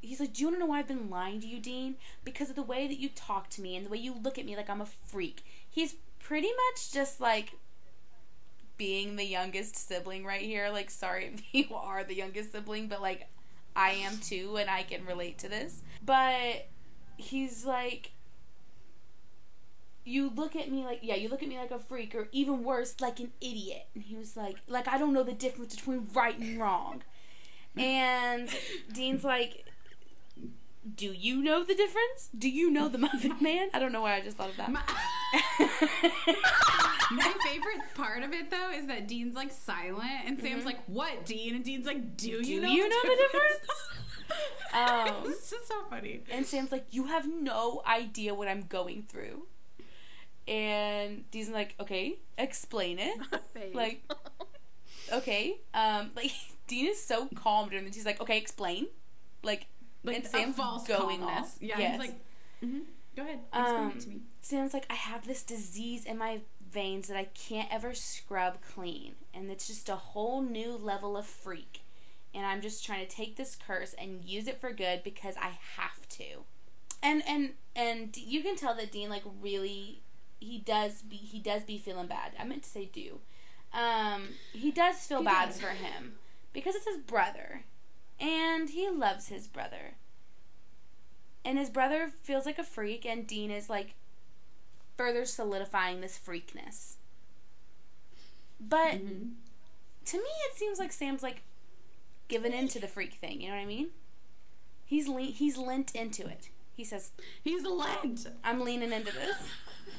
he's 0.00 0.20
like, 0.20 0.32
"Do 0.34 0.42
you 0.42 0.46
want 0.48 0.56
to 0.56 0.60
know 0.60 0.66
why 0.66 0.78
I've 0.78 0.88
been 0.88 1.10
lying 1.10 1.40
to 1.40 1.46
you, 1.46 1.60
Dean? 1.60 1.96
Because 2.24 2.50
of 2.50 2.56
the 2.56 2.62
way 2.62 2.86
that 2.86 2.98
you 2.98 3.08
talk 3.08 3.50
to 3.50 3.62
me 3.62 3.76
and 3.76 3.86
the 3.86 3.90
way 3.90 3.98
you 3.98 4.14
look 4.14 4.38
at 4.38 4.44
me 4.46 4.56
like 4.56 4.70
I'm 4.70 4.80
a 4.80 4.86
freak." 4.86 5.44
He's 5.68 5.94
pretty 6.18 6.48
much 6.48 6.92
just 6.92 7.20
like 7.20 7.54
being 8.76 9.16
the 9.16 9.24
youngest 9.24 9.76
sibling 9.76 10.24
right 10.24 10.42
here. 10.42 10.68
Like, 10.70 10.90
sorry 10.90 11.32
if 11.34 11.42
you 11.70 11.74
are 11.74 12.04
the 12.04 12.14
youngest 12.14 12.52
sibling, 12.52 12.88
but 12.88 13.02
like 13.02 13.28
I 13.74 13.90
am 13.90 14.18
too, 14.18 14.56
and 14.56 14.70
I 14.70 14.82
can 14.82 15.04
relate 15.04 15.38
to 15.38 15.48
this. 15.48 15.82
But 16.04 16.68
he's 17.16 17.64
like, 17.64 18.12
you 20.04 20.30
look 20.34 20.54
at 20.54 20.70
me 20.70 20.84
like, 20.84 21.00
yeah, 21.02 21.16
you 21.16 21.28
look 21.28 21.42
at 21.42 21.48
me 21.48 21.58
like 21.58 21.72
a 21.72 21.78
freak, 21.78 22.14
or 22.14 22.28
even 22.32 22.62
worse, 22.64 22.94
like 23.00 23.20
an 23.20 23.32
idiot. 23.40 23.86
And 23.94 24.04
he 24.04 24.16
was 24.16 24.36
like, 24.36 24.56
like 24.68 24.88
I 24.88 24.98
don't 24.98 25.12
know 25.12 25.22
the 25.22 25.32
difference 25.32 25.74
between 25.74 26.08
right 26.14 26.38
and 26.38 26.58
wrong. 26.58 27.02
And 27.76 28.48
Dean's 28.92 29.24
like, 29.24 29.64
do 30.94 31.06
you 31.12 31.42
know 31.42 31.64
the 31.64 31.74
difference? 31.74 32.28
Do 32.36 32.48
you 32.48 32.70
know 32.70 32.88
the 32.88 32.98
Muffin 32.98 33.36
Man? 33.40 33.68
I 33.74 33.78
don't 33.78 33.92
know 33.92 34.02
why 34.02 34.16
I 34.16 34.20
just 34.20 34.36
thought 34.36 34.50
of 34.50 34.56
that. 34.56 34.70
My, 34.70 34.82
my 37.10 37.32
favorite 37.44 37.80
part 37.94 38.22
of 38.22 38.32
it 38.32 38.50
though 38.50 38.70
is 38.70 38.86
that 38.86 39.08
Dean's 39.08 39.34
like 39.34 39.50
silent 39.52 40.24
and 40.26 40.40
Sam's 40.40 40.64
like, 40.64 40.78
"What, 40.86 41.26
Dean?" 41.26 41.54
And 41.56 41.64
Dean's 41.64 41.86
like, 41.86 42.16
"Do 42.16 42.30
you 42.30 42.38
Mm-hmm. 42.40 42.62
Know, 42.62 42.72
you 42.72 42.82
the 42.84 42.88
know 42.88 43.02
the 43.02 43.16
difference?" 43.16 43.60
Um, 44.72 45.24
it's 45.30 45.50
just 45.50 45.68
so 45.68 45.82
funny. 45.90 46.20
And 46.30 46.46
Sam's 46.46 46.72
like, 46.72 46.86
You 46.90 47.04
have 47.06 47.26
no 47.28 47.82
idea 47.86 48.34
what 48.34 48.48
I'm 48.48 48.62
going 48.68 49.04
through. 49.08 49.46
And 50.48 51.28
Dean's 51.30 51.48
like, 51.48 51.74
Okay, 51.80 52.18
explain 52.38 52.98
it. 52.98 53.18
Like, 53.74 54.02
okay. 55.12 55.56
Um, 55.74 56.10
like 56.16 56.32
Dean 56.66 56.86
is 56.86 57.02
so 57.02 57.28
calm 57.34 57.68
during 57.68 57.84
this. 57.84 57.94
He's 57.94 58.06
like, 58.06 58.20
okay, 58.20 58.38
explain. 58.38 58.86
Like, 59.42 59.66
Like 60.04 60.16
and 60.16 60.26
Sam's 60.26 60.56
false 60.56 60.86
going 60.86 61.20
calmness. 61.20 61.48
off. 61.54 61.56
Yeah, 61.60 61.78
Yes. 61.78 61.90
he's 61.92 62.00
like, 62.10 62.20
mhm, 62.64 62.82
go 63.16 63.22
ahead, 63.22 63.40
explain 63.52 63.76
Um, 63.76 63.90
it 63.96 64.00
to 64.00 64.08
me. 64.08 64.20
Sam's 64.42 64.74
like, 64.74 64.86
I 64.90 64.94
have 64.94 65.26
this 65.26 65.42
disease 65.42 66.04
in 66.04 66.18
my 66.18 66.40
veins 66.70 67.08
that 67.08 67.16
I 67.16 67.24
can't 67.24 67.72
ever 67.72 67.94
scrub 67.94 68.58
clean, 68.74 69.14
and 69.32 69.50
it's 69.50 69.66
just 69.66 69.88
a 69.88 69.96
whole 69.96 70.42
new 70.42 70.72
level 70.76 71.16
of 71.16 71.26
freak. 71.26 71.82
And 72.34 72.44
I'm 72.44 72.60
just 72.60 72.84
trying 72.84 73.06
to 73.06 73.10
take 73.10 73.36
this 73.36 73.56
curse 73.56 73.94
and 73.94 74.22
use 74.24 74.46
it 74.46 74.60
for 74.60 74.70
good 74.72 75.02
because 75.02 75.36
I 75.38 75.58
have 75.76 76.06
to. 76.10 76.44
And 77.02 77.22
and 77.26 77.50
and 77.74 78.14
you 78.16 78.42
can 78.42 78.56
tell 78.56 78.74
that 78.74 78.92
Dean 78.92 79.08
like 79.08 79.22
really 79.40 80.02
he 80.38 80.58
does 80.58 81.00
be 81.02 81.16
he 81.16 81.38
does 81.38 81.62
be 81.62 81.78
feeling 81.78 82.08
bad. 82.08 82.32
I 82.38 82.44
meant 82.44 82.64
to 82.64 82.68
say 82.68 82.84
do. 82.92 83.20
Um, 83.72 84.28
he 84.52 84.70
does 84.70 84.96
feel 84.98 85.20
He 85.20 85.24
bad 85.24 85.46
does. 85.50 85.60
for 85.60 85.68
him 85.68 86.16
because 86.56 86.74
it's 86.74 86.86
his 86.88 86.96
brother, 86.96 87.64
and 88.18 88.70
he 88.70 88.88
loves 88.88 89.28
his 89.28 89.46
brother. 89.46 89.94
And 91.44 91.58
his 91.58 91.68
brother 91.68 92.10
feels 92.22 92.46
like 92.46 92.58
a 92.58 92.64
freak, 92.64 93.04
and 93.04 93.26
Dean 93.26 93.50
is 93.50 93.68
like 93.68 93.92
further 94.96 95.26
solidifying 95.26 96.00
this 96.00 96.18
freakness. 96.18 96.94
But 98.58 98.94
Mhm. 98.94 99.34
to 100.06 100.16
me, 100.16 100.30
it 100.50 100.56
seems 100.56 100.78
like 100.78 100.92
Sam's 100.92 101.22
like 101.22 101.42
given 102.28 102.54
into 102.54 102.80
the 102.80 102.88
freak 102.88 103.14
thing. 103.14 103.42
You 103.42 103.48
know 103.48 103.54
what 103.56 103.60
I 103.60 103.66
mean? 103.66 103.90
He's 104.86 105.08
le- 105.08 105.20
he's 105.22 105.58
lent 105.58 105.94
into 105.94 106.26
it. 106.26 106.48
He 106.74 106.84
says, 106.84 107.10
He's 107.42 107.64
Lent. 107.64 108.26
"I'm 108.42 108.60
leaning 108.60 108.92
into 108.92 109.12
this." 109.12 109.36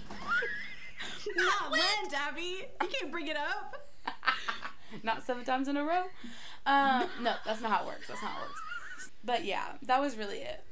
Not 1.36 1.72
Lent, 1.72 2.14
Abby. 2.14 2.66
You 2.82 2.88
can't 2.88 3.12
bring 3.12 3.28
it 3.28 3.38
up. 3.38 3.76
not 5.04 5.24
seven 5.26 5.44
times 5.44 5.68
in 5.68 5.76
a 5.78 5.84
row. 5.84 6.06
Um, 6.68 7.08
no, 7.22 7.34
that's 7.46 7.62
not 7.62 7.72
how 7.72 7.84
it 7.84 7.88
works. 7.88 8.08
That's 8.08 8.22
not 8.22 8.32
how 8.32 8.40
it 8.44 8.48
works. 8.50 9.10
But 9.24 9.46
yeah, 9.46 9.74
that 9.84 10.02
was 10.02 10.18
really 10.18 10.40
it. 10.40 10.64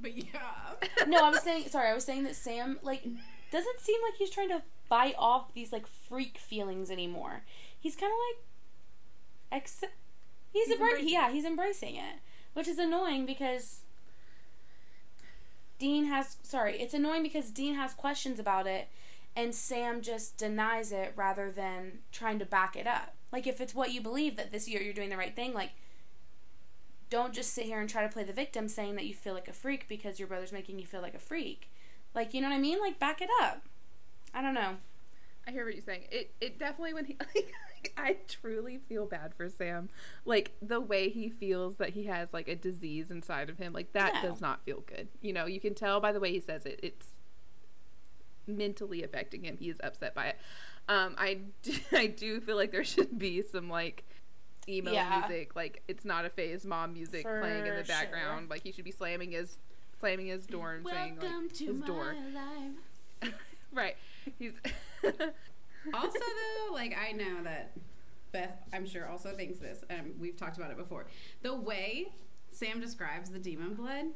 But 0.00 0.16
yeah. 0.16 1.04
No, 1.06 1.24
I 1.24 1.30
was 1.30 1.40
saying. 1.42 1.68
Sorry, 1.68 1.88
I 1.88 1.94
was 1.94 2.04
saying 2.04 2.22
that 2.24 2.36
Sam 2.36 2.78
like 2.82 3.02
doesn't 3.50 3.80
seem 3.80 4.00
like 4.02 4.14
he's 4.18 4.30
trying 4.30 4.50
to 4.50 4.62
fight 4.88 5.14
off 5.18 5.52
these 5.54 5.72
like 5.72 5.86
freak 5.86 6.38
feelings 6.38 6.90
anymore. 6.90 7.42
He's 7.78 7.96
kind 7.96 8.12
of 8.12 8.18
like 9.52 9.60
accept. 9.62 9.92
He's, 10.52 10.68
He's 10.68 10.76
embra- 10.76 10.90
embracing 10.90 11.08
yeah, 11.08 11.30
he's 11.30 11.44
embracing 11.44 11.96
it, 11.96 12.16
which 12.54 12.68
is 12.68 12.78
annoying 12.78 13.26
because 13.26 13.80
Dean 15.78 16.04
has. 16.06 16.36
Sorry, 16.42 16.80
it's 16.80 16.94
annoying 16.94 17.22
because 17.22 17.50
Dean 17.50 17.74
has 17.74 17.94
questions 17.94 18.38
about 18.38 18.66
it, 18.66 18.88
and 19.36 19.54
Sam 19.54 20.00
just 20.02 20.36
denies 20.36 20.92
it 20.92 21.12
rather 21.16 21.50
than 21.50 21.98
trying 22.12 22.38
to 22.38 22.44
back 22.46 22.76
it 22.76 22.86
up. 22.86 23.14
Like 23.32 23.46
if 23.46 23.60
it's 23.60 23.74
what 23.74 23.92
you 23.92 24.00
believe 24.00 24.36
that 24.36 24.52
this 24.52 24.68
year 24.68 24.80
you're 24.82 24.94
doing 24.94 25.10
the 25.10 25.16
right 25.16 25.34
thing, 25.34 25.52
like 25.54 25.70
don't 27.10 27.32
just 27.32 27.54
sit 27.54 27.64
here 27.64 27.80
and 27.80 27.88
try 27.88 28.02
to 28.02 28.12
play 28.12 28.22
the 28.24 28.32
victim 28.32 28.68
saying 28.68 28.94
that 28.96 29.06
you 29.06 29.14
feel 29.14 29.32
like 29.34 29.48
a 29.48 29.52
freak 29.52 29.86
because 29.88 30.18
your 30.18 30.28
brother's 30.28 30.52
making 30.52 30.78
you 30.78 30.86
feel 30.86 31.00
like 31.00 31.14
a 31.14 31.18
freak. 31.18 31.70
Like, 32.14 32.34
you 32.34 32.40
know 32.40 32.48
what 32.48 32.56
I 32.56 32.60
mean? 32.60 32.80
Like 32.80 32.98
back 32.98 33.20
it 33.22 33.30
up. 33.42 33.62
I 34.34 34.42
don't 34.42 34.54
know. 34.54 34.76
I 35.46 35.50
hear 35.50 35.64
what 35.64 35.74
you're 35.74 35.82
saying. 35.82 36.02
It 36.10 36.32
it 36.40 36.58
definitely 36.58 36.92
when 36.94 37.06
he 37.06 37.16
like, 37.34 37.94
I 37.96 38.16
truly 38.28 38.78
feel 38.88 39.06
bad 39.06 39.34
for 39.34 39.48
Sam. 39.48 39.88
Like 40.26 40.52
the 40.60 40.80
way 40.80 41.08
he 41.08 41.30
feels 41.30 41.76
that 41.76 41.90
he 41.90 42.04
has 42.04 42.32
like 42.34 42.48
a 42.48 42.54
disease 42.56 43.10
inside 43.10 43.48
of 43.48 43.56
him, 43.58 43.72
like 43.72 43.92
that 43.92 44.22
No. 44.22 44.30
does 44.30 44.40
not 44.42 44.62
feel 44.64 44.82
good. 44.86 45.08
You 45.22 45.32
know, 45.32 45.46
you 45.46 45.60
can 45.60 45.74
tell 45.74 46.00
by 46.00 46.12
the 46.12 46.20
way 46.20 46.30
he 46.32 46.40
says 46.40 46.66
it. 46.66 46.78
It's 46.82 47.08
mentally 48.46 49.02
affecting 49.02 49.44
him. 49.44 49.56
He 49.58 49.70
is 49.70 49.78
upset 49.82 50.14
by 50.14 50.26
it. 50.28 50.36
Um, 50.88 51.14
I 51.18 51.38
do, 51.62 51.72
I 51.92 52.06
do 52.06 52.40
feel 52.40 52.56
like 52.56 52.72
there 52.72 52.84
should 52.84 53.18
be 53.18 53.42
some 53.42 53.68
like 53.68 54.04
emo 54.68 54.90
Yeah. 54.92 55.20
music, 55.26 55.54
like 55.56 55.82
it's 55.88 56.04
not 56.04 56.24
a 56.24 56.30
phase 56.30 56.64
mom 56.64 56.92
music 56.94 57.22
For 57.22 57.40
playing 57.40 57.66
in 57.66 57.74
the 57.74 57.84
sure. 57.84 57.94
background. 57.94 58.50
Like 58.50 58.62
he 58.62 58.72
should 58.72 58.84
be 58.84 58.90
slamming 58.92 59.32
his 59.32 59.58
slamming 60.00 60.26
his 60.26 60.46
door 60.46 60.74
and 60.74 60.86
saying 60.86 61.18
like 61.20 61.56
his 61.58 61.80
door. 61.80 62.14
right. 63.72 63.96
He's 64.38 64.52
also 65.94 66.18
though 66.18 66.74
like 66.74 66.94
i 66.98 67.12
know 67.12 67.42
that 67.44 67.70
beth 68.32 68.50
i'm 68.74 68.84
sure 68.84 69.08
also 69.08 69.34
thinks 69.34 69.58
this 69.58 69.84
and 69.88 70.12
we've 70.18 70.36
talked 70.36 70.58
about 70.58 70.70
it 70.70 70.76
before 70.76 71.06
the 71.42 71.54
way 71.54 72.08
sam 72.50 72.78
describes 72.80 73.30
the 73.30 73.38
demon 73.38 73.72
blood 73.74 74.06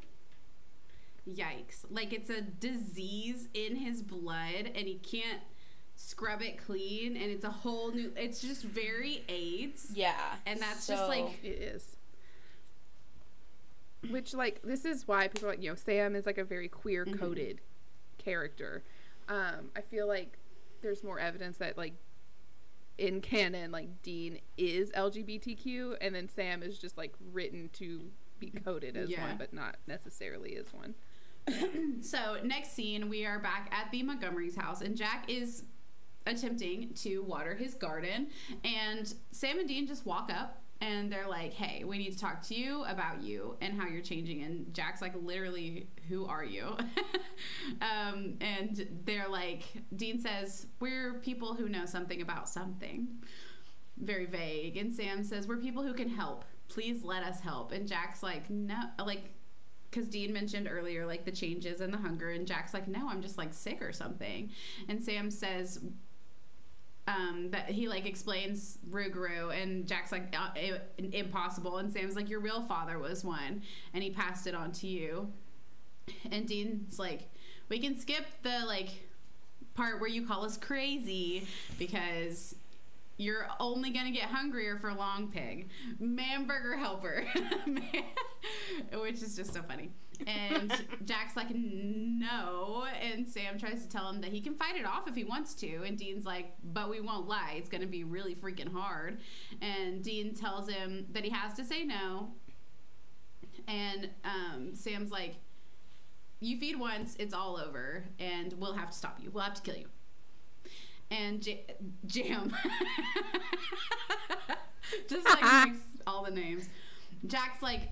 yikes 1.30 1.84
like 1.88 2.12
it's 2.12 2.28
a 2.28 2.40
disease 2.42 3.48
in 3.54 3.76
his 3.76 4.02
blood 4.02 4.70
and 4.74 4.86
he 4.88 4.96
can't 4.96 5.40
scrub 6.04 6.42
it 6.42 6.58
clean 6.58 7.16
and 7.16 7.30
it's 7.30 7.44
a 7.44 7.50
whole 7.50 7.92
new 7.92 8.12
it's 8.16 8.40
just 8.40 8.62
very 8.64 9.22
aids 9.28 9.90
Yeah. 9.94 10.14
And 10.46 10.58
that's 10.60 10.86
just, 10.86 11.08
like- 11.08 11.38
It 11.44 11.48
is. 11.62 11.96
Which, 14.10 14.34
like, 14.34 14.60
this 14.62 14.84
is 14.84 15.06
why 15.06 15.28
people 15.28 15.48
are 15.48 15.52
like, 15.52 15.62
you 15.62 15.70
know, 15.70 15.76
Sam 15.76 16.16
is 16.16 16.26
like 16.26 16.38
a 16.38 16.44
very 16.44 16.66
queer 16.68 17.04
coded 17.04 17.60
character. 18.18 18.82
Um, 19.28 19.70
I 19.76 19.80
feel 19.80 20.08
like 20.08 20.38
there's 20.82 21.04
more 21.04 21.20
evidence 21.20 21.58
that, 21.58 21.78
like, 21.78 21.94
in 22.98 23.20
canon, 23.20 23.70
like, 23.70 24.02
Dean 24.02 24.40
is 24.58 24.90
LGBTQ, 24.90 25.96
and 26.00 26.12
then 26.14 26.28
Sam 26.28 26.64
is 26.64 26.78
just, 26.78 26.98
like, 26.98 27.14
written 27.32 27.70
to 27.74 28.00
be 28.40 28.50
coded 28.50 28.96
as 28.96 29.08
Yeah. 29.08 29.24
one, 29.28 29.38
but 29.38 29.52
not 29.54 29.76
necessarily 29.86 30.56
as 30.56 30.66
one. 30.72 30.94
So 32.02 32.38
next 32.42 32.72
scene, 32.72 33.08
we 33.08 33.24
are 33.24 33.38
back 33.38 33.68
at 33.72 33.90
the 33.92 34.02
Montgomery's 34.02 34.56
house, 34.56 34.80
and 34.80 34.96
Jack 34.96 35.30
is 35.30 35.62
attempting 36.26 36.94
to 36.94 37.22
water 37.22 37.54
his 37.54 37.74
garden, 37.74 38.28
and 38.64 39.12
Sam 39.30 39.58
and 39.58 39.68
Dean 39.68 39.86
just 39.86 40.06
walk 40.06 40.30
up. 40.32 40.58
And 40.80 41.12
they're 41.12 41.28
like, 41.28 41.52
"Hey, 41.52 41.84
we 41.84 41.96
need 41.96 42.10
to 42.10 42.18
talk 42.18 42.42
to 42.48 42.56
you 42.56 42.82
about 42.86 43.22
you 43.22 43.56
and 43.60 43.80
how 43.80 43.86
you're 43.86 44.02
changing." 44.02 44.42
And 44.42 44.74
Jack's 44.74 45.00
like, 45.00 45.14
"Literally, 45.14 45.86
who 46.08 46.26
are 46.26 46.44
you?" 46.44 46.76
um, 47.80 48.34
and 48.40 48.88
they're 49.04 49.28
like, 49.28 49.62
Dean 49.94 50.18
says, 50.18 50.66
"We're 50.80 51.20
people 51.20 51.54
who 51.54 51.68
know 51.68 51.86
something 51.86 52.20
about 52.20 52.48
something." 52.48 53.06
Very 53.96 54.26
vague. 54.26 54.76
And 54.76 54.92
Sam 54.92 55.22
says, 55.22 55.46
"We're 55.46 55.58
people 55.58 55.84
who 55.84 55.94
can 55.94 56.08
help. 56.08 56.44
Please 56.66 57.04
let 57.04 57.22
us 57.22 57.38
help." 57.38 57.70
And 57.70 57.86
Jack's 57.86 58.24
like, 58.24 58.50
"No, 58.50 58.80
like 58.98 59.34
because 59.92 60.08
Dean 60.08 60.32
mentioned 60.32 60.66
earlier 60.70 61.06
like 61.06 61.24
the 61.24 61.30
changes 61.30 61.80
and 61.80 61.92
the 61.92 61.98
hunger, 61.98 62.30
and 62.30 62.46
Jack's 62.46 62.72
like, 62.74 62.88
no, 62.88 63.08
I'm 63.08 63.20
just 63.20 63.38
like 63.38 63.52
sick 63.52 63.82
or 63.82 63.92
something, 63.92 64.50
and 64.88 65.02
Sam 65.02 65.30
says. 65.30 65.80
Um, 67.08 67.48
that 67.50 67.68
he 67.68 67.88
like 67.88 68.06
explains 68.06 68.78
Rougarou 68.88 69.60
and 69.60 69.88
Jack's 69.88 70.12
like 70.12 70.32
uh, 70.38 70.78
impossible 70.98 71.78
and 71.78 71.92
Sam's 71.92 72.14
like 72.14 72.30
your 72.30 72.38
real 72.38 72.62
father 72.62 72.96
was 73.00 73.24
one 73.24 73.62
and 73.92 74.04
he 74.04 74.10
passed 74.10 74.46
it 74.46 74.54
on 74.54 74.70
to 74.72 74.86
you. 74.86 75.28
And 76.30 76.46
Dean's 76.46 77.00
like 77.00 77.28
we 77.68 77.80
can 77.80 77.98
skip 77.98 78.26
the 78.42 78.64
like 78.66 78.90
part 79.74 80.00
where 80.00 80.08
you 80.08 80.26
call 80.26 80.44
us 80.44 80.56
crazy 80.56 81.46
because 81.78 82.54
you're 83.16 83.46
only 83.60 83.90
gonna 83.90 84.10
get 84.10 84.24
hungrier 84.24 84.76
for 84.76 84.92
long 84.92 85.28
pig 85.28 85.68
man 85.98 86.46
burger 86.46 86.76
helper 86.76 87.24
which 89.00 89.22
is 89.22 89.36
just 89.36 89.54
so 89.54 89.62
funny 89.62 89.90
and 90.26 90.72
jack's 91.04 91.36
like 91.36 91.48
no. 91.54 92.84
And 93.00 93.28
sam 93.28 93.58
tries 93.58 93.82
to 93.82 93.88
tell 93.88 94.08
him 94.08 94.20
that 94.20 94.32
he 94.32 94.40
can 94.40 94.54
fight 94.54 94.76
it 94.76 94.84
off 94.86 95.08
if 95.08 95.14
he 95.14 95.24
wants 95.24 95.54
to. 95.56 95.82
And 95.84 95.98
dean's 95.98 96.24
like 96.24 96.54
but 96.62 96.90
we 96.90 97.00
won't 97.00 97.28
lie. 97.28 97.54
It's 97.56 97.68
gonna 97.68 97.86
be 97.86 98.04
really 98.04 98.34
freaking 98.34 98.72
hard. 98.72 99.20
And 99.60 100.02
dean 100.02 100.34
tells 100.34 100.68
him 100.68 101.06
that 101.12 101.24
he 101.24 101.30
has 101.30 101.54
to 101.54 101.64
say 101.64 101.84
no. 101.84 102.30
And 103.68 104.10
um, 104.24 104.74
sam's 104.74 105.10
like 105.10 105.36
you 106.40 106.58
feed 106.58 106.78
once 106.78 107.14
it's 107.20 107.32
all 107.32 107.56
over 107.56 108.04
and 108.18 108.52
we'll 108.54 108.74
have 108.74 108.90
to 108.90 108.96
stop 108.96 109.18
you. 109.22 109.30
We'll 109.30 109.44
have 109.44 109.54
to 109.54 109.62
kill 109.62 109.76
you. 109.76 109.86
And 111.10 111.40
J- 111.40 111.66
Jam. 112.06 112.56
Just 115.08 115.24
like 115.26 115.72
all 116.06 116.24
the 116.24 116.30
names. 116.30 116.68
Jack's 117.26 117.62
like, 117.62 117.90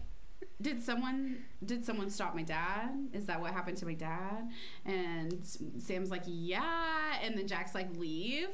did 0.60 0.82
someone 0.82 1.38
did 1.64 1.84
someone 1.84 2.10
stop 2.10 2.34
my 2.34 2.42
dad? 2.42 2.90
Is 3.12 3.26
that 3.26 3.40
what 3.40 3.52
happened 3.52 3.78
to 3.78 3.86
my 3.86 3.94
dad? 3.94 4.50
And 4.84 5.38
Sam's 5.78 6.10
like, 6.10 6.22
yeah. 6.26 7.14
And 7.22 7.36
then 7.36 7.46
Jack's 7.46 7.74
like, 7.74 7.88
leave. 7.96 8.48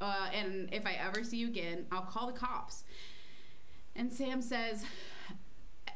Uh, 0.00 0.28
and 0.32 0.68
if 0.72 0.86
I 0.86 0.92
ever 0.92 1.22
see 1.22 1.36
you 1.36 1.48
again, 1.48 1.86
I'll 1.92 2.02
call 2.02 2.26
the 2.26 2.32
cops. 2.32 2.84
And 3.94 4.12
Sam 4.12 4.40
says, 4.40 4.84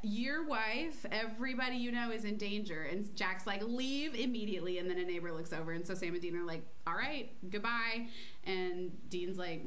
your 0.02 0.46
wife, 0.46 1.06
everybody 1.10 1.76
you 1.76 1.90
know 1.90 2.10
is 2.10 2.24
in 2.24 2.36
danger. 2.36 2.82
And 2.82 3.14
Jack's 3.16 3.46
like, 3.46 3.62
leave 3.62 4.14
immediately. 4.14 4.78
And 4.78 4.90
then 4.90 4.98
a 4.98 5.04
neighbor 5.04 5.32
looks 5.32 5.52
over. 5.52 5.72
And 5.72 5.86
so 5.86 5.94
Sam 5.94 6.12
and 6.12 6.20
Dean 6.20 6.36
are 6.36 6.44
like, 6.44 6.66
all 6.86 6.94
right, 6.94 7.30
goodbye. 7.50 8.08
And 8.44 8.92
Dean's 9.08 9.38
like, 9.38 9.64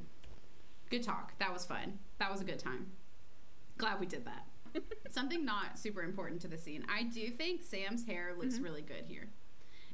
good 0.91 1.03
talk. 1.03 1.33
That 1.39 1.51
was 1.51 1.65
fun. 1.65 1.99
That 2.19 2.31
was 2.31 2.41
a 2.41 2.43
good 2.43 2.59
time. 2.59 2.87
Glad 3.77 3.99
we 3.99 4.05
did 4.05 4.25
that. 4.25 4.46
Something 5.09 5.45
not 5.45 5.77
super 5.79 6.01
important 6.03 6.41
to 6.41 6.47
the 6.47 6.57
scene. 6.57 6.85
I 6.89 7.03
do 7.03 7.27
think 7.29 7.63
Sam's 7.63 8.05
hair 8.05 8.33
looks 8.37 8.59
really 8.59 8.81
good 8.81 9.05
here. 9.07 9.29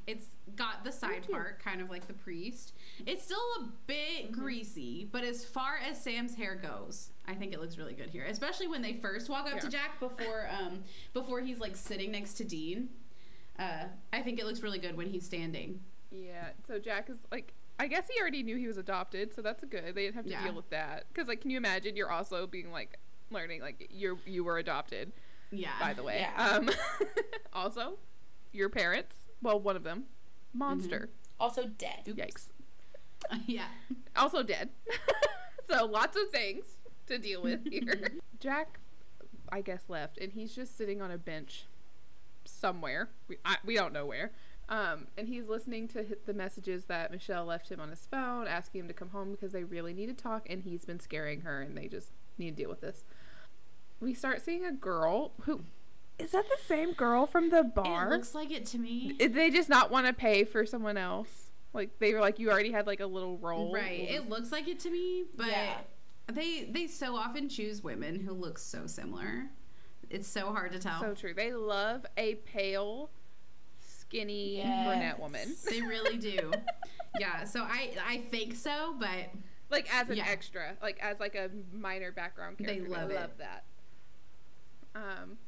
It's 0.06 0.26
got 0.54 0.84
the 0.84 0.92
side 0.92 1.26
part, 1.30 1.62
kind 1.64 1.80
of 1.80 1.88
like 1.88 2.06
the 2.06 2.12
priest. 2.12 2.74
It's 3.06 3.22
still 3.24 3.38
a 3.60 3.64
bit 3.86 4.32
greasy, 4.32 5.08
but 5.10 5.24
as 5.24 5.46
far 5.46 5.78
as 5.78 5.98
Sam's 6.02 6.34
hair 6.34 6.54
goes, 6.56 7.08
I 7.26 7.32
think 7.34 7.54
it 7.54 7.60
looks 7.60 7.78
really 7.78 7.94
good 7.94 8.10
here. 8.10 8.24
Especially 8.24 8.66
when 8.66 8.82
they 8.82 8.92
first 8.92 9.30
walk 9.30 9.50
up 9.50 9.60
to 9.60 9.68
Jack 9.70 9.98
before 10.00 10.46
um 10.60 10.82
before 11.14 11.40
he's 11.40 11.58
like 11.58 11.74
sitting 11.74 12.12
next 12.12 12.34
to 12.34 12.44
Dean. 12.44 12.90
Uh, 13.58 13.84
I 14.12 14.20
think 14.20 14.38
it 14.38 14.44
looks 14.44 14.62
really 14.62 14.78
good 14.78 14.94
when 14.96 15.06
he's 15.08 15.24
standing. 15.24 15.80
Yeah. 16.10 16.48
So 16.68 16.78
Jack 16.78 17.08
is 17.08 17.18
like, 17.32 17.54
I 17.78 17.86
guess 17.86 18.06
he 18.12 18.20
already 18.20 18.42
knew 18.42 18.56
he 18.56 18.66
was 18.66 18.76
adopted, 18.76 19.32
so 19.34 19.40
that's 19.42 19.64
good. 19.64 19.94
They 19.94 20.02
didn't 20.04 20.16
have 20.16 20.24
to 20.24 20.30
Yeah. 20.32 20.44
deal 20.44 20.54
with 20.54 20.68
that. 20.70 21.04
Because 21.12 21.28
like, 21.28 21.40
can 21.40 21.50
you 21.50 21.56
imagine? 21.56 21.96
You're 21.96 22.10
also 22.10 22.46
being 22.46 22.70
like 22.72 22.98
learning 23.30 23.60
like 23.60 23.88
you're 23.90 24.18
you 24.26 24.44
were 24.44 24.58
adopted. 24.58 25.12
Yeah. 25.50 25.70
By 25.80 25.94
the 25.94 26.02
way. 26.02 26.20
Yeah. 26.20 26.48
Um. 26.48 26.70
also, 27.52 27.98
your 28.52 28.68
parents. 28.68 29.16
Well, 29.42 29.60
one 29.60 29.76
of 29.76 29.82
them, 29.84 30.04
monster. 30.52 31.10
Also 31.38 31.66
dead. 31.66 32.04
Yikes. 32.06 32.46
yeah. 33.46 33.66
Also 34.16 34.42
dead. 34.42 34.70
so 35.68 35.84
lots 35.84 36.16
of 36.16 36.30
things 36.30 36.64
to 37.06 37.18
deal 37.18 37.42
with 37.42 37.66
here. 37.70 38.12
Jack, 38.40 38.78
I 39.50 39.60
guess, 39.60 39.84
left, 39.88 40.18
and 40.18 40.32
he's 40.32 40.54
just 40.54 40.76
sitting 40.76 41.02
on 41.02 41.10
a 41.10 41.18
bench 41.18 41.66
somewhere. 42.44 43.10
We, 43.28 43.36
I, 43.44 43.56
we 43.64 43.74
don't 43.74 43.92
know 43.92 44.06
where. 44.06 44.32
Um, 44.68 45.08
and 45.18 45.28
he's 45.28 45.46
listening 45.46 45.88
to 45.88 46.06
the 46.24 46.32
messages 46.32 46.86
that 46.86 47.10
Michelle 47.10 47.44
left 47.44 47.68
him 47.68 47.80
on 47.80 47.90
his 47.90 48.06
phone, 48.10 48.46
asking 48.46 48.82
him 48.82 48.88
to 48.88 48.94
come 48.94 49.10
home 49.10 49.32
because 49.32 49.52
they 49.52 49.64
really 49.64 49.92
need 49.92 50.06
to 50.06 50.14
talk, 50.14 50.46
and 50.48 50.62
he's 50.62 50.86
been 50.86 51.00
scaring 51.00 51.42
her, 51.42 51.60
and 51.60 51.76
they 51.76 51.86
just 51.86 52.12
need 52.38 52.56
to 52.56 52.62
deal 52.62 52.70
with 52.70 52.80
this. 52.80 53.04
We 54.04 54.12
start 54.14 54.42
seeing 54.42 54.64
a 54.66 54.72
girl 54.72 55.32
who 55.42 55.62
is 56.18 56.30
that 56.32 56.44
the 56.48 56.58
same 56.64 56.92
girl 56.92 57.26
from 57.26 57.50
the 57.50 57.64
bar? 57.64 58.06
It 58.06 58.10
looks 58.10 58.34
like 58.34 58.50
it 58.52 58.66
to 58.66 58.78
me. 58.78 59.16
They 59.18 59.50
just 59.50 59.68
not 59.68 59.90
want 59.90 60.06
to 60.06 60.12
pay 60.12 60.44
for 60.44 60.64
someone 60.66 60.96
else? 60.96 61.50
Like 61.72 61.98
they 61.98 62.12
were 62.14 62.20
like, 62.20 62.38
you 62.38 62.50
already 62.50 62.70
had 62.70 62.86
like 62.86 63.00
a 63.00 63.06
little 63.06 63.36
role, 63.38 63.72
Right. 63.72 64.08
It 64.10 64.28
looks 64.28 64.52
like 64.52 64.68
it 64.68 64.78
to 64.80 64.90
me, 64.90 65.24
but 65.36 65.46
Yeah. 65.48 65.78
they 66.30 66.64
they 66.70 66.86
so 66.86 67.16
often 67.16 67.48
choose 67.48 67.82
women 67.82 68.20
who 68.20 68.32
look 68.32 68.58
so 68.58 68.86
similar. 68.86 69.46
It's 70.10 70.28
so 70.28 70.52
hard 70.52 70.70
to 70.72 70.78
tell. 70.78 71.00
So 71.00 71.14
true. 71.14 71.34
They 71.34 71.52
love 71.54 72.04
a 72.16 72.34
pale, 72.36 73.10
skinny 73.80 74.58
Yes. 74.58 74.86
brunette 74.86 75.18
woman. 75.18 75.54
they 75.68 75.80
really 75.80 76.18
do. 76.18 76.52
yeah. 77.18 77.44
So 77.44 77.62
I 77.62 77.92
I 78.06 78.18
think 78.30 78.54
so, 78.54 78.94
but 79.00 79.30
Like 79.70 79.92
as 79.92 80.10
an 80.10 80.18
Yeah. 80.18 80.26
extra, 80.28 80.76
like 80.82 81.00
as 81.02 81.18
like 81.18 81.34
a 81.34 81.50
minor 81.72 82.12
background 82.12 82.58
character. 82.58 82.82
They 82.82 82.86
character. 82.86 83.00
love 83.00 83.10
I 83.10 83.14
it. 83.14 83.20
love 83.20 83.38
that. 83.38 83.64
Um, 84.94 85.38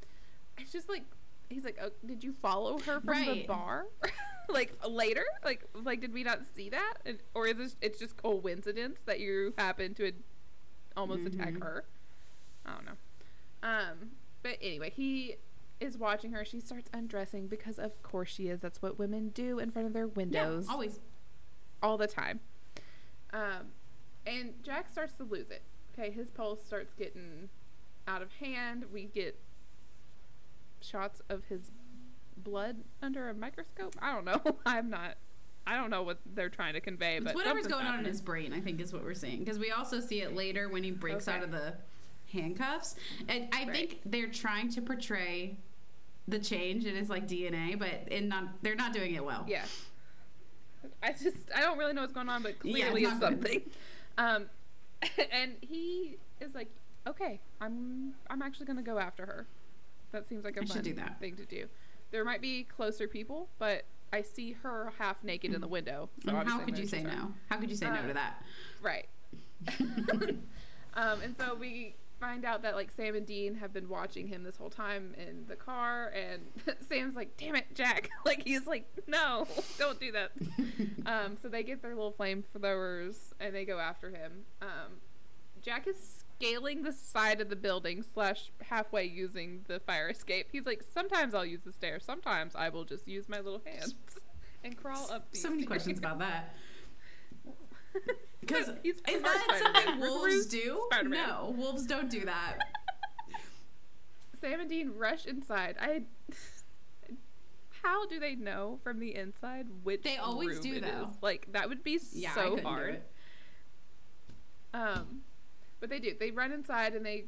it's 0.58 0.72
just 0.72 0.88
like 0.88 1.04
he's 1.48 1.64
like, 1.64 1.78
oh, 1.82 1.90
did 2.04 2.24
you 2.24 2.32
follow 2.42 2.78
her 2.78 3.00
from 3.00 3.24
the 3.26 3.44
bar? 3.46 3.86
like 4.48 4.74
later, 4.88 5.24
like 5.44 5.64
like 5.74 6.00
did 6.00 6.12
we 6.12 6.22
not 6.24 6.40
see 6.54 6.68
that, 6.70 6.94
and, 7.04 7.18
or 7.34 7.46
is 7.46 7.56
this 7.58 7.76
it's 7.80 7.98
just 7.98 8.16
coincidence 8.16 9.00
that 9.06 9.20
you 9.20 9.54
happen 9.58 9.94
to 9.94 10.12
almost 10.96 11.26
attack 11.26 11.54
Mhm. 11.54 11.62
her? 11.62 11.84
I 12.64 12.72
don't 12.74 12.84
know. 12.86 12.92
Um, 13.62 14.10
but 14.42 14.58
anyway, 14.60 14.90
he 14.94 15.36
is 15.80 15.96
watching 15.98 16.32
her. 16.32 16.44
She 16.44 16.58
starts 16.60 16.88
undressing 16.92 17.46
because 17.48 17.78
of 17.78 18.02
course 18.02 18.30
she 18.30 18.48
is. 18.48 18.60
That's 18.60 18.80
what 18.82 18.98
women 18.98 19.28
do 19.28 19.58
in 19.58 19.70
front 19.70 19.86
of 19.86 19.92
their 19.94 20.06
windows. 20.08 20.34
yeah, 20.34 20.48
windows 20.48 20.68
always. 20.68 21.00
all 21.82 21.96
the 21.98 22.06
time. 22.06 22.40
Um, 23.32 23.72
and 24.26 24.54
Jack 24.62 24.90
starts 24.90 25.12
to 25.14 25.24
lose 25.24 25.50
it. 25.50 25.62
Okay, 25.92 26.10
his 26.10 26.30
pulse 26.30 26.64
starts 26.64 26.92
getting 26.94 27.48
out 28.06 28.22
of 28.22 28.32
hand. 28.32 28.84
We 28.92 29.04
get 29.04 29.38
shots 30.80 31.20
of 31.28 31.44
his 31.46 31.70
blood 32.36 32.76
under 33.02 33.28
a 33.28 33.34
microscope. 33.34 33.94
I 34.00 34.12
don't 34.14 34.24
know. 34.24 34.40
I'm 34.66 34.90
not. 34.90 35.16
I 35.66 35.76
don't 35.76 35.90
know 35.90 36.04
what 36.04 36.18
they're 36.34 36.48
trying 36.48 36.74
to 36.74 36.80
convey, 36.80 37.18
but 37.18 37.28
It's 37.30 37.34
whatever's 37.34 37.66
going 37.66 37.86
on 37.86 37.98
in 37.98 38.04
his 38.04 38.20
brain, 38.20 38.52
I 38.52 38.60
think 38.60 38.80
is 38.80 38.92
what 38.92 39.02
we're 39.02 39.14
seeing. 39.14 39.40
Because 39.40 39.58
we 39.58 39.72
also 39.72 39.98
see 39.98 40.22
it 40.22 40.34
later 40.36 40.68
when 40.68 40.84
he 40.84 40.92
breaks 40.92 41.26
Okay. 41.26 41.36
out 41.38 41.42
of 41.42 41.50
the 41.50 41.74
handcuffs. 42.32 42.94
And 43.28 43.48
I 43.52 43.64
Right. 43.64 43.72
think 43.72 44.00
they're 44.04 44.28
trying 44.30 44.70
to 44.70 44.82
portray 44.82 45.56
the 46.28 46.38
change 46.38 46.86
in 46.86 46.94
his 46.94 47.08
like 47.10 47.26
DNA, 47.26 47.76
but 47.76 48.08
in 48.12 48.28
not 48.28 48.62
they're 48.62 48.76
not 48.76 48.92
doing 48.92 49.14
it 49.14 49.24
well. 49.24 49.44
Yeah. 49.48 49.64
I 51.02 51.12
just 51.12 51.36
I 51.54 51.60
don't 51.62 51.78
really 51.78 51.92
know 51.94 52.02
what's 52.02 52.12
going 52.12 52.28
on, 52.28 52.42
but 52.44 52.54
Yeah, 52.62 52.84
clearly 52.90 53.02
it's 53.02 53.12
it's 53.12 53.20
something. 53.20 53.62
Um, 54.18 54.46
and 55.32 55.56
he 55.62 56.16
is 56.40 56.54
like, 56.54 56.70
okay, 57.06 57.40
I'm 57.60 58.14
I'm 58.28 58.42
actually 58.42 58.66
gonna 58.66 58.82
go 58.82 58.98
after 58.98 59.26
her. 59.26 59.46
That 60.12 60.28
seems 60.28 60.44
like 60.44 60.56
a 60.56 60.62
I 60.62 60.64
fun 60.66 60.82
thing 61.20 61.36
to 61.36 61.44
do. 61.44 61.66
There 62.10 62.24
might 62.24 62.40
be 62.40 62.64
closer 62.64 63.08
people, 63.08 63.48
but 63.58 63.84
I 64.12 64.22
see 64.22 64.52
her 64.62 64.92
half 64.98 65.22
naked 65.24 65.52
in 65.52 65.60
the 65.60 65.68
window. 65.68 66.08
So 66.24 66.34
And 66.34 66.48
how 66.48 66.58
could 66.60 66.78
you 66.78 66.86
say 66.86 67.02
her. 67.02 67.08
no? 67.08 67.32
How 67.48 67.58
could 67.58 67.70
you 67.70 67.76
say 67.76 67.86
no 67.86 67.94
Uh, 67.96 68.06
to 68.06 68.14
that? 68.14 68.42
Right. 68.80 69.08
um, 70.94 71.20
and 71.22 71.36
so 71.38 71.54
we 71.54 71.94
find 72.20 72.44
out 72.44 72.62
that 72.62 72.74
like 72.74 72.90
Sam 72.92 73.14
and 73.14 73.26
Dean 73.26 73.56
have 73.56 73.72
been 73.72 73.88
watching 73.88 74.26
him 74.28 74.42
this 74.44 74.56
whole 74.56 74.70
time 74.70 75.14
in 75.18 75.44
the 75.48 75.56
car, 75.56 76.12
and 76.14 76.42
Sam's 76.88 77.14
like, 77.16 77.36
"Damn 77.36 77.56
it, 77.56 77.66
Jack!" 77.74 78.08
like 78.24 78.42
he's 78.44 78.66
like, 78.66 78.86
"No, 79.06 79.46
don't 79.78 79.98
do 80.00 80.12
that." 80.12 80.30
um, 81.04 81.36
so 81.42 81.48
they 81.48 81.62
get 81.62 81.82
their 81.82 81.94
little 81.94 82.12
flamethrowers 82.12 83.32
and 83.40 83.54
they 83.54 83.64
go 83.64 83.78
after 83.78 84.10
him. 84.10 84.44
Um, 84.62 85.00
Jack 85.62 85.86
is 85.88 86.24
scaling 86.38 86.82
the 86.82 86.92
side 86.92 87.40
of 87.40 87.48
the 87.48 87.56
building 87.56 88.02
slash 88.02 88.50
halfway 88.62 89.04
using 89.04 89.64
the 89.68 89.80
fire 89.80 90.08
escape. 90.08 90.48
He's 90.52 90.66
like, 90.66 90.82
"Sometimes 90.82 91.34
I'll 91.34 91.46
use 91.46 91.62
the 91.64 91.72
stairs. 91.72 92.04
Sometimes 92.04 92.54
I 92.54 92.68
will 92.68 92.84
just 92.84 93.06
use 93.08 93.28
my 93.28 93.40
little 93.40 93.62
hands." 93.64 93.94
And 94.64 94.76
crawl 94.76 95.08
up 95.12 95.28
so 95.32 95.50
many 95.50 95.62
stairs. 95.62 95.68
questions 95.68 95.98
about 96.00 96.18
that. 96.18 96.54
Because 98.40 98.70
is 98.84 99.00
that 99.04 99.60
something 99.74 100.00
wolves 100.00 100.46
do? 100.46 100.86
Spider-Man. 100.92 101.28
No, 101.28 101.54
wolves 101.56 101.84
don't 101.86 102.08
do 102.10 102.24
that. 102.24 102.58
Sam 104.40 104.60
and 104.60 104.68
Dean 104.70 104.92
rush 104.96 105.26
inside. 105.26 105.76
I. 105.80 106.02
How 107.82 108.06
do 108.06 108.18
they 108.20 108.34
know 108.34 108.78
from 108.82 108.98
the 108.98 109.14
inside 109.14 109.66
which 109.84 110.02
They 110.02 110.16
always 110.16 110.56
room 110.56 110.62
do, 110.62 110.80
though. 110.80 111.02
is? 111.02 111.08
Like 111.22 111.46
that 111.52 111.68
would 111.68 111.82
be 111.84 112.00
Yeah, 112.12 112.34
so 112.34 112.58
hard. 112.62 113.02
Um, 114.74 115.22
but 115.80 115.90
they 115.90 115.98
do. 115.98 116.14
They 116.18 116.30
run 116.30 116.52
inside 116.52 116.94
and 116.94 117.04
they, 117.04 117.24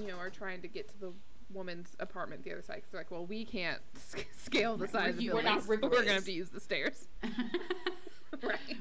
you 0.00 0.06
know, 0.08 0.16
are 0.16 0.30
trying 0.30 0.62
to 0.62 0.68
get 0.68 0.88
to 0.88 1.00
the 1.00 1.12
woman's 1.52 1.96
apartment 1.98 2.44
the 2.44 2.52
other 2.52 2.62
side. 2.62 2.76
'cause 2.82 2.90
they're 2.92 3.00
like, 3.00 3.10
well, 3.10 3.26
we 3.26 3.44
can't 3.44 3.80
sc- 3.96 4.26
scale 4.36 4.76
the 4.76 4.86
side 4.88 5.02
we're 5.04 5.10
of 5.10 5.16
the 5.16 5.26
building. 5.26 5.62
we're 5.66 5.80
so 5.80 5.88
we're 5.90 5.96
gonna 6.02 6.12
have 6.14 6.24
to 6.24 6.32
use 6.32 6.50
the 6.50 6.60
stairs. 6.60 7.08
right. 8.42 8.78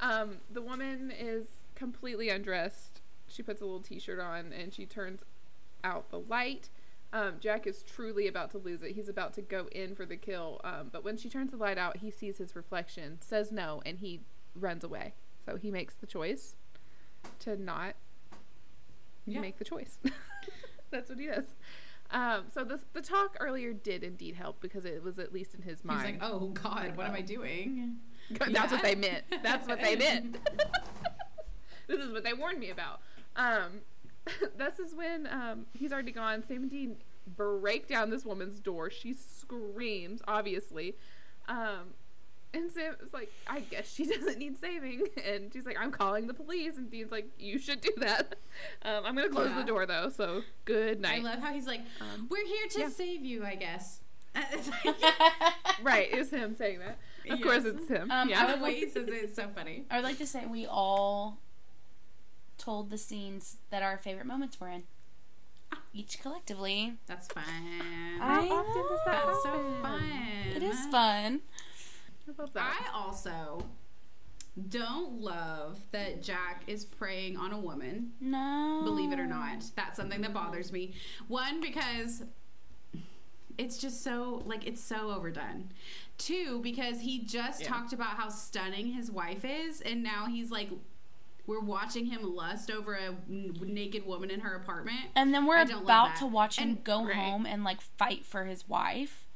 um, 0.00 0.38
the 0.52 0.62
woman 0.62 1.12
is 1.18 1.46
completely 1.74 2.28
undressed. 2.28 3.00
She 3.28 3.42
puts 3.42 3.60
a 3.60 3.64
little 3.64 3.80
t-shirt 3.80 4.18
on 4.20 4.52
and 4.52 4.72
she 4.72 4.86
turns 4.86 5.22
out 5.84 6.10
the 6.10 6.18
light. 6.18 6.68
Um, 7.12 7.34
Jack 7.40 7.66
is 7.66 7.82
truly 7.82 8.28
about 8.28 8.50
to 8.52 8.58
lose 8.58 8.82
it. 8.82 8.92
He's 8.92 9.08
about 9.08 9.34
to 9.34 9.42
go 9.42 9.66
in 9.72 9.94
for 9.96 10.06
the 10.06 10.16
kill. 10.16 10.60
Um, 10.62 10.90
but 10.92 11.04
when 11.04 11.16
she 11.16 11.28
turns 11.28 11.50
the 11.50 11.56
light 11.56 11.78
out, 11.78 11.96
he 11.98 12.10
sees 12.10 12.38
his 12.38 12.54
reflection, 12.54 13.18
says 13.20 13.50
no, 13.50 13.82
and 13.84 13.98
he 13.98 14.20
runs 14.54 14.84
away. 14.84 15.14
So 15.44 15.56
he 15.56 15.70
makes 15.72 15.94
the 15.94 16.06
choice 16.06 16.54
to 17.40 17.56
not 17.56 17.94
Yeah. 19.26 19.40
make 19.40 19.58
the 19.58 19.64
choice. 19.64 19.98
That's 20.90 21.08
what 21.08 21.18
he 21.18 21.26
does. 21.26 21.54
Um, 22.12 22.44
so 22.52 22.64
the 22.64 22.80
the 22.92 23.02
talk 23.02 23.36
earlier 23.38 23.72
did 23.72 24.02
indeed 24.02 24.34
help 24.34 24.60
because 24.60 24.84
it 24.84 25.02
was 25.02 25.18
at 25.18 25.32
least 25.32 25.54
in 25.54 25.62
his 25.62 25.84
mind. 25.84 26.00
He's 26.00 26.20
mind. 26.20 26.22
like, 26.22 26.32
oh 26.32 26.48
God, 26.48 26.96
what 26.96 27.06
am 27.06 27.14
I 27.14 27.20
doing? 27.20 27.98
That's 28.30 28.72
what 28.72 28.82
they 28.82 28.96
meant. 28.96 29.24
That's 29.42 29.66
what 29.68 29.80
they 29.80 29.94
meant. 29.96 30.38
this 31.86 32.00
is 32.00 32.12
what 32.12 32.24
they 32.24 32.32
warned 32.32 32.58
me 32.58 32.70
about. 32.70 33.00
Um, 33.36 33.82
this 34.56 34.78
is 34.80 34.94
when 34.94 35.26
um, 35.28 35.66
he's 35.72 35.92
already 35.92 36.12
gone. 36.12 36.42
Sam 36.46 36.62
and 36.62 36.70
Dean 36.70 36.96
break 37.36 37.86
down 37.86 38.10
this 38.10 38.24
woman's 38.24 38.58
door. 38.60 38.90
She 38.90 39.14
screams, 39.14 40.20
obviously. 40.26 40.96
Um, 41.48 41.94
and 42.54 42.70
Sam 42.70 42.96
is 43.04 43.12
like, 43.12 43.30
I 43.46 43.60
guess 43.60 43.92
she 43.92 44.04
doesn't 44.12 44.38
need 44.38 44.58
saving. 44.60 45.06
And 45.26 45.52
she's 45.52 45.66
like, 45.66 45.76
I'm 45.80 45.90
calling 45.92 46.26
the 46.26 46.34
police. 46.34 46.76
And 46.76 46.90
Dean's 46.90 47.12
like, 47.12 47.26
You 47.38 47.58
should 47.58 47.80
do 47.80 47.90
that. 47.98 48.36
Um, 48.82 49.04
I'm 49.06 49.14
going 49.14 49.28
to 49.28 49.34
close 49.34 49.48
Yeah. 49.50 49.56
the 49.60 49.64
door, 49.64 49.86
though. 49.86 50.08
So 50.08 50.42
good 50.64 51.00
night. 51.00 51.20
I 51.20 51.22
love 51.22 51.38
how 51.40 51.52
he's 51.52 51.66
like, 51.66 51.80
Um, 52.00 52.26
we're 52.30 52.46
here 52.46 52.66
to 52.70 52.80
yeah. 52.80 52.88
save 52.88 53.24
you, 53.24 53.44
I 53.44 53.54
guess. 53.54 54.00
Right. 55.82 56.08
It 56.12 56.18
was 56.18 56.30
him 56.30 56.54
saying 56.56 56.80
that. 56.80 56.98
Of 57.32 57.40
course, 57.40 57.64
it's 57.64 57.88
him. 57.88 58.10
Um, 58.10 58.28
yeah. 58.28 58.54
The 58.54 58.62
way 58.62 58.74
he 58.74 58.88
says 58.88 59.08
it, 59.08 59.14
it's 59.14 59.36
so 59.36 59.48
funny. 59.54 59.84
I 59.90 59.96
would 59.96 60.04
like 60.04 60.18
to 60.18 60.26
say 60.26 60.44
we 60.46 60.66
all 60.66 61.38
told 62.58 62.90
the 62.90 62.98
scenes 62.98 63.56
that 63.70 63.82
our 63.82 63.96
favorite 63.96 64.26
moments 64.26 64.60
were 64.60 64.68
in. 64.68 64.82
Each 65.94 66.20
collectively. 66.20 66.94
That's 67.06 67.28
fun. 67.28 67.44
How 68.18 68.40
often 68.42 68.82
does 68.88 69.00
that 69.06 69.24
That's 69.26 69.42
so 69.42 69.48
happen? 69.50 69.82
fun. 69.82 70.02
It 70.56 70.62
is 70.62 70.86
fun. 70.86 71.40
I 72.28 72.32
love 72.42 72.52
that. 72.54 72.88
I 72.92 72.96
also 72.98 73.64
don't 74.68 75.20
love 75.20 75.78
that 75.92 76.22
Jack 76.22 76.64
is 76.66 76.84
preying 76.84 77.36
on 77.36 77.52
a 77.52 77.58
woman. 77.58 78.12
No. 78.20 78.80
Believe 78.84 79.12
it 79.12 79.18
or 79.20 79.26
not, 79.26 79.64
that's 79.76 79.96
something 79.96 80.20
that 80.22 80.32
bothers 80.34 80.72
me. 80.72 80.94
One 81.28 81.60
because 81.60 82.24
it's 83.58 83.78
just 83.78 84.02
so 84.02 84.42
like 84.46 84.66
it's 84.66 84.80
so 84.82 85.10
overdone. 85.10 85.70
Two, 86.18 86.60
because 86.62 87.00
he 87.00 87.20
just 87.20 87.62
Yeah. 87.62 87.68
talked 87.68 87.92
about 87.92 88.16
how 88.16 88.28
stunning 88.28 88.92
his 88.92 89.10
wife 89.10 89.44
is, 89.44 89.80
and 89.80 90.02
now 90.02 90.26
he's 90.26 90.50
like, 90.50 90.68
we're 91.46 91.60
watching 91.60 92.06
him 92.06 92.22
lust 92.22 92.70
over 92.70 92.94
a 92.94 93.06
n- 93.28 93.56
naked 93.62 94.06
woman 94.06 94.30
in 94.30 94.40
her 94.40 94.54
apartment. 94.54 95.00
And 95.16 95.32
then 95.34 95.46
we're 95.46 95.60
about 95.62 96.16
to 96.16 96.26
watch 96.26 96.58
him 96.58 96.68
And- 96.70 96.84
go 96.84 97.04
Right. 97.06 97.16
home 97.16 97.46
and 97.46 97.64
like 97.64 97.80
fight 97.80 98.24
for 98.26 98.44
his 98.44 98.68
wife. 98.68 99.26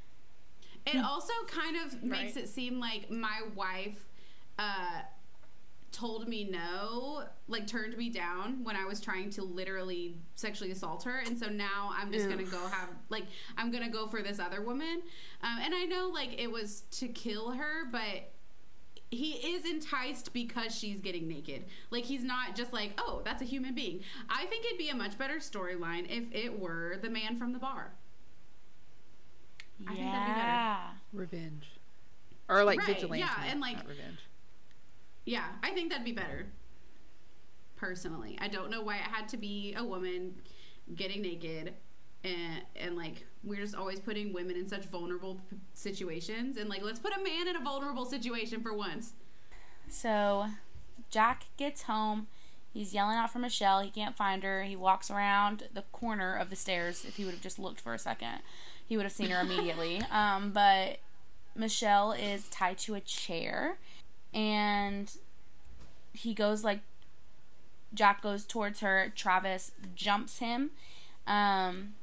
It 0.87 0.97
also 1.05 1.33
kind 1.47 1.77
of 1.77 2.03
makes 2.03 2.37
Right. 2.37 2.45
it 2.45 2.49
seem 2.49 2.79
like 2.81 3.11
my 3.11 3.41
wife 3.55 4.07
uh, 4.59 5.03
told 5.93 6.29
me 6.29 6.45
no, 6.45 7.25
like 7.49 7.67
turned 7.67 7.97
me 7.97 8.11
down 8.11 8.65
when 8.65 8.75
I 8.77 8.85
was 8.85 9.01
trying 9.01 9.31
to 9.31 9.43
literally 9.45 10.17
sexually 10.35 10.73
assault 10.73 11.05
her, 11.05 11.21
and 11.21 11.39
so 11.39 11.47
now 11.49 11.91
I'm 11.93 12.11
just 12.13 12.29
gonna 12.29 12.43
go 12.45 12.67
have 12.69 12.89
like 13.11 13.25
I'm 13.57 13.71
gonna 13.71 13.89
go 13.89 14.07
for 14.09 14.21
this 14.23 14.39
other 14.41 14.61
woman, 14.61 15.03
um, 15.43 15.59
and 15.63 15.75
I 15.75 15.85
know 15.85 16.09
like 16.13 16.41
it 16.41 16.51
was 16.51 16.83
to 16.93 17.09
kill 17.09 17.53
her, 17.53 17.85
but. 17.91 18.31
He 19.11 19.35
is 19.35 19.65
enticed 19.65 20.33
because 20.33 20.77
she's 20.77 20.99
getting 20.99 21.29
naked. 21.29 21.67
Like 21.91 22.05
he's 22.05 22.25
not 22.25 22.57
just 22.57 22.73
like, 22.73 22.95
oh, 22.99 23.23
that's 23.25 23.43
a 23.43 23.45
human 23.45 23.73
being. 23.73 24.01
I 24.29 24.45
think 24.47 24.65
it'd 24.65 24.79
be 24.79 24.89
a 24.89 24.95
much 24.97 25.17
better 25.17 25.37
storyline 25.37 26.07
if 26.11 26.25
it 26.33 26.59
were 26.59 26.97
the 27.01 27.11
man 27.11 27.37
from 27.37 27.53
the 27.53 27.61
bar. 27.61 27.93
I 29.89 29.95
think 29.95 29.99
that'd 30.11 30.27
be 30.27 30.33
better. 30.33 30.47
yeah. 30.47 30.91
Revenge. 31.13 31.65
Or 32.49 32.65
like 32.65 32.79
Right, 32.81 32.89
vigilante. 32.89 33.19
yeah, 33.21 33.45
and, 33.51 33.61
like- 33.61 33.77
not 33.77 33.89
revenge. 33.89 34.19
Yeah, 35.25 35.45
I 35.63 35.71
think 35.71 35.91
that'd 35.91 36.05
be 36.05 36.13
better. 36.13 36.47
Personally, 37.77 38.39
I 38.41 38.49
don't 38.49 38.71
know 38.71 38.83
why 38.83 38.97
it 38.97 39.03
had 39.03 39.29
to 39.31 39.37
be 39.37 39.75
a 39.77 39.85
woman 39.85 40.37
getting 40.95 41.23
naked, 41.23 41.75
and 42.23 42.63
and 42.77 42.97
like 42.97 43.27
we're 43.43 43.61
just 43.61 43.75
always 43.75 44.01
putting 44.01 44.33
women 44.33 44.57
in 44.57 44.67
such 44.69 44.85
vulnerable 44.87 45.41
p- 45.51 45.57
situations, 45.75 46.57
and 46.57 46.69
like 46.71 46.83
let's 46.83 47.01
put 47.01 47.13
a 47.15 47.23
man 47.23 47.49
in 47.49 47.57
a 47.57 47.61
vulnerable 47.61 48.05
situation 48.07 48.63
for 48.63 48.73
once. 48.75 49.15
So 49.89 50.47
Jack 51.11 51.45
gets 51.57 51.83
home. 51.83 52.29
He's 52.73 52.95
yelling 52.95 53.17
out 53.17 53.31
for 53.33 53.39
Michelle. 53.39 53.81
He 53.81 53.91
can't 53.91 54.17
find 54.17 54.43
her. 54.45 54.63
He 54.65 54.77
walks 54.77 55.11
around 55.11 55.69
the 55.75 55.83
corner 55.93 56.35
of 56.35 56.51
the 56.51 56.57
stairs. 56.57 57.05
If 57.05 57.17
he 57.17 57.25
would 57.25 57.35
have 57.35 57.43
just 57.43 57.59
looked 57.59 57.81
for 57.81 57.93
a 57.93 57.99
second, 57.99 58.39
he 58.87 58.97
would 58.97 59.05
have 59.05 59.13
seen 59.13 59.31
her 59.31 59.41
immediately. 59.41 60.03
um, 60.11 60.51
but 60.53 60.99
Michelle 61.57 62.13
is 62.13 62.49
tied 62.49 62.79
to 62.79 62.95
a 62.95 63.01
chair, 63.01 63.79
and 64.33 65.11
he 66.13 66.35
goes 66.35 66.65
like 66.65 66.81
Jack 67.93 68.23
goes 68.23 68.45
towards 68.45 68.81
her. 68.81 69.13
Travis 69.15 69.73
jumps 69.95 70.39
him, 70.39 70.71
um, 71.27 71.95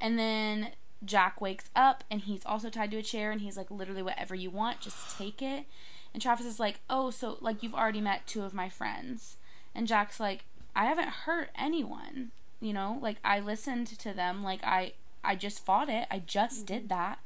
and 0.00 0.18
then 0.18 0.70
Jack 1.04 1.40
wakes 1.40 1.70
up 1.76 2.04
and 2.10 2.22
he's 2.22 2.44
also 2.44 2.70
tied 2.70 2.90
to 2.90 2.98
a 2.98 3.02
chair 3.02 3.30
and 3.30 3.40
he's 3.40 3.56
like, 3.56 3.70
literally, 3.70 4.02
whatever 4.02 4.34
you 4.34 4.50
want, 4.50 4.80
just 4.80 5.16
take 5.16 5.42
it. 5.42 5.64
And 6.12 6.22
Travis 6.22 6.46
is 6.46 6.58
like, 6.58 6.80
oh, 6.90 7.10
so 7.10 7.38
like 7.40 7.62
you've 7.62 7.74
already 7.74 8.00
met 8.00 8.26
two 8.26 8.42
of 8.42 8.54
my 8.54 8.68
friends. 8.68 9.36
And 9.74 9.86
Jack's 9.86 10.18
like, 10.18 10.44
I 10.74 10.86
haven't 10.86 11.08
hurt 11.08 11.50
anyone. 11.56 12.30
You 12.60 12.72
know, 12.72 12.98
like 13.00 13.18
I 13.24 13.38
listened 13.38 13.86
to 13.86 14.12
them. 14.12 14.42
Like 14.42 14.60
I, 14.64 14.94
I 15.28 15.36
just 15.36 15.64
fought 15.64 15.88
it. 15.88 16.06
I 16.10 16.18
just 16.20 16.66
did 16.66 16.88
that. 16.88 17.18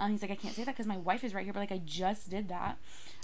Um, 0.00 0.10
he's 0.10 0.22
like, 0.22 0.30
I 0.32 0.34
can't 0.34 0.54
say 0.54 0.64
that 0.64 0.72
because 0.74 0.86
my 0.88 0.96
wife 0.96 1.22
is 1.22 1.32
right 1.34 1.44
here, 1.44 1.52
but 1.52 1.60
like 1.60 1.70
I 1.70 1.78
just 1.84 2.28
did 2.30 2.48
that. 2.48 2.78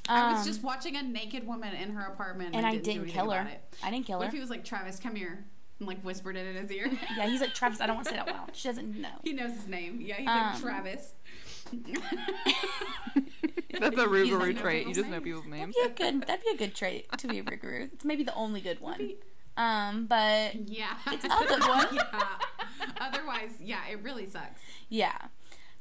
I 0.09 0.30
was 0.32 0.40
Um, 0.42 0.47
just 0.47 0.62
watching 0.62 0.94
a 0.97 1.02
naked 1.02 1.47
woman 1.47 1.74
in 1.74 1.92
her 1.92 2.06
apartment, 2.06 2.55
and 2.55 2.64
I 2.64 2.72
didn't, 2.72 2.84
do 2.84 2.92
didn't 2.92 3.09
kill 3.09 3.30
her. 3.30 3.48
I 3.82 3.90
didn't 3.90 4.06
kill 4.06 4.18
What 4.18 4.26
her. 4.26 4.28
if 4.28 4.34
he 4.34 4.40
was 4.40 4.51
like, 4.51 4.64
Travis, 4.64 4.98
come 5.01 5.16
here, 5.16 5.44
and 5.80 5.88
like 5.88 6.01
whispered 6.02 6.36
it 6.36 6.47
in 6.47 6.62
his 6.62 6.70
ear? 6.70 6.88
Yeah, 7.16 7.26
he's 7.28 7.40
like 7.40 7.55
Travis. 7.55 7.80
I 7.80 7.86
don't 7.86 7.97
want 7.97 8.06
to 8.06 8.12
say 8.12 8.18
that 8.18 8.26
loud. 8.32 8.51
She 8.55 8.68
doesn't 8.68 9.01
know. 9.01 9.09
he 9.24 9.32
knows 9.32 9.52
his 9.52 9.66
name. 9.66 10.01
Yeah, 10.01 10.16
he's 10.16 10.28
Um, 10.28 10.52
like 10.52 10.60
Travis. 10.60 11.14
That's 13.80 13.97
a 13.97 14.01
He 14.02 14.06
Rougarou 14.06 14.59
trait. 14.59 14.86
You 14.86 14.94
just 14.94 15.09
know 15.09 15.20
people's 15.20 15.47
names. 15.47 15.74
That'd 15.76 15.97
be 15.97 16.02
a 16.05 16.10
good. 16.12 16.22
That'd 16.26 16.44
be 16.44 16.51
a 16.52 16.56
good 16.56 16.74
trait 16.74 17.06
to 17.18 17.26
be 17.28 17.38
a 17.38 17.42
Rougarou. 17.42 17.92
It's 17.92 18.05
maybe 18.05 18.22
the 18.24 18.34
only 18.34 18.60
good 18.60 18.80
one. 18.80 19.12
Um, 19.61 20.07
but 20.07 20.55
Yeah, 20.69 20.95
It's 21.09 21.24
one. 21.69 21.89
yeah. 21.93 22.28
Otherwise, 23.01 23.51
yeah, 23.61 23.81
it 23.91 24.03
really 24.03 24.27
sucks. 24.27 24.61
Yeah. 24.89 25.16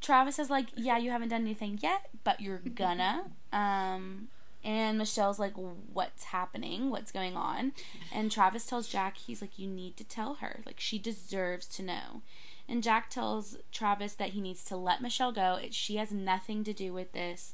Travis 0.01 0.39
is 0.39 0.49
like, 0.49 0.67
yeah, 0.75 0.97
you 0.97 1.11
haven't 1.11 1.29
done 1.29 1.41
anything 1.41 1.79
yet, 1.81 2.09
but 2.23 2.39
you're 2.41 2.57
gonna. 2.75 3.25
Um, 3.53 4.27
and 4.63 4.97
Michelle's 4.97 5.39
like, 5.39 5.53
what's 5.55 6.25
happening? 6.25 6.89
What's 6.89 7.11
going 7.11 7.35
on? 7.37 7.71
And 8.13 8.29
Travis 8.31 8.65
tells 8.65 8.87
Jack, 8.89 9.17
he's 9.17 9.41
like, 9.41 9.57
you 9.57 9.67
need 9.67 9.95
to 9.97 10.03
tell 10.03 10.35
her. 10.35 10.61
Like, 10.65 10.79
she 10.79 10.99
deserves 10.99 11.65
to 11.67 11.83
know. 11.83 12.21
And 12.67 12.83
Jack 12.83 13.09
tells 13.09 13.57
Travis 13.71 14.13
that 14.15 14.29
he 14.29 14.41
needs 14.41 14.63
to 14.65 14.75
let 14.77 15.01
Michelle 15.01 15.31
go. 15.31 15.55
It, 15.55 15.73
she 15.73 15.95
has 15.95 16.11
nothing 16.11 16.63
to 16.65 16.73
do 16.73 16.91
with 16.93 17.13
this. 17.13 17.53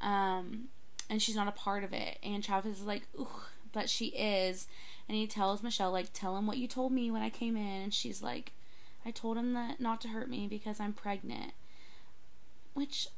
Um, 0.00 0.68
and 1.10 1.20
she's 1.22 1.34
not 1.36 1.48
a 1.48 1.52
part 1.52 1.82
of 1.84 1.92
it. 1.92 2.18
And 2.22 2.44
Travis 2.44 2.78
is 2.80 2.86
like, 2.86 3.02
ooh, 3.18 3.26
but 3.72 3.88
she 3.90 4.06
is. 4.08 4.66
And 5.08 5.16
he 5.16 5.26
tells 5.26 5.62
Michelle, 5.62 5.90
like, 5.92 6.12
tell 6.12 6.36
him 6.36 6.46
what 6.46 6.58
you 6.58 6.66
told 6.68 6.92
me 6.92 7.10
when 7.10 7.22
I 7.22 7.30
came 7.30 7.56
in. 7.56 7.82
And 7.82 7.94
she's 7.94 8.22
like, 8.22 8.52
I 9.04 9.10
told 9.10 9.36
him 9.36 9.52
that 9.54 9.80
not 9.80 10.00
to 10.02 10.08
hurt 10.08 10.28
me 10.30 10.46
because 10.46 10.80
I'm 10.80 10.92
pregnant. 10.92 11.52
Which 12.74 13.08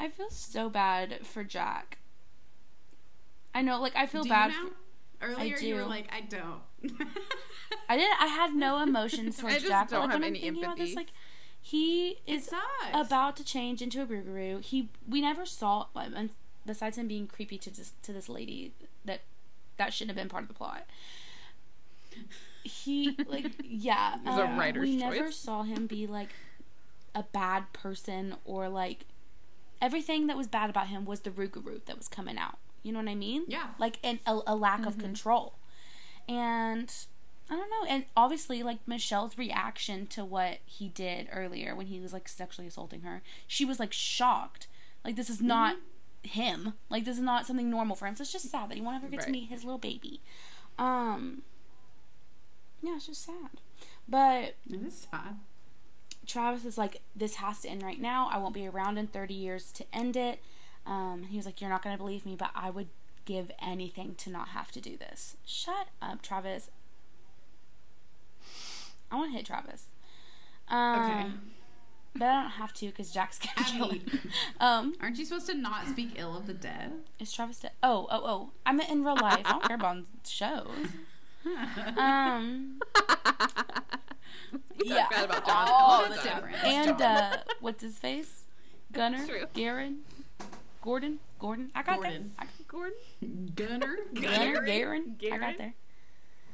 I 0.00 0.08
feel 0.08 0.30
so 0.30 0.68
bad 0.70 1.26
for 1.26 1.44
Jack. 1.44 1.98
I 3.54 3.62
know, 3.62 3.80
like 3.80 3.96
I 3.96 4.06
feel 4.06 4.22
Do 4.22 4.28
bad. 4.28 4.52
you? 4.52 4.72
For, 5.18 5.26
Earlier, 5.26 5.58
you 5.58 5.74
were 5.74 5.84
like, 5.84 6.06
I 6.12 6.20
don't. 6.20 6.60
I 7.88 7.96
didn't. 7.96 8.20
I 8.20 8.26
had 8.28 8.54
no 8.54 8.80
emotions 8.82 9.36
towards 9.40 9.62
Jack. 9.64 9.90
but, 9.90 9.96
don't 9.96 10.00
like, 10.02 10.10
have 10.12 10.20
when 10.20 10.22
I'm 10.22 10.28
any 10.36 10.40
thinking 10.40 10.62
about 10.64 10.76
this, 10.76 10.90
empathy. 10.90 10.96
like 10.96 11.08
he 11.60 12.18
is 12.26 12.50
about 12.94 13.36
to 13.36 13.44
change 13.44 13.82
into 13.82 14.00
a 14.00 14.06
Rougarou. 14.06 14.62
He 14.62 14.88
we 15.08 15.20
never 15.20 15.44
saw 15.44 15.86
besides 16.64 16.96
him 16.96 17.08
being 17.08 17.26
creepy 17.26 17.58
to 17.58 17.70
this 17.70 17.92
to 18.02 18.12
this 18.12 18.28
lady 18.28 18.72
that 19.04 19.22
that 19.78 19.92
shouldn't 19.92 20.16
have 20.16 20.22
been 20.22 20.28
part 20.28 20.42
of 20.42 20.48
the 20.48 20.54
plot. 20.54 20.84
He 22.62 23.16
like 23.26 23.52
yeah, 23.64 24.16
It 24.16 24.24
was 24.24 24.38
a 24.38 24.44
um, 24.44 24.58
writer's 24.58 24.82
we 24.82 24.96
never 24.96 25.32
saw 25.32 25.62
him 25.62 25.86
be 25.86 26.06
like 26.06 26.30
a 27.14 27.22
bad 27.22 27.72
person 27.72 28.36
or 28.44 28.68
like 28.68 29.04
everything 29.80 30.26
that 30.26 30.36
was 30.36 30.46
bad 30.46 30.70
about 30.70 30.88
him 30.88 31.04
was 31.04 31.20
the 31.20 31.30
Rougarou 31.30 31.84
that 31.86 31.96
was 31.96 32.08
coming 32.08 32.38
out. 32.38 32.58
You 32.82 32.92
know 32.92 33.00
what 33.00 33.08
I 33.08 33.14
mean? 33.14 33.44
Yeah. 33.48 33.68
Like 33.78 33.98
an, 34.04 34.20
a, 34.26 34.38
a 34.46 34.56
lack 34.56 34.86
of 34.86 34.98
control. 34.98 35.54
And 36.28 36.92
I 37.50 37.56
don't 37.56 37.70
know. 37.70 37.86
And 37.88 38.04
obviously, 38.16 38.62
like 38.62 38.78
Michelle's 38.86 39.38
reaction 39.38 40.06
to 40.08 40.24
what 40.24 40.58
he 40.66 40.88
did 40.88 41.28
earlier 41.32 41.74
when 41.74 41.86
he 41.86 42.00
was 42.00 42.12
like 42.12 42.28
sexually 42.28 42.68
assaulting 42.68 43.02
her, 43.02 43.22
she 43.46 43.64
was 43.64 43.80
like 43.80 43.92
shocked. 43.92 44.68
Like 45.04 45.16
this 45.16 45.30
is 45.30 45.40
not 45.40 45.76
him. 46.22 46.74
Like 46.90 47.04
this 47.04 47.16
is 47.16 47.22
not 47.22 47.46
something 47.46 47.70
normal 47.70 47.96
for 47.96 48.06
him. 48.06 48.16
So 48.16 48.22
it's 48.22 48.32
just 48.32 48.50
sad 48.50 48.68
that 48.70 48.74
he 48.76 48.80
won't 48.80 48.96
ever 48.96 49.08
get 49.08 49.20
to 49.26 49.30
meet 49.32 49.48
his 49.48 49.64
little 49.64 49.78
baby. 49.78 50.20
Um. 50.78 51.42
Yeah, 52.82 52.96
it's 52.96 53.06
just 53.06 53.24
sad. 53.24 53.50
But 54.08 54.54
It 54.70 54.82
is 54.86 55.06
sad. 55.10 55.38
Travis 56.26 56.64
is 56.64 56.78
like, 56.78 57.00
this 57.16 57.36
has 57.36 57.60
to 57.62 57.68
end 57.68 57.82
right 57.82 58.00
now. 58.00 58.28
I 58.30 58.38
won't 58.38 58.54
be 58.54 58.66
around 58.68 58.98
in 58.98 59.06
30 59.06 59.34
years 59.34 59.72
to 59.72 59.84
end 59.92 60.16
it. 60.16 60.40
Um, 60.86 61.24
he 61.30 61.36
was 61.36 61.46
like, 61.46 61.60
you're 61.60 61.70
not 61.70 61.82
to 61.82 61.96
believe 61.96 62.24
me, 62.26 62.36
but 62.36 62.50
I 62.54 62.70
would 62.70 62.88
give 63.24 63.50
anything 63.60 64.14
to 64.16 64.30
not 64.30 64.48
have 64.48 64.70
to 64.72 64.80
do 64.80 64.96
this. 64.96 65.36
Shut 65.44 65.88
up, 66.00 66.22
Travis. 66.22 66.70
I 69.10 69.16
want 69.16 69.32
to 69.32 69.36
hit 69.36 69.46
Travis. 69.46 69.84
Um, 70.68 71.00
Okay. 71.00 71.30
But 72.14 72.24
I 72.28 72.42
don't 72.42 72.50
have 72.52 72.72
to 72.74 72.86
because 72.86 73.10
Jack's 73.12 73.38
going 73.56 73.56
to 73.56 73.72
kill 73.72 73.86
Abby. 73.90 73.98
him. 73.98 74.30
Um, 74.60 74.94
Aren't 75.00 75.18
you 75.18 75.24
supposed 75.24 75.46
to 75.46 75.54
not 75.54 75.86
speak 75.88 76.12
ill 76.16 76.36
of 76.36 76.46
the 76.46 76.54
dead? 76.54 76.92
is 77.20 77.32
Travis 77.32 77.60
dead? 77.60 77.72
Oh, 77.82 78.06
oh, 78.10 78.20
oh. 78.24 78.50
I 78.66 78.72
meant 78.72 78.90
in 78.90 79.04
real 79.04 79.16
life. 79.16 79.42
I 79.44 79.52
don't 79.52 79.62
care 79.64 79.76
about 79.76 79.96
on 79.96 80.06
shows. 80.26 80.88
Um, 81.96 82.80
yeah. 84.84 85.02
talk 85.02 85.10
bad 85.10 85.24
about 85.24 85.46
John 85.46 85.66
Oh, 85.68 85.72
all 85.72 86.02
the 86.02 86.08
that's 86.10 86.22
time. 86.26 86.34
different. 86.42 86.64
and 86.64 87.00
uh, 87.02 87.36
what's 87.60 87.82
his 87.82 87.96
face? 87.98 88.44
Gunner, 88.92 89.24
True. 89.26 89.44
Garen, 89.54 90.00
Gordon, 90.82 91.20
Gordon. 91.38 91.70
I 91.74 91.82
got 91.82 91.96
Gordon. 92.02 92.32
there. 92.38 92.46
I, 92.48 92.62
Gordon? 92.66 93.52
Gunner? 93.54 93.96
Gunner, 94.14 94.62
Garen? 94.62 95.14
Garen. 95.18 95.34
I 95.34 95.38
got 95.38 95.56
Garen? 95.56 95.56
there. 95.58 95.74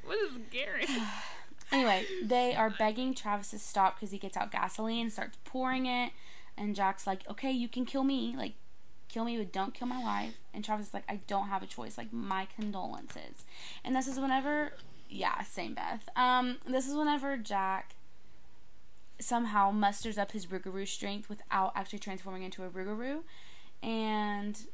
What 0.04 0.18
is 0.18 0.30
Gary? 0.50 0.86
Anyway, 1.74 2.06
they 2.22 2.54
are 2.54 2.70
begging 2.70 3.14
Travis 3.14 3.50
to 3.50 3.58
stop 3.58 3.96
because 3.96 4.12
he 4.12 4.18
gets 4.18 4.36
out 4.36 4.52
gasoline, 4.52 5.10
starts 5.10 5.38
pouring 5.44 5.86
it, 5.86 6.12
and 6.56 6.76
Jack's 6.76 7.04
like, 7.04 7.28
"Okay, 7.28 7.50
you 7.50 7.68
can 7.68 7.84
kill 7.84 8.04
me, 8.04 8.34
like, 8.36 8.54
kill 9.08 9.24
me, 9.24 9.36
but 9.36 9.52
don't 9.52 9.74
kill 9.74 9.88
my 9.88 10.00
wife." 10.00 10.34
And 10.52 10.64
Travis 10.64 10.88
is 10.88 10.94
like, 10.94 11.02
"I 11.08 11.16
don't 11.26 11.48
have 11.48 11.64
a 11.64 11.66
choice. 11.66 11.98
Like, 11.98 12.12
my 12.12 12.46
condolences." 12.46 13.44
And 13.82 13.96
this 13.96 14.06
is 14.06 14.20
whenever, 14.20 14.74
yeah, 15.08 15.42
same 15.42 15.74
Beth. 15.74 16.08
Um, 16.14 16.58
this 16.64 16.86
is 16.86 16.94
whenever 16.94 17.36
Jack 17.36 17.96
somehow 19.18 19.72
musters 19.72 20.16
up 20.16 20.30
his 20.30 20.46
Rougarou 20.46 20.86
strength 20.86 21.28
without 21.28 21.72
actually 21.74 21.98
transforming 21.98 22.44
into 22.44 22.62
a 22.62 22.70
Rougarou, 22.70 23.24
and 23.82 24.68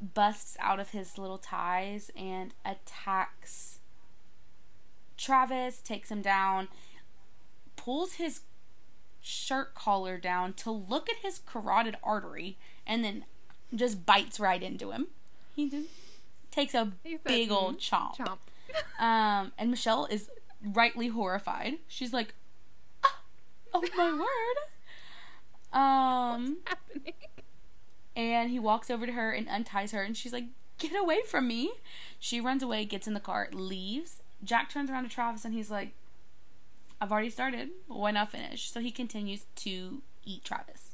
busts 0.00 0.56
out 0.58 0.80
of 0.80 0.90
his 0.90 1.16
little 1.16 1.38
ties 1.38 2.10
and 2.16 2.54
attacks 2.64 3.73
Travis 5.16 5.80
takes 5.80 6.10
him 6.10 6.22
down, 6.22 6.68
pulls 7.76 8.14
his 8.14 8.40
shirt 9.20 9.74
collar 9.74 10.18
down 10.18 10.52
to 10.54 10.70
look 10.70 11.08
at 11.08 11.16
his 11.22 11.40
carotid 11.46 11.96
artery 12.02 12.58
and 12.86 13.02
then 13.04 13.24
just 13.74 14.04
bites 14.04 14.38
right 14.38 14.62
into 14.62 14.90
him. 14.90 15.06
He 15.56 15.70
just 15.70 15.88
takes 16.50 16.74
a 16.74 16.92
He 17.02 17.12
said, 17.12 17.24
big 17.24 17.50
old 17.50 17.78
"Mm, 17.78 17.80
chomp. 17.90 18.16
Chomp. 18.16 18.38
Um, 18.98 19.52
and 19.56 19.70
Michelle 19.70 20.06
is 20.06 20.28
rightly 20.60 21.08
horrified. 21.08 21.74
She's 21.86 22.12
like, 22.12 22.34
"Ah, 23.04 23.20
"Oh 23.72 23.84
my 23.96 24.12
word!" 25.72 25.78
Um, 25.80 26.56
Happening. 26.64 27.12
and 28.16 28.50
he 28.50 28.58
walks 28.58 28.90
over 28.90 29.06
to 29.06 29.12
her 29.12 29.30
and 29.30 29.48
unties 29.48 29.92
her, 29.92 30.02
and 30.02 30.16
she's 30.16 30.32
like, 30.32 30.46
"Get 30.78 30.96
away 30.96 31.20
from 31.22 31.46
me!" 31.46 31.72
She 32.18 32.40
runs 32.40 32.64
away, 32.64 32.84
gets 32.84 33.06
in 33.06 33.14
the 33.14 33.20
car, 33.20 33.48
leaves. 33.52 34.22
Jack 34.44 34.70
turns 34.70 34.90
around 34.90 35.04
to 35.04 35.08
Travis, 35.08 35.44
and 35.44 35.54
he's 35.54 35.70
like, 35.70 35.92
"I've 37.00 37.10
already 37.10 37.30
started. 37.30 37.70
Why 37.88 38.10
not 38.10 38.30
finish?" 38.30 38.70
So 38.70 38.80
he 38.80 38.90
continues 38.90 39.46
to 39.56 40.02
eat 40.24 40.44
Travis, 40.44 40.90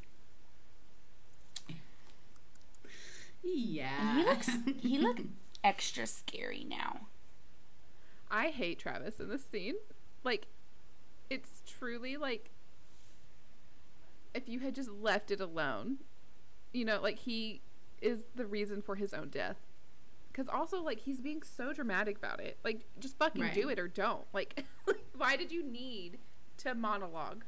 Yeah. 3.42 3.88
and 4.00 4.18
he 4.18 4.24
looks 4.24 4.50
he 4.80 4.98
looked 4.98 5.22
extra 5.64 6.06
scary 6.06 6.64
now. 6.68 7.02
I 8.30 8.48
hate 8.48 8.78
Travis 8.78 9.18
in 9.18 9.28
this 9.28 9.44
scene. 9.44 9.74
Like, 10.22 10.46
it's 11.28 11.62
truly 11.66 12.16
like 12.16 12.50
if 14.34 14.48
you 14.48 14.60
had 14.60 14.74
just 14.74 14.90
left 14.90 15.30
it 15.32 15.40
alone, 15.40 15.96
you 16.72 16.84
know, 16.84 17.00
like 17.00 17.18
he 17.20 17.60
is 18.00 18.20
the 18.34 18.46
reason 18.46 18.80
for 18.82 18.94
his 18.96 19.12
own 19.12 19.28
death. 19.28 19.56
Because 20.40 20.54
also, 20.54 20.82
like, 20.82 21.00
he's 21.00 21.20
being 21.20 21.42
so 21.42 21.74
dramatic 21.74 22.16
about 22.16 22.40
it. 22.40 22.56
Like, 22.64 22.86
just 22.98 23.18
fucking 23.18 23.50
do 23.52 23.68
it 23.68 23.78
or 23.78 23.88
don't. 23.88 24.24
Like, 24.32 24.64
why 25.14 25.36
did 25.36 25.52
you 25.52 25.62
need 25.62 26.18
to 26.58 26.74
monologue? 26.74 27.44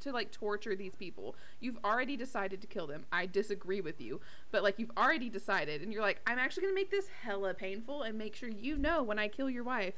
To 0.00 0.10
like 0.12 0.32
torture 0.32 0.74
these 0.74 0.96
people. 0.96 1.36
You've 1.60 1.78
already 1.84 2.16
decided 2.16 2.60
to 2.62 2.66
kill 2.66 2.86
them. 2.88 3.04
I 3.12 3.26
disagree 3.26 3.80
with 3.82 4.00
you. 4.00 4.20
But 4.50 4.62
like, 4.64 4.78
you've 4.78 4.90
already 4.96 5.28
decided, 5.28 5.82
and 5.82 5.92
you're 5.92 6.02
like, 6.02 6.20
I'm 6.26 6.38
actually 6.38 6.62
gonna 6.62 6.74
make 6.74 6.90
this 6.90 7.08
hella 7.22 7.52
painful 7.54 8.02
and 8.02 8.16
make 8.18 8.34
sure 8.34 8.48
you 8.48 8.76
know 8.76 9.02
when 9.04 9.18
I 9.20 9.28
kill 9.28 9.48
your 9.50 9.62
wife. 9.62 9.94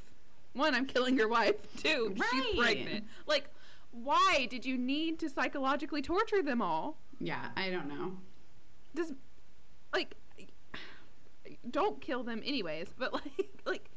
One, 0.54 0.74
I'm 0.74 0.84
killing 0.86 1.16
your 1.16 1.28
wife. 1.28 1.54
Two, 1.78 2.14
Right. 2.18 2.28
she's 2.44 2.58
pregnant. 2.58 3.04
Like, 3.26 3.44
why 3.92 4.48
did 4.50 4.66
you 4.66 4.76
need 4.76 5.18
to 5.20 5.30
psychologically 5.30 6.02
torture 6.02 6.42
them 6.42 6.60
all? 6.60 6.98
yeah, 7.20 7.50
I 7.56 7.70
don't 7.70 7.88
know. 7.88 8.18
Does 8.94 9.12
like, 9.94 10.16
don't 11.70 12.00
kill 12.00 12.22
them 12.22 12.42
anyways. 12.44 12.92
But 12.98 13.12
like, 13.14 13.50
like, 13.66 13.90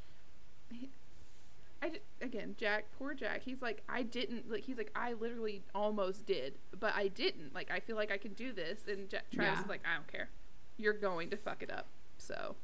I 1.82 1.90
di- 1.90 2.00
again, 2.22 2.56
Jack, 2.58 2.86
poor 2.98 3.14
Jack. 3.14 3.42
He's 3.44 3.62
like, 3.62 3.82
I 3.90 4.04
didn't. 4.04 4.50
Like, 4.50 4.64
he's 4.64 4.78
like, 4.78 4.92
I 4.96 5.14
literally 5.14 5.64
almost 5.74 6.26
did, 6.26 6.58
but 6.80 6.94
I 6.96 7.08
didn't. 7.10 7.54
Like, 7.54 7.70
I 7.72 7.80
feel 7.80 7.96
like 7.96 8.12
I 8.12 8.18
can 8.18 8.34
do 8.34 8.52
this. 8.54 8.82
And 8.88 9.10
Jack, 9.10 9.26
Travis 9.32 9.58
Yeah. 9.60 9.64
is 9.64 9.70
like, 9.70 9.82
I 9.90 9.96
don't 9.96 10.08
care. 10.12 10.30
You're 10.78 10.94
going 10.94 11.30
to 11.30 11.38
fuck 11.38 11.62
it 11.64 11.72
up. 11.72 11.88
So. 12.18 12.56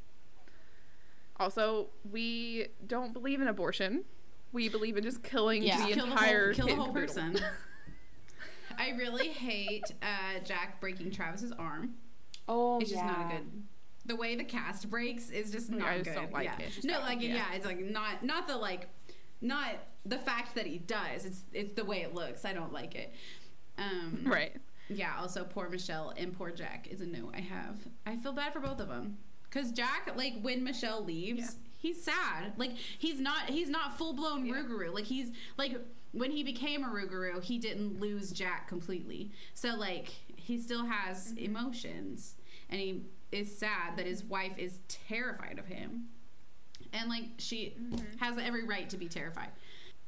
Also, 1.38 1.88
we 2.12 2.68
don't 2.86 3.14
believe 3.14 3.42
in 3.42 3.48
abortion. 3.48 4.04
We 4.52 4.70
believe 4.70 4.98
in 4.98 5.04
just 5.04 5.24
killing 5.24 5.64
Yeah. 5.64 5.86
the 5.88 5.94
kill 5.94 6.06
entire 6.06 6.54
the 6.54 6.62
whole, 6.62 6.68
kill 6.68 6.76
the 6.78 6.84
whole 6.84 6.94
person. 6.94 7.40
I 8.78 8.92
really 8.92 9.30
hate 9.30 9.92
uh, 10.02 10.40
Jack 10.44 10.80
breaking 10.80 11.12
Travis's 11.12 11.52
arm. 11.52 11.96
Oh 12.48 12.80
It's 12.80 12.90
just 12.92 13.04
not 13.04 13.32
a 13.32 13.36
good. 13.38 13.64
The 14.06 14.16
way 14.16 14.36
the 14.36 14.44
cast 14.44 14.90
breaks 14.90 15.30
is 15.30 15.52
just 15.52 15.70
not 15.70 15.88
I 15.88 15.98
just 16.00 16.10
good. 16.10 16.16
don't 16.16 16.32
like 16.34 16.46
yeah. 16.46 16.58
it. 16.60 16.72
Just 16.74 16.86
No, 16.88 17.00
like 17.00 17.22
yeah. 17.22 17.36
yeah. 17.36 17.54
it's 17.54 17.66
like 17.66 17.80
not 17.80 18.24
not 18.24 18.48
the 18.48 18.58
like 18.58 18.88
not 19.42 19.76
the 20.06 20.18
fact 20.18 20.56
that 20.56 20.66
he 20.66 20.78
does. 20.80 21.26
It's 21.26 21.42
it's 21.54 21.74
the 21.74 21.86
way 21.86 22.02
it 22.02 22.14
looks. 22.14 22.44
I 22.46 22.54
don't 22.54 22.74
like 22.74 22.96
it. 22.96 23.14
Um, 23.78 24.22
Right. 24.26 24.56
Yeah. 24.90 25.14
Also, 25.20 25.44
poor 25.44 25.70
Michelle 25.70 26.14
and 26.18 26.36
poor 26.38 26.52
Jack 26.52 26.88
is 26.90 27.02
a 27.02 27.06
no. 27.06 27.32
I 27.34 27.40
have. 27.42 27.78
I 28.06 28.18
feel 28.18 28.34
bad 28.34 28.54
for 28.54 28.60
both 28.60 28.80
of 28.80 28.88
them 28.90 29.18
because 29.44 29.72
Jack, 29.72 30.12
like 30.16 30.34
when 30.42 30.64
Michelle 30.64 31.04
leaves, 31.04 31.40
Yeah. 31.40 31.70
he's 31.78 32.04
sad. 32.04 32.54
Like 32.58 32.72
he's 32.76 33.20
not. 33.20 33.50
He's 33.50 33.70
not 33.70 33.98
full 33.98 34.14
blown 34.14 34.46
Yeah. 34.46 34.56
Rougarou. 34.56 34.94
Like 34.94 35.06
he's 35.06 35.32
like 35.58 35.78
when 36.12 36.32
he 36.32 36.44
became 36.44 36.84
a 36.84 36.88
Rougarou, 36.88 37.42
he 37.42 37.58
didn't 37.58 38.00
lose 38.02 38.32
Jack 38.32 38.68
completely. 38.68 39.32
So 39.54 39.76
like 39.76 40.10
he 40.36 40.58
still 40.60 40.86
has 40.88 41.28
Mm-hmm. 41.34 41.46
emotions, 41.46 42.36
and 42.70 42.80
he 42.82 43.04
is 43.32 43.58
sad 43.58 43.98
that 43.98 44.06
his 44.06 44.24
wife 44.24 44.58
is 44.58 44.80
terrified 44.88 45.58
of 45.60 45.66
him, 45.68 46.08
and 46.94 47.10
like 47.10 47.24
she 47.38 47.76
Mm-hmm. 47.80 48.18
has 48.20 48.38
every 48.38 48.66
right 48.66 48.90
to 48.90 48.98
be 48.98 49.08
terrified. 49.08 49.50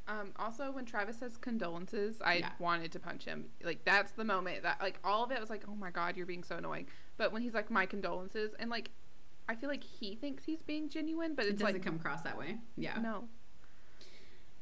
Um, 0.05 0.31
also, 0.37 0.69
when 0.71 0.83
Travis 0.85 1.19
says 1.19 1.37
condolences, 1.37 2.21
I 2.21 2.35
Yeah. 2.35 2.51
wanted 2.59 2.91
to 2.91 2.99
punch 2.99 3.23
him. 3.23 3.45
Like 3.63 3.85
that's 3.85 4.11
the 4.11 4.25
moment 4.25 4.63
that 4.63 4.81
like 4.81 4.99
all 5.03 5.23
of 5.23 5.31
it 5.31 5.39
was 5.39 5.49
like, 5.49 5.63
oh 5.69 5.75
my 5.75 5.91
god, 5.91 6.17
you're 6.17 6.25
being 6.25 6.43
so 6.43 6.57
annoying. 6.57 6.87
But 7.15 7.31
when 7.31 7.41
he's 7.41 7.53
like, 7.53 7.71
my 7.71 7.85
condolences, 7.85 8.53
and 8.59 8.69
like, 8.69 8.89
I 9.47 9.55
feel 9.55 9.69
like 9.69 9.83
he 9.83 10.15
thinks 10.15 10.43
he's 10.43 10.61
being 10.61 10.89
genuine, 10.89 11.35
but 11.35 11.45
It 11.45 11.57
doesn't 11.57 11.75
like, 11.75 11.83
come 11.85 11.95
across 11.95 12.21
that 12.23 12.37
way. 12.37 12.57
Yeah. 12.75 12.97
no. 12.99 13.29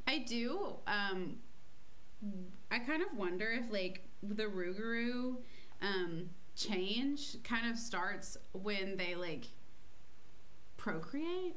I 0.08 0.20
do. 0.20 0.76
Um, 0.88 1.38
I 2.70 2.80
kind 2.80 3.02
of 3.02 3.14
wonder 3.18 3.50
if 3.52 3.72
like 3.72 4.08
the 4.22 4.44
Rougarou 4.44 5.38
um, 5.82 6.30
change 6.68 7.42
kind 7.44 7.70
of 7.70 7.78
starts 7.78 8.38
when 8.54 8.98
they 8.98 9.16
like 9.16 9.48
procreate. 10.78 11.56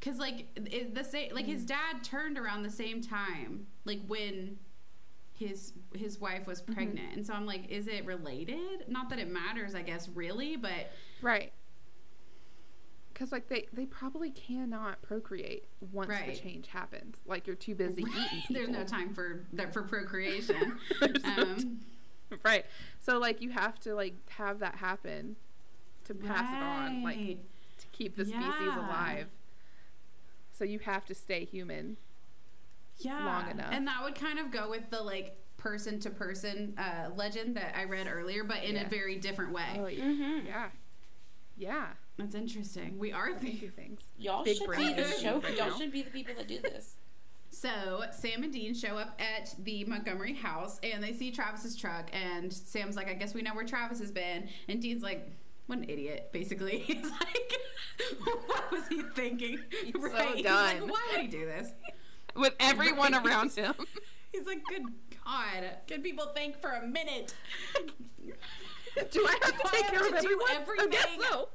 Cause 0.00 0.18
like 0.18 0.46
it, 0.56 0.94
the 0.94 1.04
same, 1.04 1.34
like 1.34 1.46
his 1.46 1.64
dad 1.64 2.02
turned 2.02 2.38
around 2.38 2.62
the 2.62 2.70
same 2.70 3.02
time, 3.02 3.66
like 3.84 4.00
when 4.06 4.56
his 5.34 5.72
his 5.94 6.18
wife 6.20 6.46
was 6.46 6.60
pregnant, 6.60 7.14
and 7.16 7.26
so 7.26 7.32
I'm 7.34 7.46
like, 7.46 7.68
is 7.70 7.86
it 7.86 8.04
related? 8.06 8.84
Not 8.88 9.10
that 9.10 9.18
it 9.18 9.28
matters, 9.28 9.74
I 9.74 9.82
guess, 9.82 10.08
really, 10.08 10.56
but 10.56 10.90
Right. 11.22 11.52
Because 13.12 13.32
like 13.32 13.48
they 13.48 13.66
they 13.72 13.86
probably 13.86 14.30
cannot 14.30 15.02
procreate 15.02 15.64
once 15.92 16.12
the 16.26 16.34
change 16.34 16.68
happens. 16.68 17.18
Like 17.26 17.46
you're 17.46 17.56
too 17.56 17.74
busy 17.74 18.02
eating. 18.08 18.42
People. 18.46 18.54
there's 18.54 18.68
no 18.70 18.84
time 18.84 19.12
for 19.12 19.44
that 19.52 19.74
for 19.74 19.82
procreation. 19.82 20.78
There's 21.00 21.22
no 21.24 21.42
um, 21.42 21.80
right. 22.44 22.64
So 23.00 23.18
like 23.18 23.40
you 23.42 23.50
have 23.50 23.78
to 23.80 23.94
like 23.94 24.14
have 24.30 24.58
that 24.60 24.76
happen 24.76 25.36
to 26.04 26.14
pass 26.14 26.52
it 26.52 26.62
on, 26.62 27.02
like 27.02 27.38
to 27.78 27.86
keep 27.92 28.16
the 28.16 28.24
species 28.24 28.74
alive. 28.76 29.26
So 30.52 30.64
you 30.64 30.78
have 30.80 31.04
to 31.06 31.14
stay 31.14 31.44
human. 31.44 31.96
yeah. 32.98 33.24
long 33.24 33.50
enough. 33.50 33.72
And 33.72 33.86
that 33.86 34.02
would 34.04 34.14
kind 34.14 34.38
of 34.38 34.50
go 34.50 34.68
with 34.68 34.90
the 34.90 35.00
like 35.02 35.36
person 35.56 35.98
to 36.00 36.10
person 36.10 36.74
uh, 36.78 37.10
legend 37.14 37.56
that 37.56 37.74
I 37.76 37.84
read 37.84 38.06
earlier, 38.10 38.44
but 38.44 38.62
in 38.64 38.74
Yeah. 38.74 38.86
a 38.86 38.88
very 38.88 39.16
different 39.16 39.52
way. 39.52 39.76
Oh 39.78 39.86
yeah. 39.86 40.04
Mm-hmm. 40.04 40.46
Yeah. 40.46 40.68
Yeah. 41.56 41.86
That's 42.18 42.34
interesting. 42.34 42.98
We 42.98 43.12
are 43.12 43.30
Thank 43.30 43.40
the 43.40 43.66
you 43.66 43.70
things. 43.70 44.00
Y'all 44.18 44.44
Big 44.44 44.58
should 44.58 44.66
brain 44.66 44.94
be 44.96 45.02
the 45.02 45.08
show. 45.08 45.42
y'all 45.56 45.76
should 45.78 45.92
be 45.92 46.02
the 46.02 46.10
people 46.10 46.34
that 46.36 46.46
do 46.48 46.58
this. 46.60 46.96
So 47.50 48.04
Sam 48.12 48.42
and 48.44 48.52
Dean 48.52 48.74
show 48.74 48.96
up 48.96 49.20
at 49.20 49.54
the 49.64 49.84
Montgomery 49.84 50.34
house 50.34 50.78
and 50.82 51.02
they 51.02 51.12
see 51.12 51.30
Travis's 51.30 51.76
truck 51.76 52.08
and 52.12 52.52
Sam's 52.52 52.96
like, 52.96 53.08
I 53.08 53.14
guess 53.14 53.34
we 53.34 53.42
know 53.42 53.54
where 53.54 53.64
Travis 53.66 53.98
has 54.00 54.10
been. 54.10 54.48
And 54.68 54.80
Dean's 54.80 55.02
like, 55.02 55.28
what 55.66 55.78
an 55.78 55.84
idiot, 55.88 56.30
basically. 56.32 56.78
He's 56.86 57.10
like, 57.10 57.52
what 58.46 58.70
was 58.72 58.86
he 58.88 59.02
thinking? 59.14 59.58
He's 59.84 59.92
so 59.94 60.00
He's 60.08 60.12
like, 60.14 60.42
done. 60.44 60.88
why 60.88 61.00
would 61.12 61.20
he 61.20 61.26
do 61.28 61.44
this? 61.44 61.72
With 62.36 62.54
everyone 62.60 63.12
Right. 63.12 63.26
around 63.26 63.52
him. 63.52 63.74
He's 64.32 64.46
like, 64.46 64.62
good 64.68 64.82
God, 65.24 65.64
can 65.88 66.02
people 66.02 66.26
think 66.34 66.60
for 66.60 66.70
a 66.70 66.86
minute? 66.86 67.34
Do 69.10 69.26
I 69.26 69.32
have 69.32 69.40
to 69.42 69.52
Do 69.52 69.58
I 69.64 69.70
take 69.72 69.86
care 69.88 70.00
of 70.08 70.14
to 70.16 70.20
do 70.22 70.40
everyone? 70.52 70.86
I 70.86 70.90
guess 70.90 71.04
everything? 71.04 71.20
so. 71.30 71.48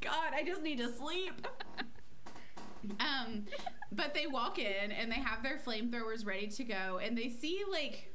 God, 0.00 0.32
I 0.34 0.42
just 0.44 0.62
need 0.62 0.78
to 0.78 0.90
sleep. 0.92 1.46
um, 3.00 3.44
but 3.96 4.14
they 4.14 4.26
walk 4.26 4.58
in 4.58 4.92
and 4.92 5.10
they 5.10 5.16
have 5.16 5.42
their 5.42 5.58
flamethrowers 5.58 6.26
ready 6.26 6.46
to 6.48 6.64
go, 6.64 7.00
and 7.02 7.16
they 7.16 7.28
see 7.28 7.62
like 7.70 8.12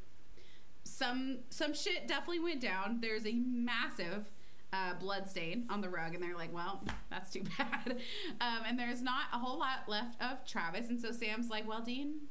some 0.84 1.40
some 1.50 1.74
shit 1.74 2.08
definitely 2.08 2.40
went 2.40 2.62
down. 2.62 3.00
There's 3.02 3.26
a 3.26 3.34
massive 3.34 4.32
uh, 4.74 4.94
blood 4.96 5.30
stain 5.30 5.66
on 5.70 5.82
the 5.82 5.90
rug, 5.90 6.14
and 6.14 6.24
they're 6.24 6.36
like, 6.36 6.54
"Well, 6.54 6.84
that's 7.10 7.32
too 7.32 7.44
bad." 7.58 7.98
Um, 8.40 8.64
and 8.68 8.80
there's 8.80 9.02
not 9.02 9.26
a 9.34 9.38
whole 9.38 9.60
lot 9.60 9.88
left 9.88 10.22
of 10.22 10.46
Travis, 10.46 10.90
and 10.90 11.00
so 11.00 11.12
Sam's 11.12 11.50
like, 11.50 11.68
"Well, 11.68 11.82
Dean." 11.82 12.22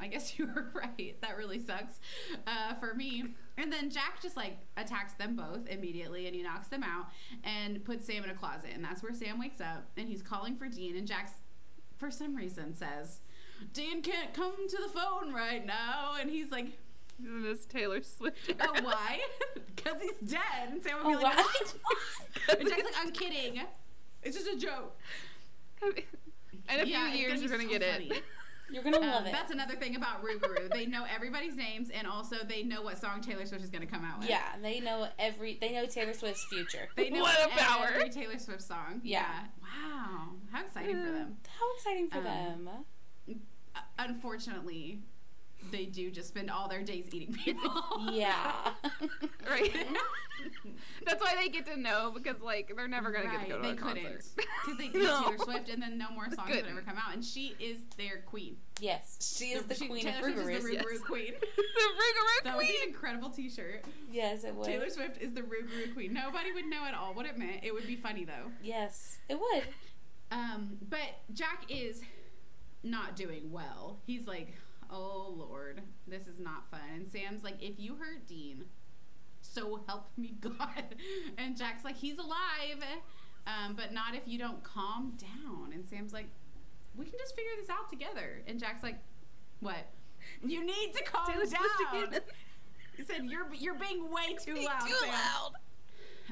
I 0.00 0.06
guess 0.08 0.36
you 0.38 0.46
were 0.46 0.68
right. 0.74 1.16
That 1.20 1.36
really 1.36 1.60
sucks 1.60 2.00
uh, 2.46 2.74
for 2.74 2.94
me. 2.94 3.24
And 3.58 3.72
then 3.72 3.90
Jack 3.90 4.22
just 4.22 4.36
like 4.36 4.56
attacks 4.76 5.12
them 5.14 5.36
both 5.36 5.68
immediately 5.68 6.26
and 6.26 6.34
he 6.34 6.42
knocks 6.42 6.68
them 6.68 6.82
out 6.82 7.06
and 7.44 7.84
puts 7.84 8.06
Sam 8.06 8.24
in 8.24 8.30
a 8.30 8.34
closet. 8.34 8.70
And 8.74 8.82
that's 8.82 9.02
where 9.02 9.12
Sam 9.14 9.38
wakes 9.38 9.60
up 9.60 9.84
and 9.96 10.08
he's 10.08 10.22
calling 10.22 10.56
for 10.56 10.66
Dean. 10.66 10.96
And 10.96 11.06
Jack's, 11.06 11.32
for 12.02 12.10
some 12.10 12.34
reason, 12.34 12.74
says, 12.74 13.20
Dean 13.72 14.02
can't 14.02 14.34
come 14.34 14.68
to 14.68 14.76
the 14.82 14.88
phone 14.88 15.32
right 15.32 15.64
now. 15.64 16.14
And 16.20 16.28
he's 16.28 16.50
like, 16.50 16.66
this 17.20 17.64
Taylor 17.64 18.02
Swift? 18.02 18.52
Oh, 18.60 18.82
why? 18.82 19.20
Because 19.76 20.00
he's 20.02 20.30
dead. 20.32 20.68
And 20.70 20.82
Sam 20.82 20.96
would 21.04 21.08
be 21.10 21.14
Oh, 21.16 21.20
like, 21.22 21.36
what? 21.36 21.74
And 22.60 22.68
Jack's 22.68 22.82
like, 22.84 22.94
I'm 22.98 23.10
kidding. 23.12 23.60
It's 24.24 24.36
just 24.36 24.48
a 24.48 24.56
joke. 24.56 24.98
In 25.82 25.92
a 26.68 26.84
few 26.84 26.92
Yeah, 26.92 27.08
it's 27.08 27.18
years, 27.18 27.40
you're 27.40 27.50
gonna 27.50 27.62
so 27.64 27.78
get 27.78 27.82
funny. 27.92 28.06
it. 28.06 28.24
You're 28.72 28.82
gonna 28.82 28.98
Um, 28.98 29.06
love 29.06 29.26
it. 29.26 29.32
That's 29.32 29.50
another 29.50 29.74
thing 29.76 29.96
about 29.96 30.24
Rougarou. 30.24 30.70
they 30.72 30.86
know 30.86 31.04
everybody's 31.04 31.54
names, 31.56 31.90
and 31.90 32.06
also 32.06 32.36
they 32.44 32.62
know 32.62 32.82
what 32.82 32.98
song 32.98 33.20
Taylor 33.20 33.44
Swift 33.46 33.62
is 33.62 33.70
going 33.70 33.82
to 33.86 33.92
come 33.92 34.04
out 34.04 34.20
with. 34.20 34.28
yeah, 34.30 34.56
they 34.62 34.80
know 34.80 35.08
every. 35.18 35.58
They 35.60 35.72
know 35.72 35.86
Taylor 35.86 36.12
Swift's 36.14 36.44
future. 36.46 36.88
They 36.96 37.10
know 37.10 37.20
What 37.22 37.46
a 37.46 37.48
power. 37.56 37.90
every 37.94 38.08
Taylor 38.10 38.38
Swift 38.38 38.62
song. 38.62 39.00
Yeah. 39.04 39.44
Wow. 39.60 40.30
How 40.50 40.64
exciting 40.64 40.96
for 41.04 41.12
them. 41.12 41.36
How 41.58 41.74
exciting 41.76 42.08
for 42.08 42.18
Um, 42.18 42.24
them! 42.24 42.68
Uh, 43.74 43.80
unfortunately, 43.98 45.00
they 45.70 45.86
do 45.86 46.10
just 46.10 46.28
spend 46.28 46.50
all 46.50 46.68
their 46.68 46.82
days 46.82 47.06
eating 47.12 47.32
people. 47.32 47.70
Yeah. 48.12 48.52
Right. 49.48 49.74
That's 51.04 51.20
why 51.22 51.34
they 51.36 51.48
get 51.48 51.66
to 51.66 51.76
know 51.78 52.10
because 52.14 52.40
like 52.40 52.72
they're 52.74 52.88
never 52.88 53.10
gonna 53.10 53.30
get 53.30 53.42
to 53.42 53.48
go 53.48 53.56
to 53.56 53.62
they 53.62 53.70
a 53.70 53.74
couldn't 53.74 54.02
concert. 54.02 54.24
because 54.36 54.78
they 54.78 54.88
did 54.88 55.02
No. 55.02 55.22
Taylor 55.24 55.38
Swift, 55.38 55.68
and 55.68 55.82
then 55.82 55.98
no 55.98 56.10
more 56.10 56.24
songs 56.26 56.38
would 56.38 56.46
couldn't. 56.56 56.70
ever 56.70 56.80
come 56.80 56.96
out, 56.96 57.12
and 57.12 57.24
she 57.24 57.54
is 57.60 57.78
their 57.98 58.18
queen. 58.26 58.56
yes, 58.80 59.34
she 59.36 59.46
is 59.52 59.62
the 59.64 59.74
She- 59.74 59.88
queen 59.88 60.06
of 60.08 60.14
Taylor 60.14 60.32
Swift 60.32 60.38
is 60.38 60.64
Rougarous. 60.64 60.66
the 60.68 60.72
Yes. 60.74 60.84
Rougarou 60.84 61.04
queen. 61.04 61.32
the 61.40 61.46
Rougarou 61.46 62.44
That 62.44 62.56
would 62.56 62.66
be 62.66 62.76
an 62.82 62.88
incredible 62.88 63.30
T-shirt. 63.30 63.84
Yes, 64.10 64.44
it 64.44 64.54
would. 64.54 64.66
Taylor 64.66 64.90
Swift 64.90 65.20
is 65.20 65.32
the 65.32 65.42
Rougarou 65.42 65.92
queen. 65.94 66.12
Nobody 66.12 66.52
would 66.52 66.66
know 66.66 66.84
at 66.84 66.94
all 66.94 67.14
what 67.14 67.26
it 67.26 67.36
meant. 67.38 67.62
It 67.64 67.72
would 67.74 67.86
be 67.86 67.96
funny 67.96 68.24
though. 68.24 68.50
Yes, 68.62 69.18
it 69.28 69.38
would. 69.38 69.64
Um, 70.30 70.78
but 70.88 71.20
Jack 71.34 71.64
is 71.68 72.00
not 72.82 73.16
doing 73.16 73.52
well. 73.52 73.98
He's 74.06 74.26
like, 74.26 74.54
"Oh 74.92 75.34
Lord, 75.36 75.82
this 76.06 76.26
is 76.28 76.38
not 76.38 76.70
fun." 76.70 76.80
And 76.94 77.08
Sam's 77.08 77.42
like, 77.42 77.60
"If 77.60 77.80
you 77.80 77.96
hurt 77.96 78.26
Dean, 78.28 78.66
so 79.40 79.82
help 79.88 80.10
me 80.16 80.34
God." 80.40 80.94
And 81.38 81.56
Jack's 81.56 81.84
like, 81.84 81.96
"He's 81.96 82.18
alive, 82.18 82.84
um, 83.46 83.74
but 83.74 83.92
not 83.92 84.14
if 84.14 84.22
you 84.26 84.38
don't 84.38 84.62
calm 84.62 85.16
down." 85.18 85.72
And 85.72 85.86
Sam's 85.88 86.12
like, 86.12 86.28
"We 86.96 87.06
can 87.06 87.18
just 87.18 87.34
figure 87.34 87.52
this 87.60 87.70
out 87.70 87.90
together." 87.90 88.42
And 88.46 88.60
Jack's 88.60 88.82
like, 88.82 88.98
"What? 89.60 89.88
You 90.44 90.64
need 90.64 90.92
to 90.94 91.02
calm 91.04 91.26
down." 91.26 92.20
He 92.96 93.02
said, 93.04 93.24
"You're 93.24 93.46
you're 93.54 93.74
being 93.74 94.10
way 94.12 94.36
too 94.38 94.54
loud." 94.54 94.86
Too 94.86 94.94
Sam." 95.00 95.08
loud. 95.08 95.52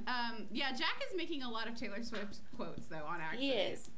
Um, 0.07 0.47
yeah, 0.53 0.73
Jack 0.73 1.03
is 1.11 1.17
making 1.17 1.43
a 1.43 1.51
lot 1.51 1.67
of 1.69 1.75
Taylor 1.75 2.03
Swift 2.03 2.39
quotes 2.55 2.87
though 2.87 3.05
on 3.09 3.21
accident 3.21 3.43
He 3.43 3.51
is. 3.53 3.91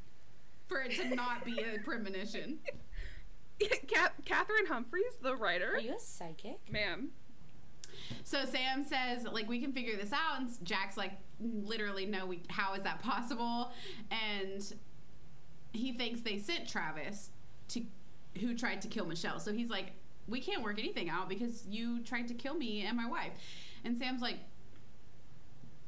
for 0.68 0.80
it 0.80 0.92
to 0.92 1.14
not 1.14 1.44
be 1.44 1.58
a 1.60 1.78
premonition. 1.84 2.60
Cat- 3.88 4.14
Cathryn 4.24 4.66
Humphris, 4.68 5.20
the 5.22 5.36
writer. 5.36 5.74
Are 5.74 5.80
you 5.80 5.96
a 5.96 6.00
psychic? 6.00 6.58
Ma'am. 6.70 7.10
So 8.24 8.44
Sam 8.44 8.84
says, 8.84 9.24
like, 9.24 9.48
we 9.48 9.60
can 9.60 9.72
figure 9.72 9.96
this 9.96 10.12
out, 10.12 10.40
and 10.40 10.50
Jack's 10.64 10.96
like, 10.96 11.12
literally, 11.40 12.06
no, 12.06 12.26
we. 12.26 12.42
How 12.48 12.74
is 12.74 12.82
that 12.82 13.00
possible? 13.02 13.72
And 14.10 14.72
he 15.72 15.92
thinks 15.92 16.20
they 16.20 16.38
sent 16.38 16.68
Travis 16.68 17.30
to, 17.68 17.82
who 18.40 18.54
tried 18.54 18.82
to 18.82 18.88
kill 18.88 19.06
Michelle. 19.06 19.38
So 19.40 19.52
he's 19.52 19.70
like, 19.70 19.92
we 20.28 20.40
can't 20.40 20.62
work 20.62 20.78
anything 20.78 21.08
out 21.08 21.28
because 21.28 21.66
you 21.68 22.00
tried 22.00 22.28
to 22.28 22.34
kill 22.34 22.54
me 22.54 22.82
and 22.82 22.96
my 22.96 23.08
wife. 23.08 23.32
And 23.84 23.96
Sam's 23.96 24.22
like, 24.22 24.38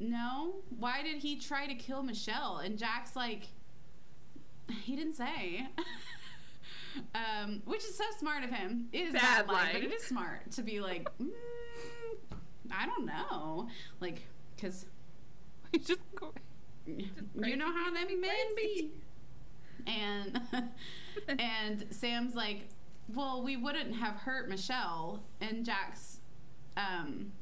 no. 0.01 0.57
Why 0.79 1.03
did 1.03 1.17
he 1.17 1.39
try 1.39 1.67
to 1.67 1.75
kill 1.75 2.03
Michelle? 2.03 2.59
And 2.59 2.79
Jack's 2.79 3.15
like, 3.15 3.49
he 4.83 4.97
didn't 4.97 5.15
say. 5.15 5.69
um, 7.15 7.63
which 7.65 7.85
is 7.85 7.97
so 7.97 8.05
smart 8.19 8.45
of 8.45 8.51
him. 8.51 8.89
It 8.93 9.09
is 9.09 9.13
Bad 9.15 9.49
line. 9.49 9.69
but 9.73 9.83
it 9.83 9.93
is 9.93 10.03
smart 10.03 10.51
to 10.53 10.63
be 10.63 10.81
like, 10.81 11.09
mm, 11.23 11.31
I 12.71 12.87
don't 12.87 13.07
know, 13.07 13.69
like, 14.01 14.23
because 14.57 14.87
just 15.85 16.01
go. 16.15 16.33
you 16.87 17.57
know 17.57 17.73
how 17.73 17.93
them 17.93 18.21
men 18.21 18.55
be. 18.57 18.91
And 19.87 20.41
and 21.39 21.87
Sam's 21.91 22.35
like, 22.35 22.69
well, 23.13 23.43
we 23.43 23.57
wouldn't 23.57 23.95
have 23.97 24.15
hurt 24.17 24.49
Michelle. 24.49 25.23
And 25.41 25.65
Jack's, 25.65 26.21
um, 26.77 27.33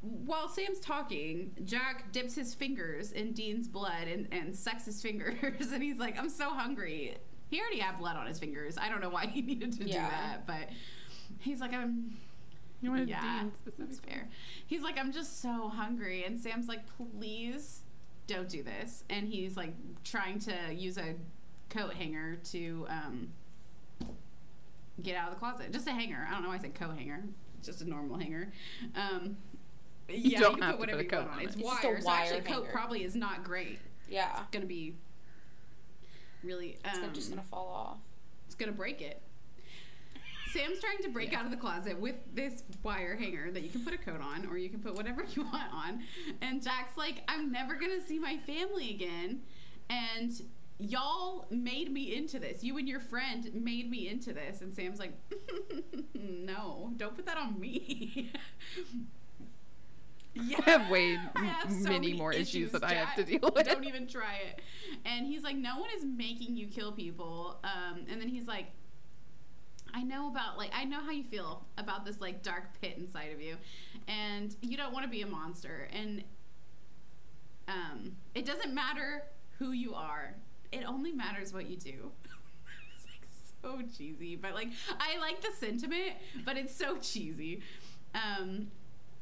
while 0.00 0.48
Sam's 0.48 0.80
talking, 0.80 1.52
Jack 1.64 2.12
dips 2.12 2.34
his 2.34 2.52
fingers 2.54 3.12
in 3.12 3.32
Dean's 3.32 3.68
blood 3.68 4.08
and, 4.08 4.28
and 4.32 4.54
sucks 4.54 4.84
his 4.84 5.00
fingers. 5.00 5.72
And 5.72 5.82
he's 5.82 5.98
like, 5.98 6.18
I'm 6.18 6.28
so 6.28 6.50
hungry. 6.50 7.16
He 7.52 7.60
already 7.60 7.80
had 7.80 7.98
blood 7.98 8.16
on 8.16 8.26
his 8.26 8.38
fingers. 8.38 8.78
I 8.78 8.88
don't 8.88 9.02
know 9.02 9.10
why 9.10 9.26
he 9.26 9.42
needed 9.52 9.72
to 9.74 9.84
Yeah. 9.84 10.06
do 10.06 10.10
that, 10.10 10.46
but 10.46 10.70
he's 11.38 11.60
like, 11.60 11.74
I'm. 11.74 12.16
You 12.80 12.90
wanted 12.90 13.10
Yeah, 13.10 13.44
that's 13.78 14.00
fair. 14.00 14.28
He's 14.66 14.80
like, 14.82 14.98
I'm 14.98 15.12
just 15.12 15.40
so 15.42 15.68
hungry. 15.68 16.24
And 16.24 16.40
Sam's 16.40 16.66
like, 16.66 16.80
please 16.96 17.82
don't 18.26 18.48
do 18.48 18.62
this. 18.62 19.04
And 19.10 19.28
he's 19.28 19.56
like 19.56 19.74
trying 20.02 20.38
to 20.40 20.54
use 20.74 20.96
a 20.98 21.14
coat 21.68 21.92
hanger 21.92 22.38
to 22.52 22.86
um, 22.88 23.28
get 25.02 25.14
out 25.16 25.28
of 25.28 25.34
the 25.34 25.38
closet. 25.38 25.72
Just 25.72 25.86
a 25.86 25.92
hanger. 25.92 26.26
I 26.28 26.32
don't 26.32 26.42
know 26.42 26.48
why 26.48 26.56
I 26.56 26.58
said 26.58 26.74
coat 26.74 26.96
hanger. 26.96 27.22
It's 27.58 27.68
just 27.68 27.82
a 27.82 27.88
normal 27.88 28.18
hanger. 28.18 28.50
Um, 28.96 29.36
yeah, 30.08 30.40
don't 30.40 30.56
you 30.56 30.60
have 30.60 30.60
can 30.60 30.60
to 30.60 30.66
put 30.66 30.70
put 30.72 30.80
whatever 30.80 31.00
a 31.00 31.02
you 31.04 31.08
coat 31.08 31.18
want 31.26 31.30
on. 31.32 31.38
on 31.38 31.44
It's 31.44 31.54
it. 31.54 31.60
It's 31.60 31.68
just 31.70 31.84
a 31.84 31.86
wire. 31.88 32.00
So 32.02 32.10
actually, 32.10 32.38
a 32.38 32.42
coat 32.42 32.66
probably 32.72 33.04
is 33.04 33.14
not 33.14 33.44
great. 33.44 33.78
Yeah. 34.08 34.40
It's 34.40 34.50
gonna 34.50 34.66
be 34.66 34.94
really. 36.44 36.78
Um, 36.84 37.04
It's 37.04 37.14
just 37.14 37.30
gonna 37.30 37.42
fall 37.42 37.68
off. 37.68 37.98
it's 38.46 38.54
gonna 38.54 38.72
break 38.72 39.00
it. 39.00 39.22
Sam's 40.52 40.80
trying 40.80 40.98
to 41.02 41.08
break 41.08 41.32
out 41.32 41.46
of 41.46 41.50
the 41.50 41.56
closet 41.56 41.98
with 41.98 42.16
this 42.34 42.62
wire 42.82 43.16
hanger 43.16 43.50
that 43.50 43.62
you 43.62 43.70
can 43.70 43.82
put 43.82 43.94
a 43.94 43.98
coat 43.98 44.20
on 44.20 44.44
or 44.46 44.58
you 44.58 44.68
can 44.68 44.80
put 44.80 44.94
whatever 44.94 45.24
you 45.34 45.44
want 45.44 45.72
on. 45.72 46.02
And 46.42 46.62
Jack's 46.62 46.96
like, 46.98 47.22
I'm 47.26 47.50
never 47.50 47.74
gonna 47.74 48.02
see 48.06 48.18
my 48.18 48.36
family 48.46 48.90
again. 48.90 49.40
And 49.88 50.30
y'all 50.78 51.46
made 51.50 51.90
me 51.90 52.14
into 52.14 52.38
this. 52.38 52.62
You 52.62 52.76
and 52.76 52.86
your 52.86 53.00
friend 53.00 53.50
made 53.54 53.90
me 53.90 54.08
into 54.08 54.34
this. 54.34 54.60
And 54.60 54.74
Sam's 54.74 54.98
like, 54.98 55.12
No, 56.14 56.92
don't 56.98 57.14
put 57.16 57.24
that 57.26 57.38
on 57.38 57.58
me. 57.58 58.30
yeah. 60.34 60.58
I 60.66 60.70
have 60.70 60.90
way 60.90 61.18
I 61.36 61.44
have 61.44 61.70
so 61.70 61.84
many 61.84 62.08
many 62.08 62.12
more 62.14 62.32
issues, 62.32 62.68
issues, 62.68 62.72
that 62.72 62.84
I 62.84 62.94
have 62.94 63.14
to 63.16 63.24
deal 63.24 63.50
with. 63.54 63.66
Don't 63.66 63.84
even 63.84 64.06
try 64.06 64.36
it. 64.36 64.60
And 65.04 65.26
he's 65.26 65.42
like, 65.42 65.56
no 65.56 65.78
one 65.78 65.90
is 65.96 66.04
making 66.04 66.56
you 66.56 66.66
kill 66.66 66.92
people. 66.92 67.58
Um, 67.64 68.06
and 68.10 68.20
then 68.20 68.28
he's 68.28 68.46
like, 68.46 68.66
I 69.94 70.02
know 70.02 70.28
about 70.28 70.56
like 70.56 70.70
I 70.74 70.84
know 70.84 71.00
how 71.00 71.10
you 71.10 71.24
feel 71.24 71.64
about 71.76 72.04
this 72.04 72.20
like 72.20 72.42
dark 72.42 72.80
pit 72.80 72.94
inside 72.96 73.32
of 73.32 73.40
you, 73.40 73.56
and 74.08 74.54
you 74.62 74.76
don't 74.76 74.92
want 74.92 75.04
to 75.04 75.10
be 75.10 75.22
a 75.22 75.26
monster. 75.26 75.88
And 75.92 76.24
um, 77.68 78.16
it 78.34 78.46
doesn't 78.46 78.72
matter 78.72 79.24
who 79.58 79.72
you 79.72 79.94
are. 79.94 80.34
It 80.72 80.84
only 80.86 81.12
matters 81.12 81.52
what 81.52 81.68
you 81.68 81.76
do. 81.76 82.10
it's 82.96 83.04
like 83.04 83.28
so 83.62 83.82
cheesy, 83.96 84.36
but 84.36 84.54
like 84.54 84.68
I 84.98 85.18
like 85.18 85.42
the 85.42 85.50
sentiment, 85.58 86.14
but 86.44 86.56
it's 86.56 86.74
so 86.74 86.96
cheesy. 86.96 87.60
Um, 88.14 88.68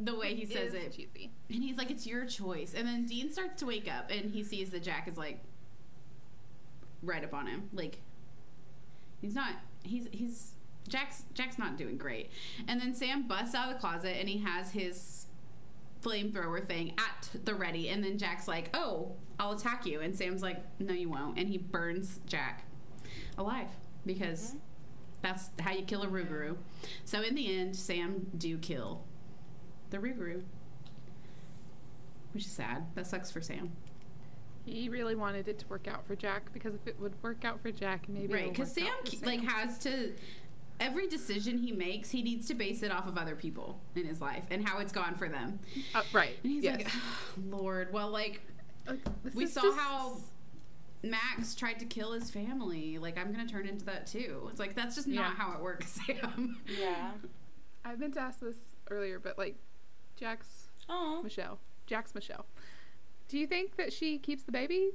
the 0.01 0.15
way 0.15 0.35
he 0.35 0.47
says 0.47 0.73
it, 0.73 0.93
cheesy. 0.93 1.31
and 1.49 1.63
he's 1.63 1.77
like, 1.77 1.91
"It's 1.91 2.07
your 2.07 2.25
choice." 2.25 2.75
And 2.75 2.89
then 2.89 3.05
Dean 3.05 3.31
starts 3.31 3.61
to 3.61 3.67
wake 3.67 3.91
up, 3.91 4.11
and 4.11 4.31
he 4.33 4.43
sees 4.43 4.71
that 4.71 4.83
Jack 4.83 5.07
is 5.07 5.19
like 5.19 5.41
right 7.03 7.23
up 7.23 7.35
on 7.35 7.47
him. 7.47 7.69
Like 7.73 8.01
he's 9.21 9.35
not. 9.35 9.55
He's 9.83 10.09
he's 10.11 10.53
Jack's 10.89 11.25
Jack's 11.35 11.59
not 11.59 11.77
doing 11.77 11.99
great. 11.99 12.31
And 12.67 12.81
then 12.81 12.95
Sam 12.95 13.29
busts 13.29 13.55
out 13.55 13.69
of 13.69 13.75
the 13.75 13.81
closet, 13.81 14.17
and 14.19 14.29
he 14.29 14.39
has 14.39 14.71
his 14.71 15.27
flamethrower 16.03 16.67
thing 16.67 16.95
at 16.99 17.29
the 17.45 17.55
ready. 17.55 17.91
And 17.91 18.03
then 18.03 18.17
Jack's 18.17 18.49
like, 18.49 18.71
"Oh, 18.75 19.17
I'll 19.39 19.53
attack 19.53 19.85
you." 19.85 20.01
And 20.01 20.17
Sam's 20.17 20.43
like, 20.43 20.63
"No, 20.81 20.95
you 20.95 21.11
won't." 21.11 21.39
And 21.39 21.49
he 21.49 21.59
burns 21.59 22.21
Jack 22.27 22.65
alive 23.37 23.69
because. 24.07 24.49
Mm-hmm. 24.49 24.59
That's 25.23 25.51
how 25.61 25.73
you 25.73 25.83
kill 25.83 26.03
a 26.03 26.07
Rougarou. 26.07 26.57
So 27.05 27.21
in 27.21 27.35
the 27.35 27.55
end, 27.55 27.77
Sam 27.77 28.29
do 28.39 28.57
kill 28.57 29.05
the 29.91 29.99
Rougarou. 29.99 30.43
Which 32.33 32.45
is 32.47 32.53
sad. 32.53 32.87
That 32.95 33.07
sucks 33.07 33.31
for 33.31 33.41
Sam. 33.41 33.73
He 34.65 34.89
really 34.89 35.15
wanted 35.17 35.49
it 35.49 35.59
to 35.61 35.67
work 35.69 35.89
out 35.89 36.07
for 36.07 36.15
Jack 36.15 36.53
because 36.53 36.75
if 36.75 36.87
it 36.87 36.99
would 37.01 37.15
work 37.23 37.45
out 37.45 37.61
for 37.61 37.73
Jack, 37.73 38.09
maybe 38.09 38.33
right. 38.33 38.49
Because 38.51 38.69
work 38.69 38.79
Sam, 38.79 38.87
out 39.01 39.09
for 39.09 39.17
ke- 39.17 39.27
like, 39.27 39.41
has 39.43 39.79
to. 39.81 40.12
Every 40.79 41.09
decision 41.09 41.59
he 41.59 41.73
makes, 41.73 42.11
he 42.11 42.23
needs 42.23 42.47
to 42.49 42.55
base 42.55 42.83
it 42.83 42.91
off 42.91 43.07
of 43.07 43.19
other 43.19 43.35
people 43.37 43.79
in 43.97 44.07
his 44.07 44.21
life 44.21 44.45
and 44.51 44.67
how 44.67 44.79
it's 44.79 44.93
gone 44.93 45.15
for 45.15 45.29
them. 45.29 45.59
Uh, 45.95 46.03
right. 46.15 46.37
And 46.43 46.53
he's 46.53 46.65
yes. 46.65 46.77
like, 46.85 46.93
Lord, 47.51 47.93
well, 47.93 48.09
like, 48.09 48.41
Like, 48.89 48.99
we 49.35 49.45
saw 49.47 49.61
just- 49.61 49.77
how 49.79 50.17
Max 51.03 51.55
tried 51.55 51.81
to 51.81 51.85
kill 51.85 52.12
his 52.12 52.31
family. 52.31 52.97
Like, 52.97 53.19
I'm 53.19 53.31
going 53.31 53.47
to 53.47 53.53
turn 53.53 53.67
into 53.67 53.85
that 53.87 54.07
too. 54.07 54.49
It's 54.51 54.59
like, 54.61 54.75
that's 54.75 54.95
just 54.97 55.07
Yeah. 55.07 55.21
not 55.23 55.37
how 55.37 55.53
it 55.53 55.61
works, 55.61 55.99
Sam. 56.07 56.59
Yeah. 56.81 57.11
I've 57.85 57.99
been 58.01 58.12
to 58.12 58.21
ask 58.21 58.41
this 58.41 58.57
earlier, 58.91 59.19
but 59.19 59.37
like 59.37 59.57
Jack's 60.21 60.69
Oh. 60.89 61.21
Michelle. 61.23 61.59
Jack's 61.87 62.15
Michelle. 62.15 62.45
Do 63.29 63.39
you 63.39 63.47
think 63.47 63.77
that 63.77 63.93
she 63.93 64.19
keeps 64.19 64.43
the 64.43 64.53
baby? 64.53 64.91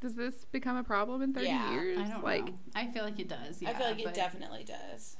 Does 0.00 0.16
this 0.16 0.44
become 0.52 0.76
a 0.76 0.84
problem 0.84 1.22
in 1.22 1.32
30 1.32 1.46
Yeah, 1.46 1.70
years? 1.72 1.98
I 1.98 2.08
don't 2.08 2.22
like, 2.24 2.44
know. 2.46 2.54
I 2.74 2.88
feel 2.88 3.04
like 3.04 3.18
it 3.18 3.28
does. 3.28 3.62
Yeah, 3.62 3.70
I 3.70 3.74
feel 3.74 3.86
like 3.86 3.98
it 4.00 4.04
but- 4.04 4.14
definitely 4.14 4.64
does. 4.64 5.16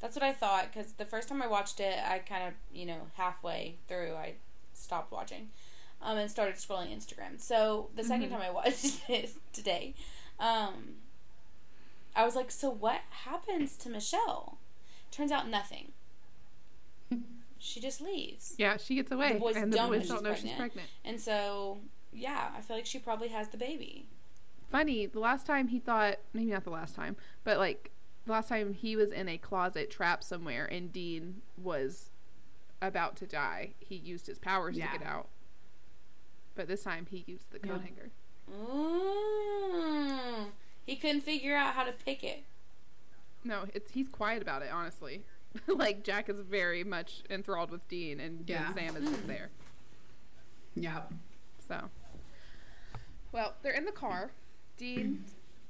That's 0.00 0.16
what 0.16 0.24
I 0.24 0.32
thought 0.32 0.72
because 0.72 0.92
the 0.94 1.04
first 1.04 1.28
time 1.28 1.40
I 1.40 1.46
watched 1.46 1.78
it, 1.78 1.96
I 2.04 2.18
kind 2.18 2.48
of, 2.48 2.54
you 2.74 2.84
know, 2.86 3.02
halfway 3.14 3.76
through, 3.86 4.14
I 4.16 4.34
stopped 4.74 5.12
watching 5.12 5.50
um, 6.00 6.18
and 6.18 6.28
started 6.28 6.56
scrolling 6.56 6.92
Instagram. 6.92 7.40
So 7.40 7.90
the 7.94 8.02
2nd 8.02 8.26
Mhm. 8.26 8.30
time 8.30 8.40
I 8.42 8.50
watched 8.50 9.02
it 9.08 9.30
today, 9.52 9.94
um, 10.40 10.96
I 12.16 12.24
was 12.24 12.34
like, 12.34 12.50
so 12.50 12.68
what 12.68 13.02
happens 13.24 13.76
to 13.76 13.88
Michelle? 13.88 14.58
Turns 15.12 15.30
out 15.30 15.48
nothing. 15.48 15.92
She 17.62 17.80
just 17.80 18.00
leaves. 18.00 18.54
Yeah, 18.58 18.76
she 18.76 18.96
gets 18.96 19.10
away, 19.12 19.34
The 19.34 19.38
boys 19.38 19.56
and 19.56 19.72
the 19.72 19.76
don't 19.76 19.86
know 19.90 19.92
boys 19.98 20.02
she's 20.02 20.10
don't 20.10 20.22
know 20.24 20.30
she's 20.34 20.40
pregnant. 20.42 20.58
pregnant. 20.58 20.88
And 21.04 21.20
so, 21.20 21.78
yeah, 22.12 22.50
I 22.56 22.60
feel 22.60 22.76
like 22.76 22.86
she 22.86 22.98
probably 22.98 23.28
has 23.28 23.48
the 23.48 23.56
baby. 23.56 24.08
Funny, 24.70 25.06
the 25.06 25.20
last 25.20 25.46
time 25.46 25.68
he 25.68 25.78
thought, 25.78 26.16
maybe 26.32 26.50
not 26.50 26.64
the 26.64 26.70
last 26.70 26.94
time, 26.96 27.16
but 27.44 27.58
like 27.58 27.90
the 28.26 28.32
last 28.32 28.48
time 28.48 28.74
he 28.74 28.96
was 28.96 29.12
in 29.12 29.28
a 29.28 29.38
closet 29.38 29.90
trapped 29.90 30.24
somewhere, 30.24 30.64
and 30.66 30.92
Dean 30.92 31.42
was 31.56 32.10
about 32.80 33.16
to 33.16 33.26
die. 33.26 33.74
He 33.78 33.94
used 33.96 34.26
his 34.26 34.38
powers 34.38 34.76
Yeah. 34.76 34.90
to 34.92 34.98
get 34.98 35.06
out, 35.06 35.28
but 36.54 36.66
this 36.68 36.82
time 36.82 37.06
he 37.10 37.22
used 37.26 37.50
the 37.52 37.58
coat 37.60 37.80
Yeah. 37.80 37.86
hanger. 37.86 38.10
Mm. 38.50 40.46
He 40.84 40.96
couldn't 40.96 41.20
figure 41.22 41.54
out 41.54 41.74
how 41.74 41.84
to 41.84 41.92
pick 41.92 42.24
it. 42.24 42.44
No, 43.44 43.66
it's 43.74 43.92
he's 43.92 44.08
quiet 44.08 44.42
about 44.42 44.62
it, 44.62 44.70
honestly. 44.72 45.22
like 45.66 46.02
Jack 46.04 46.28
is 46.28 46.40
very 46.40 46.84
much 46.84 47.22
enthralled 47.30 47.70
with 47.70 47.86
Dean, 47.88 48.20
and, 48.20 48.44
Yeah. 48.48 48.66
and 48.66 48.74
Sam 48.74 48.96
is 48.96 49.08
just 49.10 49.26
there. 49.26 49.50
Yep. 50.74 51.12
So, 51.68 51.90
well, 53.32 53.54
they're 53.62 53.72
in 53.74 53.84
the 53.84 53.92
car. 53.92 54.30
Dean 54.76 55.24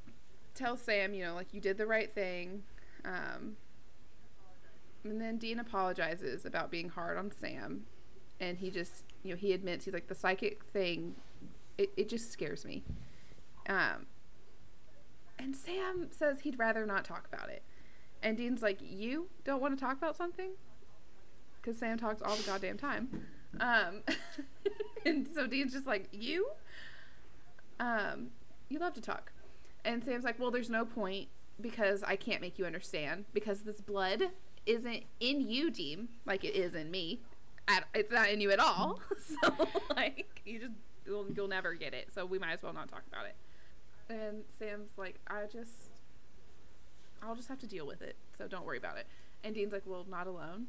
tells 0.55 0.81
Sam, 0.83 1.15
you 1.15 1.25
know, 1.25 1.35
like 1.35 1.53
you 1.53 1.61
did 1.61 1.77
the 1.79 1.87
right 1.87 2.13
thing. 2.13 2.63
Um, 3.05 3.57
and 5.05 5.21
then 5.21 5.39
Dean 5.39 5.59
apologizes 5.59 6.45
about 6.47 6.71
being 6.71 6.89
hard 6.89 7.19
on 7.19 7.33
Sam, 7.33 7.87
and 8.39 8.59
he 8.59 8.71
just, 8.71 9.05
you 9.25 9.31
know, 9.31 9.37
he 9.37 9.53
admits 9.53 9.85
he's 9.85 9.95
like 9.95 10.07
the 10.07 10.15
psychic 10.15 10.63
thing. 10.73 11.17
It 11.77 11.91
it 11.97 12.09
just 12.09 12.31
scares 12.31 12.65
me. 12.65 12.85
Um, 13.69 14.07
and 15.39 15.57
Sam 15.57 16.09
says 16.13 16.41
he'd 16.41 16.59
rather 16.59 16.87
not 16.87 17.05
talk 17.05 17.27
about 17.33 17.49
it. 17.51 17.65
And 18.23 18.37
Dean's 18.37 18.63
like, 18.63 18.79
you 18.81 19.29
don't 19.45 19.61
want 19.61 19.77
to 19.79 19.85
talk 19.85 19.97
about 19.97 20.17
something? 20.17 20.51
Because 21.61 21.79
Sam 21.79 21.99
talks 21.99 22.23
all 22.23 22.37
the 22.37 22.43
goddamn 22.45 22.79
time. 22.79 23.27
Um, 23.61 24.03
and 25.07 25.29
so 25.35 25.47
Dean's 25.47 25.73
just 25.73 25.87
like, 25.87 26.09
you? 26.13 26.49
Um, 27.81 28.29
you 28.69 28.79
love 28.79 28.95
to 28.95 29.01
talk. 29.01 29.33
And 29.85 30.05
Sam's 30.05 30.25
like, 30.25 30.39
well, 30.39 30.51
there's 30.51 30.71
no 30.71 30.85
point 30.85 31.29
because 31.61 32.03
I 32.03 32.17
can't 32.17 32.41
make 32.41 32.59
you 32.59 32.67
understand 32.67 33.25
because 33.33 33.63
this 33.63 33.81
blood 33.81 34.31
isn't 34.67 35.05
in 35.21 35.41
you, 35.41 35.71
Dean, 35.71 36.09
like 36.25 36.45
it 36.45 36.55
is 36.55 36.75
in 36.75 36.91
me. 36.91 37.21
It's 37.95 38.13
not 38.13 38.29
in 38.29 38.41
you 38.41 38.51
at 38.51 38.59
all. 38.59 39.01
so, 39.43 39.69
like, 39.95 40.43
you 40.45 40.59
just, 40.61 40.73
you'll, 41.07 41.27
you'll 41.35 41.49
never 41.49 41.75
get 41.75 41.95
it. 41.95 42.09
So 42.15 42.27
we 42.27 42.39
might 42.39 42.53
as 42.53 42.63
well 42.63 42.73
not 42.73 42.89
talk 42.89 43.03
about 43.09 43.27
it. 43.27 43.37
And 44.09 44.43
Sam's 44.59 44.91
like, 44.97 45.21
I 45.29 45.45
just, 45.51 45.91
I'll 47.23 47.35
just 47.37 47.49
have 47.49 47.59
to 47.61 47.67
deal 47.67 47.87
with 47.87 48.03
it. 48.03 48.17
So 48.37 48.49
don't 48.49 48.65
worry 48.67 48.79
about 48.79 48.97
it. 48.99 49.07
And 49.45 49.55
Dean's 49.55 49.73
like, 49.73 49.83
well, 49.87 50.05
not 50.09 50.27
alone. 50.27 50.67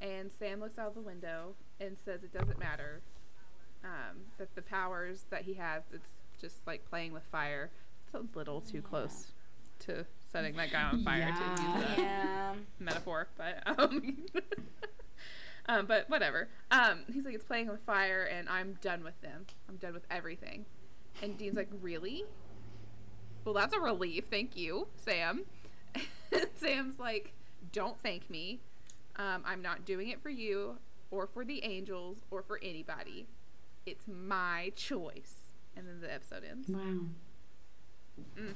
And 0.00 0.30
Sam 0.30 0.60
looks 0.60 0.78
out 0.78 0.94
the 0.94 1.00
window 1.00 1.54
and 1.80 1.96
says 1.98 2.22
it 2.22 2.32
doesn't 2.32 2.58
matter. 2.58 3.00
Um, 3.84 4.16
that 4.38 4.54
the 4.54 4.62
powers 4.62 5.24
that 5.30 5.42
he 5.42 5.54
has, 5.54 5.84
it's 5.92 6.10
just 6.40 6.66
like 6.66 6.88
playing 6.88 7.12
with 7.12 7.24
fire. 7.24 7.70
It's 8.04 8.14
a 8.14 8.36
little 8.38 8.60
too 8.60 8.82
close 8.82 9.32
to 9.80 10.04
setting 10.32 10.56
that 10.56 10.70
guy 10.72 10.82
on 10.82 11.02
fire 11.04 11.20
to 11.32 11.40
Yeah. 11.40 11.50
use 11.50 11.84
that 11.84 11.98
Yeah. 11.98 12.54
metaphor, 12.80 13.28
but 13.36 13.62
um, 13.78 14.16
um, 15.68 15.86
but 15.86 16.08
whatever. 16.10 16.48
Um, 16.70 17.00
he's 17.12 17.24
like, 17.24 17.34
it's 17.34 17.44
playing 17.44 17.68
with 17.68 17.80
fire, 17.82 18.24
and 18.24 18.48
I'm 18.48 18.78
done 18.82 19.04
with 19.04 19.20
them. 19.20 19.46
I'm 19.68 19.76
done 19.76 19.94
with 19.94 20.06
everything. 20.10 20.64
And 21.22 21.36
Dean's 21.38 21.56
like, 21.56 21.68
really? 21.82 22.24
Well, 23.48 23.54
that's 23.54 23.72
a 23.72 23.80
relief. 23.80 24.24
Thank 24.30 24.58
you, 24.58 24.88
Sam. 24.94 25.44
Sam's 26.56 26.98
like, 26.98 27.32
don't 27.72 27.96
thank 28.02 28.28
me. 28.28 28.60
Um, 29.16 29.42
I'm 29.46 29.62
not 29.62 29.86
doing 29.86 30.10
it 30.10 30.20
for 30.22 30.28
you 30.28 30.76
or 31.10 31.26
for 31.26 31.46
the 31.46 31.64
angels 31.64 32.18
or 32.30 32.42
for 32.42 32.60
anybody. 32.62 33.26
It's 33.86 34.04
my 34.06 34.70
choice. 34.76 35.48
And 35.74 35.88
then 35.88 36.02
the 36.02 36.12
episode 36.12 36.42
ends. 36.44 36.68
Wow. 36.68 37.06
Mm. 38.38 38.52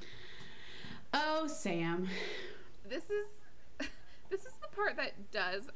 Oh, 1.15 1.47
Sam. 1.47 2.07
this 2.87 3.05
is 3.05 3.27
this 4.29 4.41
is 4.41 4.53
the 4.61 4.77
part 4.77 4.99
that 4.99 5.33
does 5.33 5.71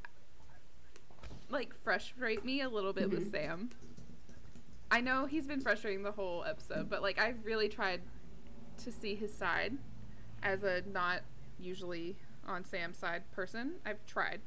like 1.48 1.72
frustrate 1.82 2.44
me 2.44 2.60
a 2.60 2.68
little 2.68 2.93
bit 2.93 3.09
with 3.09 3.30
Sam. 3.30 3.70
I 4.90 5.01
know 5.01 5.24
he's 5.24 5.47
been 5.47 5.62
frustrating 5.62 6.02
the 6.02 6.12
whole 6.12 6.44
episode, 6.44 6.90
but 6.90 7.01
like 7.01 7.18
I've 7.18 7.43
really 7.47 7.70
tried 7.70 8.02
to 8.78 8.93
see 8.93 9.15
his 9.15 9.32
side 9.35 9.74
as 10.43 10.62
a 10.62 10.82
not 10.93 11.20
usually 11.59 12.16
on 12.47 12.65
Sam's 12.65 12.98
side 12.98 13.23
person. 13.32 13.74
I've 13.85 14.05
tried. 14.07 14.40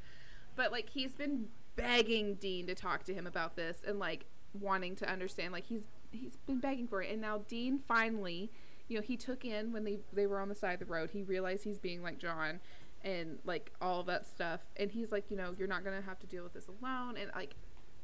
But 0.56 0.72
like 0.72 0.90
he's 0.90 1.12
been 1.12 1.48
begging 1.76 2.34
Dean 2.34 2.66
to 2.66 2.74
talk 2.74 3.04
to 3.04 3.14
him 3.14 3.26
about 3.26 3.56
this 3.56 3.82
and 3.86 3.98
like 3.98 4.24
wanting 4.60 4.96
to 4.96 5.08
understand 5.10 5.52
like 5.52 5.66
he's 5.66 5.82
he's 6.10 6.36
been 6.46 6.58
begging 6.58 6.88
for 6.88 7.00
it 7.02 7.10
and 7.12 7.20
now 7.20 7.38
Dean 7.48 7.78
finally 7.86 8.50
you 8.88 8.96
know 8.96 9.02
he 9.02 9.16
took 9.16 9.44
in 9.44 9.72
when 9.72 9.84
they 9.84 10.00
they 10.12 10.26
were 10.26 10.40
on 10.40 10.48
the 10.48 10.54
side 10.56 10.72
of 10.74 10.80
the 10.80 10.84
road 10.92 11.10
he 11.12 11.22
realized 11.22 11.62
he's 11.62 11.78
being 11.78 12.02
like 12.02 12.18
John 12.18 12.58
and 13.04 13.38
like 13.44 13.70
all 13.80 14.00
of 14.00 14.06
that 14.06 14.26
stuff 14.26 14.60
and 14.76 14.90
he's 14.90 15.12
like 15.12 15.30
you 15.30 15.36
know 15.36 15.54
you're 15.56 15.68
not 15.68 15.84
gonna 15.84 16.02
have 16.02 16.18
to 16.18 16.26
deal 16.26 16.42
with 16.42 16.52
this 16.52 16.66
alone 16.66 17.16
and 17.16 17.30
like 17.36 17.54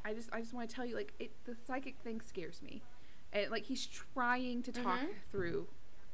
I 0.05 0.15
just 0.15 0.31
I 0.33 0.41
just 0.41 0.55
want 0.55 0.71
to 0.71 0.75
tell 0.75 0.87
you 0.87 0.95
like 0.95 1.13
it 1.19 1.33
the 1.45 1.57
psychic 1.67 1.97
thing 2.05 2.21
scares 2.21 2.63
me 2.63 2.83
and 3.33 3.51
like 3.51 3.65
he's 3.65 3.85
trying 4.15 4.63
to 4.63 4.71
talk 4.73 5.01
Mhm. 5.01 5.09
through 5.33 5.67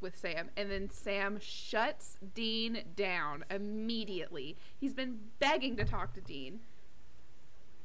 with 0.03 0.17
Sam 0.19 0.51
and 0.57 0.71
then 0.71 0.91
Sam 0.91 1.39
shuts 1.41 2.19
Dean 2.35 2.83
down 2.97 3.45
immediately 3.51 4.57
he's 4.79 4.93
been 4.93 5.19
begging 5.39 5.77
to 5.77 5.85
talk 5.85 6.13
to 6.15 6.21
Dean 6.21 6.61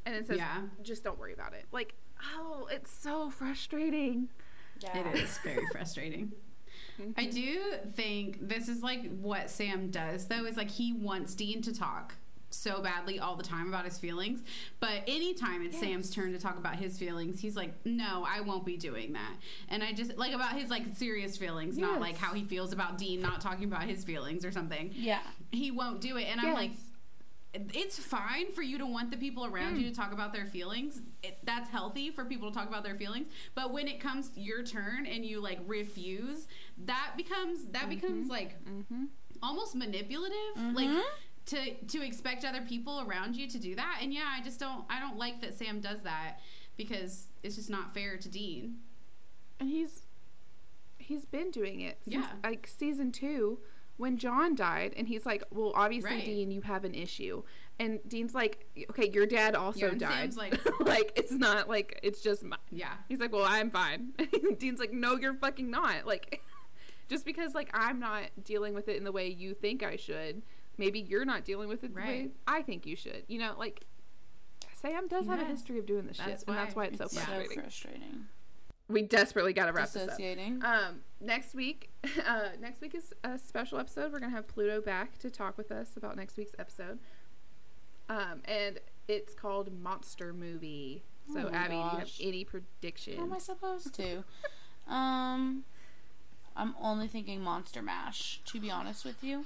and 0.06 0.15
then 0.15 0.26
says 0.26 0.38
Yeah. 0.38 0.64
just 0.81 1.03
don't 1.03 1.19
worry 1.19 1.34
about 1.34 1.53
it 1.53 1.65
like 1.72 1.94
oh 2.35 2.68
it's 2.72 2.91
so 2.91 3.30
frustrating 3.30 4.30
Yeah. 4.80 4.98
It 5.10 5.15
is 5.19 5.38
very 5.44 5.65
frustrating. 5.72 6.31
I 7.18 7.26
do 7.26 7.61
think 7.95 8.48
this 8.48 8.68
is 8.68 8.81
like 8.81 9.10
what 9.19 9.49
Sam 9.49 9.89
does 9.91 10.27
though 10.27 10.45
is 10.45 10.57
like 10.57 10.69
he 10.72 10.94
wants 10.94 11.35
Dean 11.35 11.61
to 11.64 11.73
talk 11.73 12.15
so 12.57 12.81
badly 12.81 13.19
all 13.19 13.35
the 13.35 13.43
time 13.43 13.67
about 13.67 13.85
his 13.85 13.97
feelings, 13.97 14.41
but 14.79 15.03
anytime 15.07 15.63
it's 15.63 15.79
Sam's 15.79 16.09
turn 16.09 16.34
to 16.34 16.39
talk 16.39 16.57
about 16.57 16.75
his 16.75 16.97
feelings, 16.97 17.39
he's 17.39 17.55
like, 17.55 17.73
"No, 17.85 18.25
I 18.27 18.41
won't 18.41 18.65
be 18.65 18.77
doing 18.77 19.13
that." 19.13 19.34
And 19.69 19.84
I 19.84 19.93
just 19.93 20.17
like 20.17 20.34
about 20.34 20.53
his 20.53 20.69
like 20.69 20.84
serious 20.95 21.38
feelings, 21.38 21.77
not 21.77 21.99
like 21.99 22.17
how 22.17 22.34
he 22.34 22.43
feels 22.43 22.73
about 22.73 22.97
Dean 22.97 23.21
not 23.21 23.41
talking 23.41 23.65
about 23.65 23.84
his 23.84 24.03
feelings 24.03 24.43
or 24.43 24.51
something. 24.51 24.91
Yeah. 24.95 25.19
He 25.51 25.71
won't 25.71 26.01
do 26.01 26.17
it, 26.17 26.23
and 26.23 26.41
I'm 26.41 26.53
like, 26.53 26.71
it's 27.53 27.97
fine 27.97 28.51
for 28.51 28.61
you 28.61 28.77
to 28.77 28.85
want 28.85 29.11
the 29.11 29.17
people 29.17 29.45
around 29.45 29.75
Hmm. 29.75 29.79
you 29.81 29.89
to 29.89 29.95
talk 29.95 30.11
about 30.11 30.34
their 30.34 30.45
feelings. 30.45 31.01
It, 31.23 31.38
that's 31.43 31.69
healthy 31.69 32.11
for 32.11 32.25
people 32.25 32.49
to 32.51 32.55
talk 32.55 32.67
about 32.67 32.84
their 32.84 32.95
feelings. 32.95 33.27
But 33.55 33.71
when 33.71 33.88
it 33.88 33.99
comes 33.99 34.31
your 34.35 34.63
turn 34.63 35.05
and 35.05 35.25
you 35.25 35.39
like 35.41 35.59
refuse, 35.65 36.47
that 36.85 37.13
becomes 37.17 37.65
that 37.71 37.89
becomes 37.89 38.29
like 38.29 38.63
mm-hmm. 38.63 39.05
almost 39.41 39.75
manipulative. 39.75 40.35
Like 40.73 40.89
to 41.48 41.74
to 41.74 42.06
expect 42.06 42.45
other 42.45 42.61
people 42.61 43.06
around 43.07 43.36
you 43.36 43.48
to 43.49 43.57
do 43.60 43.76
that. 43.76 43.99
And 44.02 44.14
yeah, 44.14 44.26
I 44.30 44.41
just 44.44 44.60
don't 44.60 44.86
I 44.90 44.99
don't 44.99 45.18
like 45.18 45.41
that 45.41 45.53
Sam 45.57 45.80
does 45.82 46.02
that 46.03 46.40
because 46.78 47.28
it's 47.44 47.56
just 47.56 47.69
not 47.69 47.94
fair 47.94 48.18
to 48.18 48.30
Dean. 48.30 48.78
and 49.60 49.69
he's 49.69 50.03
he's 50.98 51.26
been 51.26 51.52
doing 51.52 51.82
it 51.82 51.99
since 52.03 52.15
Yeah. 52.26 52.32
like 52.44 52.68
season 52.68 53.11
two 53.11 53.60
when 53.95 54.18
John 54.19 54.53
died, 54.53 54.94
and 54.95 55.07
he's 55.07 55.26
like, 55.26 55.44
"Well, 55.49 55.72
obviously, 55.74 56.11
Right. 56.11 56.26
Dean, 56.26 56.52
you 56.52 56.61
have 56.61 56.84
an 56.86 56.94
issue." 56.94 57.41
And 57.80 57.99
Dean's 58.07 58.36
like, 58.36 58.68
"Okay, 58.91 59.10
your 59.10 59.26
dad 59.26 59.56
also 59.56 59.86
Yeah, 59.88 59.91
and 59.94 59.99
died. 59.99 60.34
Sam's 60.34 60.38
like- 60.38 60.80
like, 60.82 61.14
it's 61.15 61.32
not 61.32 61.68
like 61.68 61.99
it's 62.03 62.22
just 62.22 62.44
my." 62.44 62.57
Yeah. 62.69 62.94
He's 63.10 63.19
like, 63.19 63.32
"Well, 63.32 63.45
I'm 63.45 63.72
fine." 63.72 64.14
Dean's 64.60 64.80
like, 64.80 64.94
"No, 64.94 65.15
you're 65.15 65.34
fucking 65.34 65.72
not." 65.72 66.06
Like, 66.06 66.44
just 67.10 67.26
because 67.26 67.56
like 67.56 67.72
I'm 67.74 67.99
not 67.99 68.26
dealing 68.44 68.76
with 68.76 68.88
it 68.88 68.98
in 68.98 69.03
the 69.03 69.11
way 69.11 69.28
you 69.30 69.56
think 69.56 69.82
I 69.82 69.95
should, 69.95 70.44
maybe 70.78 70.99
you're 70.99 71.26
not 71.26 71.44
dealing 71.45 71.70
with 71.70 71.84
it 71.84 71.94
the 71.94 71.99
way 72.02 72.08
Right. 72.22 72.32
I 72.48 72.62
think 72.62 72.86
you 72.86 72.95
should. 72.95 73.24
You 73.28 73.40
know, 73.40 73.56
like 73.58 73.86
Sam 74.74 75.08
does 75.08 75.26
have 75.28 75.40
a 75.40 75.45
history 75.45 75.80
of 75.80 75.86
doing 75.86 76.06
this 76.08 76.18
That's 76.18 76.41
shit, 76.41 76.48
and 76.48 76.58
that's 76.58 76.76
why 76.76 76.84
why 76.84 76.88
it's 76.90 76.98
so 76.99 77.06
it's 77.06 77.14
So 77.16 77.22
frustrating. 77.22 77.60
frustrating. 77.62 78.26
we 78.90 79.02
desperately 79.02 79.52
got 79.54 79.66
to 79.66 79.74
wrap 79.74 79.90
this 79.91 80.08
up. 80.08 80.20
Um, 80.64 81.02
next 81.20 81.54
week, 81.56 81.90
uh, 82.28 82.49
next 82.62 82.80
week 82.82 82.94
is 82.95 83.14
a 83.24 83.38
special 83.40 83.80
episode. 83.80 84.12
We're 84.14 84.20
gonna 84.20 84.32
have 84.36 84.48
Pluto 84.48 84.80
back 84.82 85.18
to 85.20 85.30
talk 85.30 85.58
with 85.58 85.72
us 85.72 85.98
about 85.98 86.16
next 86.16 86.38
week's 86.38 86.56
episode. 86.60 86.99
Um, 88.10 88.41
and 88.45 88.80
it's 89.08 89.34
called 89.34 89.72
Monster 89.82 90.32
Movie. 90.34 91.04
So, 91.34 91.49
Oh 91.49 91.54
Abby, 91.54 91.70
do 91.74 91.76
you 91.76 91.82
have 91.84 91.99
gosh. 91.99 92.20
any 92.24 92.48
How 93.18 93.24
am 93.24 93.34
I 93.34 93.38
supposed 93.40 93.94
to? 93.95 94.24
um, 94.88 95.66
I'm 96.56 96.74
only 96.82 97.08
thinking 97.10 97.41
Monster 97.41 97.82
Mash. 97.82 98.40
To 98.45 98.60
be 98.62 98.72
honest 98.72 99.04
with 99.04 99.22
you, 99.24 99.44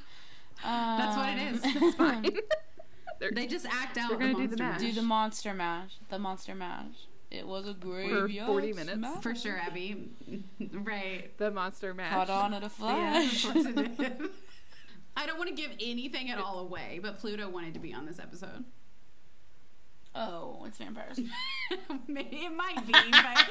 um, 0.64 0.98
That's 0.98 1.18
what 1.18 1.30
it 1.30 1.38
is. 1.56 1.61
It's 1.84 1.95
fine. 1.98 2.26
They're- 3.19 3.48
just 3.48 3.65
act 3.68 3.98
out 3.98 4.10
They're 4.10 4.18
gonna 4.18 4.34
do 4.34 4.48
the 4.48 4.57
monster 4.57 4.64
mash. 4.64 4.80
Do 4.82 4.91
the 4.94 5.02
Monster 5.03 5.53
Mash. 5.53 5.91
The 6.10 6.19
Monster 6.19 6.56
Mash. 6.56 6.95
It 7.30 7.48
was 7.48 7.68
a 7.68 7.73
graveyard 7.73 8.48
40 8.48 8.73
minutes. 8.73 8.98
smash. 8.98 9.22
For 9.23 9.36
sure, 9.36 9.57
Abby. 9.57 10.10
right. 10.73 11.38
The 11.38 11.49
monster 11.52 11.94
mash. 11.94 12.11
Caught 12.14 12.30
on 12.30 12.53
at 12.53 12.64
a 12.64 12.69
flash. 12.69 13.45
course 13.45 13.65
it 13.65 13.76
did. 13.98 14.30
I 15.15 15.26
don't 15.26 15.38
want 15.38 15.49
to 15.49 15.56
give 15.56 15.72
anything 15.80 16.30
at 16.32 16.40
all 16.40 16.60
away, 16.60 16.99
but 17.02 17.19
Pluto 17.19 17.48
wanted 17.48 17.73
to 17.76 17.80
be 17.80 17.94
on 17.94 18.06
this 18.06 18.19
episode. 18.19 18.65
oh, 20.15 20.64
it's 20.65 20.78
vampires. 20.78 21.19
Maybe 22.07 22.38
it 22.38 22.53
might 22.56 22.86
be, 22.86 22.94
but 23.11 23.48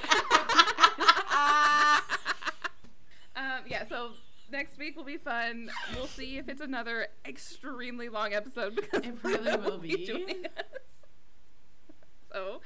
Um, 3.37 3.61
yeah, 3.67 3.87
so 3.89 4.11
next 4.51 4.79
week 4.79 4.97
will 4.97 5.05
be 5.05 5.17
fun. 5.17 5.71
We'll 5.95 6.07
see 6.07 6.39
if 6.39 6.49
it's 6.49 6.61
another 6.61 7.09
extremely 7.27 8.09
long 8.09 8.33
episode 8.33 8.77
because 8.77 9.05
It 9.05 9.15
really 9.23 9.57
will 9.57 9.79
be. 9.79 10.05
joining 10.07 10.47
us. 10.47 10.65
So, 12.33 12.61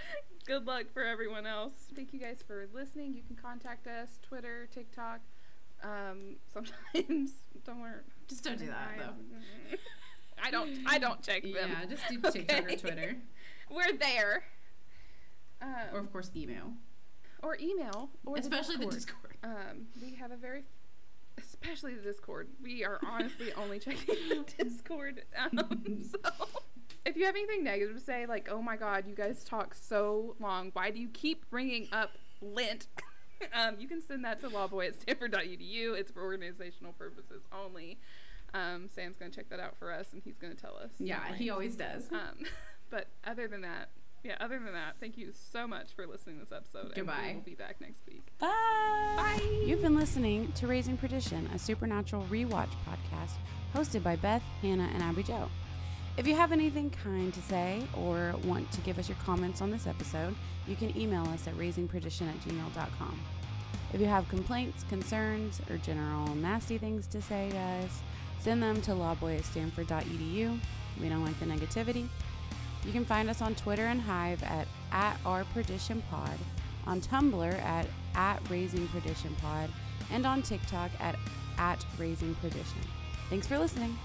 good 0.47 0.67
luck 0.67 0.85
for 0.93 1.03
everyone 1.03 1.47
else. 1.47 1.73
Thank 1.95 2.13
you 2.13 2.21
guys 2.21 2.43
for 2.47 2.67
listening. 2.75 3.15
You 3.15 3.23
can 3.27 3.37
contact 3.37 3.87
us 3.87 4.19
Twitter, 4.23 4.69
TikTok. 4.73 5.21
Um, 5.83 6.37
sometimes 6.53 7.31
don't 7.65 7.81
worry. 7.81 8.01
just 8.29 8.45
don't 8.45 8.59
do 8.59 8.67
that 8.67 8.95
though. 8.99 9.77
I 10.43 10.51
don't. 10.51 10.71
I 10.87 10.99
don't 10.99 11.23
check 11.23 11.43
them. 11.43 11.55
Yeah, 11.55 11.85
just 11.89 12.03
do 12.09 12.21
TikTok 12.31 12.71
or 12.73 12.77
Twitter, 12.77 13.17
We're 13.71 13.93
there. 13.99 14.45
Um, 15.63 15.71
or 15.95 16.01
of 16.01 16.13
course 16.13 16.31
email, 16.37 16.73
or 17.43 17.57
email, 17.59 18.11
or 18.27 18.37
especially 18.37 18.77
the 18.77 18.87
the 18.87 18.93
Discord. 18.93 19.35
Um, 19.43 19.87
we 20.03 20.15
have 20.17 20.31
a 20.31 20.37
very, 20.37 20.65
especially 21.65 21.95
the 21.95 22.03
Discord. 22.03 22.49
We 22.63 22.85
are 22.85 23.01
honestly 23.07 23.53
only 23.55 23.79
checking 23.79 24.17
the 24.29 24.45
Discord. 24.65 25.23
Um, 25.39 26.05
so, 26.11 26.47
if 27.05 27.17
you 27.17 27.25
have 27.25 27.35
anything 27.35 27.65
negative 27.65 27.97
to 27.97 28.03
say, 28.03 28.27
like, 28.27 28.49
oh 28.51 28.63
my 28.63 28.77
god, 28.77 29.07
you 29.07 29.15
guys 29.15 29.45
talk 29.45 29.75
so 29.75 30.37
long. 30.39 30.71
Why 30.75 30.91
do 30.91 30.99
you 30.99 31.09
keep 31.09 31.49
bringing 31.51 31.89
up 31.93 32.13
Lent? 32.41 32.89
um, 33.55 33.77
you 33.79 33.89
can 33.89 34.03
send 34.03 34.25
that 34.25 34.41
to 34.41 34.49
lawboy 34.49 34.89
at 34.89 35.01
stanford.edu. 35.01 35.99
It's 35.99 36.11
for 36.11 36.23
organizational 36.23 36.93
purposes 36.93 37.43
only. 37.53 37.99
Um, 38.53 38.89
Sam's 38.89 39.17
going 39.17 39.33
to 39.33 39.37
check 39.37 39.49
that 39.49 39.59
out 39.59 39.77
for 39.79 39.93
us, 39.93 40.13
and 40.13 40.23
he's 40.25 40.37
going 40.37 40.55
to 40.55 40.61
tell 40.61 40.77
us. 40.77 40.91
Yeah, 40.99 41.35
he 41.35 41.51
always 41.51 41.75
does. 41.75 42.09
Um, 42.13 42.45
but 42.89 43.09
other 43.25 43.49
than 43.49 43.63
that, 43.63 43.89
yeah, 44.25 44.37
other 44.41 44.59
than 44.59 44.73
that, 44.73 44.97
thank 45.01 45.19
you 45.19 45.31
so 45.53 45.67
much 45.69 45.93
for 45.95 46.07
listening 46.07 46.37
to 46.39 46.45
this 46.45 46.53
episode. 46.53 46.87
and 46.87 46.95
Goodbye. 46.95 47.27
we 47.29 47.35
will 47.35 47.43
be 47.43 47.55
back 47.55 47.81
next 47.81 48.01
week. 48.09 48.27
Bye. 48.39 48.49
Bye. 49.17 49.63
You've 49.67 49.83
been 49.83 49.97
listening 49.97 50.51
to 50.53 50.67
Raising 50.67 50.97
Perdition, 50.97 51.49
a 51.55 51.59
supernatural 51.59 52.27
rewatch 52.31 52.71
podcast 52.89 53.33
hosted 53.75 54.03
by 54.03 54.17
Beth, 54.17 54.43
Hannah, 54.63 54.89
and 54.95 55.03
Abby 55.03 55.23
Jo. 55.23 55.49
If 56.17 56.27
you 56.27 56.35
have 56.37 56.53
anything 56.53 56.91
kind 56.91 57.35
to 57.35 57.43
say 57.43 57.83
or 57.97 58.35
want 58.45 58.71
to 58.73 58.81
give 58.83 58.99
us 58.99 59.09
your 59.09 59.19
comments 59.25 59.61
on 59.61 59.71
this 59.71 59.87
episode, 59.87 60.35
you 60.67 60.77
can 60.77 60.97
email 60.97 61.25
us 61.29 61.47
at 61.49 61.55
raisingperdition 61.55 62.29
at 62.29 62.41
gmail.com. 62.43 63.21
If 63.93 64.01
you 64.01 64.07
have 64.07 64.29
complaints, 64.29 64.85
concerns, 64.89 65.61
or 65.69 65.77
general 65.79 66.35
nasty 66.37 66.79
things 66.79 67.07
to 67.09 67.21
say 67.21 67.51
to 67.51 67.59
us, 67.59 68.01
send 68.41 68.63
them 68.63 68.81
to 68.83 68.93
lawboy 68.93 69.39
at 69.39 69.45
stanford.edu. 69.45 70.59
We 71.01 71.09
don't 71.09 71.25
like 71.25 71.39
the 71.41 71.47
negativity. 71.47 72.07
You 72.85 72.93
can 72.93 73.05
find 73.05 73.31
us 73.31 73.41
on 73.41 73.55
Twitter 73.55 73.87
and 73.87 74.01
Hive 74.01 74.43
at, 74.43 74.69
at 74.93 75.17
our 75.25 75.45
perdition 75.45 76.03
pod, 76.11 76.39
on 76.87 77.01
Tumblr 77.01 77.63
at, 77.63 77.87
at 78.15 78.41
raising 78.51 78.87
perdition 78.89 79.35
pod, 79.41 79.71
and 80.11 80.27
on 80.27 80.43
TikTok 80.43 80.91
at, 81.01 81.17
at 81.59 81.85
raising 81.99 82.35
perdition. 82.37 82.81
Thanks 83.31 83.47
for 83.47 83.59
listening. 83.59 83.99